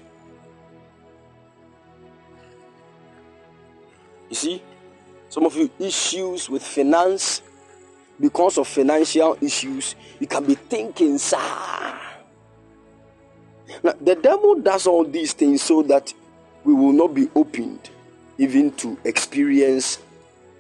You 4.30 4.34
see, 4.34 4.62
some 5.28 5.44
of 5.44 5.54
you 5.56 5.70
issues 5.78 6.48
with 6.48 6.62
finance, 6.62 7.42
because 8.18 8.56
of 8.58 8.66
financial 8.66 9.36
issues, 9.40 9.94
you 10.18 10.26
can 10.26 10.44
be 10.44 10.54
thinking, 10.54 11.18
sir. 11.18 11.38
Now, 13.82 13.92
the 14.00 14.14
devil 14.14 14.54
does 14.60 14.86
all 14.86 15.04
these 15.04 15.32
things 15.32 15.62
so 15.62 15.82
that 15.82 16.14
we 16.64 16.72
will 16.72 16.92
not 16.92 17.12
be 17.14 17.28
opened 17.34 17.90
even 18.38 18.72
to 18.72 18.96
experience 19.04 19.98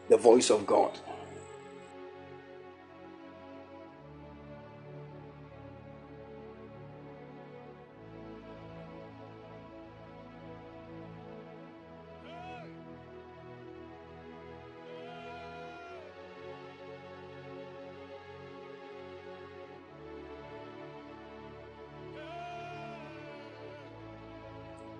the 0.08 0.16
voice 0.16 0.50
of 0.50 0.66
God. 0.66 0.90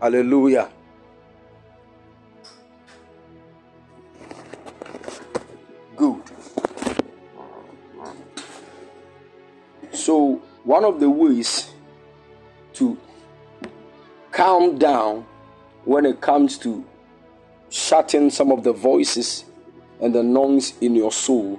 Hallelujah. 0.05 0.69
Good. 5.97 6.23
So, 9.93 10.43
one 10.65 10.85
of 10.85 11.01
the 11.01 11.09
ways 11.09 11.71
to 12.75 12.99
calm 14.31 14.77
down 14.77 15.25
when 15.87 16.05
it 16.05 16.21
comes 16.21 16.59
to 16.59 16.85
shutting 17.71 18.29
some 18.29 18.53
of 18.53 18.63
the 18.63 18.75
voices 18.75 19.47
and 20.03 20.15
the 20.15 20.23
noise 20.23 20.75
in 20.83 20.95
your 20.95 21.13
soul 21.13 21.59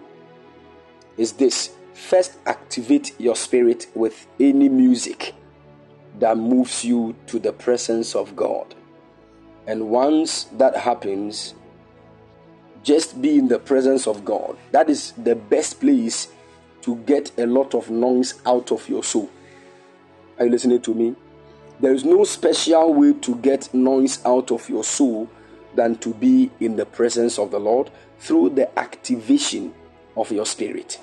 is 1.18 1.32
this 1.32 1.72
first 1.96 2.38
activate 2.46 3.20
your 3.20 3.36
spirit 3.36 3.88
with 3.96 4.28
any 4.40 4.70
music 4.70 5.34
that 6.20 6.38
moves 6.38 6.84
you 6.84 7.16
to 7.28 7.40
the 7.40 7.52
presence 7.52 8.16
of 8.16 8.36
God. 8.36 8.74
And 9.68 9.90
once 9.90 10.46
that 10.58 10.76
happens, 10.78 11.56
just 12.84 13.22
be 13.22 13.38
in 13.38 13.48
the 13.48 13.60
presence 13.60 14.08
of 14.08 14.24
God. 14.24 14.58
That 14.72 14.90
is 14.90 15.12
the 15.14 15.36
best 15.36 15.80
place 15.80 16.28
to 16.82 16.96
get 16.98 17.32
a 17.40 17.46
lot 17.48 17.74
of 17.74 17.90
noise 17.90 18.36
out 18.46 18.72
of 18.72 18.88
your 18.88 19.04
soul. 19.04 19.30
Are 20.38 20.46
you 20.46 20.52
listening 20.52 20.82
to 20.84 20.94
me? 20.94 21.16
There 21.80 21.94
is 21.94 22.06
no 22.06 22.24
special 22.24 22.94
way 22.94 23.14
to 23.14 23.36
get 23.38 23.74
noise 23.74 24.24
out 24.24 24.52
of 24.52 24.70
your 24.70 24.84
soul 24.84 25.30
than 25.76 25.96
to 25.98 26.14
be 26.14 26.52
in 26.60 26.76
the 26.76 26.86
presence 26.86 27.38
of 27.40 27.52
the 27.52 27.60
Lord 27.60 27.90
through 28.20 28.52
the 28.52 28.80
activation 28.80 29.74
of 30.16 30.32
your 30.32 30.46
spirit. 30.46 31.00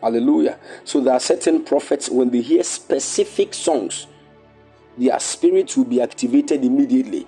Hallelujah. 0.00 0.58
So 0.84 1.00
there 1.00 1.14
are 1.14 1.20
certain 1.20 1.64
prophets, 1.64 2.08
when 2.08 2.30
they 2.30 2.40
hear 2.40 2.62
specific 2.62 3.52
songs, 3.52 4.06
their 4.96 5.18
spirits 5.18 5.76
will 5.76 5.84
be 5.84 6.00
activated 6.00 6.64
immediately. 6.64 7.26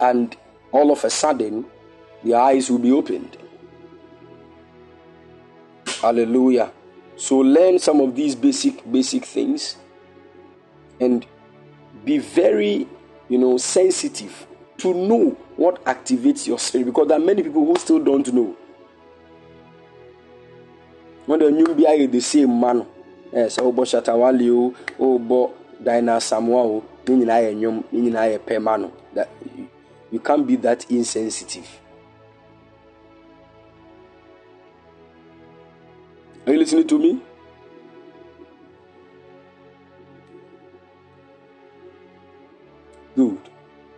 And 0.00 0.36
all 0.72 0.92
of 0.92 1.04
a 1.04 1.10
sudden, 1.10 1.64
their 2.22 2.38
eyes 2.40 2.70
will 2.70 2.78
be 2.78 2.92
opened. 2.92 3.36
Hallelujah. 6.00 6.72
So 7.16 7.38
learn 7.38 7.78
some 7.78 8.00
of 8.00 8.14
these 8.14 8.34
basic, 8.34 8.90
basic 8.90 9.24
things 9.24 9.76
and 11.00 11.26
be 12.04 12.18
very, 12.18 12.86
you 13.28 13.38
know, 13.38 13.56
sensitive 13.56 14.46
to 14.78 14.92
know 14.92 15.30
what 15.56 15.82
activates 15.84 16.46
your 16.46 16.58
spirit 16.58 16.84
because 16.84 17.08
there 17.08 17.16
are 17.16 17.24
many 17.24 17.42
people 17.42 17.64
who 17.64 17.76
still 17.76 17.98
don't 17.98 18.32
know. 18.32 18.54
When 21.26 21.40
the 21.40 21.50
new 21.50 21.74
be 21.74 22.06
the 22.06 22.20
same 22.20 22.60
man, 22.60 22.80
eh, 23.32 23.42
yes, 23.42 23.58
oh, 23.60 23.72
but 23.72 23.88
Shatta 23.88 24.16
Wale, 24.16 24.48
oh, 24.50 24.74
oh, 24.98 25.18
but 25.18 25.84
Dinah 25.84 26.20
Samuel, 26.20 26.84
ne 27.08 27.16
nyinaa 27.16 27.40
yɛ 27.42 27.50
nnwom 27.54 27.82
ne 27.92 28.00
nyinaa 28.00 28.26
yɛ 28.32 28.38
pɛ 28.46 28.62
ma 28.62 28.76
no 28.76 28.90
that 29.14 29.28
you 30.10 30.18
can't 30.20 30.46
be 30.46 30.56
that 30.56 30.88
insensitive. 30.90 31.68
Are 36.46 36.52
you 36.52 36.58
listening 36.60 36.86
to 36.86 36.98
me? 36.98 37.20
Good 43.16 43.38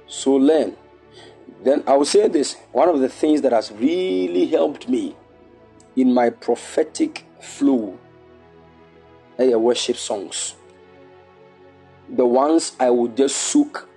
so 0.09 0.33
learn. 0.37 0.75
Then 1.63 1.83
i 1.87 1.97
will 1.97 2.05
say 2.05 2.27
this 2.29 2.55
one 2.73 2.89
of 2.89 3.01
the 3.01 3.09
things 3.09 3.43
that 3.43 3.53
has 3.53 3.71
really 3.73 4.47
helped 4.47 4.89
me 4.89 5.17
in 6.01 6.13
my 6.13 6.31
prophetic 6.31 7.25
flow 7.41 7.99
are 9.39 9.45
your 9.45 9.59
worship 9.59 9.97
songs 9.97 10.55
the 12.11 12.27
ones 12.27 12.73
I 12.81 12.91
will 12.91 13.09
just 13.09 13.37
soak 13.37 13.89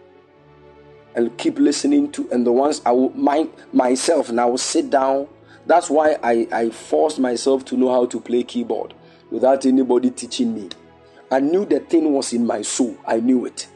and 1.15 1.36
keep 1.38 1.60
listening 1.60 2.11
to, 2.14 2.30
and 2.32 2.45
the 2.45 2.52
ones 2.52 2.82
I 2.86 2.91
will 2.91 3.11
mind 3.11 3.52
myself 3.73 4.30
and 4.30 4.40
I 4.40 4.45
will 4.45 4.57
sit 4.57 4.90
down. 4.90 5.28
That's 5.65 5.90
why 5.90 6.18
I, 6.23 6.48
I 6.52 6.69
forced 6.69 7.19
myself 7.19 7.65
to 7.65 7.78
know 7.78 7.91
how 7.91 8.06
to 8.07 8.19
play 8.19 8.44
keyboard 8.44 8.94
without 9.30 9.65
anybody 9.65 10.10
teaching 10.11 10.53
me. 10.53 10.69
I 11.30 11.40
knew 11.40 11.65
the 11.65 11.80
thing 11.80 12.11
was 12.11 12.34
in 12.34 12.45
my 12.45 12.61
soul, 12.61 12.98
I 13.06 13.19
knew 13.19 13.45
it. 13.45 13.68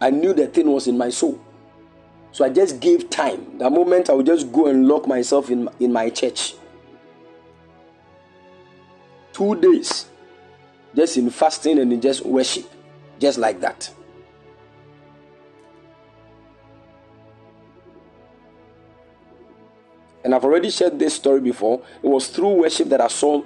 I 0.00 0.10
knew 0.10 0.32
the 0.32 0.48
thing 0.48 0.70
was 0.72 0.88
in 0.88 0.98
my 0.98 1.10
soul. 1.10 1.40
So 2.32 2.44
I 2.44 2.48
just 2.48 2.80
gave 2.80 3.10
time. 3.10 3.58
The 3.58 3.70
moment 3.70 4.10
I 4.10 4.14
would 4.14 4.26
just 4.26 4.50
go 4.52 4.66
and 4.66 4.88
lock 4.88 5.06
myself 5.06 5.50
in, 5.50 5.68
in 5.78 5.92
my 5.92 6.10
church 6.10 6.54
two 9.32 9.54
days 9.60 10.06
just 10.94 11.16
in 11.16 11.30
fasting 11.30 11.78
and 11.78 11.92
in 11.92 12.00
just 12.00 12.24
worship, 12.24 12.70
just 13.18 13.38
like 13.38 13.60
that. 13.60 13.90
And 20.24 20.34
I've 20.34 20.44
already 20.44 20.70
shared 20.70 20.98
this 20.98 21.14
story 21.14 21.40
before. 21.40 21.82
It 22.02 22.06
was 22.06 22.28
through 22.28 22.54
worship 22.54 22.88
that 22.90 23.00
I 23.00 23.08
saw 23.08 23.42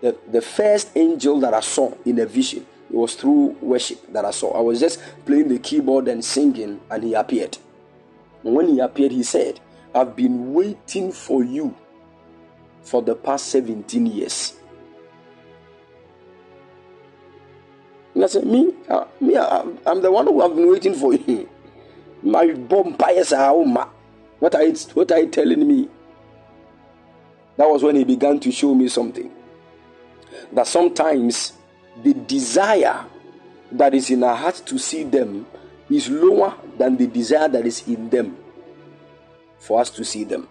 the, 0.00 0.16
the 0.30 0.40
first 0.40 0.90
angel 0.94 1.40
that 1.40 1.52
I 1.52 1.60
saw 1.60 1.92
in 2.04 2.18
a 2.20 2.26
vision. 2.26 2.64
It 2.88 2.94
was 2.94 3.14
through 3.14 3.56
worship 3.60 4.12
that 4.12 4.24
I 4.24 4.30
saw. 4.30 4.56
I 4.56 4.60
was 4.60 4.78
just 4.78 5.02
playing 5.24 5.48
the 5.48 5.58
keyboard 5.58 6.06
and 6.06 6.24
singing, 6.24 6.80
and 6.88 7.02
he 7.02 7.14
appeared. 7.14 7.58
When 8.42 8.68
he 8.68 8.80
appeared, 8.80 9.12
he 9.12 9.22
said, 9.22 9.60
I've 9.94 10.14
been 10.14 10.52
waiting 10.52 11.12
for 11.12 11.42
you 11.42 11.74
for 12.82 13.02
the 13.02 13.14
past 13.14 13.46
17 13.48 14.06
years. 14.06 14.54
And 18.14 18.24
I 18.24 18.26
said, 18.28 18.46
Me? 18.46 18.72
Uh, 18.88 19.04
me 19.20 19.36
I, 19.36 19.64
I'm 19.86 20.00
the 20.00 20.10
one 20.10 20.26
who 20.26 20.40
have 20.40 20.54
been 20.54 20.70
waiting 20.70 20.94
for 20.94 21.14
you. 21.14 21.48
My 22.22 22.50
vampires 22.52 23.32
are 23.32 23.54
What 24.38 24.54
are, 24.54 24.64
you, 24.64 24.74
what 24.94 25.12
are 25.12 25.20
you 25.20 25.28
telling 25.28 25.66
me? 25.66 25.88
That 27.56 27.68
was 27.68 27.82
when 27.82 27.96
he 27.96 28.04
began 28.04 28.38
to 28.40 28.52
show 28.52 28.74
me 28.74 28.88
something. 28.88 29.30
That 30.52 30.66
sometimes 30.66 31.52
the 32.02 32.14
desire 32.14 33.04
that 33.72 33.94
is 33.94 34.10
in 34.10 34.22
our 34.22 34.36
heart 34.36 34.62
to 34.66 34.78
see 34.78 35.04
them 35.04 35.46
is 35.90 36.08
lower 36.08 36.54
than 36.78 36.96
the 36.96 37.06
desire 37.06 37.48
that 37.48 37.66
is 37.66 37.86
in 37.86 38.10
them 38.10 38.36
for 39.58 39.80
us 39.80 39.90
to 39.90 40.04
see 40.04 40.24
them. 40.24 40.48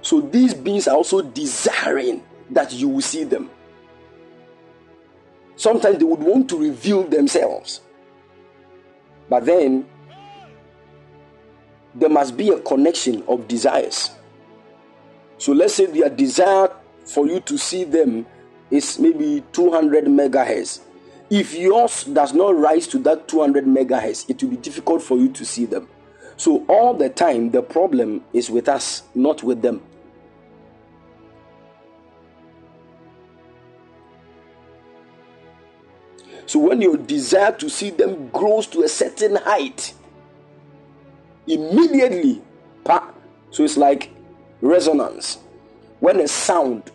So 0.00 0.20
these 0.20 0.54
beings 0.54 0.88
are 0.88 0.96
also 0.96 1.22
desiring 1.22 2.22
that 2.50 2.72
you 2.72 2.88
will 2.88 3.00
see 3.00 3.24
them. 3.24 3.50
Sometimes 5.56 5.98
they 5.98 6.04
would 6.04 6.20
want 6.20 6.48
to 6.50 6.58
reveal 6.58 7.04
themselves. 7.04 7.80
But 9.28 9.46
then 9.46 9.86
there 11.94 12.08
must 12.08 12.36
be 12.36 12.50
a 12.50 12.60
connection 12.60 13.22
of 13.28 13.46
desires. 13.46 14.10
So 15.38 15.52
let's 15.52 15.74
say 15.74 15.86
their 15.86 16.08
desire 16.10 16.70
for 17.04 17.26
you 17.26 17.40
to 17.40 17.58
see 17.58 17.84
them 17.84 18.26
is 18.70 18.98
maybe 18.98 19.42
200 19.52 20.04
megahertz. 20.06 20.80
If 21.32 21.54
yours 21.54 22.04
does 22.04 22.34
not 22.34 22.58
rise 22.58 22.86
to 22.88 22.98
that 22.98 23.26
200 23.26 23.64
megahertz, 23.64 24.28
it 24.28 24.42
will 24.42 24.50
be 24.50 24.56
difficult 24.58 25.00
for 25.00 25.16
you 25.16 25.30
to 25.30 25.46
see 25.46 25.64
them. 25.64 25.88
So, 26.36 26.62
all 26.68 26.92
the 26.92 27.08
time, 27.08 27.52
the 27.52 27.62
problem 27.62 28.22
is 28.34 28.50
with 28.50 28.68
us, 28.68 29.04
not 29.14 29.42
with 29.42 29.62
them. 29.62 29.80
So, 36.44 36.58
when 36.58 36.82
your 36.82 36.98
desire 36.98 37.52
to 37.52 37.70
see 37.70 37.88
them 37.88 38.28
grows 38.28 38.66
to 38.66 38.82
a 38.82 38.88
certain 38.88 39.36
height, 39.36 39.94
immediately, 41.46 42.42
so 43.50 43.64
it's 43.64 43.78
like 43.78 44.10
resonance. 44.60 45.38
When 46.00 46.20
a 46.20 46.28
sound 46.28 46.90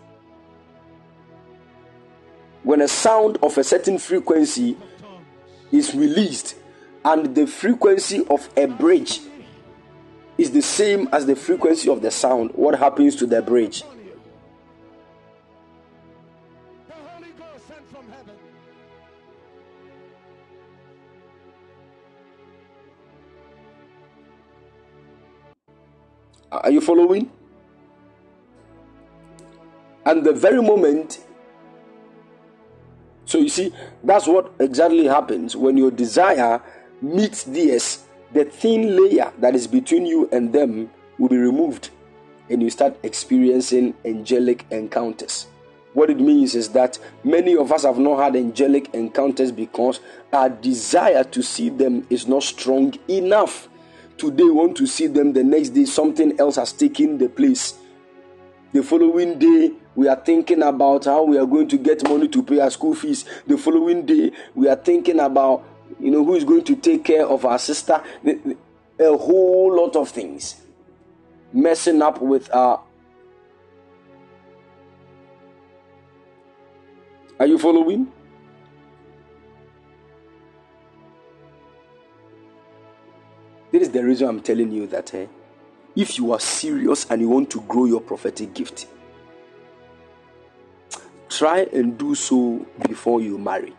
when 2.67 2.81
a 2.81 2.87
sound 2.89 3.37
of 3.41 3.57
a 3.57 3.63
certain 3.63 3.97
frequency 3.97 4.75
is 5.71 5.95
released 5.95 6.57
and 7.05 7.33
the 7.33 7.47
frequency 7.47 8.25
of 8.29 8.49
a 8.57 8.65
bridge 8.65 9.21
is 10.37 10.51
the 10.51 10.61
same 10.61 11.07
as 11.13 11.25
the 11.25 11.33
frequency 11.33 11.89
of 11.89 12.01
the 12.01 12.11
sound, 12.11 12.51
what 12.55 12.77
happens 12.77 13.15
to 13.15 13.25
the 13.25 13.41
bridge? 13.41 13.83
Are 26.51 26.69
you 26.69 26.81
following? 26.81 27.31
And 30.05 30.25
the 30.25 30.33
very 30.33 30.61
moment 30.61 31.19
so 33.27 33.39
you 33.39 33.49
see, 33.49 33.73
that's 34.03 34.25
what 34.25 34.53
exactly 34.59 35.05
happens 35.05 35.55
when 35.55 35.75
your 35.75 35.91
desire 35.91 36.61
meets 37.01 37.43
theirs. 37.43 38.05
The 38.31 38.45
thin 38.45 38.95
layer 38.95 39.31
that 39.39 39.53
is 39.53 39.67
between 39.67 40.05
you 40.05 40.29
and 40.31 40.51
them 40.51 40.89
will 41.17 41.29
be 41.29 41.37
removed, 41.37 41.89
and 42.49 42.63
you 42.63 42.69
start 42.69 42.97
experiencing 43.03 43.93
angelic 44.05 44.65
encounters. 44.71 45.47
What 45.93 46.09
it 46.09 46.19
means 46.19 46.55
is 46.55 46.69
that 46.69 46.99
many 47.25 47.57
of 47.57 47.71
us 47.73 47.83
have 47.83 47.99
not 47.99 48.21
had 48.21 48.35
angelic 48.37 48.93
encounters 48.93 49.51
because 49.51 49.99
our 50.31 50.49
desire 50.49 51.23
to 51.25 51.41
see 51.41 51.69
them 51.69 52.07
is 52.09 52.27
not 52.27 52.43
strong 52.43 52.93
enough. 53.09 53.67
Today, 54.17 54.43
we 54.43 54.51
want 54.51 54.77
to 54.77 54.87
see 54.87 55.07
them, 55.07 55.33
the 55.33 55.43
next 55.43 55.69
day, 55.69 55.85
something 55.85 56.39
else 56.39 56.55
has 56.55 56.71
taken 56.71 57.17
the 57.17 57.27
place. 57.27 57.77
The 58.73 58.83
following 58.83 59.37
day, 59.37 59.73
we 59.97 60.07
are 60.07 60.15
thinking 60.15 60.61
about 60.61 61.05
how 61.05 61.23
we 61.23 61.39
are 61.39 61.45
going 61.47 61.67
to 61.67 61.75
get 61.77 62.07
money 62.07 62.27
to 62.27 62.43
pay 62.43 62.59
our 62.59 62.69
school 62.69 62.93
fees. 62.93 63.25
The 63.47 63.57
following 63.57 64.05
day, 64.05 64.31
we 64.53 64.69
are 64.69 64.75
thinking 64.75 65.19
about 65.19 65.65
you 65.99 66.11
know 66.11 66.23
who 66.23 66.35
is 66.35 66.43
going 66.43 66.63
to 66.65 66.75
take 66.75 67.03
care 67.03 67.25
of 67.25 67.43
our 67.45 67.57
sister. 67.57 68.03
A 68.99 69.17
whole 69.17 69.75
lot 69.75 69.95
of 69.95 70.09
things 70.09 70.61
messing 71.51 72.03
up 72.03 72.21
with 72.21 72.53
our. 72.53 72.83
Are 77.39 77.47
you 77.47 77.57
following? 77.57 78.11
This 83.71 83.81
is 83.81 83.89
the 83.89 84.03
reason 84.03 84.29
I'm 84.29 84.41
telling 84.41 84.71
you 84.71 84.85
that 84.87 85.11
eh, 85.15 85.25
if 85.95 86.19
you 86.19 86.33
are 86.33 86.39
serious 86.39 87.07
and 87.09 87.19
you 87.19 87.29
want 87.29 87.49
to 87.49 87.61
grow 87.61 87.85
your 87.85 88.01
prophetic 88.01 88.53
gift, 88.53 88.85
try 91.37 91.67
and 91.73 91.97
do 91.97 92.15
so 92.15 92.65
before 92.87 93.21
you 93.21 93.37
marry. 93.37 93.73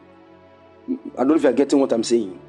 I 0.88 1.18
don't 1.18 1.28
know 1.28 1.34
if 1.34 1.42
you're 1.42 1.52
getting 1.52 1.80
what 1.80 1.92
I'm 1.92 2.04
saying. 2.04 2.40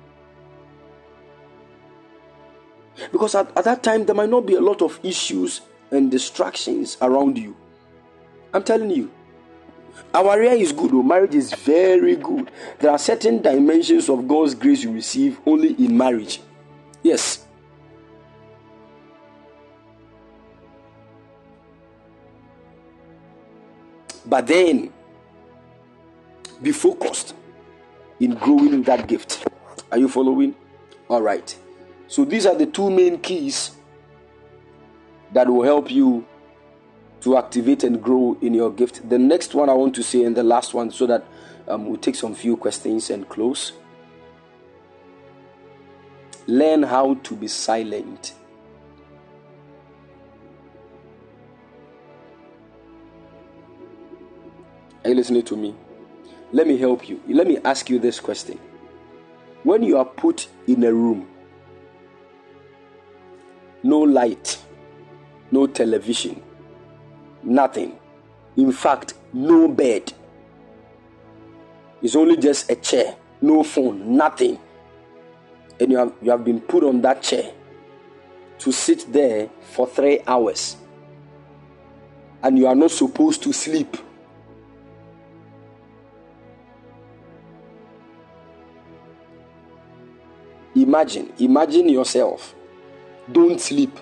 Because 3.12 3.36
at, 3.36 3.56
at 3.58 3.64
that 3.66 3.84
time, 3.84 4.06
there 4.06 4.16
might 4.16 4.30
not 4.30 4.46
be 4.46 4.56
a 4.56 4.62
lot 4.62 4.82
of 4.82 5.00
issues 5.04 5.62
and 5.92 6.12
distractions 6.12 6.98
around 7.02 7.38
you. 7.38 7.56
I'm 8.54 8.64
telling 8.64 8.92
you. 8.92 9.12
Our 10.14 10.34
area 10.34 10.54
is 10.54 10.72
good, 10.72 10.92
though. 10.92 11.04
Marriage 11.04 11.36
is 11.36 11.54
very 11.54 12.16
good. 12.16 12.52
There 12.80 12.92
are 12.92 12.98
certain 12.98 13.42
dimensions 13.42 14.10
of 14.10 14.28
God's 14.28 14.56
grace 14.56 14.84
you 14.84 14.92
receive 14.92 15.40
only 15.46 15.74
in 15.74 15.98
marriage. 15.98 16.42
Yes. 17.04 17.46
But 24.26 24.48
then, 24.48 24.94
be 26.62 26.72
focused 26.72 27.36
in 28.20 28.36
growing 28.36 28.84
that 28.84 29.08
gift. 29.08 29.48
Are 29.92 29.98
you 29.98 30.10
following? 30.10 30.56
All 31.10 31.22
right. 31.22 31.56
So, 32.08 32.26
these 32.26 32.46
are 32.46 32.56
the 32.56 32.66
two 32.66 32.90
main 32.90 33.20
keys 33.20 33.72
that 35.32 35.48
will 35.48 35.64
help 35.64 35.92
you 35.92 36.26
to 37.22 37.38
activate 37.38 37.84
and 37.84 38.02
grow 38.02 38.38
in 38.42 38.54
your 38.54 38.72
gift. 38.72 39.08
The 39.10 39.20
next 39.20 39.54
one 39.54 39.70
I 39.70 39.74
want 39.74 39.96
to 39.96 40.04
say, 40.04 40.24
and 40.24 40.36
the 40.36 40.44
last 40.44 40.74
one, 40.74 40.92
so 40.92 41.06
that 41.08 41.24
um, 41.68 41.86
we'll 41.88 42.00
take 42.00 42.16
some 42.16 42.34
few 42.34 42.58
questions 42.58 43.10
and 43.10 43.28
close. 43.28 43.74
Learn 46.48 46.84
how 46.84 47.14
to 47.16 47.36
be 47.36 47.48
silent. 47.48 48.34
Are 55.04 55.10
you 55.10 55.16
listening 55.16 55.44
to 55.44 55.56
me? 55.56 55.76
Let 56.52 56.68
me 56.68 56.78
help 56.78 57.08
you. 57.08 57.22
Let 57.28 57.48
me 57.48 57.60
ask 57.64 57.90
you 57.90 58.00
this 58.00 58.20
question. 58.20 58.60
When 59.64 59.84
you 59.84 59.98
are 59.98 60.06
put 60.06 60.48
in 60.68 60.84
a 60.84 60.94
room, 60.94 61.28
no 63.84 64.00
light, 64.00 64.60
no 65.52 65.68
television, 65.68 66.42
nothing. 67.44 67.98
In 68.58 68.72
fact, 68.72 69.14
no 69.32 69.68
bed. 69.68 70.12
It's 72.02 72.16
only 72.16 72.38
just 72.38 72.72
a 72.72 72.76
chair, 72.76 73.16
no 73.42 73.64
phone, 73.64 74.18
nothing. 74.18 74.60
And 75.80 75.92
you 75.92 75.98
have, 75.98 76.14
you 76.22 76.32
have 76.32 76.44
been 76.44 76.60
put 76.62 76.84
on 76.84 77.02
that 77.02 77.22
chair 77.22 77.52
to 78.60 78.72
sit 78.72 79.12
there 79.12 79.50
for 79.62 79.88
three 79.88 80.22
hours. 80.26 80.78
And 82.42 82.58
you 82.58 82.68
are 82.68 82.76
not 82.76 82.92
supposed 82.92 83.44
to 83.44 83.54
sleep. 83.54 83.98
Imagine, 90.90 91.32
imagine 91.38 91.88
yourself. 91.88 92.56
Don't 93.32 93.62
sleep. 93.62 93.96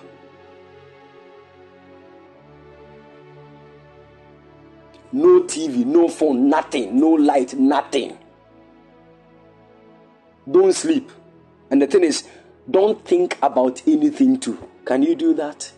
No 5.12 5.42
TV, 5.42 5.84
no 5.84 6.08
phone, 6.08 6.48
nothing, 6.48 6.98
no 6.98 7.10
light, 7.10 7.52
nothing. 7.52 8.16
Don't 10.50 10.72
sleep. 10.72 11.12
And 11.70 11.82
the 11.82 11.86
thing 11.86 12.04
is, 12.04 12.26
don't 12.70 13.04
think 13.04 13.36
about 13.42 13.82
anything 13.86 14.40
too. 14.40 14.56
Can 14.86 15.02
you 15.02 15.14
do 15.14 15.34
that? 15.34 15.70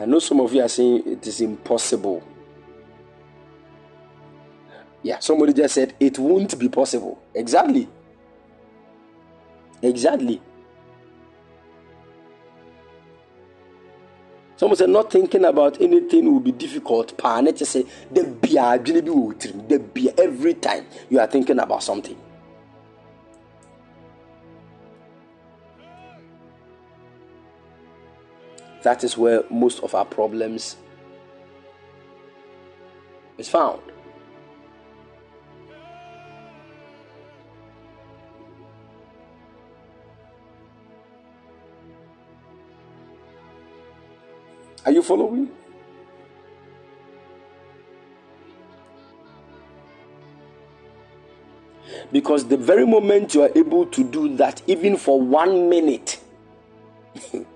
I 0.00 0.06
know 0.06 0.18
some 0.18 0.40
of 0.40 0.54
you 0.54 0.62
are 0.62 0.68
saying 0.68 1.02
it 1.06 1.26
is 1.26 1.42
impossible. 1.42 2.22
Yeah, 5.02 5.18
somebody 5.18 5.52
just 5.52 5.74
said 5.74 5.94
it 6.00 6.18
won't 6.18 6.58
be 6.58 6.70
possible. 6.70 7.22
Exactly. 7.34 7.86
Exactly. 9.82 10.40
Someone 14.56 14.76
said 14.76 14.88
not 14.88 15.10
thinking 15.10 15.44
about 15.44 15.80
anything 15.82 16.32
will 16.32 16.40
be 16.40 16.52
difficult. 16.52 17.16
Pa, 17.18 17.42
just 17.42 17.72
say 17.72 17.84
the 18.10 18.24
beer, 18.24 18.78
the 18.78 19.78
beer 19.92 20.12
every 20.16 20.54
time 20.54 20.86
you 21.10 21.20
are 21.20 21.26
thinking 21.26 21.58
about 21.58 21.82
something. 21.82 22.16
That 28.82 29.04
is 29.04 29.16
where 29.16 29.44
most 29.50 29.80
of 29.82 29.94
our 29.94 30.04
problems 30.04 30.76
is 33.36 33.48
found. 33.48 33.82
Are 44.86 44.92
you 44.92 45.02
following? 45.02 45.50
Because 52.10 52.46
the 52.48 52.56
very 52.56 52.86
moment 52.86 53.34
you 53.34 53.42
are 53.42 53.50
able 53.54 53.86
to 53.86 54.02
do 54.02 54.36
that, 54.36 54.62
even 54.66 54.96
for 54.96 55.20
one 55.20 55.68
minute, 55.68 56.18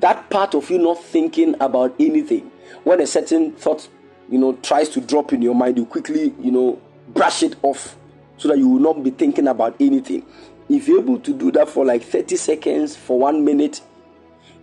that 0.00 0.30
part 0.30 0.54
of 0.54 0.70
you 0.70 0.78
not 0.78 1.02
thinking 1.02 1.54
about 1.60 1.94
anything, 1.98 2.50
when 2.84 3.00
a 3.00 3.06
certain 3.06 3.52
thought, 3.52 3.88
you 4.28 4.38
know, 4.38 4.54
tries 4.62 4.88
to 4.90 5.00
drop 5.00 5.32
in 5.32 5.42
your 5.42 5.54
mind, 5.54 5.76
you 5.76 5.86
quickly, 5.86 6.34
you 6.40 6.50
know, 6.50 6.80
brush 7.08 7.42
it 7.42 7.56
off 7.62 7.96
so 8.36 8.48
that 8.48 8.58
you 8.58 8.68
will 8.68 8.80
not 8.80 9.02
be 9.02 9.10
thinking 9.10 9.48
about 9.48 9.76
anything. 9.80 10.24
If 10.68 10.88
you're 10.88 11.00
able 11.00 11.18
to 11.20 11.32
do 11.32 11.50
that 11.52 11.68
for 11.68 11.84
like 11.84 12.02
30 12.02 12.36
seconds, 12.36 12.96
for 12.96 13.18
one 13.18 13.44
minute, 13.44 13.80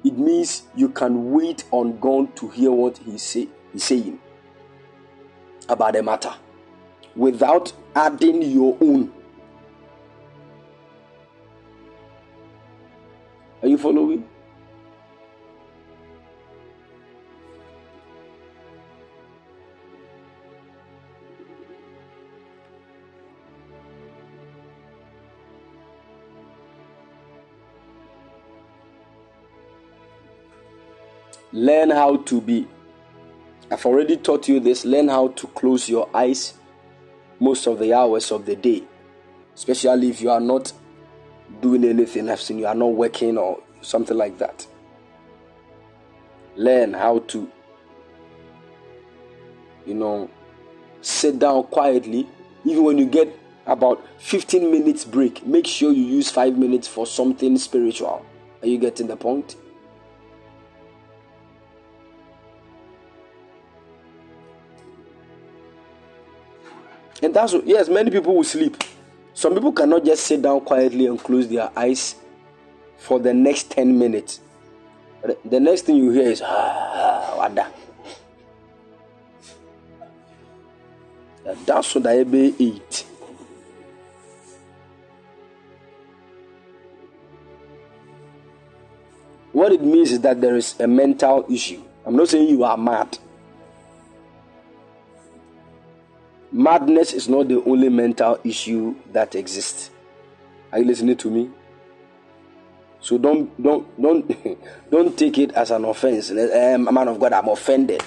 it 0.03 0.17
means 0.17 0.63
you 0.75 0.89
can 0.89 1.31
wait 1.31 1.65
on 1.71 1.99
God 1.99 2.35
to 2.37 2.49
hear 2.49 2.71
what 2.71 2.97
He's, 2.99 3.23
say, 3.23 3.47
he's 3.73 3.83
saying 3.83 4.19
about 5.67 5.93
the 5.93 6.03
matter 6.03 6.33
without 7.15 7.73
adding 7.95 8.41
your 8.41 8.77
own. 8.79 9.11
Are 13.61 13.67
you 13.67 13.77
following? 13.77 14.26
Learn 31.57 31.89
how 31.89 32.17
to 32.17 32.39
be. 32.39 32.67
I've 33.71 33.83
already 33.83 34.15
taught 34.15 34.47
you 34.47 34.59
this. 34.59 34.85
Learn 34.85 35.07
how 35.07 35.29
to 35.29 35.47
close 35.47 35.89
your 35.89 36.07
eyes 36.15 36.53
most 37.39 37.65
of 37.65 37.79
the 37.79 37.95
hours 37.95 38.31
of 38.31 38.45
the 38.45 38.55
day, 38.55 38.83
especially 39.55 40.09
if 40.11 40.21
you 40.21 40.29
are 40.29 40.39
not 40.39 40.71
doing 41.59 41.83
anything. 41.83 42.29
I've 42.29 42.41
seen 42.41 42.59
you 42.59 42.67
are 42.67 42.75
not 42.75 42.93
working 42.93 43.39
or 43.39 43.59
something 43.81 44.15
like 44.15 44.37
that. 44.37 44.67
Learn 46.55 46.93
how 46.93 47.19
to, 47.29 47.51
you 49.87 49.95
know, 49.95 50.29
sit 51.01 51.39
down 51.39 51.63
quietly. 51.63 52.29
Even 52.65 52.83
when 52.83 52.99
you 52.99 53.07
get 53.07 53.35
about 53.65 54.05
15 54.19 54.71
minutes 54.71 55.03
break, 55.05 55.43
make 55.43 55.65
sure 55.65 55.91
you 55.91 56.03
use 56.03 56.29
five 56.29 56.55
minutes 56.55 56.87
for 56.87 57.07
something 57.07 57.57
spiritual. 57.57 58.23
Are 58.61 58.67
you 58.67 58.77
getting 58.77 59.07
the 59.07 59.17
point? 59.17 59.55
And 67.21 67.33
that's 67.33 67.53
what, 67.53 67.65
yes, 67.65 67.89
many 67.89 68.11
people 68.11 68.35
will 68.35 68.43
sleep. 68.43 68.83
Some 69.33 69.53
people 69.53 69.71
cannot 69.71 70.03
just 70.05 70.25
sit 70.25 70.41
down 70.41 70.61
quietly 70.61 71.07
and 71.07 71.19
close 71.19 71.47
their 71.47 71.69
eyes 71.77 72.15
for 72.97 73.19
the 73.19 73.33
next 73.33 73.71
10 73.71 73.97
minutes. 73.97 74.39
The 75.45 75.59
next 75.59 75.81
thing 75.83 75.97
you 75.97 76.11
hear 76.11 76.29
is, 76.29 76.41
ah, 76.43 77.35
wada. 77.37 77.67
That's 81.65 81.95
what 81.95 82.07
I 82.07 82.23
be 82.23 82.53
eat. 82.57 83.05
What 89.53 89.71
it 89.71 89.81
means 89.81 90.11
is 90.11 90.19
that 90.21 90.39
there 90.39 90.55
is 90.55 90.79
a 90.79 90.87
mental 90.87 91.45
issue. 91.49 91.81
I'm 92.05 92.15
not 92.15 92.27
saying 92.29 92.47
you 92.49 92.63
are 92.63 92.77
mad. 92.77 93.17
Madness 96.57 97.13
is 97.13 97.29
not 97.29 97.49
the 97.49 97.61
only 97.65 97.87
mental 97.87 98.39
issue 98.43 98.95
that 99.13 99.35
exists. 99.35 99.91
Are 100.71 100.79
you 100.79 100.85
listening 100.85 101.15
to 101.17 101.29
me? 101.29 101.51
So 102.99 103.19
don't 103.19 103.53
don't 103.61 104.01
don't 104.01 104.25
don't 104.91 105.15
take 105.15 105.37
it 105.37 105.51
as 105.51 105.69
an 105.69 105.85
offense. 105.85 106.31
Um, 106.31 106.91
man 106.91 107.09
of 107.09 107.19
God, 107.19 107.33
I'm 107.33 107.47
offended. 107.47 108.01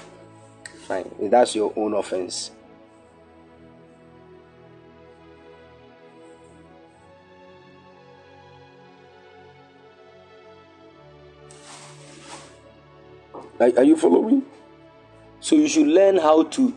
Fine, 0.89 1.31
that's 1.31 1.55
your 1.55 1.73
own 1.77 1.95
offense. 1.95 2.51
Are, 13.61 13.71
are 13.77 13.85
you 13.85 13.97
following? 13.97 14.43
So 15.39 15.55
you 15.55 15.69
should 15.69 15.87
learn 15.87 16.17
how 16.17 16.43
to 16.43 16.77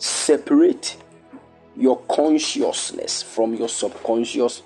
separate 0.00 0.96
your 1.76 1.98
consciousness 2.02 3.22
from 3.22 3.54
your 3.54 3.68
subconscious 3.68 4.62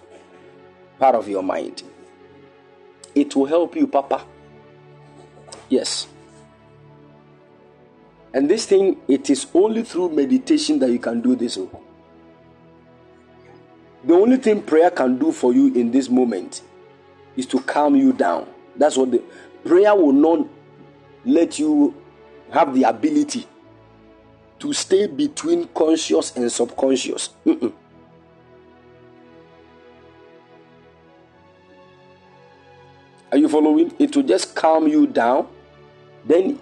part 0.99 1.15
of 1.15 1.29
your 1.29 1.43
mind. 1.43 1.83
It 3.15 3.35
will 3.37 3.47
help 3.47 3.77
you, 3.77 3.87
Papa. 3.87 4.25
Yes. 5.69 6.07
And 8.33 8.51
this 8.51 8.67
thing, 8.67 9.01
it 9.07 9.31
is 9.31 9.47
only 9.55 9.83
through 9.83 10.11
meditation 10.11 10.79
that 10.81 10.91
you 10.91 10.99
can 10.99 11.21
do 11.21 11.37
this. 11.37 11.57
Oh. 11.59 11.71
The 14.05 14.15
only 14.15 14.37
thing 14.37 14.63
prayer 14.63 14.91
can 14.91 15.19
do 15.19 15.33
for 15.33 15.53
you 15.53 15.73
in 15.75 15.91
this 15.91 16.09
moment 16.09 16.63
is 17.37 17.47
to 17.47 17.61
calm 17.61 17.95
you 17.97 18.13
down. 18.13 18.49
That's 18.77 18.97
what 18.97 19.13
the 19.13 19.23
prayer 19.65 19.95
will 19.95 20.13
not 20.13 20.47
let 21.25 21.59
you 21.59 21.95
have 22.51 22.75
the 22.75 22.85
ability 22.85 23.47
to 24.59 24.73
stay 24.73 25.07
between 25.07 25.69
conscious 25.69 26.37
and 26.37 26.51
subconscious. 26.51 27.31
Mm-mm. 27.45 27.73
Are 33.33 33.39
you 33.39 33.49
following? 33.49 33.93
It 33.99 34.15
will 34.15 34.23
just 34.23 34.55
calm 34.55 34.87
you 34.87 35.07
down. 35.09 35.49
Then 36.25 36.61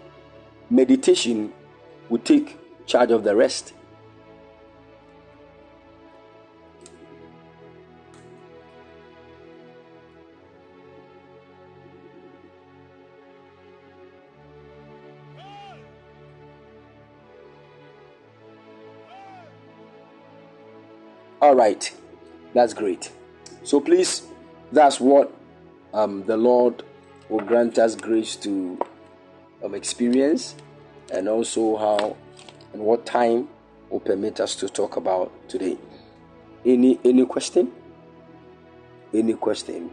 meditation 0.70 1.52
will 2.08 2.18
take 2.18 2.58
charge 2.86 3.10
of 3.10 3.24
the 3.24 3.36
rest. 3.36 3.74
All 21.42 21.56
right, 21.56 21.92
that's 22.54 22.72
great. 22.72 23.10
So 23.64 23.80
please, 23.80 24.22
that's 24.70 25.00
what 25.00 25.34
um, 25.92 26.22
the 26.24 26.36
Lord 26.36 26.84
will 27.28 27.40
grant 27.40 27.80
us 27.80 27.96
grace 27.96 28.36
to 28.36 28.78
um, 29.64 29.74
experience, 29.74 30.54
and 31.12 31.28
also 31.28 31.76
how 31.78 32.16
and 32.72 32.82
what 32.82 33.04
time 33.04 33.48
will 33.90 33.98
permit 33.98 34.38
us 34.38 34.54
to 34.54 34.68
talk 34.68 34.94
about 34.94 35.32
today. 35.48 35.78
Any 36.64 37.00
any 37.04 37.26
question? 37.26 37.72
Any 39.12 39.34
question? 39.34 39.90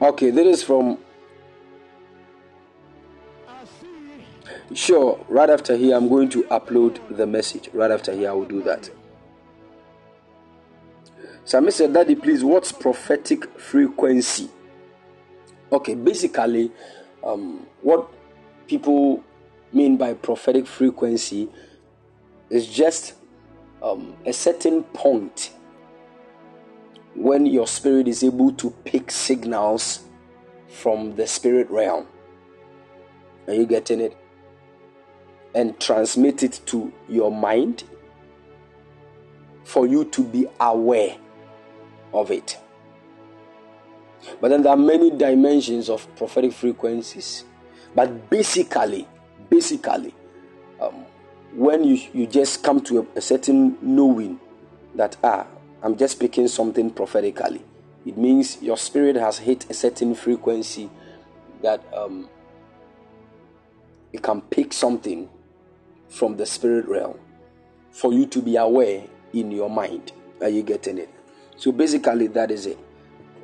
Okay, 0.00 0.30
this 0.30 0.58
is 0.58 0.62
from 0.62 0.98
Sure, 4.72 5.18
right 5.28 5.50
after 5.50 5.76
here, 5.76 5.96
I'm 5.96 6.08
going 6.08 6.28
to 6.28 6.44
upload 6.44 7.00
the 7.16 7.26
message. 7.26 7.68
Right 7.72 7.90
after 7.90 8.12
here, 8.12 8.30
I 8.30 8.32
will 8.32 8.44
do 8.44 8.62
that. 8.62 8.90
Sami 11.44 11.70
said, 11.70 11.94
Daddy, 11.94 12.14
please, 12.14 12.44
what's 12.44 12.70
prophetic 12.70 13.58
frequency? 13.58 14.50
Okay, 15.72 15.94
basically, 15.94 16.70
um, 17.24 17.66
what 17.80 18.08
people 18.68 19.24
mean 19.72 19.96
by 19.96 20.14
prophetic 20.14 20.66
frequency 20.66 21.48
is 22.50 22.68
just 22.68 23.14
um, 23.82 24.14
a 24.24 24.32
certain 24.32 24.84
point 24.84 25.50
when 27.18 27.46
your 27.46 27.66
spirit 27.66 28.08
is 28.08 28.22
able 28.22 28.52
to 28.52 28.70
pick 28.84 29.10
signals 29.10 30.04
from 30.68 31.16
the 31.16 31.26
spirit 31.26 31.68
realm. 31.70 32.06
Are 33.46 33.54
you 33.54 33.66
getting 33.66 34.00
it? 34.00 34.16
and 35.54 35.78
transmit 35.80 36.42
it 36.42 36.60
to 36.66 36.92
your 37.08 37.30
mind 37.30 37.84
for 39.64 39.86
you 39.86 40.04
to 40.04 40.22
be 40.22 40.46
aware 40.60 41.16
of 42.12 42.30
it. 42.30 42.58
But 44.40 44.48
then 44.48 44.62
there 44.62 44.72
are 44.72 44.76
many 44.76 45.10
dimensions 45.10 45.88
of 45.88 46.06
prophetic 46.16 46.52
frequencies. 46.52 47.44
But 47.94 48.30
basically, 48.30 49.08
basically, 49.48 50.14
um, 50.80 51.04
when 51.54 51.84
you, 51.84 52.00
you 52.12 52.26
just 52.26 52.62
come 52.62 52.80
to 52.82 53.00
a, 53.00 53.18
a 53.18 53.20
certain 53.20 53.78
knowing 53.80 54.38
that, 54.94 55.16
ah, 55.24 55.46
I'm 55.82 55.96
just 55.96 56.16
speaking 56.16 56.48
something 56.48 56.90
prophetically, 56.90 57.62
it 58.04 58.16
means 58.16 58.60
your 58.62 58.76
spirit 58.76 59.16
has 59.16 59.38
hit 59.38 59.70
a 59.70 59.74
certain 59.74 60.14
frequency 60.14 60.90
that 61.62 61.82
um, 61.94 62.28
it 64.12 64.22
can 64.22 64.40
pick 64.40 64.72
something 64.72 65.28
from 66.08 66.36
the 66.36 66.46
spirit 66.46 66.86
realm 66.86 67.18
for 67.90 68.12
you 68.12 68.26
to 68.26 68.40
be 68.40 68.56
aware 68.56 69.04
in 69.32 69.50
your 69.50 69.70
mind. 69.70 70.12
Are 70.40 70.48
you 70.48 70.62
getting 70.62 70.98
it? 70.98 71.10
So 71.56 71.72
basically, 71.72 72.28
that 72.28 72.50
is 72.50 72.66
it. 72.66 72.78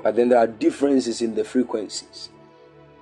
But 0.02 0.16
then 0.16 0.28
there 0.28 0.38
are 0.38 0.46
differences 0.46 1.22
in 1.22 1.34
the 1.34 1.44
frequencies. 1.44 2.28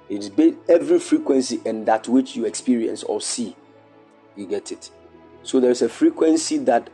It's 0.09 0.29
ba- 0.29 0.57
every 0.69 0.99
frequency 0.99 1.61
and 1.65 1.87
that 1.87 2.09
which 2.09 2.37
you 2.37 2.45
experience 2.45 3.03
or 3.03 3.21
see. 3.21 3.57
You 4.37 4.47
get 4.47 4.73
it? 4.73 4.91
So 5.43 5.61
there's 5.61 5.83
a 5.83 5.89
frequency 5.89 6.59
that 6.59 6.89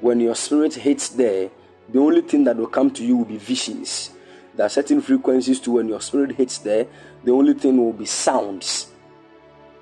when 0.00 0.20
your 0.20 0.34
spirit 0.34 0.74
hits 0.74 1.10
there, 1.10 1.50
the 1.92 1.98
only 1.98 2.22
thing 2.22 2.44
that 2.44 2.56
will 2.56 2.66
come 2.66 2.90
to 2.92 3.04
you 3.04 3.16
will 3.16 3.24
be 3.24 3.38
visions. 3.38 4.10
There 4.54 4.66
are 4.66 4.70
certain 4.70 5.00
frequencies 5.00 5.60
to 5.60 5.72
when 5.72 5.88
your 5.88 6.00
spirit 6.00 6.36
hits 6.36 6.58
there, 6.58 6.86
the 7.24 7.32
only 7.32 7.54
thing 7.54 7.76
will 7.76 7.92
be 7.92 8.06
sounds. 8.06 8.90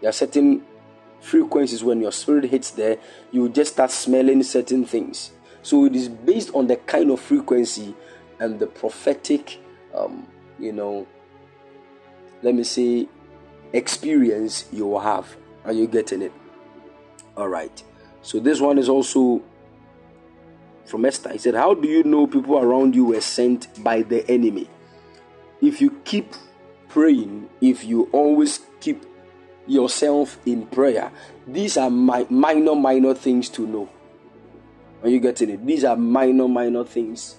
There 0.01 0.11
are 0.11 0.13
certain 0.13 0.65
frequencies 1.21 1.83
when 1.83 2.01
your 2.01 2.13
spirit 2.13 2.45
hits 2.45 2.71
there, 2.71 2.99
you 3.33 3.49
just 3.49 3.73
start 3.73 3.91
smelling 3.91 4.43
certain 4.43 4.85
things. 4.85 5.33
So 5.63 5.85
it 5.85 5.97
is 5.97 6.09
based 6.09 6.55
on 6.55 6.67
the 6.67 6.77
kind 6.77 7.11
of 7.11 7.21
frequency 7.21 7.95
and 8.41 8.59
the 8.59 8.67
prophetic, 8.67 9.59
um, 9.95 10.27
you 10.59 10.73
know, 10.73 11.07
let 12.43 12.55
me 12.55 12.63
say, 12.63 13.09
experience 13.73 14.67
you 14.73 14.87
will 14.87 15.01
have. 15.01 15.37
Are 15.65 15.73
you 15.73 15.87
getting 15.87 16.23
it? 16.23 16.33
All 17.37 17.49
right. 17.49 17.83
So 18.23 18.39
this 18.39 18.61
one 18.61 18.79
is 18.79 18.89
also 18.89 19.43
from 20.89 21.05
Esther. 21.05 21.31
He 21.33 21.39
said, 21.39 21.55
How 21.55 21.75
do 21.75 21.87
you 21.87 22.03
know 22.03 22.27
people 22.27 22.59
around 22.59 22.95
you 22.95 23.05
were 23.05 23.21
sent 23.21 23.83
by 23.83 24.03
the 24.03 24.29
enemy? 24.31 24.69
If 25.61 25.81
you 25.81 25.91
keep 26.05 26.35
praying, 26.89 27.49
if 27.61 27.85
you 27.85 28.09
always 28.13 28.61
keep 28.81 29.05
yourself 29.67 30.39
in 30.47 30.67
prayer, 30.67 31.13
these 31.47 31.77
are 31.77 31.91
my 31.91 32.27
minor, 32.31 32.75
minor 32.75 33.15
things 33.15 33.49
to 33.51 33.67
know. 33.67 33.89
Are 35.03 35.09
you 35.09 35.21
getting 35.21 35.51
it? 35.51 35.65
These 35.67 35.85
are 35.85 35.97
minor, 35.97 36.49
minor 36.49 36.85
things. 36.85 37.37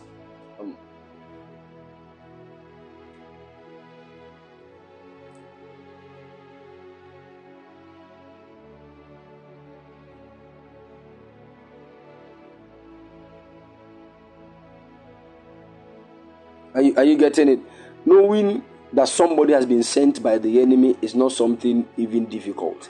Are 16.80 16.82
you, 16.82 16.94
are 16.96 17.04
you 17.04 17.18
getting 17.18 17.50
it? 17.50 17.60
Knowing 18.06 18.64
that 18.94 19.10
somebody 19.10 19.52
has 19.52 19.66
been 19.66 19.84
sent 19.84 20.24
by 20.24 20.38
the 20.38 20.62
enemy 20.62 20.96
is 21.02 21.14
not 21.14 21.34
something 21.34 21.86
even 21.98 22.26
difficult. 22.28 22.88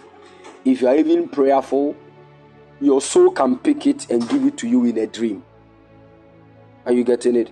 If 0.64 0.84
you 0.84 0.90
are 0.90 0.96
even 0.96 1.28
prayerful, 1.28 1.96
your 2.80 3.02
soul 3.02 3.32
can 3.32 3.58
pick 3.58 3.88
it 3.88 4.08
and 4.12 4.30
give 4.30 4.46
it 4.46 4.60
to 4.60 4.68
you 4.68 4.86
in 4.86 4.96
a 5.00 5.08
dream. 5.08 5.44
Are 6.86 6.92
you 6.92 7.04
getting 7.04 7.36
it? 7.36 7.52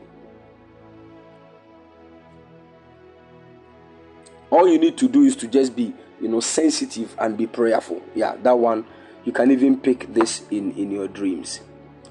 All 4.51 4.68
you 4.68 4.77
need 4.77 4.95
to 4.99 5.09
do 5.09 5.23
is 5.23 5.35
to 5.38 5.47
just 5.47 5.76
be, 5.76 5.91
you 6.22 6.27
know, 6.27 6.39
sensitive 6.39 7.15
and 7.18 7.35
be 7.35 7.47
prayerful. 7.47 7.99
Yeah, 8.14 8.35
that 8.43 8.59
one 8.59 8.85
you 9.26 9.31
can 9.31 9.49
even 9.49 9.80
pick 9.80 10.14
this 10.14 10.43
in 10.51 10.72
in 10.73 10.91
your 10.91 11.07
dreams. 11.07 11.61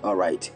All 0.03 0.17
right. 0.17 0.51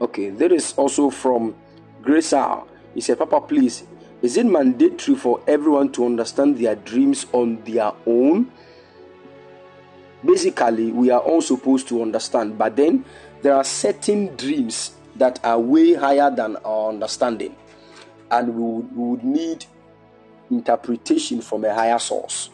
Okay, 0.00 0.30
there 0.30 0.52
is 0.52 0.74
also 0.76 1.08
from 1.08 1.54
Grace 2.02 2.32
Hour. 2.32 2.66
He 2.94 3.00
said, 3.00 3.18
Papa, 3.18 3.40
please, 3.40 3.84
is 4.22 4.36
it 4.36 4.46
mandatory 4.46 5.16
for 5.16 5.40
everyone 5.46 5.90
to 5.92 6.06
understand 6.06 6.58
their 6.58 6.76
dreams 6.76 7.26
on 7.32 7.62
their 7.64 7.92
own? 8.06 8.50
Basically, 10.24 10.92
we 10.92 11.10
are 11.10 11.20
all 11.20 11.40
supposed 11.40 11.88
to 11.88 12.00
understand, 12.02 12.56
but 12.56 12.76
then 12.76 13.04
there 13.42 13.54
are 13.54 13.64
certain 13.64 14.36
dreams 14.36 14.92
that 15.16 15.44
are 15.44 15.58
way 15.58 15.94
higher 15.94 16.30
than 16.30 16.56
our 16.56 16.90
understanding, 16.90 17.56
and 18.30 18.54
we 18.54 18.62
would, 18.62 18.96
we 18.96 19.04
would 19.10 19.24
need 19.24 19.66
interpretation 20.50 21.40
from 21.40 21.64
a 21.64 21.74
higher 21.74 21.98
source. 21.98 22.50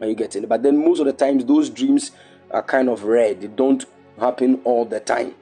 Are 0.00 0.06
you 0.06 0.14
getting 0.14 0.44
it? 0.44 0.48
But 0.48 0.62
then 0.62 0.82
most 0.82 1.00
of 1.00 1.06
the 1.06 1.12
times, 1.12 1.44
those 1.44 1.68
dreams 1.68 2.12
are 2.50 2.62
kind 2.62 2.88
of 2.88 3.04
rare, 3.04 3.34
they 3.34 3.48
don't 3.48 3.84
happen 4.18 4.60
all 4.64 4.86
the 4.86 5.00
time. 5.00 5.34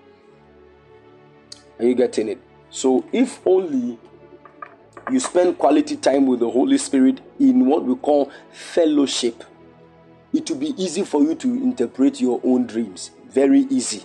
Are 1.79 1.85
you 1.85 1.95
getting 1.95 2.29
it? 2.29 2.41
So, 2.71 3.05
if 3.13 3.41
only 3.47 3.99
you 5.11 5.21
spend 5.21 5.59
quality 5.59 5.97
time 5.97 6.27
with 6.27 6.41
the 6.41 6.51
Holy 6.51 6.79
Spirit 6.79 7.21
in 7.39 7.67
what 7.67 7.85
we 7.85 7.95
call 7.97 8.31
fellowship, 8.53 9.45
it 10.33 10.49
will 10.49 10.59
be 10.59 10.75
easy 10.83 11.05
for 11.05 11.23
you 11.23 11.35
to 11.35 11.49
interpret 11.49 12.21
your 12.21 12.41
own 12.45 12.67
dreams. 12.67 13.11
Very 13.27 13.61
easy. 13.61 14.03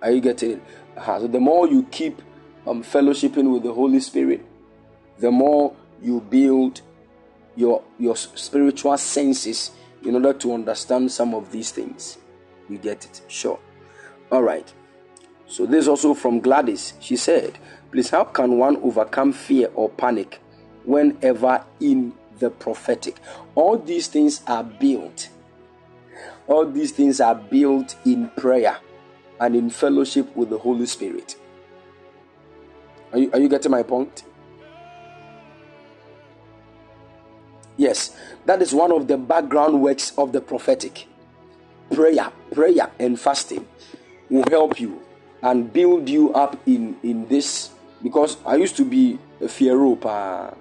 Are 0.00 0.10
you 0.10 0.20
getting 0.20 0.52
it? 0.52 0.62
Uh-huh. 0.96 1.20
So, 1.20 1.26
the 1.28 1.40
more 1.40 1.68
you 1.68 1.84
keep 1.84 2.20
um, 2.66 2.82
fellowshipping 2.82 3.52
with 3.52 3.62
the 3.62 3.72
Holy 3.72 4.00
Spirit, 4.00 4.44
the 5.18 5.30
more 5.30 5.74
you 6.02 6.20
build 6.20 6.80
your, 7.54 7.82
your 7.98 8.16
spiritual 8.16 8.96
senses 8.98 9.70
in 10.04 10.14
order 10.14 10.32
to 10.32 10.54
understand 10.54 11.12
some 11.12 11.34
of 11.34 11.52
these 11.52 11.70
things. 11.70 12.18
You 12.68 12.78
get 12.78 13.04
it? 13.04 13.22
Sure. 13.28 13.58
All 14.30 14.42
right. 14.42 14.72
So 15.52 15.66
this 15.66 15.84
is 15.84 15.88
also 15.88 16.14
from 16.14 16.40
Gladys. 16.40 16.94
She 16.98 17.14
said, 17.14 17.58
Please, 17.90 18.08
how 18.08 18.24
can 18.24 18.56
one 18.56 18.78
overcome 18.78 19.34
fear 19.34 19.68
or 19.74 19.90
panic 19.90 20.40
whenever 20.84 21.62
in 21.78 22.14
the 22.38 22.48
prophetic? 22.48 23.20
All 23.54 23.76
these 23.76 24.06
things 24.06 24.40
are 24.46 24.64
built. 24.64 25.28
All 26.46 26.64
these 26.64 26.90
things 26.92 27.20
are 27.20 27.34
built 27.34 27.96
in 28.06 28.30
prayer 28.30 28.78
and 29.40 29.54
in 29.54 29.68
fellowship 29.68 30.34
with 30.34 30.48
the 30.48 30.56
Holy 30.56 30.86
Spirit. 30.86 31.36
Are 33.12 33.18
you, 33.18 33.30
are 33.34 33.38
you 33.38 33.50
getting 33.50 33.72
my 33.72 33.82
point? 33.82 34.24
Yes, 37.76 38.16
that 38.46 38.62
is 38.62 38.72
one 38.72 38.90
of 38.90 39.06
the 39.06 39.18
background 39.18 39.82
works 39.82 40.14
of 40.16 40.32
the 40.32 40.40
prophetic. 40.40 41.06
Prayer, 41.92 42.32
prayer, 42.54 42.90
and 42.98 43.20
fasting 43.20 43.68
will 44.30 44.44
help 44.48 44.80
you 44.80 45.02
and 45.42 45.72
build 45.72 46.08
you 46.08 46.32
up 46.34 46.56
in 46.66 46.96
in 47.02 47.26
this 47.28 47.70
because 48.02 48.36
I 48.46 48.56
used 48.56 48.76
to 48.76 48.84
be 48.84 49.18
a 49.40 49.48
fear 49.48 49.76
pa. 49.96 50.54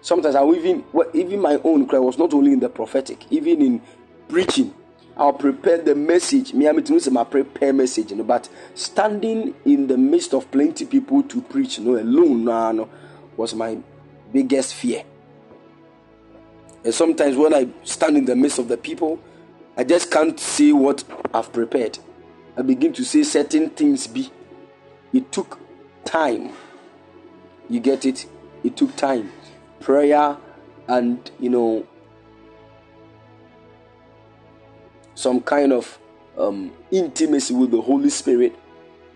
Sometimes 0.00 0.34
I 0.34 0.44
even 0.46 0.84
well, 0.92 1.08
even 1.12 1.40
my 1.40 1.60
own 1.64 1.86
cry 1.86 1.98
was 1.98 2.18
not 2.18 2.32
only 2.32 2.52
in 2.52 2.60
the 2.60 2.68
prophetic, 2.68 3.30
even 3.30 3.62
in 3.62 3.82
preaching. 4.28 4.74
I'll 5.16 5.32
prepare 5.32 5.78
the 5.78 5.96
message. 5.96 6.54
Me, 6.54 6.68
I'm 6.68 6.80
to 6.82 7.10
my 7.10 7.24
prepare 7.24 7.72
message, 7.72 8.12
you 8.12 8.16
know, 8.16 8.22
but 8.22 8.48
standing 8.74 9.52
in 9.64 9.88
the 9.88 9.98
midst 9.98 10.32
of 10.32 10.48
plenty 10.52 10.86
people 10.86 11.24
to 11.24 11.42
preach, 11.42 11.78
you 11.78 11.84
know, 11.84 12.00
alone, 12.00 12.44
no, 12.44 12.70
no, 12.70 12.88
was 13.36 13.52
my 13.52 13.78
biggest 14.32 14.74
fear. 14.74 15.02
And 16.84 16.94
sometimes 16.94 17.36
when 17.36 17.52
I 17.52 17.68
stand 17.82 18.16
in 18.16 18.26
the 18.26 18.36
midst 18.36 18.60
of 18.60 18.68
the 18.68 18.76
people, 18.76 19.18
I 19.76 19.82
just 19.82 20.08
can't 20.10 20.38
see 20.38 20.72
what 20.72 21.02
I've 21.34 21.52
prepared. 21.52 21.98
I 22.58 22.62
begin 22.62 22.92
to 22.94 23.04
say 23.04 23.22
certain 23.22 23.70
things 23.70 24.08
be. 24.08 24.32
It 25.12 25.30
took 25.30 25.60
time. 26.04 26.50
You 27.70 27.78
get 27.78 28.04
it? 28.04 28.26
It 28.64 28.76
took 28.76 28.96
time. 28.96 29.30
Prayer 29.78 30.36
and, 30.88 31.30
you 31.38 31.50
know, 31.50 31.86
some 35.14 35.40
kind 35.40 35.72
of 35.72 36.00
um, 36.36 36.72
intimacy 36.90 37.54
with 37.54 37.70
the 37.70 37.80
Holy 37.80 38.10
Spirit 38.10 38.58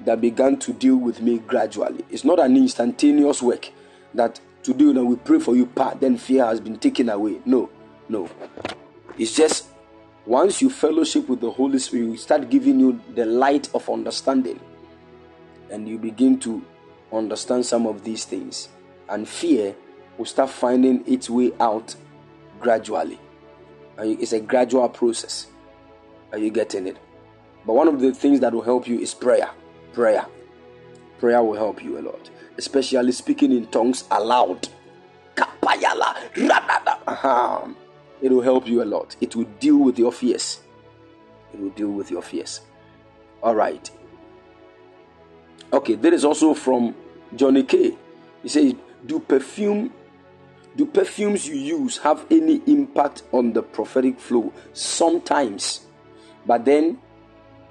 that 0.05 0.21
began 0.21 0.57
to 0.59 0.73
deal 0.73 0.97
with 0.97 1.21
me 1.21 1.39
gradually. 1.39 2.05
It's 2.11 2.25
not 2.25 2.39
an 2.39 2.57
instantaneous 2.57 3.43
work 3.43 3.71
that 4.15 4.39
to 4.63 4.73
do 4.73 4.91
and 4.91 5.09
we 5.09 5.17
pray 5.17 5.41
for 5.41 5.57
you, 5.57 5.67
part 5.67 6.01
then 6.01 6.17
fear 6.17 6.45
has 6.47 6.61
been 6.61 6.79
taken 6.79 7.09
away. 7.09 7.41
No, 7.45 7.71
no. 8.09 8.31
It's 9.19 9.35
just 9.35 9.67
once 10.27 10.63
you 10.63 10.71
fellowship 10.71 11.29
with 11.29 11.41
the 11.41 11.51
Holy 11.51 11.79
Spirit, 11.79 12.09
we 12.09 12.17
start 12.17 12.49
giving 12.49 12.79
you 12.79 13.01
the 13.15 13.27
light 13.27 13.69
of 13.75 13.89
understanding, 13.91 14.61
and 15.71 15.89
you 15.89 15.99
begin 15.99 16.39
to 16.41 16.65
understand 17.13 17.67
some 17.67 17.87
of 17.87 18.05
these 18.05 18.25
things, 18.25 18.69
and 19.09 19.29
fear 19.29 19.75
will 20.19 20.25
start 20.25 20.51
finding 20.51 21.05
its 21.07 21.29
way 21.29 21.53
out 21.61 21.95
gradually. 22.61 23.19
It's 23.99 24.33
a 24.33 24.41
gradual 24.41 24.89
process. 24.89 25.47
Are 26.33 26.39
you 26.39 26.51
getting 26.51 26.87
it? 26.87 26.97
But 27.67 27.75
one 27.75 27.89
of 27.89 28.01
the 28.01 28.13
things 28.13 28.41
that 28.41 28.53
will 28.53 28.63
help 28.63 28.89
you 28.89 28.99
is 28.99 29.15
prayer. 29.15 29.51
Prayer. 29.93 30.27
Prayer 31.19 31.43
will 31.43 31.55
help 31.55 31.83
you 31.85 31.99
a 31.99 32.03
lot, 32.03 32.31
especially 32.59 33.13
speaking 33.13 33.53
in 33.53 33.67
tongues 33.67 34.05
aloud. 34.11 34.69
Kapayala, 35.37 36.15
radada. 36.35 37.77
It 38.23 38.31
will 38.31 38.41
help 38.41 38.67
you 38.69 38.83
a 38.83 38.87
lot. 38.87 39.17
It 39.21 39.37
will 39.37 39.49
deal 39.61 39.77
with 39.79 39.99
your 39.99 40.13
fears. 40.13 40.61
It 41.53 41.61
will 41.61 41.71
deal 41.71 41.91
with 41.91 42.11
your 42.11 42.23
fears. 42.23 42.63
All 43.43 43.55
right. 43.55 43.91
Okay, 45.73 45.97
there 45.97 46.15
is 46.15 46.25
also 46.25 46.55
from 46.55 46.95
Johnny 47.35 47.65
K. 47.65 47.97
He 48.43 48.49
says, 48.49 48.75
"Do 49.05 49.19
perfume, 49.19 49.93
do 50.77 50.87
perfumes 50.87 51.49
you 51.49 51.57
use 51.57 51.99
have 51.99 52.25
any 52.31 52.63
impact 52.67 53.25
on 53.33 53.53
the 53.53 53.63
prophetic 53.63 54.21
flow? 54.21 54.53
Sometimes, 54.73 55.81
but 56.47 56.65
then 56.65 56.99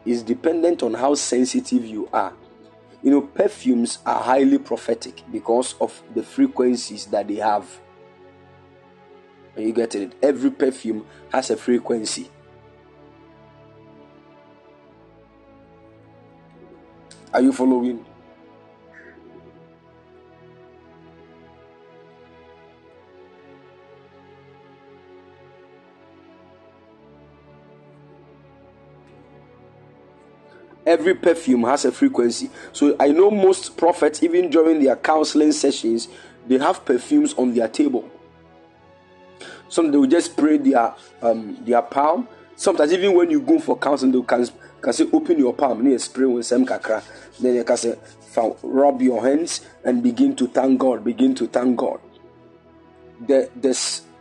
it's 0.05 0.21
dependent 0.21 0.83
on 0.83 0.95
how 0.95 1.15
sensitive 1.15 1.85
you 1.85 2.09
are. 2.11 2.33
You 3.03 3.11
know, 3.11 3.21
perfumes 3.21 3.99
are 4.05 4.21
highly 4.21 4.57
prophetic 4.57 5.23
because 5.31 5.75
of 5.79 6.03
the 6.13 6.23
frequencies 6.23 7.05
that 7.07 7.27
they 7.27 7.35
have. 7.35 7.65
Are 9.55 9.61
you 9.61 9.73
getting 9.73 10.03
it? 10.03 10.13
Every 10.21 10.51
perfume 10.51 11.05
has 11.31 11.49
a 11.49 11.57
frequency. 11.57 12.29
Are 17.33 17.41
you 17.41 17.53
following? 17.53 18.05
Every 30.85 31.13
perfume 31.13 31.63
has 31.63 31.85
a 31.85 31.91
frequency. 31.91 32.49
So 32.73 32.95
I 32.99 33.09
know 33.09 33.31
most 33.31 33.77
prophets, 33.77 34.23
even 34.23 34.49
during 34.49 34.83
their 34.83 34.95
counseling 34.95 35.51
sessions, 35.51 36.07
they 36.47 36.57
have 36.57 36.83
perfumes 36.83 37.33
on 37.35 37.53
their 37.53 37.67
table. 37.67 38.09
Some 39.71 39.89
they 39.89 39.97
will 39.97 40.05
just 40.05 40.33
spray 40.33 40.57
their 40.57 40.93
um 41.21 41.57
their 41.61 41.81
palm. 41.81 42.27
Sometimes 42.57 42.91
even 42.91 43.15
when 43.15 43.31
you 43.31 43.41
go 43.41 43.57
for 43.57 43.77
counseling, 43.77 44.11
they 44.11 44.21
can, 44.21 44.45
can 44.81 44.93
say 44.93 45.07
open 45.13 45.39
your 45.39 45.53
palm, 45.53 45.83
near 45.83 45.97
spray 45.97 46.25
with 46.25 46.45
some 46.45 46.65
kakra. 46.65 47.01
Then 47.39 47.55
you 47.55 47.63
can 47.63 47.77
say 47.77 47.95
rub 48.61 49.01
your 49.01 49.23
hands 49.23 49.61
and 49.85 50.03
begin 50.03 50.35
to 50.35 50.47
thank 50.47 50.77
God. 50.77 51.05
Begin 51.05 51.33
to 51.35 51.47
thank 51.47 51.77
God. 51.77 52.01
The 53.25 53.49
the 53.55 53.69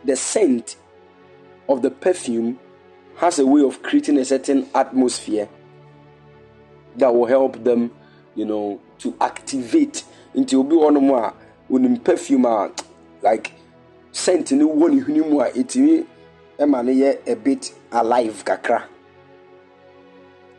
the 0.05 0.15
scent 0.15 0.77
of 1.67 1.81
the 1.81 1.91
perfume 1.91 2.57
has 3.17 3.37
a 3.37 3.45
way 3.45 3.61
of 3.61 3.83
creating 3.83 4.17
a 4.19 4.25
certain 4.25 4.69
atmosphere 4.73 5.49
that 6.95 7.13
will 7.13 7.25
help 7.25 7.61
them, 7.63 7.91
you 8.35 8.45
know, 8.45 8.79
to 8.99 9.15
activate 9.19 10.05
into 10.33 10.63
more 10.63 11.33
perfume 11.99 12.45
a 12.45 12.71
like 13.21 13.53
scent 14.11 14.51
no 14.51 14.67
wɔ 14.67 14.89
ne 14.91 15.01
hwene 15.01 15.29
mu 15.29 15.39
a 15.39 15.49
ɛtumi 15.49 16.05
ma 16.67 16.81
no 16.81 16.91
yɛ 16.91 17.27
a 17.27 17.35
bit 17.35 17.73
alive 17.91 18.43
kakra. 18.45 18.83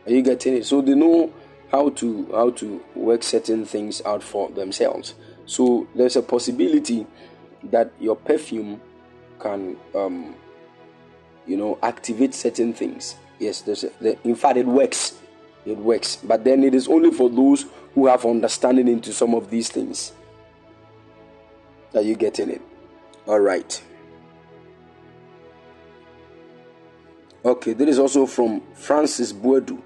Are 0.05 0.11
you 0.11 0.21
getting 0.21 0.55
it? 0.55 0.65
So 0.65 0.81
they 0.81 0.95
know 0.95 1.31
how 1.71 1.89
to 1.89 2.27
how 2.31 2.49
to 2.51 2.83
work 2.95 3.23
certain 3.23 3.65
things 3.65 4.01
out 4.05 4.21
for 4.21 4.49
themselves. 4.49 5.15
So 5.45 5.87
there's 5.95 6.15
a 6.15 6.21
possibility 6.21 7.07
that 7.65 7.91
your 7.99 8.15
perfume 8.15 8.81
can 9.39 9.77
um 9.95 10.35
you 11.47 11.55
know 11.55 11.79
activate 11.81 12.33
certain 12.33 12.73
things. 12.73 13.15
Yes 13.39 13.61
there's 13.61 13.85
a, 13.85 14.27
in 14.27 14.35
fact 14.35 14.57
it 14.57 14.65
works. 14.65 15.19
It 15.65 15.77
works. 15.77 16.17
But 16.17 16.43
then 16.43 16.63
it 16.65 16.75
is 16.75 16.89
only 16.89 17.11
for 17.11 17.29
those 17.29 17.65
who 17.95 18.07
have 18.07 18.25
understanding 18.25 18.89
into 18.89 19.13
some 19.13 19.33
of 19.33 19.49
these 19.49 19.69
things. 19.69 20.11
Are 21.95 22.01
you 22.01 22.15
getting 22.15 22.49
it 22.49 22.61
all 23.27 23.39
right. 23.39 23.81
Okay 27.45 27.73
this 27.73 27.89
is 27.89 27.99
also 27.99 28.25
from 28.25 28.61
francis 28.73 29.33
buedu. 29.33 29.81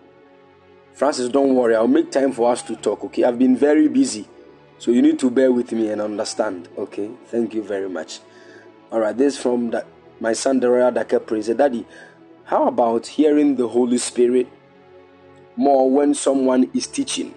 Francis 0.93 1.29
don't 1.29 1.55
worry. 1.55 1.75
I'll 1.75 1.87
make 1.87 2.11
time 2.11 2.31
for 2.31 2.51
us 2.51 2.61
to 2.63 2.75
talk 2.75 3.03
okay? 3.05 3.23
I've 3.23 3.39
been 3.39 3.55
very 3.55 3.87
busy 3.87 4.27
so 4.79 4.91
you 4.91 5.01
need 5.01 5.17
to 5.19 5.31
bear 5.31 5.51
with 5.51 5.71
me 5.71 5.89
and 5.89 6.01
understand 6.01 6.69
okay? 6.77 7.09
Thank 7.27 7.53
you 7.53 7.63
very 7.63 7.89
much. 7.89 8.19
All 8.91 8.99
right 8.99 9.17
this 9.17 9.35
is 9.35 9.41
from 9.41 9.71
that 9.71 9.87
my 10.19 10.33
son 10.33 10.59
Daria 10.59 10.91
Daka 10.91 11.19
praise 11.19 11.47
daddy 11.49 11.85
how 12.45 12.67
about 12.67 13.07
hearing 13.07 13.55
the 13.55 13.67
holy 13.67 13.97
spirit 13.97 14.47
more 15.57 15.89
when 15.89 16.13
someone 16.13 16.69
is 16.73 16.87
teaching. 16.87 17.33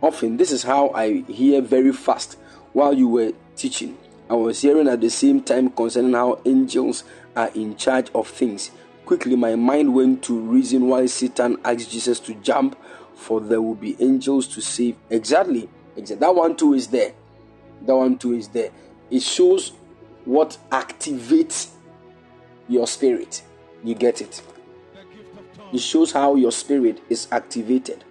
Often, 0.00 0.36
this 0.36 0.52
is 0.52 0.62
how 0.62 0.90
I 0.90 1.22
hear 1.22 1.60
very 1.60 1.92
fast 1.92 2.38
while 2.72 2.94
you 2.94 3.08
were 3.08 3.32
teaching. 3.56 3.98
I 4.28 4.34
was 4.34 4.60
hearing 4.62 4.88
at 4.88 5.00
the 5.00 5.10
same 5.10 5.42
time 5.42 5.70
concerning 5.70 6.12
how 6.12 6.40
angels 6.44 7.04
are 7.34 7.50
in 7.54 7.76
charge 7.76 8.08
of 8.14 8.28
things. 8.28 8.70
Quickly, 9.04 9.36
my 9.36 9.54
mind 9.54 9.94
went 9.94 10.24
to 10.24 10.38
reason 10.38 10.88
why 10.88 11.06
Satan 11.06 11.58
asked 11.64 11.90
Jesus 11.90 12.18
to 12.20 12.34
jump, 12.34 12.76
for 13.14 13.40
there 13.40 13.62
will 13.62 13.74
be 13.74 13.96
angels 14.00 14.48
to 14.48 14.60
save. 14.60 14.96
Exactly, 15.10 15.68
exactly. 15.96 16.26
That 16.26 16.34
one 16.34 16.56
too 16.56 16.74
is 16.74 16.88
there. 16.88 17.12
That 17.82 17.94
one 17.94 18.18
too 18.18 18.34
is 18.34 18.48
there. 18.48 18.70
It 19.10 19.22
shows 19.22 19.72
what 20.24 20.58
activates 20.70 21.70
your 22.68 22.86
spirit. 22.86 23.42
You 23.84 23.94
get 23.94 24.20
it 24.20 24.42
it 25.72 25.78
shows 25.80 26.12
how 26.12 26.36
your 26.36 26.52
spirit 26.52 27.00
is 27.08 27.28
activated. 27.32 28.04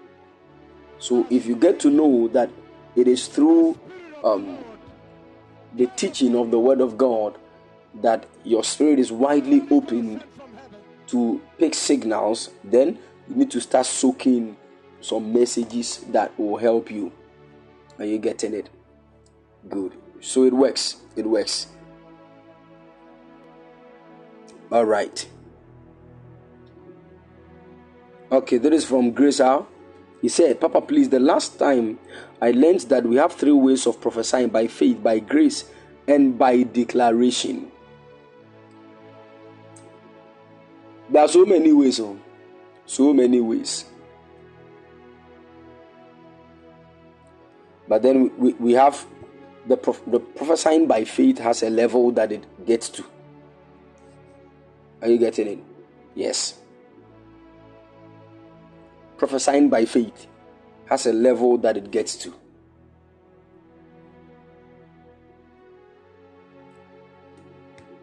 So 0.99 1.25
if 1.29 1.45
you 1.45 1.55
get 1.55 1.79
to 1.81 1.89
know 1.89 2.27
that 2.29 2.49
it 2.95 3.07
is 3.07 3.27
through 3.27 3.77
um, 4.23 4.57
the 5.75 5.87
teaching 5.87 6.35
of 6.35 6.51
the 6.51 6.59
Word 6.59 6.81
of 6.81 6.97
God 6.97 7.37
that 8.01 8.25
your 8.43 8.63
spirit 8.63 8.99
is 8.99 9.11
widely 9.11 9.65
open 9.69 10.23
to 11.07 11.41
pick 11.57 11.73
signals, 11.73 12.49
then 12.63 12.97
you 13.29 13.35
need 13.35 13.51
to 13.51 13.59
start 13.61 13.85
soaking 13.85 14.57
some 15.01 15.31
messages 15.33 15.99
that 16.09 16.37
will 16.39 16.57
help 16.57 16.89
you. 16.89 17.11
Are 17.99 18.05
you 18.05 18.17
getting 18.17 18.53
it? 18.53 18.69
Good. 19.69 19.93
So 20.19 20.43
it 20.43 20.53
works. 20.53 20.97
It 21.15 21.25
works. 21.25 21.67
All 24.71 24.85
right. 24.85 25.27
Okay, 28.31 28.57
that 28.57 28.73
is 28.73 28.83
from 28.83 29.11
Grace 29.11 29.37
Howe. 29.37 29.67
He 30.21 30.29
said, 30.29 30.59
Papa, 30.59 30.81
please, 30.81 31.09
the 31.09 31.19
last 31.19 31.59
time 31.59 31.99
I 32.41 32.51
learned 32.51 32.81
that 32.81 33.05
we 33.05 33.15
have 33.15 33.33
three 33.33 33.51
ways 33.51 33.87
of 33.87 33.99
prophesying 34.01 34.49
by 34.49 34.67
faith, 34.67 35.01
by 35.01 35.19
grace, 35.19 35.65
and 36.07 36.37
by 36.37 36.63
declaration. 36.63 37.71
There 41.09 41.21
are 41.23 41.27
so 41.27 41.45
many 41.45 41.71
ways, 41.71 41.99
oh, 41.99 42.19
so 42.85 43.13
many 43.13 43.39
ways. 43.39 43.85
But 47.87 48.01
then 48.01 48.35
we, 48.37 48.53
we 48.53 48.73
have 48.73 49.05
the, 49.67 49.75
the 50.07 50.19
prophesying 50.19 50.87
by 50.87 51.05
faith 51.05 51.37
has 51.39 51.63
a 51.63 51.69
level 51.69 52.11
that 52.11 52.31
it 52.31 52.65
gets 52.65 52.89
to. 52.89 53.05
Are 55.01 55.07
you 55.07 55.17
getting 55.17 55.47
it? 55.47 55.59
Yes 56.15 56.59
prophesying 59.17 59.69
by 59.69 59.85
faith 59.85 60.27
has 60.85 61.05
a 61.05 61.13
level 61.13 61.57
that 61.59 61.77
it 61.77 61.91
gets 61.91 62.15
to. 62.17 62.33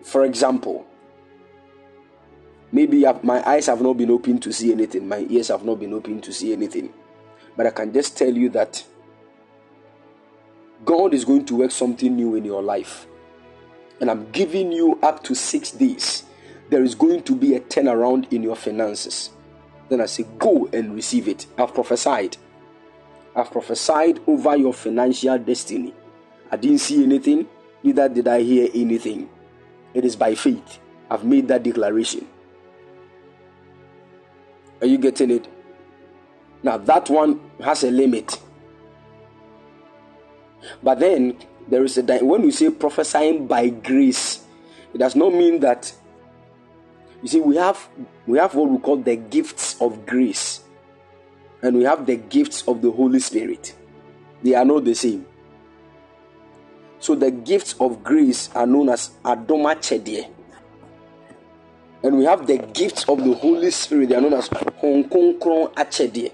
For 0.03 0.25
example, 0.25 0.87
maybe 2.71 3.05
my 3.23 3.49
eyes 3.49 3.67
have 3.67 3.81
not 3.81 3.95
been 3.97 4.11
open 4.11 4.39
to 4.41 4.53
see 4.53 4.73
anything, 4.73 5.09
my 5.09 5.27
ears 5.31 5.49
have 5.49 5.65
not 5.65 5.81
been 5.81 5.93
open 5.93 6.21
to 6.21 6.33
see 6.33 6.53
anything, 6.53 6.93
but 7.57 7.67
I 7.67 7.71
can 7.71 7.93
just 7.93 8.17
tell 8.19 8.33
you 8.33 8.49
that 8.51 8.85
God 10.85 11.15
is 11.15 11.25
going 11.25 11.45
to 11.47 11.57
work 11.57 11.71
something 11.71 12.15
new 12.15 12.35
in 12.35 12.45
your 12.45 12.63
life. 12.63 13.07
And 14.01 14.11
I'm 14.11 14.31
giving 14.33 14.73
you 14.73 14.99
up 15.03 15.23
to 15.25 15.35
six 15.35 15.71
days. 15.71 16.25
There 16.71 16.83
is 16.83 16.95
going 16.95 17.23
to 17.25 17.37
be 17.37 17.55
a 17.55 17.61
turnaround 17.61 18.33
in 18.33 18.43
your 18.43 18.57
finances. 18.57 19.31
Then 19.89 20.01
I 20.01 20.07
say, 20.07 20.25
Go 20.39 20.69
and 20.73 20.95
receive 20.95 21.29
it. 21.29 21.47
I've 21.57 21.73
prophesied. 21.73 22.37
I've 23.35 23.51
prophesied 23.51 24.21
over 24.27 24.57
your 24.57 24.75
financial 24.75 25.39
destiny. 25.39 25.95
I 26.51 26.57
didn't 26.57 26.79
see 26.79 27.03
anything, 27.03 27.47
neither 27.83 28.09
did 28.09 28.29
I 28.29 28.43
hear 28.43 28.69
anything. 28.75 29.29
It 29.95 30.05
is 30.05 30.17
by 30.17 30.35
faith. 30.35 30.79
I've 31.11 31.25
made 31.25 31.49
that 31.49 31.63
declaration. 31.63 32.27
Are 34.81 34.87
you 34.87 34.99
getting 34.99 35.31
it? 35.31 35.49
Now, 36.63 36.77
that 36.79 37.09
one 37.09 37.41
has 37.63 37.85
a 37.85 37.91
limit. 37.91 38.39
But 40.83 41.01
then 41.01 41.37
there 41.69 41.85
is 41.85 41.99
a 41.99 42.03
when 42.19 42.43
we 42.43 42.51
say 42.51 42.71
prophesying 42.71 43.47
by 43.47 43.69
grace, 43.69 44.45
it 44.95 44.99
does 44.99 45.17
not 45.17 45.33
mean 45.33 45.61
that 45.61 45.93
you 47.23 47.29
see 47.29 47.41
we 47.41 47.57
have 47.57 47.89
we 48.27 48.39
have 48.39 48.55
what 48.55 48.69
we 48.69 48.79
call 48.79 48.97
the 48.97 49.17
gifts 49.17 49.81
of 49.81 50.07
grace 50.07 50.62
and 51.63 51.77
we 51.77 51.85
have 51.85 52.07
the 52.07 52.17
gifts 52.17 52.67
of 52.67 52.83
the 52.83 52.91
Holy 52.91 53.21
Spirit. 53.21 53.75
They 54.43 54.55
are 54.55 54.65
not 54.65 54.85
the 54.85 54.95
same. 54.95 55.27
So 56.99 57.15
the 57.15 57.31
gifts 57.31 57.75
of 57.81 58.03
grace 58.03 58.51
are 58.55 58.67
known 58.67 58.89
as 58.89 59.11
Adoma 59.25 59.81
Chedie. 59.81 60.29
And 62.03 62.19
we 62.19 62.25
have 62.25 62.47
the 62.47 62.59
gifts 62.59 63.05
of 63.09 63.25
the 63.25 63.35
Holy 63.35 63.71
Spirit, 63.71 64.09
they 64.09 64.17
are 64.17 64.21
known 64.21 64.35
as 64.35 64.49
Hong 64.77 65.09
Kong 65.09 65.39
Kron 65.41 65.69
Achedie. 65.75 66.33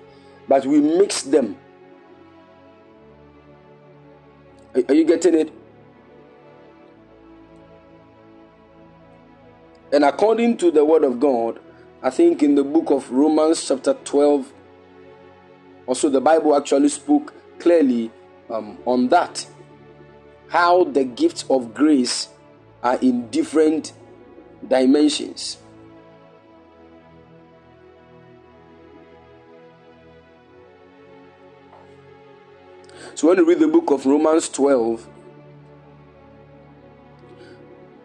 But 0.49 0.65
we 0.65 0.81
mix 0.81 1.23
them 1.23 1.57
Are 4.87 4.95
you 4.95 5.05
getting 5.05 5.35
it? 5.35 5.53
And 9.93 10.05
according 10.05 10.59
to 10.59 10.71
the 10.71 10.85
word 10.85 11.03
of 11.03 11.19
God, 11.19 11.59
I 12.03 12.11
think 12.11 12.43
in 12.43 12.55
the 12.55 12.63
book 12.63 12.91
of 12.91 13.11
Romans, 13.11 13.67
chapter 13.67 13.95
12, 13.95 14.53
also 15.89 16.11
the 16.11 16.21
Bible 16.21 16.55
actually 16.55 16.91
spoke 16.91 17.33
clearly 17.59 18.11
um, 18.51 18.79
on 18.85 19.09
that. 19.09 19.45
How 20.49 20.85
the 20.85 21.03
gifts 21.03 21.47
of 21.49 21.73
grace 21.73 22.29
are 22.83 22.97
in 23.01 23.29
different 23.31 23.95
dimensions. 24.69 25.57
So 33.15 33.29
when 33.29 33.39
you 33.39 33.47
read 33.47 33.59
the 33.59 33.67
book 33.67 33.91
of 33.91 34.05
Romans 34.05 34.49
12, 34.51 35.09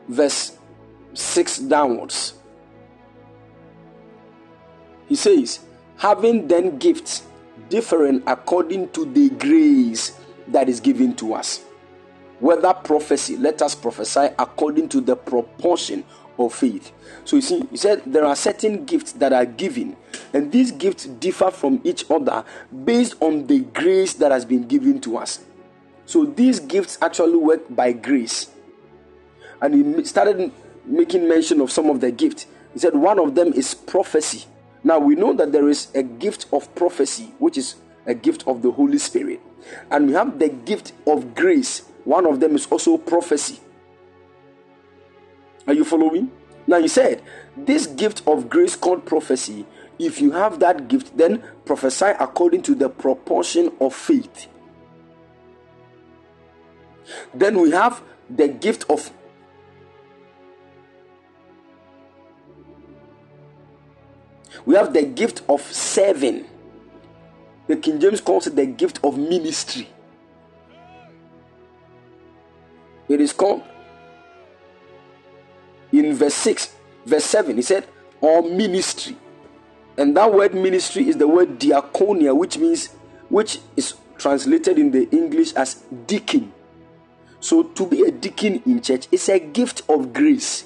verse 0.08 0.58
6 1.14 1.58
downwards, 1.60 2.36
he 5.10 5.16
says, 5.16 5.60
Having 5.98 6.48
then 6.48 6.78
gifts 6.78 7.24
different 7.69 8.23
according 8.27 8.90
to 8.90 9.06
the 9.06 9.30
grace 9.32 10.19
that 10.48 10.69
is 10.69 10.80
given 10.80 11.15
to 11.15 11.33
us. 11.33 11.64
Whether 12.40 12.73
prophecy, 12.73 13.38
let 13.38 13.61
us 13.61 13.75
prophesy 13.75 14.30
according 14.38 14.90
to 14.90 15.01
the 15.01 15.15
proportion 15.15 16.03
of 16.38 16.53
faith. 16.53 16.91
So 17.25 17.38
you 17.38 17.41
see, 17.41 17.64
he 17.69 17.77
said 17.77 18.01
there 18.06 18.25
are 18.25 18.35
certain 18.35 18.85
gifts 18.85 19.14
that 19.14 19.33
are 19.33 19.45
given, 19.45 19.95
and 20.33 20.51
these 20.51 20.72
gifts 20.72 21.06
differ 21.06 21.51
from 21.51 21.80
each 21.83 22.09
other 22.09 22.43
based 22.83 23.15
on 23.22 23.48
the 23.48 23.59
grace 23.59 24.14
that 24.15 24.32
has 24.32 24.45
been 24.45 24.67
given 24.67 24.99
to 25.01 25.17
us. 25.17 25.40
So 26.06 26.25
these 26.25 26.59
gifts 26.59 26.98
actually 27.01 27.38
work 27.38 27.61
by 27.73 27.93
grace. 27.93 28.49
And 29.61 29.98
he 29.98 30.03
started 30.03 30.51
making 30.85 31.30
mention 31.30 31.61
of 31.61 31.72
some 31.72 31.90
of 31.90 32.01
the 32.01 32.11
gifts. 32.11 32.48
He 32.73 32.80
said 32.80 32.95
one 32.95 33.19
of 33.19 33.35
them 33.35 33.53
is 33.53 33.73
prophecy. 33.73 34.45
Now 34.84 35.00
we 35.00 35.16
know 35.16 35.34
that 35.34 35.52
there 35.52 35.70
is 35.70 35.88
a 35.95 36.03
gift 36.03 36.48
of 36.52 36.74
prophecy, 36.76 37.34
which 37.40 37.58
is 37.58 37.76
a 38.06 38.14
gift 38.14 38.44
of 38.48 38.62
the 38.62 38.72
Holy 38.72 38.98
Spirit. 38.98 39.40
And 39.90 40.08
we 40.08 40.14
have 40.14 40.40
the 40.40 40.50
gift 40.50 40.94
of 41.08 41.34
grace. 41.36 41.84
One 42.03 42.26
of 42.26 42.40
them 42.40 42.56
is 42.56 42.66
also 42.68 42.98
prophecy. 42.98 43.60
Are 45.66 45.74
you 45.74 45.86
following? 45.86 46.32
Now, 46.68 46.82
he 46.82 46.88
said, 46.88 47.22
This 47.56 47.88
gift 47.88 48.24
of 48.28 48.50
grace 48.50 48.76
called 48.76 49.06
prophecy, 49.06 49.66
if 50.00 50.20
you 50.20 50.32
have 50.32 50.60
that 50.60 50.88
gift, 50.88 51.18
then 51.18 51.44
prophesy 51.66 52.12
according 52.20 52.64
to 52.64 52.76
the 52.76 52.90
proportion 52.90 53.72
of 53.80 53.94
faith. 53.94 54.48
Then 57.34 57.60
we 57.60 57.72
have 57.72 58.02
the 58.30 58.48
gift 58.48 58.86
of 58.90 59.12
we 64.66 64.75
have 64.75 64.93
the 64.93 65.03
gift 65.03 65.42
of 65.50 65.61
serving. 65.61 66.45
The 67.67 67.75
King 67.75 68.00
James 68.00 68.22
calls 68.22 68.48
it 68.48 68.56
the 68.56 68.66
gift 68.66 69.00
of 69.03 69.17
ministry. 69.17 69.88
It 73.08 73.22
is 73.22 73.33
called 73.33 73.64
in 75.92 76.14
verse 76.16 76.33
6, 76.33 76.75
verse 77.06 77.25
7, 77.25 77.56
he 77.56 77.61
said, 77.61 77.88
or 78.22 78.42
ministry. 78.42 79.16
And 79.98 80.17
that 80.17 80.33
word 80.33 80.53
ministry 80.53 81.08
is 81.08 81.17
the 81.17 81.27
word 81.27 81.59
diakonia, 81.59 82.35
which 82.35 82.58
means, 82.58 82.88
which 83.30 83.59
is 83.75 83.93
translated 84.17 84.80
in 84.80 84.92
the 84.92 85.08
English 85.11 85.53
as 85.53 85.83
deacon. 86.08 86.51
So 87.40 87.64
to 87.64 87.85
be 87.85 88.03
a 88.03 88.11
deacon 88.11 88.64
in 88.66 88.82
church 88.82 89.08
is 89.11 89.30
a 89.30 89.40
gift 89.40 89.83
of 89.90 90.14
grace. 90.14 90.66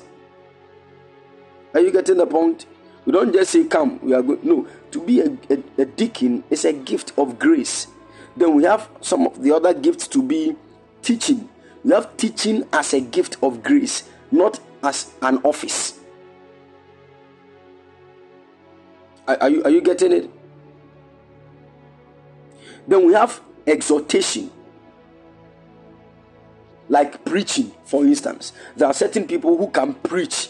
Are 1.73 1.81
you 1.81 1.91
getting 1.91 2.17
the 2.17 2.27
point? 2.27 2.65
We 3.07 3.13
don't 3.13 3.31
just 3.31 3.51
say, 3.51 3.63
Come, 3.63 4.01
we 4.03 4.13
are 4.13 4.21
good. 4.21 4.43
No, 4.43 4.67
to 4.91 5.01
be 5.01 5.21
a, 5.21 5.29
a, 5.49 5.81
a 5.81 5.85
deacon 5.85 6.43
is 6.49 6.65
a 6.65 6.73
gift 6.73 7.13
of 7.17 7.39
grace. 7.39 7.87
Then 8.35 8.53
we 8.53 8.65
have 8.65 8.89
some 8.99 9.25
of 9.27 9.41
the 9.41 9.55
other 9.55 9.73
gifts 9.73 10.09
to 10.09 10.21
be 10.21 10.57
teaching. 11.01 11.47
We 11.85 11.93
have 11.93 12.17
teaching 12.17 12.65
as 12.73 12.93
a 12.93 12.99
gift 12.99 13.37
of 13.41 13.63
grace, 13.63 14.09
not 14.29 14.59
as 14.83 15.13
an 15.21 15.37
office. 15.45 15.97
Are, 19.25 19.37
are, 19.39 19.49
you, 19.49 19.63
are 19.63 19.69
you 19.69 19.79
getting 19.79 20.11
it? 20.11 20.29
Then 22.89 23.07
we 23.07 23.13
have 23.13 23.39
exhortation, 23.65 24.51
like 26.89 27.23
preaching, 27.23 27.71
for 27.85 28.03
instance. 28.03 28.51
There 28.75 28.85
are 28.85 28.93
certain 28.93 29.25
people 29.25 29.57
who 29.57 29.69
can 29.69 29.93
preach. 29.93 30.49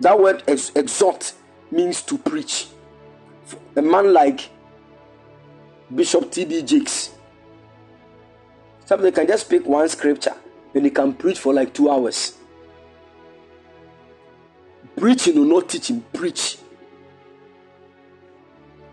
That 0.00 0.18
word 0.18 0.42
ex- 0.46 0.72
exhort 0.74 1.32
means 1.70 2.02
to 2.02 2.18
preach. 2.18 2.68
A 3.76 3.82
man 3.82 4.12
like 4.12 4.48
Bishop 5.94 6.30
T.D. 6.30 6.62
Jakes, 6.62 7.10
somebody 8.84 9.12
can 9.12 9.26
just 9.26 9.48
pick 9.48 9.64
one 9.66 9.88
scripture 9.88 10.34
and 10.74 10.84
he 10.84 10.90
can 10.90 11.14
preach 11.14 11.38
for 11.38 11.54
like 11.54 11.72
two 11.72 11.90
hours. 11.90 12.36
Preaching 14.96 15.38
or 15.38 15.46
not 15.46 15.68
teaching, 15.68 16.04
preach. 16.12 16.58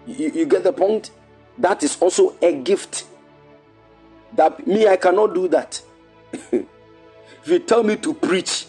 You, 0.05 0.31
you 0.31 0.45
get 0.45 0.63
the 0.63 0.71
point? 0.71 1.11
That 1.57 1.83
is 1.83 1.97
also 1.99 2.35
a 2.41 2.53
gift. 2.53 3.05
That 4.33 4.65
me, 4.67 4.87
I 4.87 4.97
cannot 4.97 5.33
do 5.33 5.47
that. 5.49 5.81
if 6.31 6.65
you 7.45 7.59
tell 7.59 7.83
me 7.83 7.95
to 7.97 8.13
preach, 8.13 8.67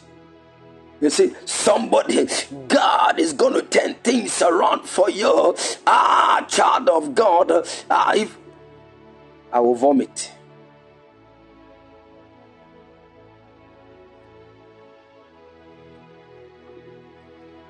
you 1.00 1.10
see, 1.10 1.34
somebody, 1.44 2.26
God 2.68 3.18
is 3.18 3.32
going 3.32 3.54
to 3.54 3.62
turn 3.62 3.94
things 4.02 4.40
around 4.40 4.88
for 4.88 5.10
you. 5.10 5.54
Ah, 5.86 6.44
child 6.48 6.88
of 6.88 7.14
God. 7.14 7.66
Ah, 7.90 8.14
if 8.14 8.36
I 9.52 9.60
will 9.60 9.74
vomit. 9.74 10.32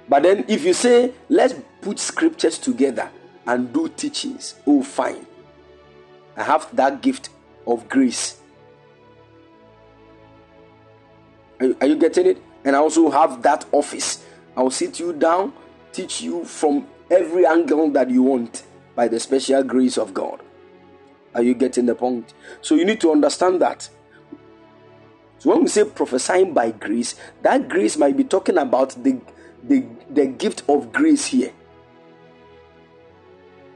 But 0.08 0.22
then 0.22 0.44
if 0.46 0.64
you 0.64 0.72
say, 0.72 1.12
let's 1.28 1.54
put 1.80 1.98
scriptures 1.98 2.58
together 2.58 3.10
and 3.46 3.72
do 3.72 3.88
teachings, 3.88 4.54
oh, 4.66 4.82
fine. 4.82 5.26
I 6.36 6.44
have 6.44 6.74
that 6.76 7.02
gift 7.02 7.30
of 7.66 7.88
grace. 7.88 8.38
Are 11.58 11.66
you, 11.66 11.76
are 11.80 11.86
you 11.86 11.96
getting 11.96 12.26
it? 12.26 12.42
And 12.66 12.76
I 12.76 12.80
also 12.80 13.10
have 13.10 13.42
that 13.42 13.64
office. 13.72 14.26
I'll 14.56 14.70
sit 14.70 15.00
you 15.00 15.14
down, 15.14 15.54
teach 15.92 16.20
you 16.20 16.44
from 16.44 16.86
every 17.10 17.46
angle 17.46 17.90
that 17.92 18.10
you 18.10 18.24
want 18.24 18.64
by 18.94 19.08
the 19.08 19.20
special 19.20 19.62
grace 19.62 19.96
of 19.96 20.12
God. 20.12 20.42
Are 21.34 21.42
you 21.42 21.54
getting 21.54 21.86
the 21.86 21.94
point? 21.94 22.34
So 22.60 22.74
you 22.74 22.84
need 22.84 23.00
to 23.02 23.12
understand 23.12 23.62
that. 23.62 23.88
So 25.38 25.50
when 25.50 25.62
we 25.62 25.68
say 25.68 25.84
prophesying 25.84 26.52
by 26.52 26.72
grace, 26.72 27.14
that 27.42 27.68
grace 27.68 27.96
might 27.96 28.16
be 28.18 28.24
talking 28.24 28.58
about 28.58 29.02
the 29.02 29.20
the, 29.64 29.84
the 30.10 30.26
gift 30.26 30.62
of 30.68 30.92
grace 30.92 31.26
here. 31.26 31.52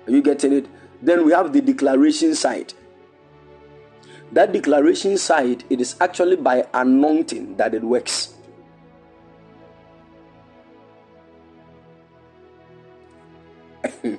Are 0.06 0.12
you 0.12 0.22
getting 0.22 0.52
it? 0.52 0.66
Then 1.02 1.24
we 1.24 1.32
have 1.32 1.52
the 1.52 1.60
declaration 1.60 2.34
side. 2.34 2.74
that 4.32 4.52
declaration 4.52 5.18
side, 5.18 5.64
it 5.70 5.80
is 5.80 5.96
actually 6.00 6.36
by 6.36 6.66
anointing 6.74 7.56
that 7.56 7.74
it 7.74 7.82
works. 7.82 8.34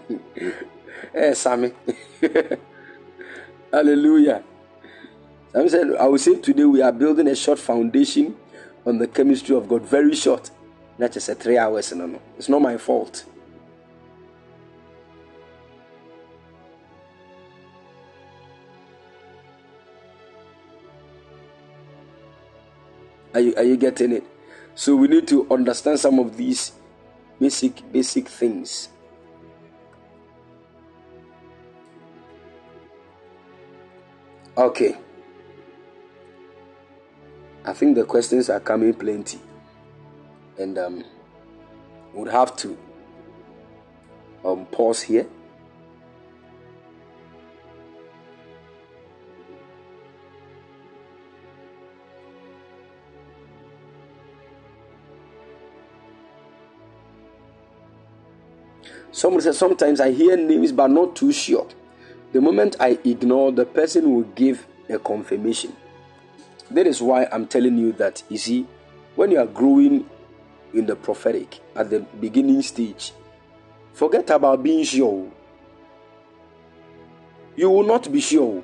Eh, 1.13 1.29
hey, 1.29 1.33
Sammy. 1.33 1.71
Hallelujah. 3.73 4.43
Sammy 5.51 5.69
said, 5.69 5.95
I 5.95 6.07
will 6.07 6.17
say 6.19 6.39
today 6.39 6.65
we 6.65 6.81
are 6.81 6.91
building 6.91 7.27
a 7.27 7.35
short 7.35 7.59
foundation 7.59 8.35
on 8.85 8.99
the 8.99 9.07
chemistry 9.07 9.55
of 9.55 9.67
God. 9.67 9.81
Very 9.83 10.15
short. 10.15 10.51
Not 10.97 11.11
just 11.11 11.29
a 11.29 11.35
three 11.35 11.57
hours. 11.57 11.91
No, 11.93 12.05
no. 12.05 12.21
It's 12.37 12.49
not 12.49 12.61
my 12.61 12.77
fault. 12.77 13.25
Are 23.33 23.39
you, 23.39 23.55
are 23.55 23.63
you 23.63 23.77
getting 23.77 24.11
it? 24.11 24.23
So 24.75 24.95
we 24.95 25.07
need 25.07 25.27
to 25.29 25.49
understand 25.51 25.99
some 25.99 26.19
of 26.19 26.37
these 26.37 26.73
basic 27.39 27.91
basic 27.91 28.27
things. 28.27 28.89
Okay. 34.57 34.97
I 37.63 37.73
think 37.73 37.95
the 37.95 38.03
questions 38.03 38.49
are 38.49 38.59
coming 38.59 38.93
plenty. 38.93 39.39
And 40.57 40.77
um 40.77 41.05
would 42.13 42.27
have 42.29 42.55
to 42.57 42.77
um 44.43 44.65
pause 44.65 45.01
here. 45.03 45.25
Somebody 59.13 59.43
said 59.43 59.55
sometimes 59.55 60.01
I 60.01 60.11
hear 60.11 60.35
names 60.35 60.71
but 60.71 60.87
not 60.87 61.15
too 61.15 61.31
sure. 61.31 61.67
The 62.31 62.39
moment 62.39 62.77
I 62.79 62.97
ignore, 63.03 63.51
the 63.51 63.65
person 63.65 64.13
will 64.13 64.23
give 64.23 64.65
a 64.89 64.97
confirmation. 64.97 65.75
That 66.69 66.87
is 66.87 67.01
why 67.01 67.27
I'm 67.31 67.47
telling 67.47 67.77
you 67.77 67.91
that 67.93 68.23
you 68.29 68.37
see, 68.37 68.65
when 69.15 69.31
you 69.31 69.39
are 69.39 69.45
growing 69.45 70.09
in 70.73 70.85
the 70.85 70.95
prophetic 70.95 71.59
at 71.75 71.89
the 71.89 71.99
beginning 71.99 72.61
stage, 72.61 73.11
forget 73.93 74.29
about 74.29 74.63
being 74.63 74.85
sure. 74.85 75.29
You 77.57 77.69
will 77.69 77.83
not 77.83 78.09
be 78.09 78.21
sure. 78.21 78.63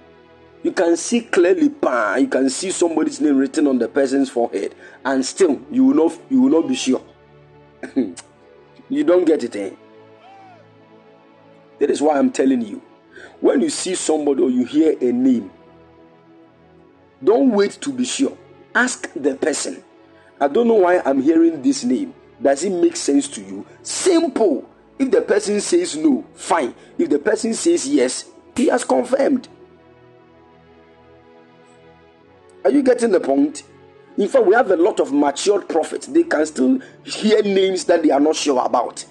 You 0.63 0.71
can 0.71 0.95
see 0.95 1.21
clearly, 1.21 1.63
you 1.63 2.27
can 2.27 2.49
see 2.49 2.71
somebody's 2.71 3.19
name 3.19 3.37
written 3.37 3.67
on 3.67 3.77
the 3.77 3.89
person's 3.89 4.29
forehead, 4.29 4.75
and 5.03 5.25
still 5.25 5.61
you 5.69 5.85
will 5.85 6.07
not 6.07 6.19
you 6.29 6.41
will 6.41 6.61
not 6.61 6.67
be 6.67 6.75
sure. 6.75 7.03
you 8.89 9.03
don't 9.03 9.25
get 9.25 9.43
it, 9.43 9.55
eh? 9.55 9.71
That 11.79 11.91
is 11.91 12.01
why 12.01 12.17
I'm 12.17 12.31
telling 12.31 12.61
you. 12.61 12.81
When 13.39 13.61
you 13.61 13.69
see 13.69 13.95
somebody 13.95 14.43
or 14.43 14.49
you 14.49 14.65
hear 14.65 14.97
a 14.99 15.11
name, 15.11 15.51
don't 17.23 17.51
wait 17.51 17.71
to 17.81 17.91
be 17.91 18.05
sure. 18.05 18.37
Ask 18.75 19.11
the 19.15 19.35
person. 19.35 19.83
I 20.39 20.47
don't 20.47 20.67
know 20.67 20.75
why 20.75 21.01
I'm 21.03 21.21
hearing 21.21 21.61
this 21.61 21.83
name. 21.83 22.13
Does 22.41 22.63
it 22.63 22.69
make 22.71 22.95
sense 22.95 23.27
to 23.29 23.41
you? 23.41 23.65
Simple. 23.81 24.69
If 24.99 25.11
the 25.11 25.21
person 25.21 25.59
says 25.61 25.95
no, 25.95 26.25
fine. 26.33 26.73
If 26.97 27.09
the 27.09 27.19
person 27.19 27.53
says 27.53 27.87
yes, 27.87 28.25
he 28.55 28.67
has 28.67 28.83
confirmed. 28.83 29.47
Are 32.63 32.71
you 32.71 32.83
getting 32.83 33.11
the 33.11 33.19
point? 33.19 33.63
In 34.17 34.27
fact, 34.27 34.45
we 34.45 34.55
have 34.55 34.71
a 34.71 34.75
lot 34.75 34.99
of 34.99 35.13
matured 35.13 35.69
prophets. 35.69 36.07
They 36.07 36.23
can 36.23 36.45
still 36.45 36.79
hear 37.03 37.41
names 37.43 37.85
that 37.85 38.01
they 38.03 38.09
are 38.09 38.19
not 38.19 38.35
sure 38.35 38.63
about. 38.65 39.05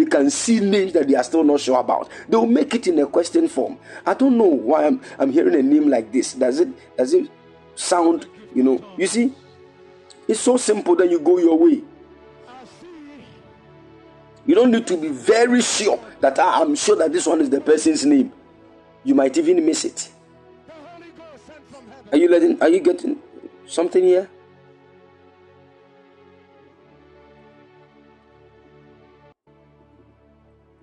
They 0.00 0.06
can 0.06 0.30
see 0.30 0.60
names 0.60 0.94
that 0.94 1.08
they 1.08 1.14
are 1.14 1.22
still 1.22 1.44
not 1.44 1.60
sure 1.60 1.78
about. 1.78 2.08
They 2.26 2.34
will 2.34 2.46
make 2.46 2.74
it 2.74 2.86
in 2.86 2.98
a 3.00 3.06
question 3.06 3.48
form. 3.48 3.76
I 4.06 4.14
don't 4.14 4.38
know 4.38 4.46
why 4.46 4.86
I'm, 4.86 4.98
I'm 5.18 5.30
hearing 5.30 5.54
a 5.54 5.62
name 5.62 5.90
like 5.90 6.10
this. 6.10 6.32
Does 6.32 6.58
it 6.58 6.96
does 6.96 7.12
it 7.12 7.30
sound, 7.74 8.26
you 8.54 8.62
know? 8.62 8.82
You 8.96 9.06
see, 9.06 9.34
it's 10.26 10.40
so 10.40 10.56
simple 10.56 10.96
that 10.96 11.10
you 11.10 11.20
go 11.20 11.36
your 11.36 11.58
way. 11.58 11.82
You 14.46 14.54
don't 14.54 14.70
need 14.70 14.86
to 14.86 14.96
be 14.96 15.08
very 15.08 15.60
sure 15.60 16.02
that 16.20 16.38
ah, 16.38 16.62
I'm 16.62 16.74
sure 16.76 16.96
that 16.96 17.12
this 17.12 17.26
one 17.26 17.42
is 17.42 17.50
the 17.50 17.60
person's 17.60 18.06
name. 18.06 18.32
You 19.04 19.14
might 19.14 19.36
even 19.36 19.66
miss 19.66 19.84
it. 19.84 20.10
Are 22.10 22.16
you 22.16 22.30
letting? 22.30 22.58
Are 22.62 22.70
you 22.70 22.80
getting 22.80 23.18
something 23.66 24.02
here? 24.02 24.30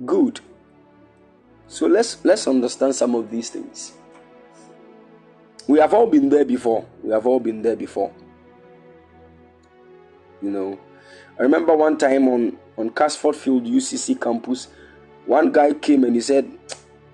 Good. 0.05 0.41
So 1.67 1.87
let's 1.87 2.23
let's 2.23 2.47
understand 2.47 2.95
some 2.95 3.15
of 3.15 3.29
these 3.29 3.49
things. 3.49 3.93
We 5.67 5.79
have 5.79 5.93
all 5.93 6.07
been 6.07 6.29
there 6.29 6.45
before. 6.45 6.85
We 7.03 7.11
have 7.11 7.27
all 7.27 7.39
been 7.39 7.61
there 7.61 7.75
before. 7.75 8.13
You 10.41 10.51
know, 10.51 10.79
I 11.39 11.43
remember 11.43 11.75
one 11.75 11.97
time 11.97 12.27
on 12.27 12.57
on 12.77 12.91
Casford 12.91 13.35
Field 13.35 13.65
UCC 13.65 14.21
campus, 14.21 14.67
one 15.25 15.51
guy 15.51 15.73
came 15.73 16.03
and 16.03 16.15
he 16.15 16.21
said 16.21 16.49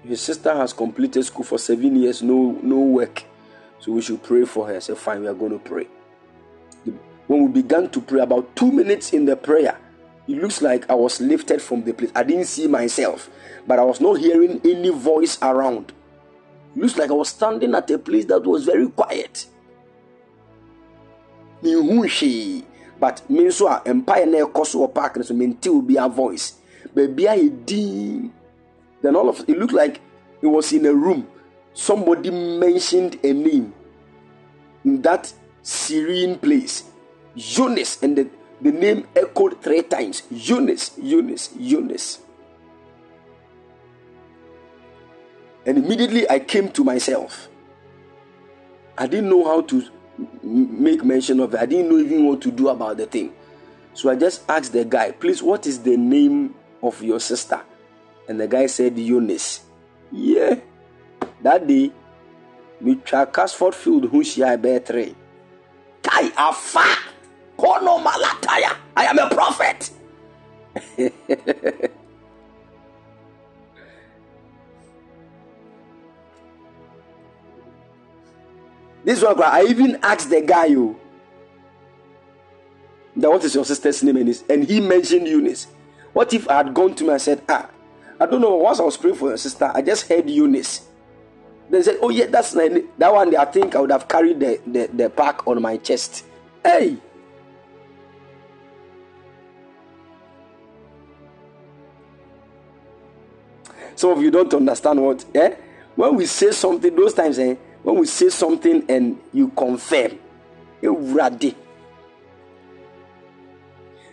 his 0.03 0.21
sister 0.21 0.53
has 0.53 0.73
completed 0.73 1.23
school 1.23 1.45
for 1.45 1.57
seven 1.57 1.95
years, 1.95 2.21
no 2.21 2.51
no 2.61 2.79
work, 2.79 3.23
so 3.79 3.93
we 3.93 4.01
should 4.01 4.21
pray 4.21 4.45
for 4.45 4.67
her. 4.67 4.75
I 4.75 4.79
said, 4.79 4.97
fine, 4.97 5.21
we 5.21 5.27
are 5.27 5.33
going 5.33 5.53
to 5.53 5.59
pray. 5.59 5.87
When 7.27 7.45
we 7.45 7.61
began 7.61 7.89
to 7.89 8.01
pray, 8.01 8.19
about 8.21 8.55
two 8.55 8.71
minutes 8.71 9.13
in 9.13 9.25
the 9.25 9.37
prayer, 9.37 9.79
it 10.27 10.41
looks 10.41 10.61
like 10.61 10.89
I 10.89 10.93
was 10.95 11.19
lifted 11.19 11.61
from 11.61 11.83
the 11.83 11.93
place. 11.93 12.11
I 12.15 12.23
didn't 12.23 12.45
see 12.45 12.67
myself, 12.67 13.29
but 13.67 13.79
I 13.79 13.83
was 13.83 13.99
not 13.99 14.19
hearing 14.19 14.61
any 14.63 14.89
voice 14.89 15.37
around. 15.41 15.91
It 16.75 16.81
looks 16.81 16.97
like 16.97 17.09
I 17.09 17.13
was 17.13 17.29
standing 17.29 17.75
at 17.75 17.89
a 17.91 17.97
place 17.99 18.25
that 18.25 18.43
was 18.43 18.65
very 18.65 18.87
quiet. 18.89 19.45
But 22.99 23.29
me 23.29 23.43
nso 23.43 23.81
empire 23.85 24.25
na 24.25 24.37
ɛkɔ 24.39 24.65
so 24.65 24.79
wɔ 24.79 24.93
park 24.93 25.17
no 25.17 25.23
so 25.23 25.33
mente 25.33 25.67
obi 25.67 25.97
a 25.97 26.07
voice. 26.07 26.53
Baabi 26.95 27.25
a 27.27 28.31
Then 29.01 29.15
all 29.15 29.27
of 29.27 29.41
it 29.47 29.57
looked 29.57 29.73
like 29.73 29.99
it 30.41 30.47
was 30.47 30.71
in 30.71 30.85
a 30.85 30.93
room. 30.93 31.27
Somebody 31.73 32.31
mentioned 32.31 33.19
a 33.23 33.33
name 33.33 33.73
in 34.85 35.01
that 35.01 35.33
serene 35.63 36.37
place. 36.37 36.83
Jonas 37.35 38.01
and 38.03 38.17
the 38.17 38.29
the 38.63 38.71
name 38.71 39.07
echoed 39.15 39.61
three 39.61 39.83
times 39.83 40.23
Eunice, 40.31 40.97
Eunice, 40.97 41.49
Eunice. 41.57 42.19
And 45.65 45.77
immediately 45.77 46.29
I 46.29 46.39
came 46.39 46.69
to 46.71 46.83
myself. 46.83 47.49
I 48.97 49.07
didn't 49.07 49.29
know 49.29 49.45
how 49.45 49.61
to 49.61 49.83
make 50.41 51.03
mention 51.03 51.39
of 51.39 51.53
it, 51.53 51.59
I 51.59 51.65
didn't 51.65 51.89
know 51.89 51.97
even 51.97 52.25
what 52.25 52.41
to 52.41 52.51
do 52.51 52.69
about 52.69 52.97
the 52.97 53.05
thing. 53.05 53.33
So 53.93 54.09
I 54.09 54.15
just 54.15 54.49
asked 54.49 54.73
the 54.73 54.85
guy, 54.85 55.11
please, 55.11 55.43
what 55.43 55.67
is 55.67 55.79
the 55.79 55.97
name 55.97 56.55
of 56.81 57.01
your 57.03 57.19
sister? 57.19 57.61
And 58.27 58.39
the 58.39 58.47
guy 58.47 58.67
said, 58.67 58.97
Eunice. 58.97 59.61
Yeah. 60.11 60.55
That 61.41 61.67
day, 61.67 61.91
me 62.79 62.95
twa 62.95 63.25
Casford 63.25 63.75
Field, 63.75 64.05
who 64.05 64.23
she 64.23 64.43
I 64.43 64.55
bear 64.55 64.79
three. 64.79 65.15
Kai! 66.01 66.31
Kono 67.63 67.97
malataya. 68.03 68.75
I 68.97 69.05
am 69.05 69.17
a 69.19 69.29
prophet. 69.29 69.89
this 79.05 79.23
one, 79.23 79.41
I 79.41 79.63
even 79.69 79.97
asked 80.03 80.29
the 80.29 80.41
guy, 80.41 80.65
you. 80.65 80.99
That 83.15 83.31
what 83.31 83.43
is 83.45 83.55
your 83.55 83.63
sister's 83.63 84.03
name? 84.03 84.17
And, 84.17 84.43
and 84.49 84.63
he 84.65 84.81
mentioned 84.81 85.27
Eunice. 85.27 85.67
What 86.11 86.33
if 86.33 86.49
I 86.49 86.57
had 86.57 86.73
gone 86.73 86.95
to 86.95 87.05
him 87.05 87.11
and 87.11 87.21
said, 87.21 87.43
Ah, 87.47 87.69
I 88.19 88.25
don't 88.25 88.41
know. 88.41 88.55
Once 88.55 88.81
I 88.81 88.83
was 88.83 88.97
praying 88.97 89.15
for 89.15 89.29
your 89.29 89.37
sister, 89.37 89.71
I 89.73 89.81
just 89.81 90.09
heard 90.09 90.29
Eunice. 90.29 90.87
They 91.69 91.81
said, 91.81 91.99
Oh, 92.01 92.09
yeah, 92.09 92.25
that's 92.25 92.51
that 92.51 93.13
one. 93.13 93.35
I 93.37 93.45
think 93.45 93.73
I 93.75 93.79
would 93.79 93.91
have 93.91 94.09
carried 94.09 94.41
the, 94.41 94.59
the, 94.67 94.89
the 94.91 95.09
pack 95.09 95.47
on 95.47 95.61
my 95.61 95.77
chest. 95.77 96.25
Hey, 96.63 96.97
Some 103.95 104.11
of 104.11 104.21
you 104.21 104.31
don't 104.31 104.53
understand 104.53 105.01
what, 105.01 105.23
eh? 105.35 105.55
When 105.95 106.15
we 106.15 106.25
say 106.25 106.51
something, 106.51 106.95
those 106.95 107.13
times, 107.13 107.39
eh? 107.39 107.55
When 107.83 107.99
we 107.99 108.07
say 108.07 108.29
something 108.29 108.85
and 108.89 109.19
you 109.31 109.49
confirm, 109.49 110.17
ready. 110.81 111.55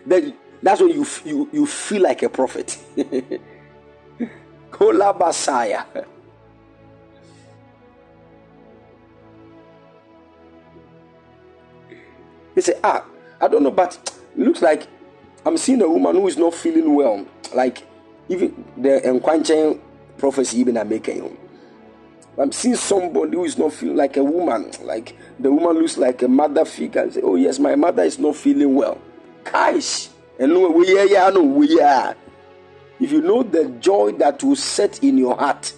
Then 0.05 0.33
that's 0.61 0.81
when 0.81 0.89
you, 0.89 1.05
you, 1.25 1.49
you 1.51 1.65
feel 1.65 2.01
like 2.03 2.23
a 2.23 2.29
prophet. 2.29 2.77
Kola 4.71 5.13
Basaya. 5.13 5.85
He 12.55 12.61
said, 12.61 12.79
Ah, 12.83 13.05
I 13.39 13.47
don't 13.47 13.63
know, 13.63 13.71
but 13.71 13.97
it 14.37 14.39
looks 14.39 14.61
like 14.61 14.87
I'm 15.45 15.57
seeing 15.57 15.81
a 15.81 15.89
woman 15.89 16.15
who 16.15 16.27
is 16.27 16.37
not 16.37 16.53
feeling 16.53 16.93
well. 16.93 17.25
Like 17.55 17.87
even 18.31 18.65
the 18.77 19.01
Nkwanchen 19.03 19.79
prophecy 20.17 20.59
even 20.59 20.77
are 20.77 20.85
making. 20.85 21.37
I'm 22.37 22.51
seeing 22.51 22.75
somebody 22.75 23.35
who 23.35 23.43
is 23.43 23.57
not 23.57 23.73
feeling 23.73 23.97
like 23.97 24.15
a 24.15 24.23
woman. 24.23 24.71
Like 24.83 25.17
the 25.39 25.51
woman 25.51 25.81
looks 25.81 25.97
like 25.97 26.21
a 26.21 26.27
mother 26.27 26.63
figure. 26.63 27.01
I 27.01 27.09
say, 27.09 27.21
Oh 27.21 27.35
yes, 27.35 27.59
my 27.59 27.75
mother 27.75 28.03
is 28.03 28.17
not 28.19 28.35
feeling 28.35 28.73
well. 28.73 28.99
Kaish. 29.43 30.09
And 30.39 30.53
we 30.73 31.11
yeah, 31.11 31.29
no, 31.29 31.43
we 31.43 31.79
are. 31.81 32.15
If 32.99 33.11
you 33.11 33.21
know 33.21 33.43
the 33.43 33.65
joy 33.79 34.13
that 34.13 34.41
will 34.43 34.55
set 34.55 35.03
in 35.03 35.17
your 35.17 35.35
heart. 35.35 35.73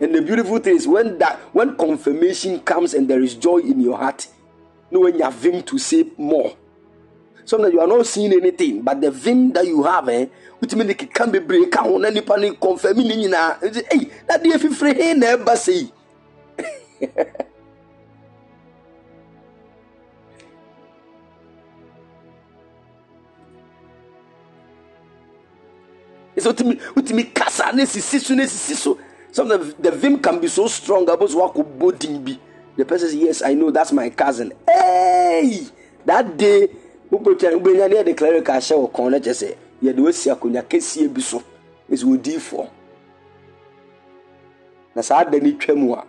And 0.00 0.14
the 0.14 0.22
beautiful 0.22 0.58
thing 0.58 0.76
is 0.76 0.88
when 0.88 1.18
that 1.18 1.38
when 1.52 1.76
confirmation 1.76 2.60
comes 2.60 2.94
and 2.94 3.06
there 3.08 3.20
is 3.20 3.34
joy 3.34 3.58
in 3.58 3.80
your 3.80 3.98
heart, 3.98 4.26
no 4.90 5.00
when 5.00 5.16
you 5.16 5.22
have 5.22 5.34
vim 5.34 5.62
to 5.64 5.78
say 5.78 6.06
more. 6.16 6.56
Sometimes 7.44 7.74
you 7.74 7.80
are 7.80 7.86
not 7.86 8.06
seeing 8.06 8.32
anything, 8.32 8.82
but 8.82 9.00
the 9.00 9.10
vim 9.10 9.52
that 9.52 9.66
you 9.66 9.82
have, 9.82 10.08
eh, 10.08 10.26
which 10.58 10.74
means 10.74 10.90
it 10.90 11.12
can 11.14 11.30
be 11.30 11.38
break 11.38 11.76
on 11.76 12.04
any 12.04 12.20
panic 12.20 12.60
confirming 12.60 13.10
in 13.10 13.32
hey, 13.32 14.10
that 14.26 14.40
if 14.44 14.62
you 14.62 14.74
free 14.74 15.14
never 15.14 15.56
say. 15.56 15.90
So 26.38 26.52
to 26.52 26.64
me, 26.64 26.80
with 26.94 27.12
me, 27.12 27.24
ne 27.24 27.84
sisi 27.84 28.18
so 28.18 28.34
ne 28.34 28.44
sisi 28.44 28.74
so. 28.74 28.98
Sometimes 29.30 29.74
the 29.74 29.90
vim 29.92 30.18
can 30.18 30.40
be 30.40 30.48
so 30.48 30.66
strong 30.66 31.08
about 31.08 31.32
what 31.34 31.54
could 31.54 31.78
boding 31.78 32.22
be. 32.24 32.38
The 32.76 32.84
person 32.84 33.08
says, 33.08 33.16
Yes, 33.16 33.42
I 33.42 33.54
know 33.54 33.70
that's 33.70 33.92
my 33.92 34.10
cousin. 34.10 34.52
Hey, 34.66 35.66
that 36.04 36.36
day, 36.36 36.68
wobɛnya 37.12 37.88
ne 37.88 37.96
yɛde 37.96 38.12
ahyɛ 38.48 38.90
kɔn 38.92 39.10
no 39.10 39.18
sɛ 39.18 39.54
yɛde 39.82 40.00
akonnwa 40.32 40.62
kɛsie 40.62 41.08
bi 41.12 41.20
so 41.20 41.42
ɛsɛ 41.90 42.04
wɔdiifoɔ 42.04 42.68
na 44.94 45.02
saa 45.02 45.24
da 45.24 45.38
no 45.38 45.52
twa 45.58 45.74
mu 45.74 45.94
a 45.94 46.04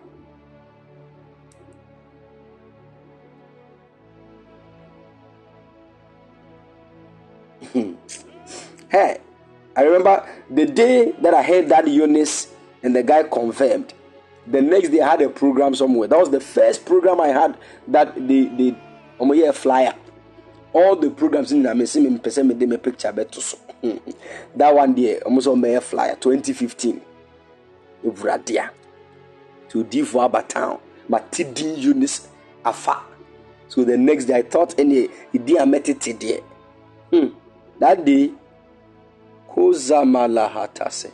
hey 8.91 9.17
I 9.75 9.81
remember 9.81 10.23
the 10.49 10.65
day 10.67 11.11
that 11.21 11.33
I 11.33 11.41
heard 11.41 11.69
that 11.69 11.87
Eunice 11.87 12.47
and 12.83 12.95
the 12.95 13.01
guy 13.01 13.23
confirmed. 13.23 13.91
The 14.45 14.61
next 14.61 14.89
day 14.89 15.01
I 15.01 15.11
had 15.11 15.21
a 15.23 15.29
program 15.29 15.73
somewhere. 15.73 16.07
That 16.07 16.19
was 16.19 16.29
the 16.29 16.39
first 16.39 16.85
program 16.85 17.19
I 17.19 17.29
had 17.29 17.57
that 17.87 18.13
they 18.27 18.75
um, 19.19 19.33
yeah, 19.33 19.51
flyer. 19.51 19.95
All 20.73 20.95
the 20.95 21.11
programs 21.11 21.51
in 21.51 21.61
the 21.63 21.85
see 21.87 22.01
me 22.01 22.17
person 22.17 22.47
me 22.47 22.55
me 22.65 22.77
picture 22.77 23.11
better 23.11 23.39
so. 23.39 23.57
that 24.55 24.73
one 24.73 24.93
day 24.93 25.19
almost 25.19 25.47
on 25.47 25.61
my 25.61 25.79
flyer 25.79 26.15
2015. 26.15 26.99
Ewuradia. 28.05 28.69
To 29.69 29.83
D 29.83 30.03
for 30.03 30.25
Abatown. 30.25 30.79
But 31.07 31.31
Tidin 31.31 31.77
Eunice 31.77 32.27
afa. 32.65 33.01
So 33.67 33.83
the 33.83 33.97
next 33.97 34.25
day 34.25 34.35
I 34.37 34.41
thought 34.41 34.77
any 34.79 35.09
idea 35.35 35.65
met 35.65 35.89
it 35.89 36.19
there. 36.19 36.41
Hmm. 37.11 37.35
That 37.79 38.03
day 38.03 38.31
Kuzamalahatase. 39.49 41.11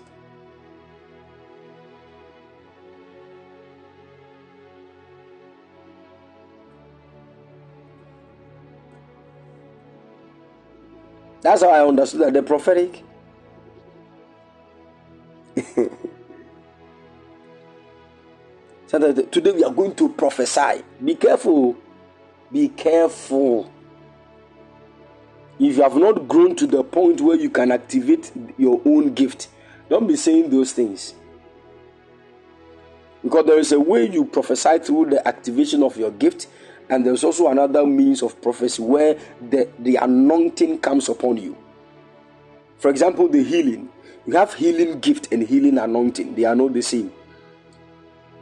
That's 11.42 11.61
how 11.61 11.69
I 11.69 11.88
understood 11.88 12.22
that 12.22 12.34
the 12.34 12.43
prophetic. 12.43 13.03
so 18.88 19.14
today 19.14 19.51
we 19.51 19.64
are 19.64 19.74
going 19.74 19.95
to 19.95 20.09
prophesy. 20.09 20.84
Be 21.03 21.16
careful. 21.16 21.77
Be 22.51 22.69
careful. 22.69 23.72
If 25.59 25.77
you 25.77 25.84
have 25.84 25.95
not 25.95 26.27
grown 26.27 26.56
to 26.58 26.68
the 26.68 26.84
point 26.84 27.22
where 27.22 27.38
you 27.38 27.50
can 27.50 27.72
activate 27.72 28.32
your 28.58 28.82
own 28.85 29.14
gift, 29.14 29.50
don't 29.90 30.08
be 30.08 30.16
saying 30.16 30.50
those 30.50 30.72
things. 30.72 31.14
Because 33.22 33.45
there 33.45 33.59
is 33.59 33.72
a 33.74 33.80
way 33.80 34.09
you 34.09 34.24
prophesy 34.24 34.80
through 34.80 35.08
the 35.08 35.27
activation 35.27 35.84
of 35.84 35.98
your 35.98 36.11
gift, 36.11 36.48
and 36.90 37.06
there's 37.06 37.24
also 37.24 37.48
another 37.50 37.85
means 37.85 38.24
of 38.24 38.42
prophecy 38.42 38.82
where 38.82 39.18
the, 39.50 39.69
the 39.80 39.98
anointing 39.98 40.80
comes 40.80 41.08
upon 41.09 41.38
you. 41.38 41.56
For 42.77 42.90
example, 42.90 43.27
the 43.27 43.43
healing. 43.43 43.90
You 44.26 44.34
have 44.34 44.53
healing 44.53 45.00
gift 45.00 45.32
and 45.32 45.43
healing 45.43 45.77
anointing, 45.77 46.35
they 46.35 46.45
are 46.45 46.56
not 46.56 46.74
the 46.74 46.82
same. 46.82 47.11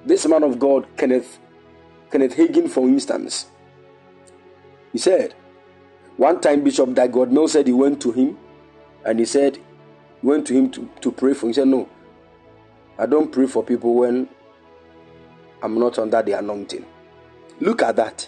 This 0.05 0.25
man 0.27 0.43
of 0.43 0.59
God, 0.59 0.87
Kenneth, 0.97 1.39
Kenneth 2.11 2.35
Hagin, 2.35 2.69
for 2.69 2.87
instance, 2.87 3.47
he 4.91 4.97
said, 4.97 5.33
one 6.17 6.41
time, 6.41 6.63
Bishop 6.63 6.93
Dag 6.93 7.11
Heward-Mills 7.11 7.51
said 7.51 7.67
he 7.67 7.73
went 7.73 8.01
to 8.01 8.11
him 8.11 8.37
and 9.05 9.19
he 9.19 9.25
said, 9.25 9.59
went 10.23 10.47
to 10.47 10.53
him 10.53 10.69
to, 10.71 10.89
to 11.01 11.11
pray 11.11 11.33
for 11.33 11.45
him. 11.45 11.49
He 11.49 11.53
said, 11.53 11.67
No, 11.67 11.87
I 12.97 13.05
don't 13.05 13.31
pray 13.31 13.45
for 13.45 13.63
people 13.63 13.93
when 13.95 14.27
I'm 15.61 15.79
not 15.79 15.99
under 15.99 16.21
the 16.21 16.33
anointing. 16.33 16.85
Look 17.59 17.81
at 17.81 17.95
that. 17.97 18.27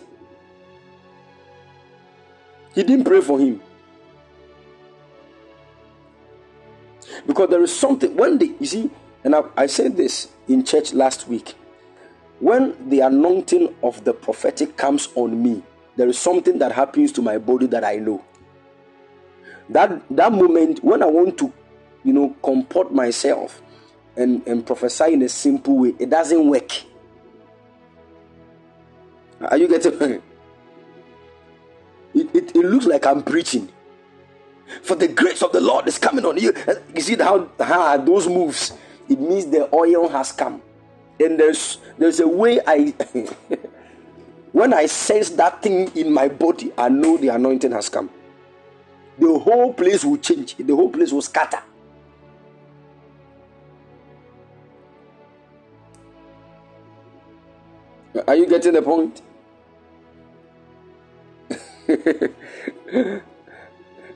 He 2.79 2.85
didn't 2.85 3.03
pray 3.03 3.19
for 3.19 3.37
him. 3.37 3.59
Because 7.27 7.49
there 7.49 7.61
is 7.61 7.77
something, 7.77 8.15
when 8.15 8.37
the, 8.37 8.55
you 8.57 8.65
see, 8.65 8.89
and 9.25 9.35
I, 9.35 9.41
I 9.57 9.65
said 9.65 9.97
this 9.97 10.29
in 10.47 10.63
church 10.63 10.93
last 10.93 11.27
week, 11.27 11.55
when 12.39 12.89
the 12.89 13.01
anointing 13.01 13.75
of 13.83 14.05
the 14.05 14.13
prophetic 14.13 14.77
comes 14.77 15.09
on 15.15 15.43
me, 15.43 15.61
there 15.97 16.07
is 16.07 16.17
something 16.17 16.57
that 16.59 16.71
happens 16.71 17.11
to 17.11 17.21
my 17.21 17.37
body 17.37 17.67
that 17.67 17.83
I 17.83 17.97
know. 17.97 18.23
That 19.67 20.01
that 20.11 20.31
moment 20.31 20.81
when 20.81 21.03
I 21.03 21.07
want 21.07 21.37
to, 21.39 21.51
you 22.05 22.13
know, 22.13 22.33
comport 22.41 22.93
myself 22.93 23.61
and, 24.15 24.41
and 24.47 24.65
prophesy 24.65 25.11
in 25.11 25.21
a 25.23 25.27
simple 25.27 25.79
way, 25.79 25.95
it 25.99 26.09
doesn't 26.09 26.47
work. 26.47 26.71
Are 29.41 29.57
you 29.57 29.67
getting 29.67 30.21
it? 32.13 32.35
It, 32.35 32.55
it, 32.55 32.65
looks 32.65 32.85
like 32.85 33.05
I'm 33.05 33.23
preaching. 33.23 33.69
For 34.83 34.95
the 34.95 35.07
grace 35.07 35.41
of 35.41 35.51
the 35.51 35.61
Lord 35.61 35.87
is 35.87 35.97
coming 35.97 36.25
on 36.25 36.37
you. 36.37 36.53
You 36.95 37.01
see 37.01 37.15
how, 37.15 37.49
how 37.59 37.97
those 37.97 38.27
moves? 38.27 38.73
It 39.07 39.19
means 39.19 39.47
the 39.47 39.73
oil 39.73 40.07
has 40.09 40.31
come. 40.31 40.61
And 41.19 41.39
there's 41.39 41.79
there's 41.97 42.19
a 42.19 42.27
way 42.27 42.59
I 42.65 42.93
When 44.51 44.73
I 44.73 44.87
sense 44.87 45.29
that 45.31 45.61
thing 45.61 45.91
in 45.95 46.11
my 46.11 46.27
body, 46.27 46.71
I 46.77 46.89
know 46.89 47.17
the 47.17 47.29
anointing 47.29 47.71
has 47.71 47.87
come. 47.87 48.09
The 49.17 49.37
whole 49.37 49.73
place 49.73 50.03
will 50.03 50.17
change, 50.17 50.55
the 50.57 50.75
whole 50.75 50.89
place 50.89 51.11
will 51.11 51.21
scatter. 51.21 51.61
Are 58.27 58.35
you 58.35 58.47
getting 58.47 58.73
the 58.73 58.81
point? 58.81 59.21
the 61.89 63.21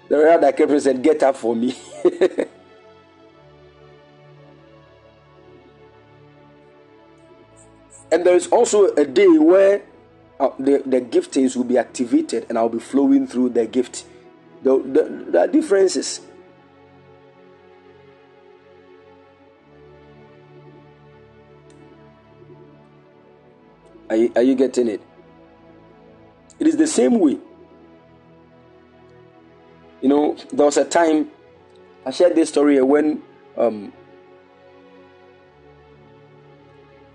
real 0.10 0.40
that 0.40 0.80
said, 0.82 1.02
Get 1.02 1.24
up 1.24 1.36
for 1.36 1.56
me. 1.56 1.76
and 8.12 8.24
there 8.24 8.36
is 8.36 8.46
also 8.48 8.94
a 8.94 9.06
day 9.06 9.28
where 9.28 9.82
uh, 10.40 10.52
the, 10.60 10.84
the 10.86 11.02
giftings 11.02 11.56
will 11.56 11.64
be 11.64 11.80
activated 11.80 12.46
and 12.48 12.60
I'll 12.60 12.70
be 12.70 12.78
flowing 12.78 13.26
through 13.26 13.50
the 13.50 13.66
gift. 13.66 14.06
The, 14.62 14.78
the, 14.78 15.26
the 15.32 15.48
differences. 15.48 16.22
Are 24.12 24.16
you, 24.16 24.32
are 24.36 24.44
you 24.44 24.54
getting 24.54 24.90
it? 24.90 25.02
It 26.60 26.68
is 26.68 26.78
the 26.78 26.86
same 26.86 27.20
way. 27.20 27.40
You 30.04 30.10
know, 30.10 30.36
there 30.52 30.66
was 30.66 30.76
a 30.76 30.84
time 30.84 31.32
I 32.06 32.12
shared 32.12 32.36
this 32.36 32.50
story 32.50 32.82
when 32.82 33.24
um, 33.56 33.94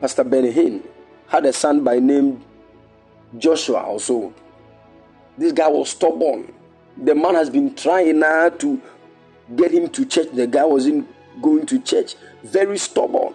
Pastor 0.01 0.25
Benny 0.25 0.51
Hinn 0.51 0.83
had 1.27 1.45
a 1.45 1.53
son 1.53 1.85
by 1.85 1.99
name 1.99 2.43
Joshua 3.37 3.83
also. 3.83 4.33
This 5.37 5.53
guy 5.53 5.69
was 5.69 5.91
stubborn. 5.91 6.51
The 6.97 7.15
man 7.15 7.35
has 7.35 7.51
been 7.51 7.75
trying 7.75 8.21
now 8.21 8.49
to 8.49 8.81
get 9.55 9.71
him 9.71 9.91
to 9.91 10.07
church. 10.07 10.29
The 10.33 10.47
guy 10.47 10.65
wasn't 10.65 11.07
going 11.43 11.67
to 11.67 11.79
church. 11.81 12.15
Very 12.43 12.79
stubborn. 12.79 13.35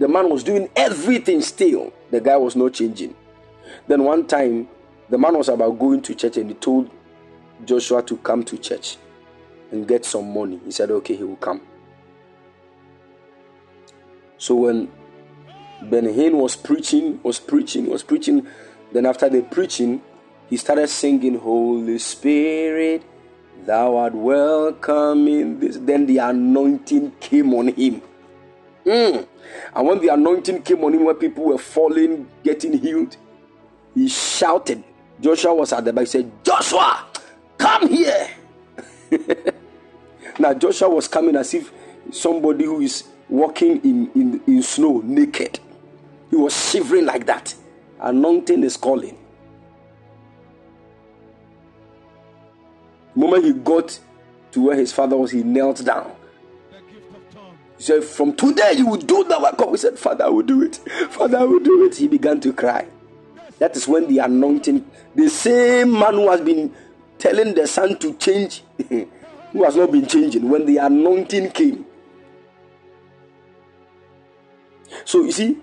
The 0.00 0.08
man 0.08 0.28
was 0.28 0.42
doing 0.42 0.68
everything 0.74 1.40
still. 1.40 1.92
The 2.10 2.20
guy 2.20 2.36
was 2.36 2.56
not 2.56 2.72
changing. 2.72 3.14
Then 3.86 4.02
one 4.02 4.26
time, 4.26 4.68
the 5.08 5.18
man 5.18 5.38
was 5.38 5.48
about 5.48 5.78
going 5.78 6.02
to 6.02 6.16
church 6.16 6.36
and 6.36 6.50
he 6.50 6.54
told 6.56 6.90
Joshua 7.64 8.02
to 8.02 8.16
come 8.18 8.44
to 8.44 8.58
church 8.58 8.98
and 9.70 9.86
get 9.86 10.04
some 10.04 10.32
money. 10.32 10.60
He 10.64 10.70
said, 10.70 10.90
okay, 10.90 11.16
he 11.16 11.24
will 11.24 11.36
come. 11.36 11.60
So 14.38 14.54
when 14.54 14.90
Ben 15.82 16.04
Hinn 16.04 16.32
was 16.32 16.56
preaching, 16.56 17.20
was 17.22 17.40
preaching, 17.40 17.86
was 17.86 18.02
preaching, 18.02 18.46
then 18.92 19.06
after 19.06 19.28
the 19.28 19.42
preaching, 19.42 20.02
he 20.48 20.56
started 20.56 20.88
singing, 20.88 21.38
Holy 21.38 21.98
Spirit, 21.98 23.02
thou 23.64 23.96
art 23.96 24.14
welcome 24.14 25.26
in 25.26 25.58
this. 25.58 25.76
Then 25.78 26.06
the 26.06 26.18
anointing 26.18 27.12
came 27.18 27.54
on 27.54 27.68
him. 27.68 28.02
Mm. 28.84 29.26
And 29.74 29.86
when 29.86 30.00
the 30.00 30.08
anointing 30.08 30.62
came 30.62 30.84
on 30.84 30.94
him, 30.94 31.04
when 31.04 31.16
people 31.16 31.46
were 31.46 31.58
falling, 31.58 32.28
getting 32.44 32.78
healed, 32.78 33.16
he 33.94 34.08
shouted. 34.08 34.84
Joshua 35.20 35.54
was 35.54 35.72
at 35.72 35.84
the 35.84 35.92
back. 35.92 36.02
He 36.02 36.10
said, 36.10 36.30
Joshua, 36.44 37.05
come 37.58 37.88
here. 37.88 38.28
now, 40.38 40.54
Joshua 40.54 40.88
was 40.88 41.08
coming 41.08 41.36
as 41.36 41.54
if 41.54 41.72
somebody 42.10 42.64
who 42.64 42.80
is 42.80 43.04
walking 43.28 43.80
in, 43.84 44.10
in, 44.14 44.40
in 44.46 44.62
snow 44.62 45.00
naked. 45.04 45.60
He 46.30 46.36
was 46.36 46.70
shivering 46.70 47.06
like 47.06 47.26
that. 47.26 47.54
Anointing 48.00 48.62
is 48.62 48.76
calling. 48.76 49.16
The 53.14 53.20
moment 53.20 53.44
he 53.44 53.52
got 53.52 53.98
to 54.52 54.60
where 54.60 54.76
his 54.76 54.92
father 54.92 55.16
was, 55.16 55.30
he 55.30 55.42
knelt 55.42 55.84
down. 55.84 56.14
He 57.78 57.82
said, 57.82 58.04
From 58.04 58.34
today 58.34 58.74
you 58.76 58.86
will 58.86 58.96
do 58.98 59.24
the 59.24 59.38
work 59.40 59.60
of. 59.60 59.70
He 59.70 59.76
said, 59.78 59.98
Father, 59.98 60.24
I 60.24 60.28
will 60.28 60.42
do 60.42 60.62
it. 60.62 60.76
Father, 61.10 61.38
I 61.38 61.44
will 61.44 61.60
do 61.60 61.84
it. 61.84 61.96
He 61.96 62.08
began 62.08 62.40
to 62.40 62.52
cry. 62.52 62.86
That 63.58 63.74
is 63.74 63.88
when 63.88 64.06
the 64.08 64.18
anointing, 64.18 64.84
the 65.14 65.28
same 65.30 65.92
man 65.92 66.14
who 66.14 66.30
has 66.30 66.42
been 66.42 66.74
telling 67.26 67.54
the 67.54 67.66
son 67.66 67.98
to 67.98 68.14
change, 68.14 68.62
who 68.88 69.64
has 69.64 69.74
not 69.74 69.90
been 69.90 70.06
changing, 70.06 70.48
when 70.48 70.64
the 70.64 70.76
anointing 70.76 71.50
came. 71.50 71.84
So 75.04 75.24
you 75.24 75.32
see, 75.32 75.58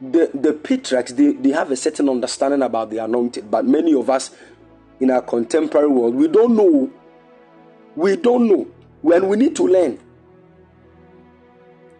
the, 0.00 0.30
the 0.32 0.52
patriarchs, 0.52 1.12
they, 1.12 1.32
they 1.32 1.50
have 1.50 1.72
a 1.72 1.76
certain 1.76 2.08
understanding 2.08 2.62
about 2.62 2.90
the 2.90 2.98
anointed, 2.98 3.50
but 3.50 3.64
many 3.66 3.94
of 3.94 4.08
us 4.08 4.30
in 5.00 5.10
our 5.10 5.22
contemporary 5.22 5.88
world, 5.88 6.14
we 6.14 6.28
don't 6.28 6.54
know. 6.54 6.88
We 7.96 8.14
don't 8.14 8.46
know. 8.46 8.68
When 9.02 9.28
we 9.28 9.36
need 9.38 9.56
to 9.56 9.66
learn. 9.66 9.98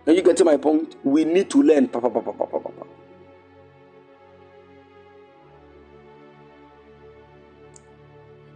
Are 0.06 0.12
you 0.12 0.22
getting 0.22 0.46
my 0.46 0.58
point? 0.58 0.94
We 1.02 1.24
need 1.24 1.50
to 1.50 1.60
learn. 1.60 1.88
Pa, 1.88 1.98
pa, 1.98 2.08
pa, 2.08 2.22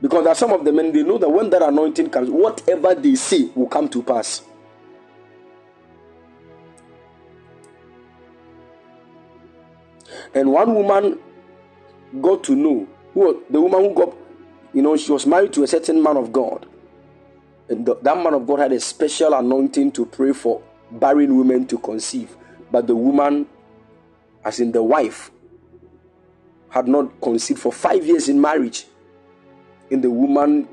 Because 0.00 0.22
there 0.24 0.32
are 0.32 0.36
some 0.36 0.52
of 0.52 0.64
the 0.64 0.72
men, 0.72 0.92
they 0.92 1.02
know 1.02 1.18
that 1.18 1.28
when 1.28 1.50
that 1.50 1.62
anointing 1.62 2.08
comes, 2.10 2.30
whatever 2.30 2.94
they 2.94 3.14
see 3.14 3.52
will 3.54 3.66
come 3.66 3.88
to 3.88 4.02
pass. 4.02 4.42
And 10.34 10.52
one 10.52 10.74
woman 10.74 11.18
got 12.20 12.44
to 12.44 12.54
know 12.54 12.86
who 13.14 13.42
the 13.50 13.60
woman 13.60 13.80
who 13.84 13.94
got, 13.94 14.16
you 14.72 14.82
know, 14.82 14.96
she 14.96 15.12
was 15.12 15.26
married 15.26 15.52
to 15.52 15.62
a 15.62 15.66
certain 15.66 16.02
man 16.02 16.16
of 16.16 16.32
God. 16.32 16.66
And 17.68 17.84
the- 17.86 17.96
that 17.96 18.16
man 18.16 18.34
of 18.34 18.46
God 18.46 18.60
had 18.60 18.72
a 18.72 18.80
special 18.80 19.34
anointing 19.34 19.92
to 19.92 20.06
pray 20.06 20.32
for 20.32 20.62
barren 20.90 21.36
women 21.36 21.66
to 21.66 21.78
conceive. 21.78 22.36
But 22.72 22.86
the 22.86 22.96
woman, 22.96 23.46
as 24.44 24.60
in 24.60 24.72
the 24.72 24.82
wife, 24.82 25.30
had 26.70 26.88
not 26.88 27.20
conceived 27.20 27.60
for 27.60 27.72
five 27.72 28.06
years 28.06 28.28
in 28.28 28.40
marriage. 28.40 28.86
And 29.90 30.02
the 30.02 30.10
woman 30.10 30.68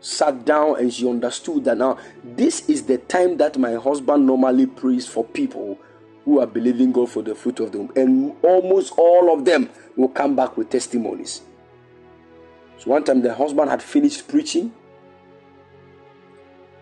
sat 0.00 0.44
down 0.44 0.78
and 0.78 0.92
she 0.92 1.08
understood 1.08 1.64
that 1.64 1.78
now 1.78 1.98
this 2.22 2.68
is 2.68 2.82
the 2.82 2.98
time 2.98 3.38
that 3.38 3.56
my 3.56 3.74
husband 3.74 4.26
normally 4.26 4.66
prays 4.66 5.06
for 5.06 5.24
people 5.24 5.78
who 6.24 6.40
are 6.40 6.46
believing 6.46 6.92
God 6.92 7.10
for 7.10 7.22
the 7.22 7.34
fruit 7.34 7.60
of 7.60 7.72
the 7.72 7.78
womb. 7.78 7.92
And 7.96 8.34
almost 8.42 8.94
all 8.96 9.32
of 9.32 9.44
them 9.44 9.70
will 9.96 10.08
come 10.08 10.36
back 10.36 10.56
with 10.56 10.70
testimonies. 10.70 11.42
So 12.78 12.90
one 12.90 13.04
time 13.04 13.22
the 13.22 13.34
husband 13.34 13.70
had 13.70 13.82
finished 13.82 14.28
preaching 14.28 14.72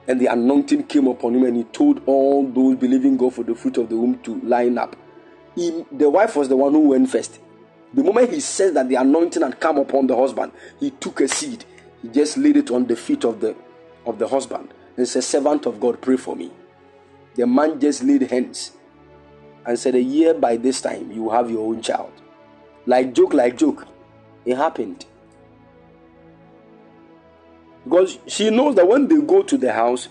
and 0.08 0.20
the 0.20 0.26
anointing 0.26 0.84
came 0.84 1.06
upon 1.06 1.36
him 1.36 1.44
and 1.44 1.56
he 1.56 1.64
told 1.64 2.02
all 2.06 2.46
those 2.46 2.76
believing 2.76 3.16
God 3.16 3.34
for 3.34 3.44
the 3.44 3.54
fruit 3.54 3.78
of 3.78 3.88
the 3.88 3.96
womb 3.96 4.18
to 4.20 4.40
line 4.40 4.78
up. 4.78 4.96
He, 5.54 5.84
the 5.92 6.10
wife 6.10 6.34
was 6.34 6.48
the 6.48 6.56
one 6.56 6.72
who 6.72 6.88
went 6.88 7.10
first. 7.10 7.38
The 7.94 8.02
moment 8.02 8.32
he 8.32 8.40
says 8.40 8.72
that 8.74 8.88
the 8.88 8.94
anointing 8.94 9.42
had 9.42 9.60
come 9.60 9.78
upon 9.78 10.06
the 10.06 10.16
husband, 10.16 10.52
he 10.80 10.90
took 10.90 11.20
a 11.20 11.28
seed. 11.28 11.64
He 12.00 12.08
just 12.08 12.36
laid 12.36 12.56
it 12.56 12.70
on 12.70 12.86
the 12.86 12.96
feet 12.96 13.24
of 13.24 13.40
the 13.40 13.54
of 14.06 14.18
the 14.18 14.26
husband 14.26 14.72
and 14.96 15.06
said, 15.06 15.24
Servant 15.24 15.66
of 15.66 15.80
God, 15.80 16.00
pray 16.00 16.16
for 16.16 16.34
me. 16.34 16.50
The 17.34 17.46
man 17.46 17.80
just 17.80 18.02
laid 18.02 18.22
hands 18.22 18.72
and 19.64 19.78
said, 19.78 19.94
A 19.94 20.02
year 20.02 20.34
by 20.34 20.56
this 20.56 20.80
time, 20.80 21.10
you 21.12 21.24
will 21.24 21.32
have 21.32 21.50
your 21.50 21.68
own 21.68 21.82
child. 21.82 22.12
Like 22.86 23.14
joke, 23.14 23.34
like 23.34 23.56
joke. 23.56 23.86
It 24.44 24.56
happened. 24.56 25.06
Because 27.84 28.18
she 28.26 28.50
knows 28.50 28.74
that 28.76 28.88
when 28.88 29.08
they 29.08 29.20
go 29.20 29.42
to 29.42 29.56
the 29.56 29.72
house, 29.72 30.08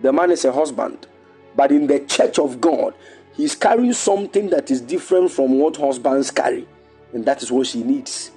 the 0.00 0.12
man 0.12 0.30
is 0.30 0.44
a 0.44 0.52
husband. 0.52 1.06
But 1.54 1.72
in 1.72 1.86
the 1.86 2.00
church 2.00 2.38
of 2.38 2.60
God, 2.60 2.94
he's 3.34 3.54
carrying 3.54 3.92
something 3.92 4.50
that 4.50 4.70
is 4.70 4.80
different 4.80 5.30
from 5.30 5.58
what 5.58 5.76
husbands 5.76 6.30
carry. 6.30 6.66
And 7.12 7.24
that 7.26 7.42
is 7.42 7.52
what 7.52 7.66
she 7.66 7.82
needs. 7.82 8.30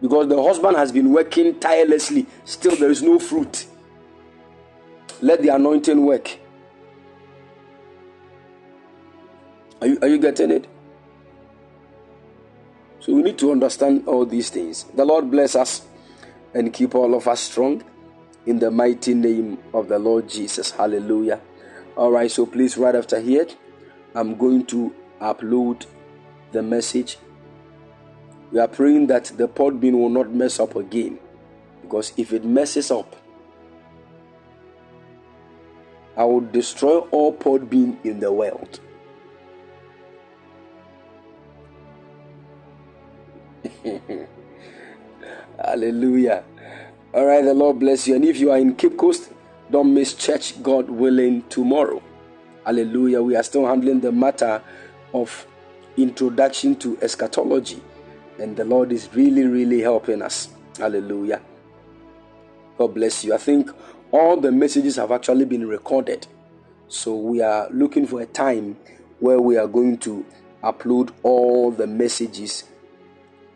Because 0.00 0.28
the 0.28 0.42
husband 0.42 0.76
has 0.76 0.90
been 0.90 1.12
working 1.12 1.58
tirelessly, 1.60 2.26
still 2.44 2.74
there 2.76 2.90
is 2.90 3.02
no 3.02 3.18
fruit. 3.18 3.66
Let 5.20 5.42
the 5.42 5.50
anointing 5.50 6.04
work. 6.04 6.38
Are 9.80 9.86
you, 9.86 9.98
are 10.02 10.08
you 10.08 10.18
getting 10.18 10.50
it? 10.50 10.66
So 12.98 13.12
we 13.14 13.22
need 13.22 13.38
to 13.38 13.52
understand 13.52 14.06
all 14.06 14.26
these 14.26 14.50
things. 14.50 14.84
The 14.94 15.04
Lord 15.04 15.30
bless 15.30 15.56
us 15.56 15.86
and 16.54 16.72
keep 16.72 16.94
all 16.94 17.14
of 17.14 17.26
us 17.26 17.40
strong 17.40 17.82
in 18.46 18.58
the 18.58 18.70
mighty 18.70 19.14
name 19.14 19.58
of 19.72 19.88
the 19.88 19.98
Lord 19.98 20.28
Jesus. 20.28 20.72
Hallelujah. 20.72 21.40
All 21.96 22.10
right, 22.10 22.30
so 22.30 22.46
please, 22.46 22.76
right 22.76 22.94
after 22.94 23.20
here, 23.20 23.46
I'm 24.14 24.36
going 24.36 24.66
to 24.66 24.94
upload 25.22 25.86
the 26.52 26.62
message. 26.62 27.18
We 28.50 28.58
are 28.58 28.68
praying 28.68 29.06
that 29.06 29.32
the 29.36 29.48
Podbean 29.48 29.92
will 29.92 30.10
not 30.10 30.30
mess 30.30 30.60
up 30.60 30.76
again 30.76 31.18
because 31.82 32.12
if 32.16 32.32
it 32.32 32.44
messes 32.44 32.90
up, 32.90 33.16
I 36.16 36.24
will 36.24 36.40
destroy 36.40 36.98
all 36.98 37.32
Podbean 37.32 38.04
in 38.04 38.20
the 38.20 38.30
world. 38.32 38.80
Hallelujah. 45.58 46.44
All 47.14 47.24
right, 47.26 47.44
the 47.44 47.54
Lord 47.54 47.78
bless 47.78 48.06
you. 48.06 48.16
And 48.16 48.24
if 48.24 48.38
you 48.38 48.50
are 48.50 48.58
in 48.58 48.74
Cape 48.74 48.96
Coast, 48.96 49.32
don't 49.70 49.94
miss 49.94 50.14
church, 50.14 50.62
God 50.62 50.90
willing, 50.90 51.42
tomorrow. 51.48 52.02
Hallelujah. 52.64 53.22
We 53.22 53.36
are 53.36 53.42
still 53.42 53.66
handling 53.66 54.00
the 54.00 54.12
matter 54.12 54.62
of 55.12 55.46
introduction 55.96 56.76
to 56.76 56.98
eschatology. 57.02 57.82
And 58.38 58.56
the 58.56 58.64
Lord 58.64 58.92
is 58.92 59.08
really, 59.14 59.44
really 59.44 59.80
helping 59.80 60.22
us. 60.22 60.48
Hallelujah. 60.78 61.42
God 62.78 62.94
bless 62.94 63.24
you. 63.24 63.34
I 63.34 63.38
think 63.38 63.70
all 64.10 64.40
the 64.40 64.50
messages 64.50 64.96
have 64.96 65.12
actually 65.12 65.44
been 65.44 65.66
recorded. 65.66 66.26
So 66.88 67.14
we 67.14 67.40
are 67.40 67.68
looking 67.70 68.06
for 68.06 68.20
a 68.20 68.26
time 68.26 68.76
where 69.20 69.40
we 69.40 69.56
are 69.56 69.68
going 69.68 69.98
to 69.98 70.24
upload 70.62 71.12
all 71.22 71.70
the 71.70 71.86
messages. 71.86 72.64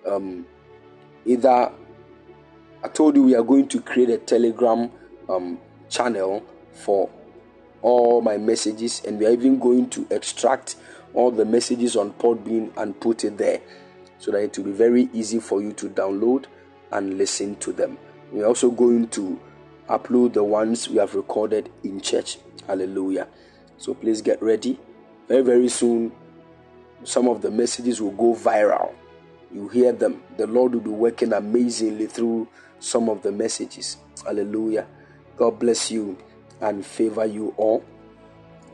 Um, 0.07 0.47
either 1.25 1.73
I 2.83 2.89
told 2.89 3.17
you 3.17 3.23
we 3.23 3.35
are 3.35 3.43
going 3.43 3.69
to 3.69 3.81
create 3.81 4.11
a 4.11 4.19
Telegram 4.19 4.91
um, 5.29 5.59
channel 5.89 6.45
for 6.73 7.11
all 7.83 8.21
my 8.21 8.37
messages, 8.37 9.03
and 9.05 9.19
we 9.19 9.27
are 9.27 9.31
even 9.31 9.59
going 9.59 9.89
to 9.91 10.07
extract 10.11 10.77
all 11.17 11.31
the 11.31 11.45
messages 11.45 11.97
on 11.97 12.13
Podbean 12.13 12.77
and 12.77 12.99
put 13.01 13.25
it 13.25 13.39
there 13.39 13.61
so 14.19 14.31
that 14.31 14.39
it 14.43 14.57
will 14.57 14.67
be 14.67 14.73
very 14.73 15.09
easy 15.13 15.41
for 15.41 15.61
you 15.63 15.73
to 15.73 15.89
download 15.89 16.45
and 16.93 17.19
listen 17.19 17.57
to 17.57 17.73
them. 17.73 17.99
We're 18.31 18.47
also 18.47 18.71
going 18.71 19.09
to 19.09 19.41
upload 19.89 20.35
the 20.35 20.45
ones 20.45 20.89
we 20.89 20.99
have 20.99 21.15
recorded 21.15 21.71
in 21.83 22.01
church. 22.01 22.39
Hallelujah. 22.67 23.29
So 23.79 23.95
please 23.95 24.21
get 24.23 24.43
ready. 24.43 24.79
Very, 25.29 25.43
very 25.43 25.69
soon, 25.69 26.13
some 27.03 27.29
of 27.29 27.43
the 27.43 27.51
messages 27.51 28.01
will 28.01 28.13
go 28.13 28.35
viral. 28.35 28.95
You 29.53 29.69
hear 29.69 29.93
them. 29.93 30.23
The 30.37 30.47
Lord 30.47 30.75
will 30.75 30.81
be 30.81 30.91
working 30.91 31.33
amazingly 31.33 32.07
through 32.07 32.49
some 32.79 33.09
of 33.09 33.23
the 33.23 33.33
messages. 33.33 33.97
Hallelujah. 34.25 34.87
God 35.37 35.59
bless 35.59 35.91
you 35.91 36.19
and 36.61 36.85
favor 36.85 37.25
you 37.25 37.55
all 37.57 37.85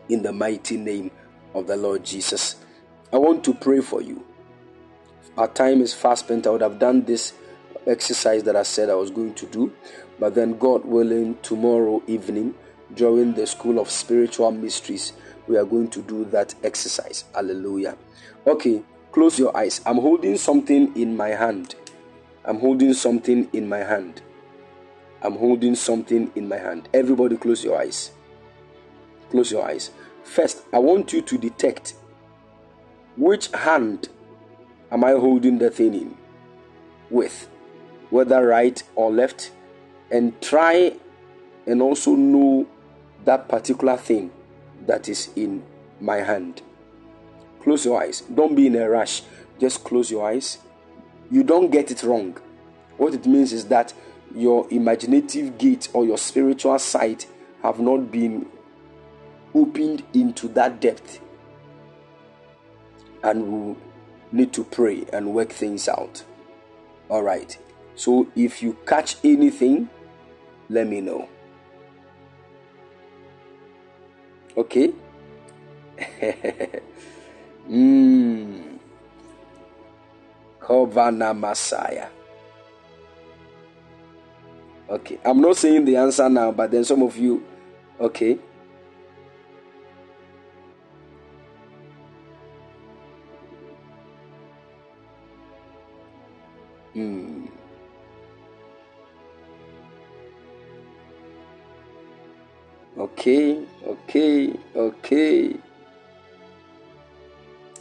in 0.09 0.23
the 0.23 0.33
mighty 0.33 0.77
name 0.77 1.11
of 1.55 1.67
the 1.67 1.77
Lord 1.77 2.05
Jesus. 2.05 2.57
I 3.13 3.19
want 3.19 3.45
to 3.45 3.55
pray 3.55 3.81
for 3.81 4.01
you. 4.01 4.25
Our 5.37 5.49
time 5.49 5.81
is 5.81 5.95
fast 5.95 6.27
spent. 6.27 6.47
I 6.47 6.51
would 6.51 6.61
have 6.61 6.79
done 6.79 7.05
this 7.05 7.33
exercise 7.87 8.43
that 8.45 8.57
I 8.57 8.63
said 8.63 8.91
I 8.91 8.95
was 8.95 9.11
going 9.11 9.35
to 9.35 9.47
do, 9.47 9.73
but 10.19 10.35
then, 10.35 10.59
God 10.59 10.85
willing, 10.85 11.37
tomorrow 11.43 12.03
evening 12.07 12.55
during 12.95 13.35
the 13.35 13.47
School 13.47 13.79
of 13.79 13.91
Spiritual 13.91 14.53
Mysteries, 14.53 15.15
we 15.49 15.57
are 15.57 15.65
going 15.65 15.89
to 15.91 16.03
do 16.03 16.25
that 16.27 16.55
exercise. 16.63 17.25
Hallelujah. 17.35 17.97
Okay, 18.47 18.83
close 19.11 19.39
your 19.39 19.57
eyes. 19.57 19.81
I'm 19.87 19.97
holding 19.99 20.37
something 20.37 20.95
in 20.97 21.17
my 21.17 21.31
hand. 21.31 21.75
I'm 22.45 22.61
holding 22.61 22.93
something 22.93 23.49
in 23.53 23.69
my 23.69 23.79
hand. 23.79 24.23
I'm 25.23 25.37
holding 25.37 25.75
something 25.75 26.31
in 26.35 26.49
my 26.49 26.59
hand. 26.59 26.89
Everybody, 26.93 27.37
close 27.37 27.65
your 27.65 27.79
eyes. 27.79 28.11
Close 29.31 29.53
your 29.53 29.65
eyes. 29.65 29.91
First, 30.25 30.65
I 30.73 30.79
want 30.79 31.13
you 31.13 31.23
to 31.23 31.39
detect 31.39 31.95
which 33.17 33.49
hand 33.49 34.09
am 34.91 35.05
I 35.05 35.13
holding 35.13 35.59
the 35.59 35.71
thing 35.71 35.95
in 35.95 36.17
with, 37.11 37.49
whether 38.11 38.47
right 38.47 38.83
or 38.95 39.11
left, 39.11 39.53
and 40.11 40.41
try 40.41 40.95
and 41.67 41.83
also 41.83 42.15
know 42.15 42.67
that 43.25 43.49
particular 43.49 43.97
thing 43.97 44.31
that 44.87 45.09
is 45.09 45.31
in 45.37 45.63
my 46.01 46.17
hand. 46.17 46.63
Close 47.61 47.85
your 47.85 48.03
eyes. 48.03 48.23
Don't 48.23 48.55
be 48.55 48.67
in 48.67 48.77
a 48.77 48.89
rush. 48.89 49.23
Just 49.61 49.85
close 49.85 50.11
your 50.11 50.27
eyes. 50.27 50.59
You 51.31 51.45
don't 51.45 51.71
get 51.71 51.91
it 51.91 52.03
wrong. 52.03 52.37
What 52.97 53.15
it 53.15 53.27
means 53.27 53.53
is 53.53 53.67
that 53.67 53.95
your 54.35 54.67
imaginative 54.71 55.59
gate 55.59 55.89
or 55.93 56.05
your 56.05 56.19
spiritual 56.19 56.79
sight 56.79 57.27
have 57.63 57.79
not 57.79 58.11
been 58.11 58.47
opened 59.55 60.03
into 60.15 60.49
that 60.49 60.81
depth. 60.81 61.21
And 63.23 63.69
we 63.69 63.77
need 64.33 64.53
to 64.55 64.65
pray 64.65 65.05
and 65.13 65.33
work 65.35 65.51
things 65.51 65.89
out. 65.89 66.25
All 67.09 67.23
right. 67.23 67.57
So 67.95 68.27
if 68.35 68.63
you 68.63 68.77
catch 68.87 69.17
anything, 69.23 69.89
let 70.69 70.87
me 70.87 71.01
know. 71.01 71.29
Okay? 74.57 74.93
Mmm. 77.69 78.69
Kovana 80.61 81.37
Messiah. 81.37 82.09
Okay. 84.89 85.19
I'm 85.25 85.41
not 85.41 85.57
saying 85.57 85.85
the 85.85 85.97
answer 85.97 86.29
now, 86.29 86.53
but 86.53 86.71
then 86.71 86.85
some 86.85 87.03
of 87.03 87.17
you, 87.17 87.45
okay. 88.01 88.39
Hmm. 96.95 97.47
Okay, 102.99 103.65
okay, 103.87 104.55
okay. 104.77 105.57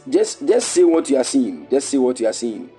Just 0.08 0.46
just 0.46 0.68
say 0.68 0.84
what 0.84 1.08
you 1.10 1.18
are 1.18 1.24
seeing. 1.24 1.68
Just 1.68 1.90
say 1.90 1.98
what 1.98 2.18
you 2.18 2.26
are 2.26 2.32
seeing. 2.32 2.70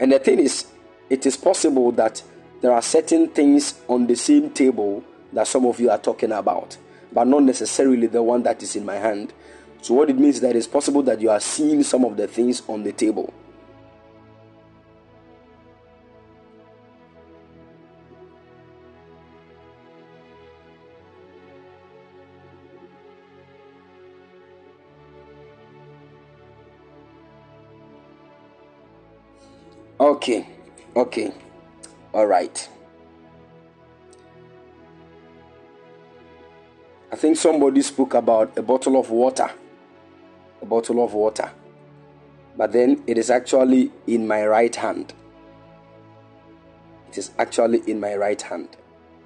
And 0.00 0.10
the 0.12 0.18
thing 0.18 0.40
is, 0.40 0.66
it 1.08 1.26
is 1.26 1.36
possible 1.36 1.92
that 1.92 2.22
there 2.60 2.72
are 2.72 2.82
certain 2.82 3.28
things 3.28 3.80
on 3.88 4.06
the 4.06 4.16
same 4.16 4.50
table 4.50 5.04
that 5.32 5.46
some 5.46 5.64
of 5.64 5.78
you 5.78 5.90
are 5.90 5.98
talking 5.98 6.32
about, 6.32 6.76
but 7.12 7.26
not 7.26 7.44
necessarily 7.44 8.08
the 8.08 8.22
one 8.22 8.42
that 8.42 8.62
is 8.62 8.74
in 8.76 8.84
my 8.84 8.96
hand. 8.96 9.32
So, 9.82 9.94
what 9.94 10.10
it 10.10 10.18
means 10.18 10.36
is 10.36 10.40
that 10.42 10.54
it's 10.54 10.66
possible 10.66 11.02
that 11.04 11.20
you 11.20 11.30
are 11.30 11.40
seeing 11.40 11.82
some 11.82 12.04
of 12.04 12.16
the 12.16 12.28
things 12.28 12.62
on 12.68 12.82
the 12.82 12.92
table. 12.92 13.32
Okay, 29.98 30.46
okay, 30.96 31.32
all 32.14 32.26
right. 32.26 32.68
I 37.12 37.16
think 37.16 37.36
somebody 37.36 37.82
spoke 37.82 38.14
about 38.14 38.56
a 38.56 38.62
bottle 38.62 38.98
of 38.98 39.10
water. 39.10 39.50
A 40.62 40.66
bottle 40.66 41.02
of 41.02 41.14
water. 41.14 41.50
But 42.56 42.72
then 42.72 43.02
it 43.06 43.16
is 43.16 43.30
actually 43.30 43.90
in 44.06 44.26
my 44.26 44.46
right 44.46 44.74
hand. 44.74 45.14
It 47.08 47.18
is 47.18 47.30
actually 47.38 47.82
in 47.86 48.00
my 48.00 48.14
right 48.14 48.40
hand. 48.40 48.76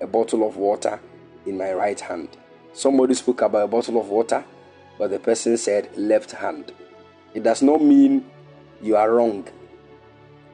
A 0.00 0.06
bottle 0.06 0.46
of 0.46 0.56
water 0.56 1.00
in 1.46 1.58
my 1.58 1.72
right 1.72 1.98
hand. 1.98 2.28
Somebody 2.72 3.14
spoke 3.14 3.42
about 3.42 3.64
a 3.64 3.68
bottle 3.68 4.00
of 4.00 4.08
water, 4.08 4.44
but 4.98 5.10
the 5.10 5.18
person 5.18 5.56
said 5.56 5.90
left 5.96 6.32
hand. 6.32 6.72
It 7.34 7.42
does 7.42 7.62
not 7.62 7.82
mean 7.82 8.24
you 8.80 8.96
are 8.96 9.10
wrong. 9.10 9.48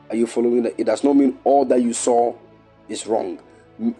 Are 0.08 0.16
you 0.16 0.26
following 0.26 0.62
that? 0.64 0.74
It 0.78 0.84
does 0.84 1.04
not 1.04 1.16
mean 1.16 1.38
all 1.44 1.64
that 1.66 1.82
you 1.82 1.92
saw 1.92 2.34
is 2.88 3.06
wrong. 3.06 3.38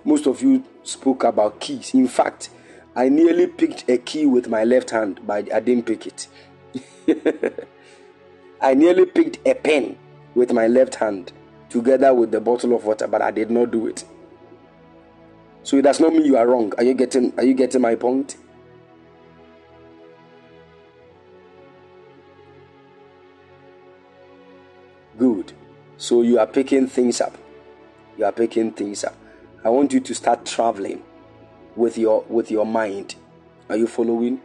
Most 0.05 0.27
of 0.27 0.43
you 0.43 0.65
spoke 0.83 1.25
about 1.25 1.61
keys. 1.61 1.95
In 1.95 2.09
fact, 2.09 2.51
I 2.97 3.09
nearly 3.09 3.47
picked 3.47 3.89
a 3.89 3.99
key 3.99 4.27
with 4.27 4.49
my 4.49 4.65
left 4.65 4.91
hand, 4.91 5.21
but 5.27 5.53
I 5.53 5.61
didn't 5.61 5.87
pick 5.87 6.07
it. 6.07 6.27
I 8.61 8.75
nearly 8.75 9.07
picked 9.07 9.47
a 9.47 9.55
pen 9.55 9.97
with 10.35 10.53
my 10.53 10.67
left 10.67 10.97
hand 10.97 11.33
together 11.69 12.13
with 12.13 12.31
the 12.31 12.41
bottle 12.41 12.75
of 12.75 12.85
water, 12.85 13.07
but 13.07 13.23
I 13.23 13.31
did 13.31 13.51
not 13.51 13.71
do 13.71 13.87
it. 13.87 14.05
So 15.63 15.77
it 15.77 15.83
does 15.83 16.01
not 16.01 16.13
mean 16.13 16.25
you 16.25 16.37
are 16.37 16.47
wrong. 16.47 16.73
Are 16.79 16.85
you 16.85 16.95
getting 16.95 17.33
are 17.39 17.45
you 17.45 17.55
getting 17.55 17.81
my 17.81 17.95
point? 17.95 18.37
Good. 25.19 25.53
So 25.97 26.23
you 26.23 26.39
are 26.39 26.47
picking 26.47 26.87
things 26.87 27.21
up. 27.21 27.37
You 28.17 28.25
are 28.25 28.33
picking 28.33 28.73
things 28.73 29.05
up. 29.05 29.15
I 29.63 29.69
want 29.69 29.93
you 29.93 30.01
to 30.01 30.15
start 30.15 30.47
traveling 30.47 31.03
with 31.77 31.99
your 31.99 32.25
with 32.29 32.51
your 32.51 32.65
mind. 32.65 33.17
Are 33.69 33.77
you 33.77 33.87
following? 33.87 34.41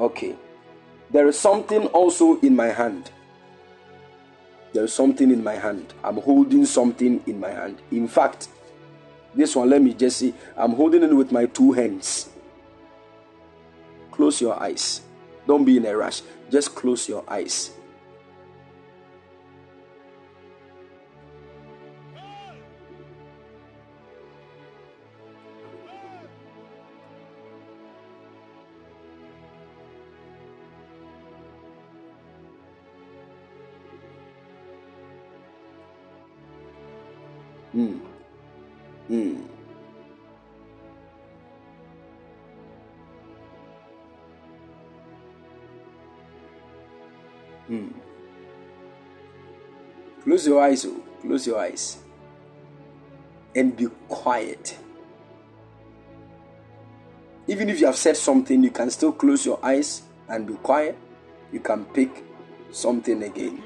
Okay. 0.00 0.36
There 1.10 1.28
is 1.28 1.38
something 1.38 1.86
also 1.88 2.40
in 2.40 2.56
my 2.56 2.66
hand. 2.66 3.10
There 4.72 4.84
is 4.84 4.92
something 4.92 5.30
in 5.30 5.42
my 5.42 5.54
hand. 5.54 5.94
I'm 6.02 6.18
holding 6.18 6.66
something 6.66 7.22
in 7.26 7.40
my 7.40 7.50
hand. 7.50 7.80
In 7.90 8.08
fact, 8.08 8.48
this 9.34 9.54
one, 9.54 9.70
let 9.70 9.82
me 9.82 9.94
just 9.94 10.18
see. 10.18 10.34
I'm 10.56 10.72
holding 10.72 11.02
it 11.02 11.14
with 11.14 11.30
my 11.32 11.46
two 11.46 11.72
hands. 11.72 12.28
Close 14.10 14.40
your 14.40 14.60
eyes. 14.60 15.02
Don't 15.46 15.64
be 15.64 15.76
in 15.76 15.86
a 15.86 15.96
rush. 15.96 16.22
Just 16.50 16.74
close 16.74 17.08
your 17.08 17.24
eyes. 17.28 17.70
Mm. 37.76 38.00
Mm. 39.10 39.44
Mm. 47.68 47.92
Close 50.24 50.46
your 50.46 50.62
eyes, 50.62 50.86
oh. 50.86 51.02
close 51.20 51.46
your 51.46 51.58
eyes, 51.58 51.98
and 53.54 53.76
be 53.76 53.88
quiet. 54.08 54.78
Even 57.46 57.68
if 57.68 57.78
you 57.78 57.86
have 57.86 57.96
said 57.96 58.16
something, 58.16 58.64
you 58.64 58.70
can 58.70 58.90
still 58.90 59.12
close 59.12 59.44
your 59.44 59.60
eyes 59.62 60.02
and 60.28 60.46
be 60.46 60.54
quiet. 60.54 60.96
You 61.52 61.60
can 61.60 61.84
pick 61.84 62.24
something 62.72 63.22
again. 63.22 63.62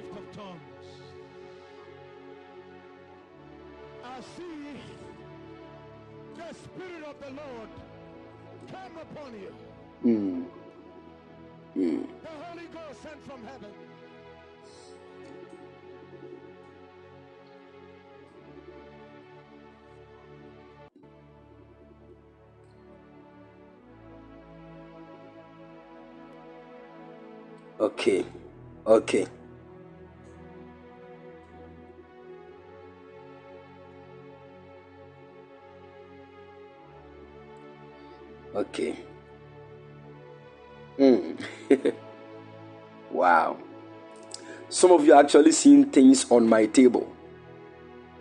Some 44.91 45.03
of 45.03 45.07
you 45.07 45.15
are 45.15 45.21
actually 45.23 45.53
seeing 45.53 45.85
things 45.85 46.29
on 46.33 46.49
my 46.49 46.67
table. 46.67 47.15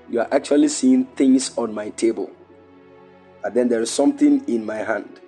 You 0.07 0.19
are 0.19 0.27
actually 0.31 0.67
seeing 0.67 1.05
things 1.05 1.57
on 1.57 1.73
my 1.73 1.89
table. 1.89 2.29
And 3.43 3.55
then 3.55 3.69
there 3.69 3.81
is 3.81 3.89
something 3.89 4.47
in 4.47 4.67
my 4.67 4.75
hand. 4.75 5.19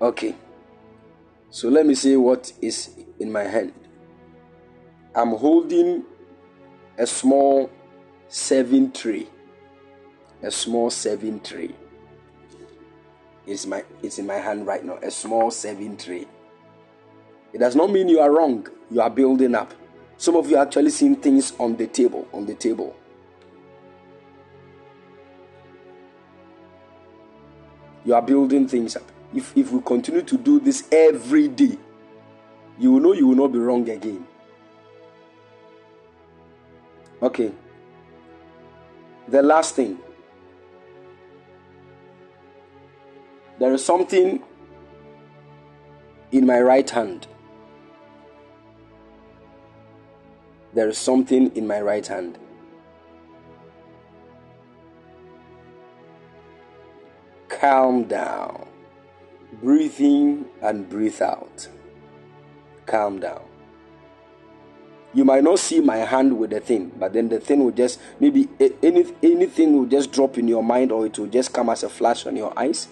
Okay. 0.00 0.36
So 1.50 1.68
let 1.68 1.86
me 1.86 1.96
see 1.96 2.14
what 2.14 2.52
is 2.62 2.96
in 3.18 3.32
my 3.32 3.42
hand. 3.42 3.72
I'm 5.12 5.30
holding 5.30 6.04
a 6.96 7.06
small 7.08 7.68
serving 8.28 8.92
tray. 8.92 9.26
A 10.44 10.52
small 10.52 10.88
serving 10.90 11.40
tray. 11.40 11.74
It's 13.46 13.66
my 13.66 13.84
it's 14.02 14.18
in 14.18 14.26
my 14.26 14.34
hand 14.34 14.66
right 14.66 14.84
now. 14.84 14.98
A 15.02 15.10
small 15.10 15.50
serving 15.50 15.98
tray. 15.98 16.26
It 17.52 17.58
does 17.58 17.76
not 17.76 17.90
mean 17.90 18.08
you 18.08 18.20
are 18.20 18.30
wrong. 18.30 18.66
You 18.90 19.00
are 19.00 19.10
building 19.10 19.54
up. 19.54 19.72
Some 20.16 20.36
of 20.36 20.50
you 20.50 20.56
are 20.56 20.62
actually 20.66 20.90
seeing 20.90 21.16
things 21.16 21.52
on 21.58 21.76
the 21.76 21.86
table. 21.86 22.26
On 22.32 22.44
the 22.44 22.54
table. 22.54 22.96
You 28.04 28.14
are 28.14 28.22
building 28.22 28.66
things 28.66 28.96
up. 28.96 29.10
If 29.34 29.56
if 29.56 29.70
we 29.72 29.80
continue 29.80 30.22
to 30.22 30.36
do 30.36 30.58
this 30.60 30.88
every 30.90 31.48
day, 31.48 31.78
you 32.78 32.92
will 32.92 33.00
know 33.00 33.12
you 33.12 33.28
will 33.28 33.36
not 33.36 33.52
be 33.52 33.58
wrong 33.58 33.88
again. 33.88 34.26
Okay. 37.22 37.52
The 39.28 39.42
last 39.42 39.74
thing. 39.74 39.98
There 43.58 43.72
is 43.72 43.84
something 43.84 44.42
in 46.32 46.46
my 46.46 46.60
right 46.60 46.88
hand. 46.88 47.26
There 50.74 50.88
is 50.88 50.98
something 50.98 51.54
in 51.56 51.66
my 51.66 51.80
right 51.80 52.06
hand. 52.06 52.38
Calm 57.48 58.04
down. 58.04 58.66
Breathe 59.62 60.00
in 60.00 60.46
and 60.60 60.88
breathe 60.88 61.22
out. 61.22 61.68
Calm 62.84 63.20
down 63.20 63.42
you 65.16 65.24
might 65.24 65.42
not 65.42 65.58
see 65.58 65.80
my 65.80 65.96
hand 65.96 66.38
with 66.38 66.50
the 66.50 66.60
thing, 66.60 66.92
but 66.98 67.14
then 67.14 67.30
the 67.30 67.40
thing 67.40 67.64
will 67.64 67.70
just 67.70 67.98
maybe 68.20 68.50
any 68.82 69.06
anything 69.22 69.74
will 69.74 69.86
just 69.86 70.12
drop 70.12 70.36
in 70.36 70.46
your 70.46 70.62
mind 70.62 70.92
or 70.92 71.06
it 71.06 71.18
will 71.18 71.26
just 71.26 71.54
come 71.54 71.70
as 71.70 71.82
a 71.82 71.88
flash 71.88 72.26
on 72.26 72.36
your 72.36 72.52
eyes. 72.56 72.88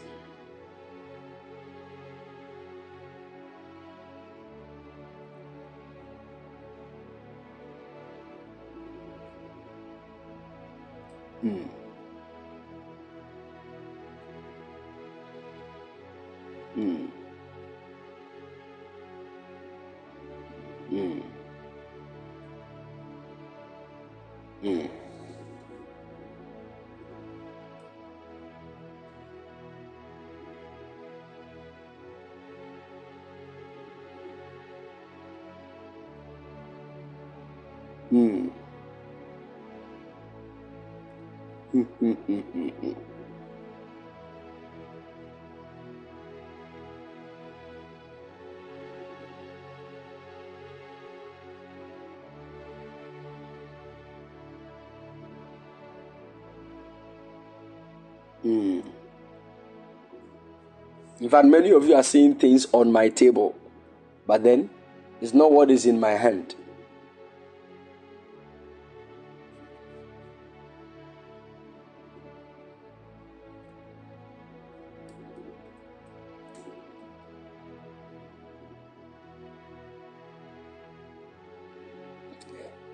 In 61.24 61.30
fact, 61.30 61.46
many 61.46 61.70
of 61.70 61.88
you 61.88 61.94
are 61.94 62.02
seeing 62.02 62.34
things 62.34 62.66
on 62.70 62.92
my 62.92 63.08
table, 63.08 63.56
but 64.26 64.44
then 64.44 64.68
it's 65.22 65.32
not 65.32 65.50
what 65.50 65.70
is 65.70 65.86
in 65.86 65.98
my 65.98 66.10
hand. 66.10 66.54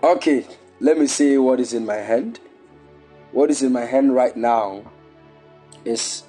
Okay, 0.04 0.46
let 0.78 0.96
me 0.96 1.08
see 1.08 1.36
what 1.36 1.58
is 1.58 1.74
in 1.74 1.84
my 1.84 1.96
hand. 1.96 2.38
What 3.32 3.50
is 3.50 3.60
in 3.64 3.72
my 3.72 3.86
hand 3.86 4.14
right 4.14 4.36
now 4.36 4.84
is 5.84 6.22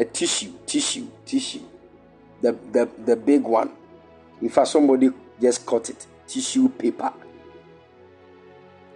a 0.00 0.04
tissue, 0.06 0.52
tissue, 0.64 1.06
tissue. 1.26 1.60
The, 2.40 2.52
the, 2.72 2.88
the 3.04 3.16
big 3.16 3.42
one. 3.42 3.70
In 4.40 4.48
fact, 4.48 4.68
somebody 4.68 5.10
just 5.38 5.66
cut 5.66 5.90
it. 5.90 6.06
Tissue 6.26 6.70
paper. 6.70 7.12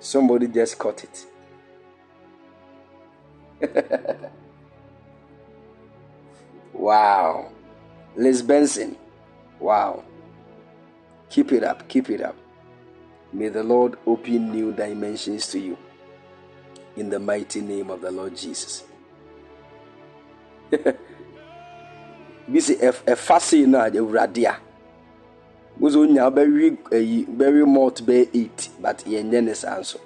Somebody 0.00 0.49
just 0.49 0.78
cut 0.78 1.05
it. 1.05 1.26
wow. 6.73 7.52
Liz 8.16 8.41
Benson. 8.41 8.97
Wow. 9.60 10.05
Keep 11.28 11.52
it 11.52 11.65
up. 11.65 11.86
Keep 11.86 12.08
it 12.08 12.23
up. 12.23 12.36
May 13.31 13.49
the 13.49 13.62
Lord 13.62 13.99
open 14.07 14.52
new 14.52 14.73
dimensions 14.73 15.49
to 15.49 15.58
you. 15.58 15.76
In 16.97 17.10
the 17.10 17.18
mighty 17.18 17.60
name 17.60 17.91
of 17.91 18.00
the 18.00 18.10
Lord 18.10 18.34
Jesus. 18.34 18.84
bi 22.48 22.58
sɛ 22.60 22.74
ɛfa 23.06 23.40
sei 23.40 23.66
no 23.66 23.78
a 23.80 23.90
awurade 23.90 24.44
a 24.46 24.56
wo 25.78 25.88
sɛ 25.88 25.96
wonya 25.96 26.24
wobɛwe 26.30 26.76
ayi 26.92 27.26
bɛwe 27.26 27.66
malt 27.66 28.02
bɛyɛ 28.02 28.28
8 28.32 28.70
but 28.80 28.98
yɛnyɛ 29.06 29.44
ne 29.44 29.54
saa 29.54 29.78
nso. 29.80 29.98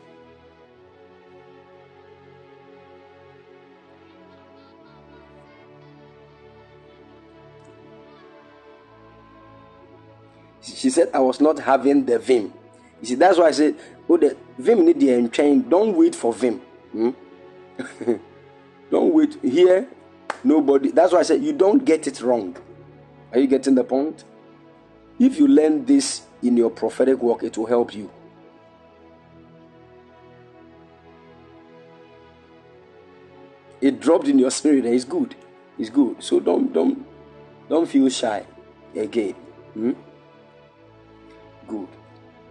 She 10.60 10.90
said 10.90 11.10
i 11.12 11.18
was 11.18 11.40
not 11.40 11.58
having 11.58 12.05
the 12.05 12.18
vim. 12.18 12.52
You 13.00 13.06
see 13.08 13.14
that's 13.16 13.38
why 13.38 13.48
i 13.48 13.50
said 13.50 13.74
oh 14.08 14.16
the 14.16 14.36
vim 14.58 14.84
need 14.84 15.00
the 15.00 15.08
entwɛn 15.08 15.68
don't 15.68 15.97
wait 15.97 16.14
for 16.14 16.32
vim. 16.32 16.60
Hmm? 16.92 17.10
don't 18.90 19.12
wait 19.12 19.36
here 19.42 19.88
Nobody. 20.44 20.91
That's 20.91 21.12
why 21.12 21.20
I 21.20 21.23
said 21.23 21.42
you 21.42 21.52
don't 21.52 21.84
get 21.84 22.07
it 22.07 22.20
wrong. 22.20 22.57
Are 23.33 23.39
you 23.39 23.47
getting 23.47 23.75
the 23.75 23.84
point? 23.84 24.25
If 25.18 25.39
you 25.39 25.49
learn 25.49 25.84
this 25.84 26.23
in 26.42 26.57
your 26.57 26.70
prophetic 26.70 27.23
work, 27.23 27.42
it 27.42 27.58
will 27.58 27.67
help 27.67 27.94
you. 27.94 28.10
It 33.81 34.00
dropped 34.00 34.28
in 34.28 34.39
your 34.39 34.50
spirit 34.50 34.84
and 34.84 34.94
it's 34.94 35.05
good. 35.05 35.34
It's 35.78 35.91
good. 35.91 36.23
So 36.23 36.41
don't 36.41 36.73
don't 36.73 37.07
don't 37.68 37.86
feel 37.86 38.08
shy 38.08 38.44
again. 38.97 39.34
Hmm? 39.75 39.92
Good. 41.67 41.89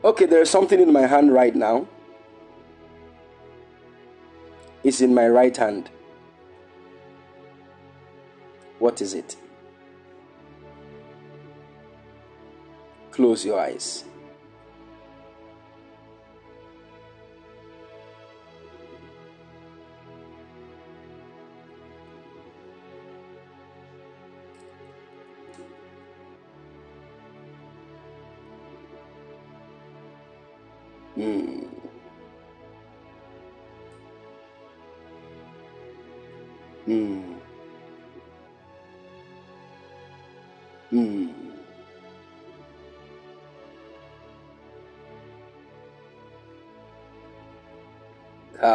Okay, 0.03 0.25
there 0.25 0.41
is 0.41 0.49
something 0.49 0.79
in 0.79 0.93
my 0.93 1.05
hand 1.05 1.33
right 1.33 1.55
now. 1.55 1.87
It's 4.83 5.01
in 5.01 5.13
my 5.13 5.27
right 5.27 5.55
hand. 5.55 5.89
What 8.79 9.01
is 9.01 9.13
it? 9.13 9.35
Close 13.11 13.45
your 13.45 13.59
eyes. 13.59 14.03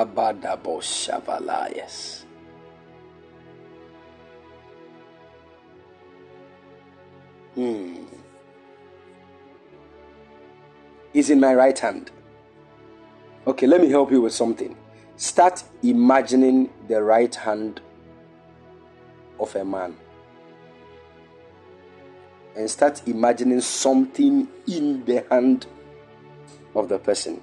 Kabadabo 0.02 0.80
Shavalayas. 0.80 2.24
Hmm. 7.54 8.04
Is 11.14 11.30
in 11.30 11.38
my 11.38 11.54
right 11.54 11.78
hand. 11.78 12.10
Okay, 13.46 13.66
let 13.66 13.80
me 13.80 13.90
help 13.90 14.10
you 14.10 14.22
with 14.22 14.32
something. 14.32 14.76
Start 15.16 15.62
imagining 15.82 16.70
the 16.88 17.02
right 17.02 17.34
hand 17.34 17.80
of 19.38 19.54
a 19.54 19.64
man. 19.64 19.94
And 22.56 22.68
start 22.68 23.02
imagining 23.06 23.60
something 23.60 24.48
in 24.66 25.04
the 25.04 25.24
hand 25.30 25.66
of 26.74 26.88
the 26.88 26.98
person. 26.98 27.42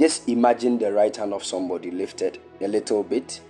Just 0.00 0.30
imagine 0.30 0.78
the 0.78 0.90
right 0.90 1.14
hand 1.14 1.34
of 1.34 1.44
somebody 1.44 1.90
lifted 1.90 2.38
a 2.62 2.66
little 2.66 3.02
bit 3.02 3.42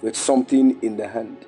with 0.00 0.16
something 0.16 0.82
in 0.82 0.96
the 0.96 1.06
hand. 1.06 1.44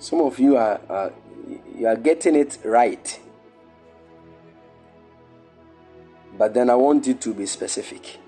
Some 0.00 0.22
of 0.22 0.38
you 0.38 0.56
are, 0.56 0.80
are 0.88 1.12
you 1.76 1.86
are 1.86 1.96
getting 1.96 2.34
it 2.34 2.58
right. 2.64 3.20
But 6.38 6.54
then 6.54 6.70
I 6.70 6.74
want 6.74 7.06
you 7.06 7.14
to 7.14 7.34
be 7.34 7.44
specific. 7.44 8.18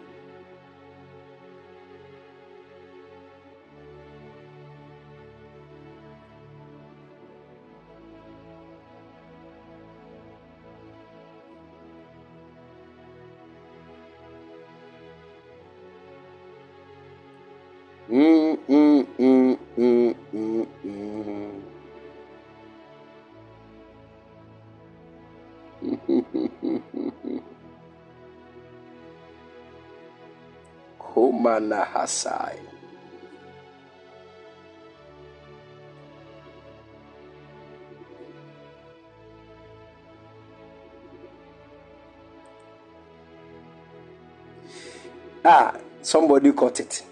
Ah, 45.45 45.77
somebody 46.03 46.53
caught 46.53 46.79
it. 46.79 47.03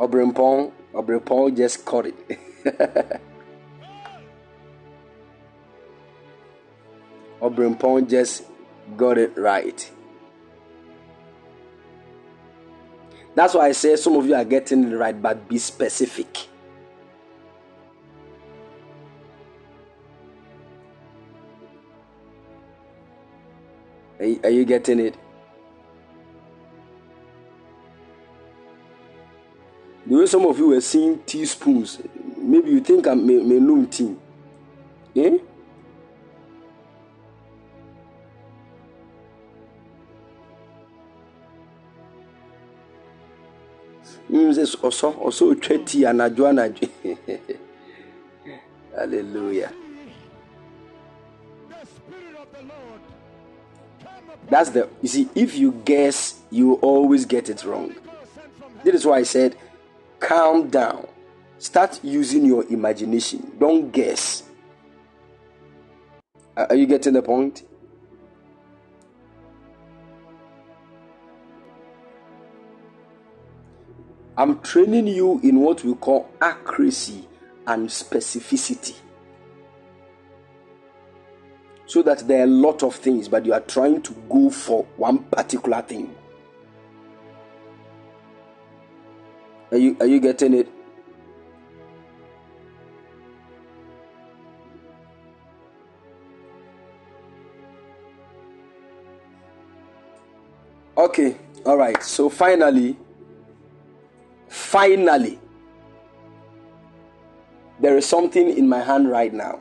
Obrimpong, 0.00 0.72
Obrimpong 0.92 1.56
just 1.56 1.84
caught 1.84 2.06
it. 2.06 2.16
Obrimpong 7.40 8.08
just 8.10 8.42
got 8.96 9.18
it 9.18 9.38
right. 9.38 9.90
That's 13.34 13.54
why 13.54 13.66
I 13.68 13.72
say 13.72 13.96
some 13.96 14.16
of 14.16 14.26
you 14.26 14.34
are 14.34 14.44
getting 14.44 14.84
it 14.92 14.94
right, 14.94 15.20
but 15.20 15.48
be 15.48 15.58
specific. 15.58 16.48
Are 24.20 24.48
you, 24.48 24.64
getting 24.64 25.00
it? 25.00 25.16
The 30.06 30.16
way 30.16 30.26
some 30.26 30.46
of 30.46 30.56
you 30.58 30.68
were 30.68 30.80
seeing 30.80 31.18
teaspoons, 31.24 31.98
maybe 32.38 32.70
you 32.70 32.80
think 32.80 33.06
I'm 33.06 33.26
me 33.26 33.86
tea. 33.86 34.16
Eh? 35.16 35.38
Sɛ 44.52 44.76
ɔsɔ 44.76 45.14
ɔsɔ 45.24 45.50
otwa 45.52 45.84
ti 45.86 46.04
hallelujah. 48.94 49.72
That's 54.48 54.70
the 54.70 54.88
you 55.02 55.08
see 55.08 55.28
if 55.34 55.56
you 55.56 55.72
guess 55.84 56.40
you 56.50 56.74
always 56.74 57.24
get 57.24 57.48
it 57.48 57.64
wrong. 57.64 57.94
This 58.82 58.94
is 58.96 59.06
why 59.06 59.18
i 59.18 59.22
said 59.22 59.56
calm 60.20 60.68
down. 60.68 61.06
Start 61.58 62.00
using 62.02 62.44
your 62.44 62.64
imagination. 62.70 63.52
Don't 63.58 63.90
guess. 63.90 64.42
Are 66.56 66.74
you 66.74 66.86
getting 66.86 67.14
the 67.14 67.22
point 67.22 67.62
I'm 74.36 74.60
training 74.60 75.06
you 75.06 75.40
in 75.42 75.60
what 75.60 75.84
we 75.84 75.94
call 75.94 76.28
accuracy 76.40 77.28
and 77.66 77.88
specificity. 77.88 78.96
So 81.86 82.02
that 82.02 82.26
there 82.26 82.40
are 82.40 82.44
a 82.44 82.46
lot 82.46 82.82
of 82.82 82.96
things, 82.96 83.28
but 83.28 83.46
you 83.46 83.52
are 83.52 83.60
trying 83.60 84.02
to 84.02 84.12
go 84.28 84.50
for 84.50 84.84
one 84.96 85.18
particular 85.24 85.82
thing. 85.82 86.14
Are 89.70 89.78
you 89.78 89.96
are 90.00 90.06
you 90.06 90.18
getting 90.18 90.54
it? 90.54 90.68
Okay, 100.96 101.36
all 101.66 101.76
right. 101.76 102.02
So 102.02 102.28
finally, 102.30 102.96
finally, 104.54 105.38
there 107.80 107.96
is 107.96 108.06
something 108.06 108.56
in 108.56 108.68
my 108.68 108.80
hand 108.80 109.10
right 109.10 109.34
now, 109.34 109.60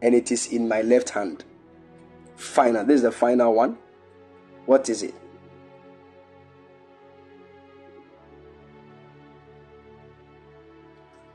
and 0.00 0.14
it 0.14 0.30
is 0.30 0.46
in 0.52 0.68
my 0.68 0.82
left 0.82 1.10
hand. 1.10 1.44
Final. 2.36 2.84
This 2.84 2.96
is 2.96 3.02
the 3.02 3.12
final 3.12 3.52
one. 3.52 3.76
What 4.66 4.88
is 4.88 5.02
it? 5.02 5.14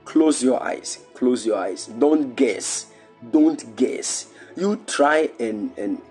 Close 0.06 0.42
your 0.42 0.64
eyes. 0.64 1.00
Close 1.14 1.46
your 1.46 1.58
eyes. 1.58 1.88
Don't 1.88 2.34
guess. 2.36 2.92
Don't 3.32 3.76
guess. 3.76 4.28
You 4.56 4.78
try 4.88 5.30
and, 5.38 5.78
and 5.78 6.02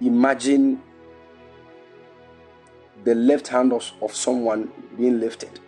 imagine 0.00 0.82
the 3.04 3.14
left 3.14 3.46
hand 3.46 3.72
of, 3.72 3.90
of 4.02 4.12
someone 4.12 4.72
being 4.98 5.20
lifted. 5.20 5.60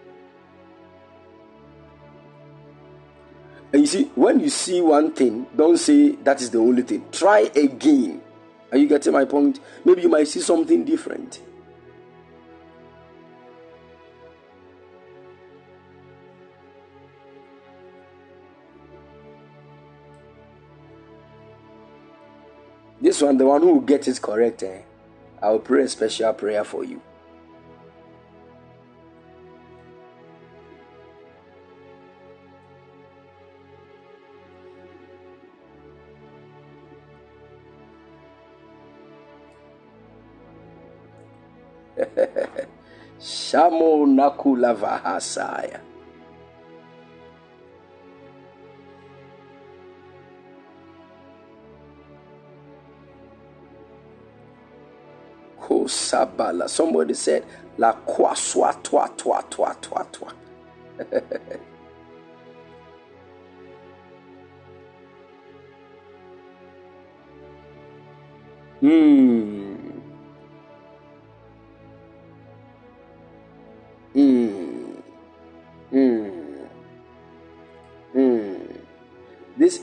And 3.72 3.82
you 3.82 3.86
see, 3.86 4.04
when 4.14 4.40
you 4.40 4.48
see 4.48 4.80
one 4.80 5.12
thing, 5.12 5.46
don't 5.54 5.76
say 5.76 6.12
that 6.24 6.40
is 6.40 6.50
the 6.50 6.58
only 6.58 6.82
thing. 6.82 7.04
Try 7.12 7.50
again. 7.54 8.22
Are 8.72 8.78
you 8.78 8.88
getting 8.88 9.12
my 9.12 9.24
point? 9.24 9.60
Maybe 9.84 10.02
you 10.02 10.08
might 10.08 10.28
see 10.28 10.40
something 10.40 10.84
different. 10.84 11.42
This 23.00 23.22
one, 23.22 23.36
the 23.36 23.46
one 23.46 23.62
who 23.62 23.74
will 23.74 23.80
get 23.80 24.08
it 24.08 24.20
correct, 24.20 24.62
eh? 24.64 24.82
I 25.40 25.50
will 25.50 25.60
pray 25.60 25.84
a 25.84 25.88
special 25.88 26.32
prayer 26.32 26.64
for 26.64 26.84
you. 26.84 27.00
Shamo 43.48 44.06
nakula 44.06 44.74
vahasaya. 44.74 45.80
Kosabala. 55.60 56.68
Somebody 56.68 57.14
said, 57.14 57.44
La 57.78 57.92
kwaswa 57.94 58.74
twa 58.82 59.08
twa 59.16 59.42
twa 59.50 59.74
twa 59.80 60.06
twa. 60.12 60.32
Hmm. 68.80 69.57
Hmm. 69.57 69.57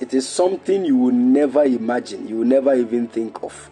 It 0.02 0.14
is 0.14 0.28
something 0.28 0.86
you 0.86 0.98
will 0.98 1.14
never 1.14 1.64
imagine, 1.64 2.28
you 2.28 2.38
will 2.38 2.46
never 2.46 2.74
even 2.74 3.08
think 3.08 3.44
of. 3.44 3.70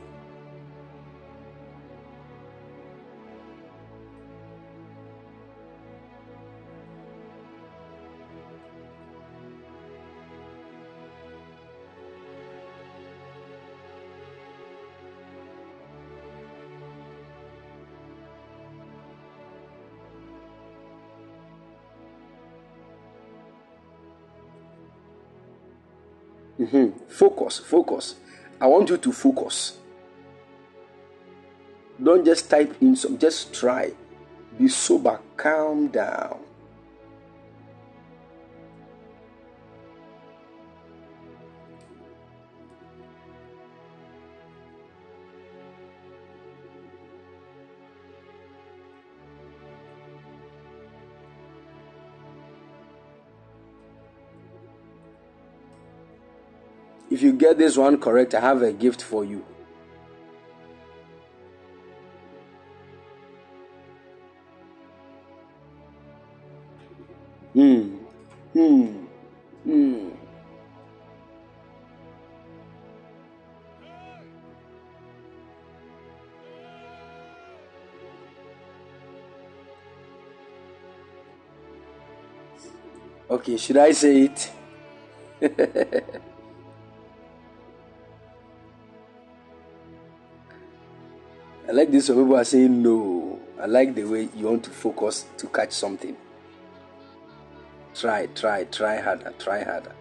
Mhm. 26.74 26.92
Focus, 27.08 27.60
focus. 27.60 28.16
I 28.60 28.66
want 28.66 28.90
you 28.90 28.98
to 28.98 29.12
focus. 29.12 29.78
Don't 32.02 32.26
just 32.26 32.50
type 32.50 32.74
in 32.82 32.96
some, 32.96 33.20
just 33.20 33.54
try. 33.54 33.94
Be 34.58 34.68
sober, 34.68 35.20
calm 35.38 35.90
down. 35.90 36.40
If 57.14 57.22
you 57.22 57.32
get 57.32 57.60
this 57.60 57.78
one 57.78 58.00
correct, 58.00 58.34
I 58.34 58.40
have 58.40 58.64
a 58.64 58.74
gift 58.74 59.04
for 59.04 59.24
you. 59.24 59.46
Hmm. 67.54 67.98
Hmm. 68.54 69.06
Hmm. 69.64 70.10
Okay, 83.30 83.58
should 83.58 83.78
I 83.78 83.92
say 83.92 84.32
it? 85.40 86.24
I 91.74 91.76
like 91.76 91.90
this 91.90 92.08
when 92.08 92.20
people 92.20 92.36
are 92.36 92.44
saying 92.44 92.84
no. 92.84 93.40
I 93.60 93.66
like 93.66 93.96
the 93.96 94.04
way 94.04 94.30
you 94.36 94.46
want 94.46 94.64
to 94.66 94.70
focus 94.70 95.26
to 95.38 95.48
catch 95.48 95.72
something. 95.72 96.16
Try, 97.96 98.28
try, 98.28 98.66
try 98.66 99.02
harder, 99.02 99.34
try 99.40 99.64
harder. 99.64 99.96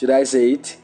Should 0.00 0.08
I 0.08 0.24
say 0.24 0.52
it? 0.52 0.78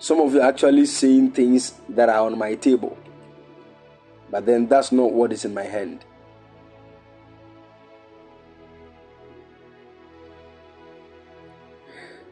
Some 0.00 0.20
of 0.22 0.34
you 0.34 0.40
are 0.40 0.48
actually 0.48 0.86
saying 0.86 1.30
things 1.30 1.74
that 1.88 2.08
are 2.08 2.26
on 2.26 2.36
my 2.36 2.56
table, 2.56 2.98
but 4.32 4.44
then 4.44 4.66
that's 4.66 4.90
not 4.90 5.12
what 5.12 5.32
is 5.32 5.44
in 5.44 5.54
my 5.54 5.62
hand. 5.62 6.04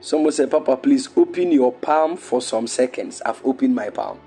Someone 0.01 0.33
said, 0.33 0.51
Papa, 0.51 0.79
please 0.79 1.09
open 1.17 1.53
your 1.53 1.73
palm 1.73 2.17
for 2.17 2.43
some 2.43 2.67
seconds. 2.67 3.23
I've 3.25 3.41
opened 3.45 3.77
my 3.77 3.91
palm. 3.91 4.19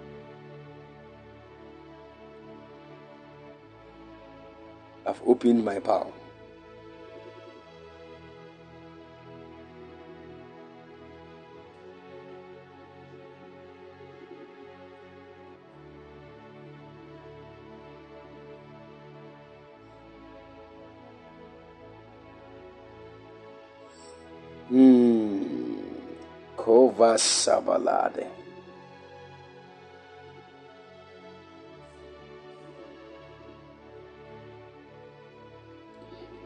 I've 5.10 5.22
opened 5.26 5.66
my 5.66 5.80
palm. 5.80 6.14
Hmm. 24.70 25.80
Kova 26.56 27.18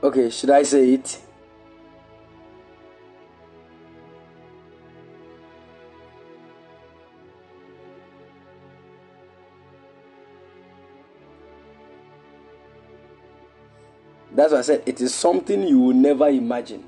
Okay, 0.03 0.29
should 0.29 0.49
I 0.49 0.63
say 0.63 0.95
it? 0.95 1.17
That's 14.35 14.51
why 14.51 14.59
I 14.59 14.61
said 14.63 14.83
it 14.85 14.99
is 14.99 15.15
something 15.15 15.63
you 15.65 15.79
will 15.79 15.93
never 15.93 16.27
imagine. 16.27 16.83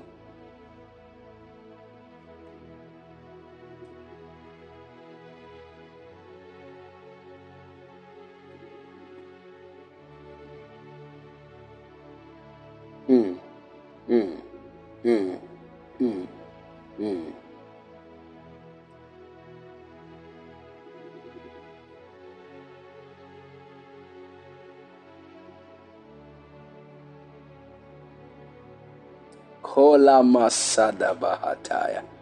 Kola 29.96 30.20
Masada 30.22 31.16
Bahataya. 31.16 32.15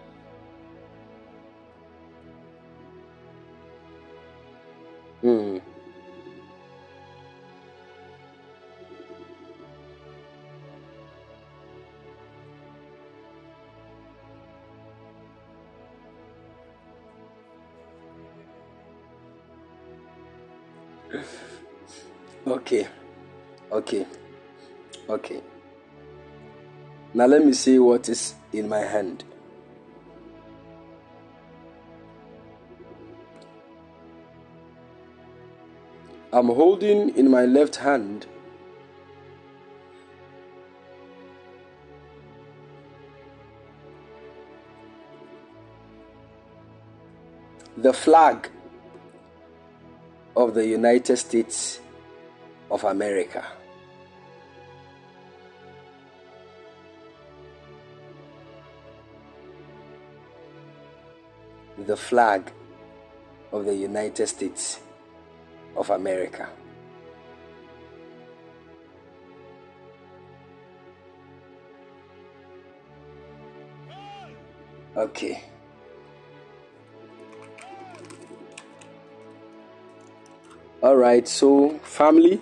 Now 27.25 27.31
let 27.31 27.43
me 27.43 27.55
see 27.55 27.79
what 27.79 28.07
is 28.11 28.35
in 28.53 28.69
my 28.69 28.81
hand. 28.81 29.25
I'm 36.35 36.49
holding 36.49 37.17
in 37.17 37.31
my 37.31 37.47
left 37.47 37.77
hand 37.77 38.27
the 47.79 47.95
flag 47.95 48.51
of 50.37 50.53
the 50.53 50.67
United 50.67 51.17
States 51.17 51.81
of 52.71 52.85
America. 52.85 53.47
The 61.87 61.97
flag 61.97 62.51
of 63.53 63.67
the 63.67 63.75
United 63.75 64.27
States 64.27 64.81
of 65.77 65.91
America. 65.91 66.49
Okay. 74.97 75.45
All 80.83 80.97
right, 80.97 81.27
so 81.27 81.79
family, 81.83 82.41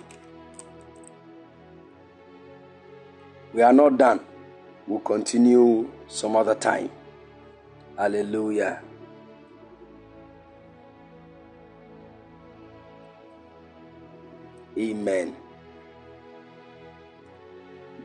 we 3.53 3.61
are 3.61 3.73
not 3.73 3.97
done. 3.97 4.19
We'll 4.85 4.99
continue 4.99 5.89
some 6.07 6.35
other 6.35 6.55
time. 6.55 6.89
Hallelujah. 7.97 8.81
Amen. 14.77 15.35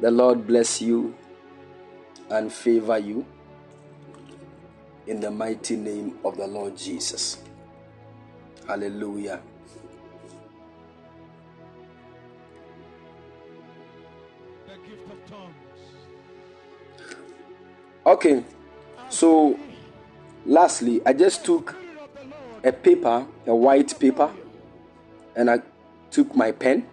The 0.01 0.11
Lord 0.11 0.47
bless 0.47 0.81
you 0.83 1.15
and 2.31 2.53
favor 2.53 2.99
you 2.99 3.27
in 5.07 5.21
the 5.21 5.31
mighty 5.31 5.77
name 5.77 6.19
of 6.25 6.37
the 6.37 6.47
Lord 6.47 6.77
Jesus. 6.77 7.39
Hallelujah. 8.67 9.41
The 14.67 14.75
gift 14.87 15.11
of 15.11 15.31
tongues. 15.31 15.55
Okay, 18.07 18.45
so 19.09 19.59
lastly, 20.45 21.01
I 21.07 21.15
just 21.15 21.45
took 21.45 21.71
Spirit 21.71 21.99
of 21.99 22.15
the 22.15 22.29
Lord, 22.29 22.65
a 22.65 22.73
paper, 22.73 23.27
a 23.47 23.55
white 23.57 23.99
paper, 23.99 24.31
and 25.35 25.51
I 25.51 25.63
took 26.19 26.35
my 26.35 26.51
pen 26.51 26.85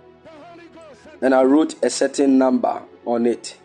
and 1.19 1.33
I 1.33 1.41
wrote 1.41 1.83
a 1.83 1.89
certain 1.89 2.37
number 2.37 2.83
on 3.07 3.25
it. 3.25 3.57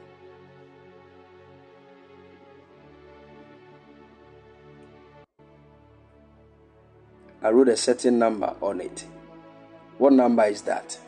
I 7.43 7.51
wrote 7.51 7.69
a 7.69 7.77
certain 7.77 8.19
number 8.19 8.55
on 8.63 8.81
it. 8.81 9.05
What 9.99 10.15
number 10.15 10.45
is 10.45 10.63
that? 10.63 10.99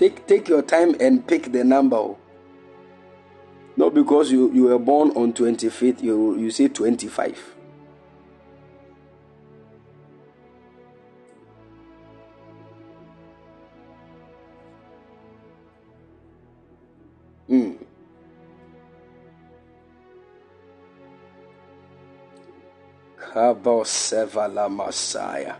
Take 0.00 0.26
take 0.26 0.48
your 0.48 0.62
time 0.62 0.96
and 0.98 1.26
pick 1.26 1.52
the 1.52 1.62
number. 1.62 2.14
Not 3.76 3.92
because 3.92 4.32
you, 4.32 4.50
you 4.50 4.62
were 4.62 4.78
born 4.78 5.10
on 5.10 5.34
25th, 5.34 6.02
you, 6.02 6.38
you 6.38 6.50
say 6.50 6.68
25. 6.68 7.54
Mm. 17.50 17.76
Kabosevala 23.18 24.74
Messiah. 24.74 25.56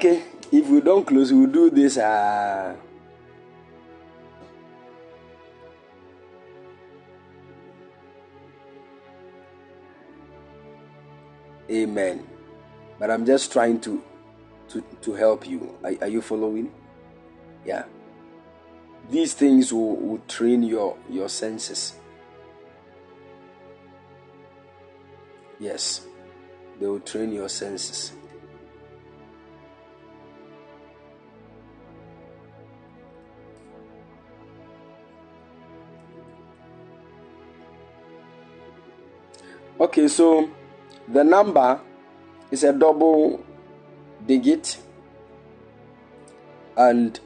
Okay, 0.00 0.22
if 0.50 0.66
we 0.66 0.80
don't 0.80 1.06
close, 1.06 1.30
we'll 1.30 1.46
do 1.46 1.68
this. 1.68 1.98
Uh, 1.98 2.74
amen. 11.70 12.26
But 12.98 13.10
I'm 13.10 13.26
just 13.26 13.52
trying 13.52 13.78
to 13.82 14.02
to, 14.70 14.80
to 15.02 15.12
help 15.12 15.46
you. 15.46 15.76
Are, 15.84 15.92
are 16.00 16.08
you 16.08 16.22
following? 16.22 16.72
Yeah. 17.66 17.84
These 19.10 19.34
things 19.34 19.70
will, 19.70 19.96
will 19.96 20.22
train 20.26 20.62
your, 20.62 20.96
your 21.10 21.28
senses. 21.28 21.92
Yes, 25.58 26.06
they 26.80 26.86
will 26.86 27.00
train 27.00 27.34
your 27.34 27.50
senses. 27.50 28.14
Okay, 39.80 40.08
so 40.08 40.50
the 41.08 41.24
number 41.24 41.80
is 42.50 42.64
a 42.64 42.72
double 42.72 43.42
digit 44.26 44.76
and 46.76 47.18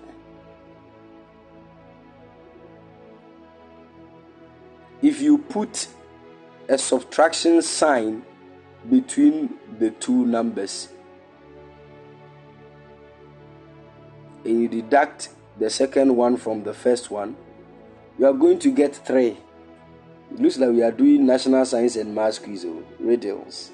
if 5.02 5.20
you 5.20 5.39
put 5.39 5.89
a 6.68 6.78
subtraction 6.78 7.60
sign 7.60 8.23
between 8.89 9.55
the 9.81 9.91
two 9.91 10.24
numbers 10.24 10.91
and 14.44 14.62
you 14.62 14.68
deduct 14.68 15.31
the 15.58 15.68
second 15.68 16.15
one 16.15 16.36
from 16.36 16.62
the 16.62 16.73
first 16.73 17.10
one 17.10 17.34
you 18.16 18.26
are 18.26 18.33
going 18.33 18.60
to 18.60 18.70
get 18.70 18.94
three 18.94 19.36
it 20.35 20.41
looks 20.41 20.59
like 20.59 20.71
we 20.71 20.83
are 20.83 20.91
doing 20.93 21.25
national 21.25 21.65
science 21.65 21.97
and 21.97 22.15
math 22.15 22.43
quiz 22.43 22.65
oh, 22.65 22.79
or 22.79 22.83
riddles 22.99 23.71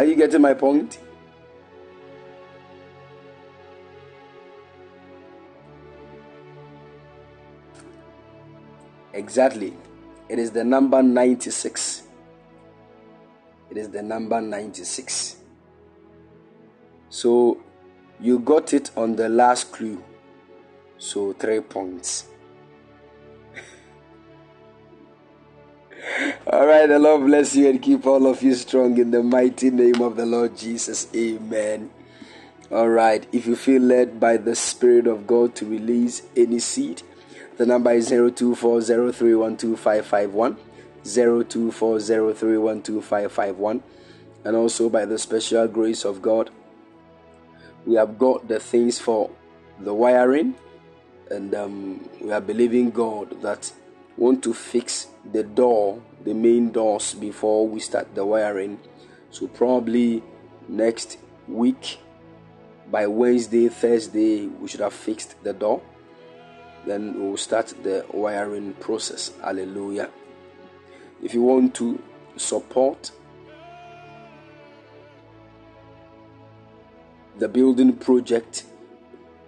Are 0.00 0.04
you 0.04 0.14
getting 0.14 0.40
my 0.40 0.54
point? 0.54 0.98
Exactly. 9.12 9.76
It 10.30 10.38
is 10.38 10.52
the 10.52 10.64
number 10.64 11.02
96. 11.02 12.04
It 13.70 13.76
is 13.76 13.90
the 13.90 14.02
number 14.02 14.40
96. 14.40 15.36
So 17.08 17.62
you 18.20 18.40
got 18.40 18.72
it 18.72 18.90
on 18.96 19.16
the 19.16 19.28
last 19.28 19.72
clue. 19.72 20.02
So 20.98 21.32
three 21.32 21.60
points. 21.60 22.26
All 26.52 26.66
right, 26.66 26.88
the 26.88 26.98
Lord 26.98 27.26
bless 27.26 27.54
you 27.54 27.70
and 27.70 27.80
keep 27.80 28.06
all 28.06 28.26
of 28.26 28.42
you 28.42 28.54
strong 28.54 28.98
in 28.98 29.10
the 29.10 29.22
mighty 29.22 29.70
name 29.70 30.02
of 30.02 30.16
the 30.16 30.26
Lord 30.26 30.56
Jesus. 30.56 31.06
Amen. 31.14 31.90
All 32.70 32.88
right, 32.88 33.26
if 33.32 33.46
you 33.46 33.56
feel 33.56 33.82
led 33.82 34.20
by 34.20 34.36
the 34.36 34.54
Spirit 34.54 35.06
of 35.06 35.26
God 35.26 35.54
to 35.56 35.66
release 35.66 36.22
any 36.36 36.60
seed, 36.60 37.02
the 37.56 37.66
number 37.66 37.92
is 37.92 38.10
0240312551, 38.10 40.56
0240312551, 41.04 43.82
and 44.44 44.56
also 44.56 44.88
by 44.88 45.04
the 45.04 45.18
special 45.18 45.68
grace 45.68 46.04
of 46.04 46.22
God, 46.22 46.50
we 47.86 47.94
have 47.94 48.18
got 48.18 48.48
the 48.48 48.60
things 48.60 48.98
for 48.98 49.30
the 49.78 49.94
wiring, 49.94 50.54
and 51.30 51.54
um, 51.54 52.08
we 52.20 52.32
are 52.32 52.40
believing 52.40 52.90
God 52.90 53.40
that 53.42 53.72
want 54.16 54.42
to 54.44 54.52
fix 54.52 55.08
the 55.32 55.42
door, 55.42 56.02
the 56.24 56.34
main 56.34 56.70
doors 56.70 57.14
before 57.14 57.66
we 57.66 57.80
start 57.80 58.14
the 58.14 58.24
wiring. 58.24 58.78
So 59.30 59.46
probably 59.46 60.22
next 60.68 61.18
week 61.48 61.98
by 62.90 63.06
Wednesday, 63.06 63.68
Thursday, 63.68 64.46
we 64.46 64.68
should 64.68 64.80
have 64.80 64.92
fixed 64.92 65.42
the 65.42 65.52
door. 65.52 65.80
Then 66.86 67.20
we'll 67.20 67.36
start 67.36 67.74
the 67.82 68.04
wiring 68.12 68.74
process. 68.74 69.32
Hallelujah. 69.42 70.10
If 71.22 71.34
you 71.34 71.42
want 71.42 71.74
to 71.76 72.02
support 72.36 73.10
the 77.38 77.48
building 77.48 77.92
project, 77.94 78.64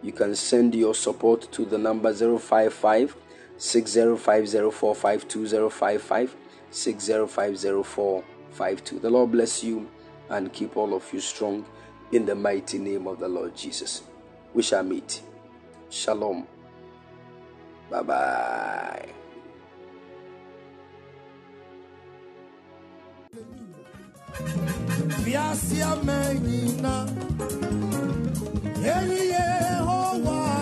you 0.02 0.12
can 0.12 0.34
send 0.34 0.74
your 0.74 0.94
support 0.94 1.50
to 1.52 1.64
the 1.64 1.78
number 1.78 2.12
055 2.12 3.16
6050452055 3.58 6.30
60504552. 6.72 9.00
The 9.00 9.10
Lord 9.10 9.32
bless 9.32 9.62
you 9.62 9.88
and 10.28 10.52
keep 10.52 10.76
all 10.76 10.94
of 10.94 11.10
you 11.12 11.20
strong 11.20 11.64
in 12.10 12.26
the 12.26 12.34
mighty 12.34 12.78
name 12.78 13.06
of 13.06 13.20
the 13.20 13.28
Lord 13.28 13.54
Jesus. 13.54 14.02
We 14.52 14.62
shall 14.62 14.82
meet. 14.82 15.22
Shalom. 15.90 16.46
Bye 17.90 18.02
bye. 18.02 19.21
Viasia 25.24 25.96
menina 26.04 27.06
Eli 28.84 29.30
Yehowa 29.30 30.61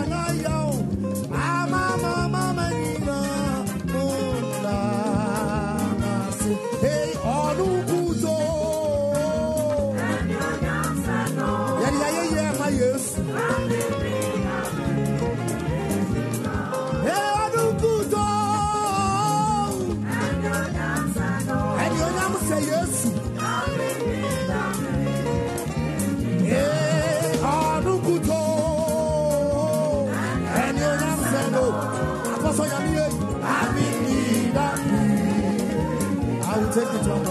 take 36.73 36.93
it 36.93 37.05
more 37.05 37.21